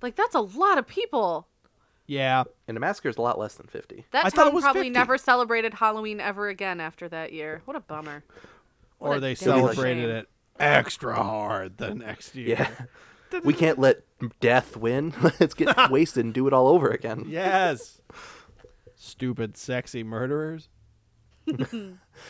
Like 0.02 0.16
that's 0.16 0.34
a 0.36 0.42
lot 0.42 0.78
of 0.80 0.88
people. 0.88 1.48
Yeah. 2.08 2.46
And 2.68 2.76
a 2.76 2.80
massacre 2.80 3.10
is 3.10 3.18
a 3.18 3.22
lot 3.22 3.38
less 3.38 3.56
than 3.56 3.68
fifty. 3.68 4.06
That 4.12 4.26
I 4.26 4.30
thought 4.32 4.42
it 4.42 4.50
town 4.50 4.56
was 4.56 4.64
probably 4.64 4.82
50. 4.84 4.90
never 4.92 5.18
celebrated 5.20 5.76
Halloween 5.76 6.20
ever 6.20 6.48
again 6.50 6.80
after 6.80 7.08
that 7.10 7.32
year. 7.32 7.62
What 7.66 7.76
a 7.78 7.80
bummer. 7.82 8.24
What 8.98 9.10
or 9.10 9.16
a 9.18 9.20
they 9.20 9.36
celebrated 9.36 10.02
shame. 10.04 10.10
it 10.10 10.30
extra 10.60 11.16
hard 11.16 11.78
the 11.78 11.94
next 11.94 12.36
year. 12.36 12.68
Yeah. 13.32 13.40
we 13.44 13.54
can't 13.54 13.80
let 13.80 14.02
death 14.40 14.76
win. 14.78 15.14
Let's 15.40 15.54
get 15.54 15.76
wasted 15.92 16.26
and 16.26 16.34
do 16.34 16.48
it 16.48 16.54
all 16.54 16.68
over 16.68 16.90
again. 16.90 17.26
Yes. 17.28 18.02
Stupid, 18.96 19.58
sexy 19.58 20.04
murderers. 20.04 20.70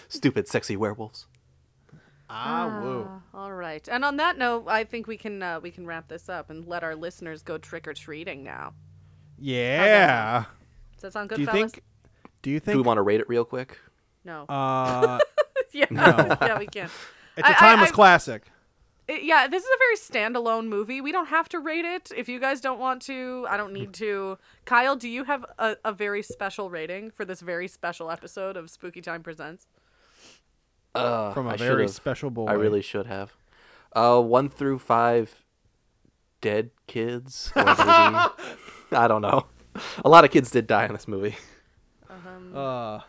Stupid, 0.08 0.48
sexy 0.48 0.78
werewolves. 0.78 1.26
Ah, 2.30 2.80
woo. 2.82 3.08
All 3.34 3.52
right. 3.52 3.86
And 3.92 4.06
on 4.06 4.18
that 4.18 4.38
note, 4.38 4.66
I 4.68 4.84
think 4.84 5.08
we 5.08 5.18
can 5.18 5.42
uh, 5.42 5.60
we 5.60 5.72
can 5.72 5.88
wrap 5.88 6.08
this 6.08 6.30
up 6.30 6.50
and 6.50 6.66
let 6.68 6.84
our 6.84 6.96
listeners 6.96 7.42
go 7.42 7.58
trick 7.58 7.88
or 7.88 7.94
treating 7.94 8.44
now. 8.44 8.74
Yeah. 9.38 10.46
Does 10.94 11.02
that 11.02 11.14
sound 11.14 11.30
good, 11.30 11.36
Do 11.38 11.42
you 11.42 11.48
fellas? 11.48 11.72
think? 11.72 11.84
Do 12.42 12.52
you 12.52 12.60
Do 12.60 12.78
we 12.78 12.82
want 12.84 12.98
to 12.98 13.02
rate 13.02 13.20
it 13.20 13.28
real 13.28 13.46
quick? 13.46 13.78
No. 14.24 14.46
Uh, 14.48 15.20
yeah. 15.74 15.86
no. 15.90 16.38
yeah, 16.42 16.60
we 16.60 16.68
can. 16.68 16.90
It's 17.40 17.48
a 17.50 17.52
I- 17.52 17.56
I- 17.56 17.70
timeless 17.72 17.90
I- 17.92 17.94
classic. 17.94 18.44
It- 19.08 19.24
yeah, 19.24 19.48
this 19.48 19.64
is 19.64 19.70
a 19.70 19.78
very 19.80 19.96
standalone 19.98 20.68
movie. 20.68 21.02
We 21.02 21.12
don't 21.12 21.30
have 21.30 21.50
to 21.50 21.60
rate 21.60 21.84
it. 21.86 22.12
If 22.16 22.30
you 22.30 22.40
guys 22.40 22.62
don't 22.62 22.80
want 22.80 23.02
to, 23.04 23.48
I 23.50 23.58
don't 23.58 23.74
need 23.74 23.92
to. 23.96 24.38
Kyle, 24.66 24.96
do 24.96 25.10
you 25.10 25.24
have 25.24 25.44
a, 25.58 25.78
a 25.84 25.92
very 25.92 26.22
special 26.22 26.70
rating 26.70 27.10
for 27.10 27.26
this 27.26 27.42
very 27.42 27.68
special 27.68 28.12
episode 28.12 28.56
of 28.56 28.70
Spooky 28.70 29.02
Time 29.02 29.24
Presents? 29.24 29.66
Uh, 30.94 31.32
From 31.34 31.48
a 31.48 31.52
I 31.52 31.58
very 31.58 31.84
should've. 31.84 31.96
special 31.96 32.30
boy. 32.30 32.46
I 32.46 32.54
really 32.54 32.82
should 32.84 33.08
have. 33.08 33.34
Uh, 33.94 34.22
one 34.22 34.48
through 34.50 34.78
five, 34.80 35.44
dead 36.42 36.70
kids. 36.88 37.52
Or 37.56 37.64
I 37.66 39.08
don't 39.08 39.22
know. 39.24 39.48
A 40.06 40.10
lot 40.10 40.24
of 40.26 40.30
kids 40.32 40.52
did 40.52 40.68
die 40.68 40.86
in 40.86 40.94
this 40.94 41.08
movie. 41.08 41.36
Uh, 42.54 43.00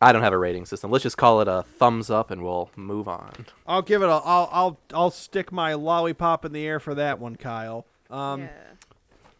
I 0.00 0.12
don't 0.12 0.22
have 0.22 0.32
a 0.32 0.38
rating 0.38 0.64
system. 0.64 0.90
Let's 0.90 1.02
just 1.02 1.18
call 1.18 1.40
it 1.42 1.48
a 1.48 1.62
thumbs 1.78 2.08
up, 2.10 2.30
and 2.30 2.42
we'll 2.42 2.70
move 2.74 3.06
on. 3.06 3.46
I'll 3.66 3.82
give 3.82 4.02
it 4.02 4.08
a. 4.08 4.12
I'll. 4.12 4.48
I'll. 4.52 4.80
I'll 4.94 5.10
stick 5.10 5.52
my 5.52 5.74
lollipop 5.74 6.44
in 6.44 6.52
the 6.52 6.66
air 6.66 6.80
for 6.80 6.94
that 6.94 7.18
one, 7.18 7.36
Kyle. 7.36 7.86
Um, 8.08 8.42
yeah. 8.42 8.48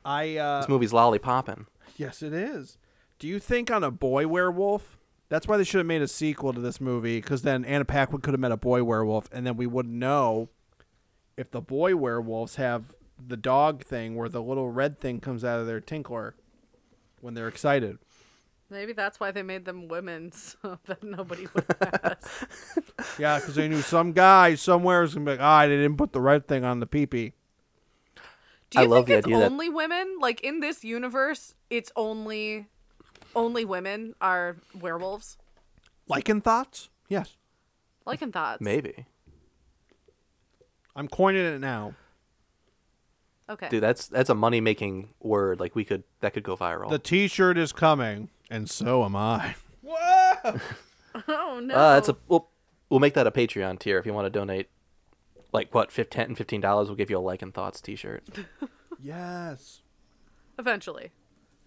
I. 0.04 0.36
Uh, 0.36 0.60
This 0.60 0.68
movie's 0.68 0.92
lollipopping. 0.92 1.66
Yes, 1.96 2.22
it 2.22 2.32
is. 2.32 2.76
Do 3.18 3.26
you 3.26 3.38
think 3.38 3.70
on 3.70 3.82
a 3.82 3.90
boy 3.90 4.26
werewolf? 4.26 4.98
That's 5.30 5.46
why 5.46 5.56
they 5.56 5.64
should 5.64 5.78
have 5.78 5.86
made 5.86 6.02
a 6.02 6.08
sequel 6.08 6.52
to 6.52 6.60
this 6.60 6.80
movie, 6.80 7.18
because 7.20 7.42
then 7.42 7.64
Anna 7.64 7.84
Paquin 7.84 8.20
could 8.20 8.34
have 8.34 8.40
met 8.40 8.52
a 8.52 8.56
boy 8.56 8.82
werewolf, 8.82 9.28
and 9.32 9.46
then 9.46 9.56
we 9.56 9.66
wouldn't 9.66 9.94
know 9.94 10.48
if 11.36 11.50
the 11.52 11.60
boy 11.60 11.94
werewolves 11.94 12.56
have 12.56 12.96
the 13.24 13.36
dog 13.36 13.84
thing 13.84 14.16
where 14.16 14.28
the 14.28 14.42
little 14.42 14.70
red 14.70 14.98
thing 14.98 15.20
comes 15.20 15.44
out 15.44 15.60
of 15.60 15.66
their 15.66 15.80
tinkler 15.80 16.34
when 17.20 17.34
they're 17.34 17.46
excited. 17.48 17.98
Maybe 18.70 18.92
that's 18.92 19.18
why 19.18 19.32
they 19.32 19.42
made 19.42 19.64
them 19.64 19.88
women, 19.88 20.30
so 20.32 20.78
that 20.86 21.02
nobody 21.02 21.46
would 21.54 21.64
ask. 21.80 22.30
Yeah, 23.18 23.38
because 23.38 23.54
they 23.56 23.68
knew 23.68 23.80
some 23.82 24.12
guy 24.12 24.54
somewhere 24.54 25.02
is 25.02 25.14
gonna 25.14 25.24
be 25.26 25.30
like, 25.32 25.40
ah, 25.40 25.62
they 25.66 25.76
didn't 25.76 25.96
put 25.96 26.12
the 26.12 26.20
right 26.20 26.46
thing 26.46 26.64
on 26.64 26.80
the 26.80 26.86
peepee. 26.86 27.32
Do 28.70 28.78
you 28.78 28.84
I 28.84 28.86
love 28.86 29.06
think 29.06 29.06
the 29.08 29.14
it's 29.18 29.26
idea 29.26 29.38
that- 29.40 29.50
only 29.50 29.68
women? 29.68 30.18
Like 30.20 30.40
in 30.42 30.60
this 30.60 30.84
universe, 30.84 31.54
it's 31.68 31.90
only 31.96 32.66
only 33.34 33.64
women 33.64 34.14
are 34.20 34.56
werewolves? 34.80 35.36
Lycan 36.08 36.42
thoughts? 36.42 36.88
Yes, 37.08 37.36
Lycan 38.06 38.32
thoughts. 38.32 38.60
Maybe, 38.60 39.06
I'm 40.94 41.08
coining 41.08 41.44
it 41.44 41.60
now. 41.60 41.94
Okay. 43.48 43.68
dude. 43.68 43.82
That's 43.82 44.06
that's 44.06 44.30
a 44.30 44.34
money 44.34 44.60
making 44.60 45.08
word. 45.20 45.58
Like 45.60 45.74
we 45.74 45.84
could 45.84 46.04
that 46.20 46.32
could 46.34 46.44
go 46.44 46.56
viral. 46.56 46.88
The 46.90 46.98
T-shirt 47.00 47.58
is 47.58 47.72
coming, 47.72 48.28
and 48.50 48.68
so 48.68 49.04
am 49.04 49.16
I. 49.16 49.54
Whoa! 49.82 50.34
oh 51.28 51.60
no. 51.62 51.74
Uh, 51.74 51.94
that's 51.94 52.08
a 52.08 52.16
we'll 52.28 52.48
we'll 52.90 53.00
make 53.00 53.14
that 53.14 53.26
a 53.26 53.30
Patreon 53.30 53.78
tier 53.78 53.98
if 53.98 54.04
you 54.06 54.12
want 54.12 54.26
to 54.26 54.30
donate. 54.30 54.68
Like 55.52 55.74
what, 55.74 55.90
15 55.90 56.22
and 56.22 56.38
fifteen 56.38 56.60
dollars? 56.60 56.88
We'll 56.88 56.96
give 56.96 57.10
you 57.10 57.18
a 57.18 57.20
like 57.20 57.42
and 57.42 57.54
thoughts 57.54 57.80
T-shirt. 57.80 58.24
Yes. 59.02 59.80
Eventually. 60.58 61.10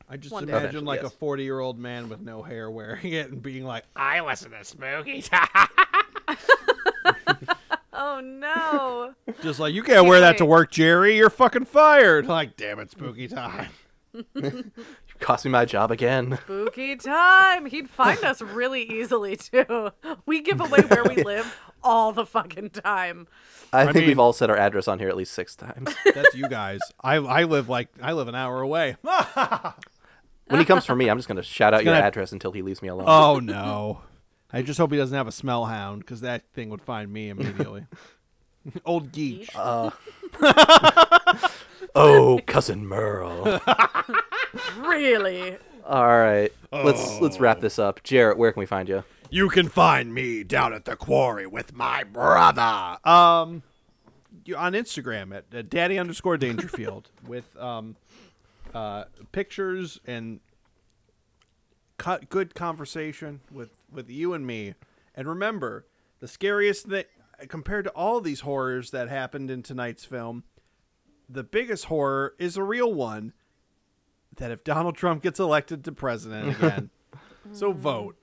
I 0.07 0.17
just 0.17 0.31
One 0.31 0.43
imagine 0.43 0.59
Eventually, 0.59 0.85
like 0.85 1.01
yes. 1.01 1.11
a 1.11 1.15
40 1.15 1.43
year 1.43 1.59
old 1.59 1.79
man 1.79 2.09
with 2.09 2.21
no 2.21 2.43
hair 2.43 2.69
wearing 2.69 3.11
it 3.11 3.31
and 3.31 3.41
being 3.41 3.63
like, 3.63 3.85
I 3.95 4.19
listen 4.19 4.51
to 4.51 4.63
Spooky 4.63 5.23
Time. 5.23 5.47
Oh 7.95 8.19
no. 8.19 9.13
Just 9.41 9.59
like, 9.59 9.73
you 9.73 9.81
can't 9.81 10.07
wear 10.07 10.19
that 10.19 10.37
to 10.39 10.45
work, 10.45 10.71
Jerry. 10.71 11.15
You're 11.15 11.29
fucking 11.29 11.65
fired. 11.65 12.25
Like, 12.25 12.57
damn 12.57 12.79
it, 12.79 12.91
Spooky 12.91 13.27
Time. 13.27 13.69
Cost 15.19 15.45
me 15.45 15.51
my 15.51 15.65
job 15.65 15.91
again. 15.91 16.37
Spooky 16.43 16.95
time. 16.95 17.65
He'd 17.65 17.89
find 17.89 18.21
us 18.23 18.41
really 18.41 18.83
easily 18.83 19.35
too. 19.37 19.91
We 20.25 20.41
give 20.41 20.59
away 20.59 20.81
where 20.81 21.03
we 21.03 21.15
live 21.23 21.55
all 21.83 22.11
the 22.11 22.25
fucking 22.25 22.71
time. 22.71 23.27
I, 23.71 23.85
think 23.85 23.95
mean- 23.97 24.07
we've 24.07 24.19
all 24.19 24.33
said 24.33 24.49
our 24.49 24.57
address 24.57 24.87
on 24.87 24.99
here 24.99 25.09
at 25.09 25.15
least 25.17 25.33
six 25.33 25.55
times. 25.55 25.93
That's 26.13 26.35
you 26.35 26.47
guys. 26.49 26.79
I, 27.01 27.15
I 27.15 27.43
live 27.45 27.69
like, 27.69 27.87
I 28.01 28.13
live 28.13 28.27
an 28.27 28.35
hour 28.35 28.61
away. 28.61 28.97
when 30.47 30.59
he 30.59 30.65
comes 30.65 30.85
for 30.85 30.95
me, 30.95 31.09
I'm 31.09 31.17
just 31.17 31.27
gonna 31.27 31.41
shout 31.43 31.73
out 31.73 31.83
your 31.83 31.93
gonna- 31.93 32.05
address 32.05 32.31
until 32.31 32.51
he 32.51 32.61
leaves 32.61 32.81
me 32.81 32.89
alone. 32.89 33.05
oh, 33.07 33.39
no. 33.39 34.01
I 34.51 34.61
just 34.61 34.77
hope 34.77 34.91
he 34.91 34.97
doesn't 34.97 35.17
have 35.17 35.27
a 35.27 35.31
smell 35.31 35.65
hound 35.65 36.01
because 36.01 36.21
that 36.21 36.43
thing 36.53 36.69
would 36.69 36.81
find 36.81 37.11
me 37.11 37.29
immediately. 37.29 37.85
Old 38.85 39.11
Geach. 39.11 39.49
Oh, 41.95 42.39
cousin 42.45 42.85
Merle. 42.85 43.59
Really? 44.77 45.57
all 45.87 46.05
right, 46.07 46.53
let's 46.71 47.19
let's 47.19 47.39
wrap 47.39 47.59
this 47.59 47.79
up. 47.79 48.03
Jarrett, 48.03 48.37
where 48.37 48.51
can 48.51 48.59
we 48.59 48.65
find 48.67 48.87
you? 48.87 49.03
You 49.29 49.49
can 49.49 49.67
find 49.67 50.13
me 50.13 50.43
down 50.43 50.73
at 50.73 50.85
the 50.85 50.95
quarry 50.95 51.47
with 51.47 51.73
my 51.73 52.03
brother. 52.03 52.97
Um, 53.03 53.63
you, 54.45 54.55
on 54.55 54.73
Instagram 54.73 55.35
at, 55.35 55.45
at 55.53 55.69
daddy 55.69 55.97
underscore 55.97 56.37
Dangerfield 56.37 57.09
with 57.27 57.57
um, 57.57 57.95
uh, 58.75 59.05
pictures 59.31 59.99
and 60.05 60.39
cut 61.97 62.29
good 62.29 62.53
conversation 62.53 63.41
with 63.51 63.71
with 63.91 64.09
you 64.09 64.33
and 64.33 64.45
me. 64.45 64.75
And 65.15 65.27
remember, 65.27 65.87
the 66.19 66.27
scariest 66.27 66.87
thing 66.87 67.05
compared 67.47 67.85
to 67.85 67.91
all 67.91 68.21
these 68.21 68.41
horrors 68.41 68.91
that 68.91 69.09
happened 69.09 69.49
in 69.49 69.63
tonight's 69.63 70.05
film, 70.05 70.43
the 71.29 71.43
biggest 71.43 71.85
horror 71.85 72.33
is 72.37 72.57
a 72.57 72.63
real 72.63 72.93
one. 72.93 73.33
That 74.37 74.51
if 74.51 74.63
Donald 74.63 74.95
Trump 74.95 75.21
gets 75.21 75.39
elected 75.39 75.83
to 75.85 75.91
president 75.91 76.57
again, 76.57 76.89
so 77.51 77.71
vote. 77.71 78.15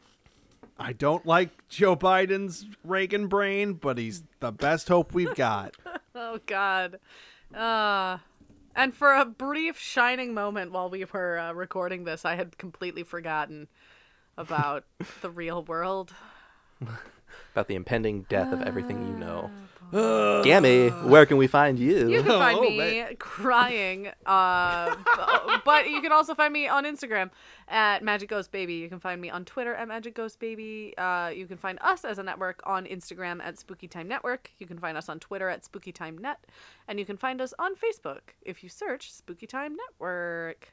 I 0.79 0.93
don't 0.93 1.27
like 1.27 1.69
Joe 1.69 1.95
Biden's 1.95 2.67
Reagan 2.83 3.29
brain, 3.29 3.75
but 3.75 3.99
he's 3.99 4.25
the 4.41 4.51
best 4.51 4.89
hope 4.89 5.13
we've 5.13 5.35
got. 5.35 5.75
Oh 6.13 6.41
God. 6.45 6.99
Uh 7.55 8.19
and 8.75 8.93
for 8.95 9.15
a 9.15 9.25
brief 9.25 9.79
shining 9.79 10.35
moment 10.35 10.73
while 10.73 10.91
we 10.91 11.05
were 11.05 11.39
uh, 11.39 11.53
recording 11.53 12.05
this, 12.05 12.25
I 12.25 12.35
had 12.35 12.59
completely 12.59 13.05
forgotten 13.05 13.69
about 14.37 14.85
the 15.23 15.31
real 15.31 15.63
world. 15.65 16.13
about 17.53 17.69
the 17.69 17.75
impending 17.75 18.23
death 18.29 18.53
of 18.53 18.63
everything 18.63 19.07
you 19.07 19.15
know. 19.17 19.51
Cammy, 19.93 21.05
where 21.05 21.27
can 21.27 21.37
we 21.37 21.47
find 21.47 21.79
you? 21.79 22.09
You 22.09 22.23
can 22.23 22.33
find 22.33 22.59
Oh, 22.59 22.63
me 22.63 23.05
crying, 23.19 24.09
uh, 24.27 24.95
b- 24.95 25.55
but 25.65 25.89
you 25.91 26.01
can 26.01 26.13
also 26.13 26.35
find 26.35 26.53
me 26.53 26.69
on 26.69 26.85
Instagram 26.85 27.31
at 27.69 28.03
Magic 28.03 28.29
Ghost 28.29 28.53
Baby. 28.53 28.75
You 28.75 28.89
can 28.89 29.01
find 29.01 29.21
me 29.21 29.31
on 29.31 29.45
Twitter 29.45 29.75
at 29.75 29.89
Magic 29.89 30.15
Ghost 30.15 30.39
Baby. 30.39 30.95
Uh, 30.97 31.29
you 31.35 31.47
can 31.47 31.57
find 31.57 31.79
us 31.81 32.05
as 32.05 32.19
a 32.19 32.23
network 32.23 32.61
on 32.65 32.85
Instagram 32.87 33.41
at 33.43 33.59
Spooky 33.59 33.89
Time 33.89 34.09
Network. 34.09 34.51
You 34.59 34.67
can 34.67 34.79
find 34.79 34.97
us 34.97 35.09
on 35.09 35.19
Twitter 35.21 35.49
at 35.49 35.65
Spooky 35.65 35.93
Time 35.93 36.17
Net, 36.19 36.39
and 36.89 36.99
you 36.99 37.05
can 37.05 37.17
find 37.17 37.41
us 37.41 37.53
on 37.59 37.73
Facebook 37.75 38.35
if 38.43 38.63
you 38.63 38.69
search 38.69 39.13
Spooky 39.13 39.47
Time 39.47 39.77
Network. 39.77 40.73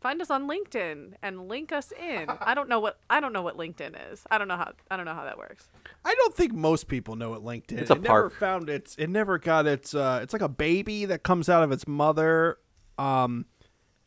Find 0.00 0.22
us 0.22 0.30
on 0.30 0.46
LinkedIn 0.46 1.14
and 1.22 1.48
link 1.48 1.72
us 1.72 1.92
in. 1.92 2.28
I 2.40 2.54
don't 2.54 2.68
know 2.68 2.78
what 2.78 3.00
I 3.10 3.18
don't 3.18 3.32
know 3.32 3.42
what 3.42 3.56
LinkedIn 3.56 4.12
is. 4.12 4.22
I 4.30 4.38
don't 4.38 4.46
know 4.46 4.56
how 4.56 4.72
I 4.90 4.96
don't 4.96 5.06
know 5.06 5.14
how 5.14 5.24
that 5.24 5.36
works. 5.38 5.68
I 6.04 6.14
don't 6.14 6.34
think 6.34 6.52
most 6.52 6.86
people 6.86 7.16
know 7.16 7.30
what 7.30 7.42
LinkedIn. 7.42 7.78
It's 7.78 7.90
a 7.90 7.94
it 7.94 8.02
never 8.02 8.30
found 8.30 8.70
its. 8.70 8.94
It 8.96 9.08
never 9.08 9.38
got 9.38 9.66
its. 9.66 9.94
Uh, 9.94 10.20
it's 10.22 10.32
like 10.32 10.42
a 10.42 10.48
baby 10.48 11.04
that 11.06 11.24
comes 11.24 11.48
out 11.48 11.64
of 11.64 11.72
its 11.72 11.88
mother, 11.88 12.58
um, 12.96 13.46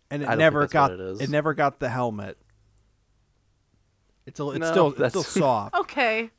and 0.09 0.23
it 0.23 0.29
I 0.29 0.35
never 0.35 0.65
got. 0.67 0.91
what 0.91 0.99
it 0.99 1.05
is. 1.05 1.19
It 1.21 1.29
never 1.29 1.53
got 1.53 1.79
the 1.81 1.89
helmet. 1.89 2.37
It's 4.25 4.39
a, 4.39 4.49
it's 4.51 4.59
No, 4.59 4.71
still 4.71 4.87
it's 5.03 5.09
still 5.09 5.23
soft. 5.23 5.75
Okay, 5.79 6.29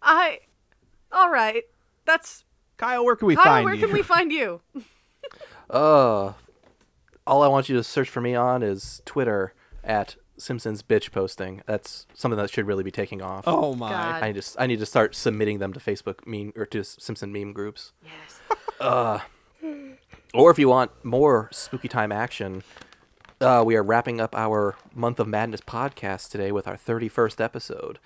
I. 0.00 0.38
All 1.10 1.30
right, 1.30 1.64
that's 2.04 2.44
Kyle, 2.76 3.04
where 3.04 3.16
can 3.16 3.26
we 3.26 3.34
Kyle. 3.34 3.44
find 3.44 3.64
Where 3.64 3.74
you? 3.74 3.84
can 3.86 3.92
we 3.92 4.02
find 4.02 4.30
you? 4.30 4.60
Uh, 5.70 6.34
all 7.26 7.42
I 7.42 7.48
want 7.48 7.68
you 7.68 7.76
to 7.76 7.84
search 7.84 8.08
for 8.10 8.20
me 8.20 8.34
on 8.34 8.62
is 8.62 9.02
Twitter 9.04 9.54
at 9.82 10.16
Simpsons 10.36 10.82
bitch 10.82 11.12
posting. 11.12 11.62
That's 11.66 12.06
something 12.14 12.36
that 12.38 12.50
should 12.50 12.66
really 12.66 12.82
be 12.82 12.90
taking 12.90 13.22
off. 13.22 13.44
oh 13.46 13.74
my! 13.74 13.90
God. 13.90 14.22
I 14.22 14.32
just 14.32 14.56
I 14.58 14.66
need 14.66 14.78
to 14.80 14.86
start 14.86 15.14
submitting 15.14 15.58
them 15.58 15.72
to 15.72 15.80
Facebook 15.80 16.26
meme 16.26 16.52
or 16.56 16.66
to 16.66 16.82
Simpson 16.84 17.32
meme 17.32 17.52
groups. 17.52 17.92
Yes. 18.04 18.40
uh, 18.80 19.20
Or 20.34 20.50
if 20.50 20.58
you 20.58 20.68
want 20.68 20.90
more 21.04 21.48
spooky 21.52 21.86
time 21.88 22.10
action, 22.10 22.64
uh, 23.40 23.62
we 23.64 23.76
are 23.76 23.82
wrapping 23.84 24.20
up 24.20 24.34
our 24.34 24.76
Month 24.92 25.20
of 25.20 25.28
Madness 25.28 25.60
podcast 25.60 26.30
today 26.30 26.50
with 26.50 26.66
our 26.66 26.76
31st 26.76 27.40
episode. 27.40 27.98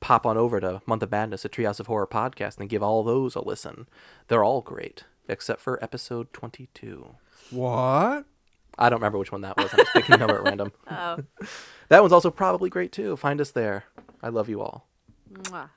Pop 0.00 0.26
on 0.26 0.36
over 0.36 0.58
to 0.60 0.80
Month 0.86 1.04
of 1.04 1.10
Madness, 1.12 1.44
a 1.44 1.48
Treehouse 1.48 1.78
of 1.80 1.86
Horror 1.86 2.06
podcast, 2.08 2.58
and 2.58 2.68
give 2.68 2.82
all 2.82 3.04
those 3.04 3.34
a 3.36 3.40
listen. 3.40 3.86
They're 4.26 4.42
all 4.44 4.60
great, 4.60 5.04
except 5.28 5.60
for 5.60 5.82
episode 5.82 6.32
22. 6.32 7.14
What? 7.50 8.24
I 8.78 8.88
don't 8.88 8.98
remember 9.00 9.18
which 9.18 9.32
one 9.32 9.40
that 9.42 9.56
was. 9.56 9.70
I'm 9.72 9.78
just 9.78 9.92
picking 9.92 10.14
a 10.14 10.18
number 10.18 10.36
at 10.36 10.42
random. 10.44 10.72
Oh. 10.90 11.18
That 11.88 12.00
one's 12.02 12.12
also 12.12 12.30
probably 12.30 12.68
great 12.70 12.92
too. 12.92 13.16
Find 13.16 13.40
us 13.40 13.50
there. 13.50 13.84
I 14.22 14.28
love 14.28 14.48
you 14.48 14.60
all. 14.60 14.86
Mwah. 15.32 15.70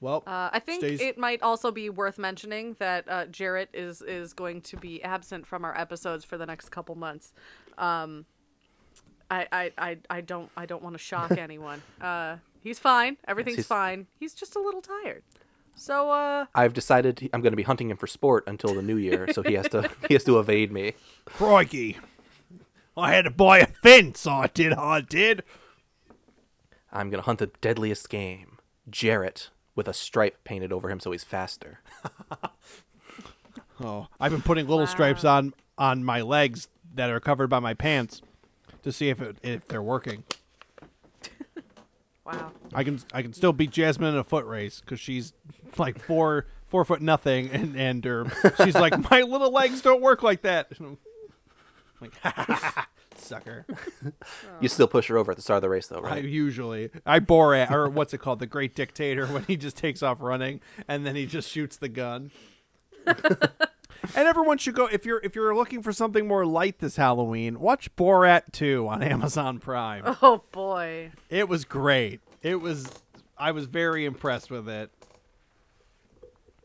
Well, 0.00 0.22
Uh, 0.26 0.50
I 0.52 0.58
think 0.60 0.80
stays- 0.80 1.00
it 1.00 1.18
might 1.18 1.42
also 1.42 1.70
be 1.70 1.90
worth 1.90 2.18
mentioning 2.18 2.76
that 2.78 3.04
uh, 3.08 3.26
Jarrett 3.26 3.68
is 3.72 4.00
is 4.02 4.32
going 4.32 4.60
to 4.62 4.76
be 4.76 5.02
absent 5.02 5.46
from 5.46 5.64
our 5.64 5.76
episodes 5.78 6.24
for 6.24 6.38
the 6.38 6.46
next 6.46 6.70
couple 6.70 6.94
months. 6.94 7.32
Um, 7.78 8.26
I, 9.30 9.46
I, 9.52 9.72
I, 9.78 9.98
I 10.10 10.20
don't 10.20 10.50
I 10.56 10.66
don't 10.66 10.82
want 10.82 10.94
to 10.94 10.98
shock 11.02 11.32
anyone. 11.38 11.82
Uh, 12.00 12.36
he's 12.60 12.78
fine. 12.78 13.16
Everything's 13.26 13.56
he's- 13.58 13.66
fine. 13.66 14.06
He's 14.18 14.34
just 14.34 14.54
a 14.56 14.60
little 14.60 14.82
tired. 14.82 15.22
So 15.78 16.10
uh, 16.10 16.46
I've 16.54 16.74
decided 16.74 17.30
I'm 17.32 17.40
going 17.40 17.52
to 17.52 17.56
be 17.56 17.62
hunting 17.62 17.90
him 17.90 17.96
for 17.96 18.06
sport 18.06 18.44
until 18.46 18.74
the 18.74 18.82
new 18.82 18.96
year, 18.96 19.32
so 19.32 19.42
he 19.42 19.54
has 19.54 19.68
to 19.68 19.90
he 20.08 20.14
has 20.14 20.24
to 20.24 20.38
evade 20.38 20.72
me. 20.72 20.94
crikey! 21.24 21.98
I 22.96 23.14
had 23.14 23.22
to 23.22 23.30
buy 23.30 23.60
a 23.60 23.66
fence. 23.66 24.26
I 24.26 24.48
did. 24.48 24.72
I 24.72 25.00
did. 25.00 25.44
I'm 26.92 27.10
going 27.10 27.22
to 27.22 27.26
hunt 27.26 27.38
the 27.38 27.50
deadliest 27.60 28.08
game, 28.08 28.58
Jarrett, 28.90 29.50
with 29.76 29.86
a 29.86 29.92
stripe 29.92 30.42
painted 30.42 30.72
over 30.72 30.90
him 30.90 30.98
so 30.98 31.12
he's 31.12 31.24
faster. 31.24 31.80
Oh, 33.80 34.08
I've 34.18 34.32
been 34.32 34.42
putting 34.42 34.66
little 34.66 34.86
stripes 34.86 35.24
on 35.24 35.54
on 35.76 36.02
my 36.02 36.20
legs 36.20 36.68
that 36.94 37.10
are 37.10 37.20
covered 37.20 37.48
by 37.48 37.60
my 37.60 37.74
pants 37.74 38.22
to 38.82 38.90
see 38.90 39.08
if 39.08 39.20
it 39.20 39.36
if 39.42 39.68
they're 39.68 39.82
working. 39.82 40.24
Wow. 42.28 42.52
I 42.74 42.84
can 42.84 43.00
I 43.12 43.22
can 43.22 43.32
still 43.32 43.52
beat 43.52 43.70
Jasmine 43.70 44.14
in 44.14 44.18
a 44.18 44.24
foot 44.24 44.46
race 44.46 44.80
because 44.80 45.00
she's 45.00 45.32
like 45.76 45.98
four 45.98 46.46
four 46.66 46.84
foot 46.84 47.02
nothing, 47.02 47.50
and 47.50 47.76
and 47.76 48.04
her, 48.04 48.26
she's 48.64 48.74
like 48.74 48.98
my 49.10 49.22
little 49.22 49.50
legs 49.50 49.80
don't 49.80 50.00
work 50.02 50.22
like 50.22 50.42
that. 50.42 50.68
And 50.78 50.86
I'm 50.86 50.98
like 52.00 52.86
sucker. 53.16 53.66
You 54.60 54.68
still 54.68 54.88
push 54.88 55.08
her 55.08 55.18
over 55.18 55.32
at 55.32 55.36
the 55.36 55.42
start 55.42 55.58
of 55.58 55.62
the 55.62 55.68
race, 55.68 55.88
though, 55.88 56.00
right? 56.00 56.12
I 56.12 56.16
right? 56.16 56.24
usually 56.24 56.90
I 57.04 57.20
Borat 57.20 57.70
or 57.70 57.88
what's 57.88 58.14
it 58.14 58.18
called, 58.18 58.38
the 58.38 58.46
Great 58.46 58.74
Dictator, 58.74 59.26
when 59.26 59.44
he 59.44 59.56
just 59.56 59.76
takes 59.76 60.02
off 60.02 60.18
running 60.20 60.60
and 60.86 61.06
then 61.06 61.16
he 61.16 61.26
just 61.26 61.50
shoots 61.50 61.76
the 61.76 61.88
gun. 61.88 62.30
and 64.16 64.28
everyone 64.28 64.58
should 64.58 64.74
go 64.74 64.86
if 64.86 65.04
you're 65.06 65.20
if 65.22 65.34
you're 65.34 65.54
looking 65.54 65.82
for 65.82 65.92
something 65.92 66.26
more 66.26 66.44
light 66.46 66.78
this 66.78 66.96
Halloween, 66.96 67.60
watch 67.60 67.94
Borat 67.96 68.52
2 68.52 68.86
on 68.88 69.02
Amazon 69.14 69.58
Prime. 69.58 70.02
Oh 70.22 70.42
boy. 70.52 71.12
It 71.30 71.48
was 71.48 71.64
great. 71.64 72.20
It 72.42 72.60
was 72.60 72.88
I 73.36 73.52
was 73.52 73.66
very 73.66 74.04
impressed 74.04 74.50
with 74.50 74.68
it. 74.68 74.90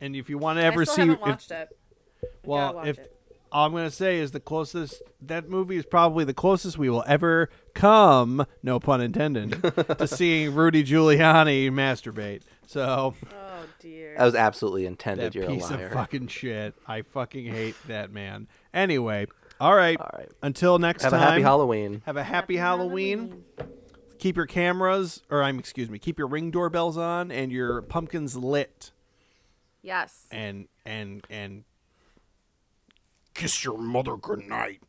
And 0.00 0.14
if 0.16 0.28
you 0.28 0.38
want 0.38 0.58
to 0.58 0.64
ever 0.64 0.82
I 0.82 0.84
still 0.84 0.94
see 0.94 1.00
haven't 1.02 1.14
if- 1.16 1.20
watched 1.20 1.50
it. 1.50 1.76
Well, 2.42 2.74
watch 2.74 2.86
if 2.88 2.98
it. 2.98 3.16
all 3.52 3.66
I'm 3.66 3.72
gonna 3.72 3.90
say 3.90 4.18
is 4.18 4.30
the 4.32 4.40
closest 4.40 5.02
that 5.22 5.48
movie 5.48 5.76
is 5.76 5.84
probably 5.86 6.24
the 6.24 6.34
closest 6.34 6.78
we 6.78 6.88
will 6.90 7.04
ever 7.06 7.50
come, 7.74 8.46
no 8.62 8.80
pun 8.80 9.00
intended, 9.00 9.62
to 9.98 10.06
seeing 10.06 10.54
Rudy 10.54 10.82
Giuliani 10.84 11.70
masturbate. 11.70 12.42
So 12.66 13.14
Oh 13.32 13.64
dear. 13.80 14.14
That 14.18 14.24
was 14.24 14.34
absolutely 14.34 14.86
intended. 14.86 15.32
that 15.32 15.34
You're 15.34 15.46
piece 15.48 15.70
a 15.70 15.74
of 15.74 15.80
liar. 15.80 15.90
fucking 15.90 16.28
shit. 16.28 16.74
I 16.86 17.02
fucking 17.02 17.46
hate 17.46 17.76
that 17.88 18.10
man. 18.12 18.46
Anyway, 18.72 19.26
all 19.60 19.74
right. 19.74 19.98
All 20.00 20.10
right. 20.14 20.28
Until 20.42 20.78
next 20.78 21.02
time. 21.02 21.12
Have 21.12 21.20
time. 21.20 21.28
a 21.28 21.30
happy 21.32 21.42
Halloween. 21.42 22.02
Have 22.06 22.16
a 22.16 22.24
happy, 22.24 22.56
Halloween. 22.56 23.44
Keep 24.18 24.36
your 24.36 24.46
cameras, 24.46 25.22
or 25.30 25.42
I'm 25.42 25.58
excuse 25.58 25.90
me, 25.90 25.98
keep 25.98 26.18
your 26.18 26.28
ring 26.28 26.50
doorbells 26.50 26.96
on 26.96 27.30
and 27.30 27.52
your 27.52 27.82
pumpkins 27.82 28.36
lit, 28.36 28.90
Yes. 29.82 30.26
and 30.30 30.66
and 30.86 31.24
and 31.28 31.64
kiss 33.34 33.64
your 33.64 33.76
mother 33.78 34.16
goodnight. 34.16 34.80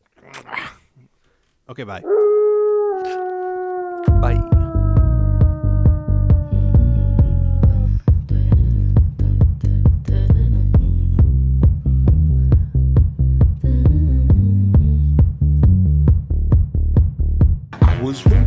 okay, 1.69 1.84
bye. 1.84 2.02
Bye. 4.22 4.49
Was 18.15 18.25
working 18.27 18.44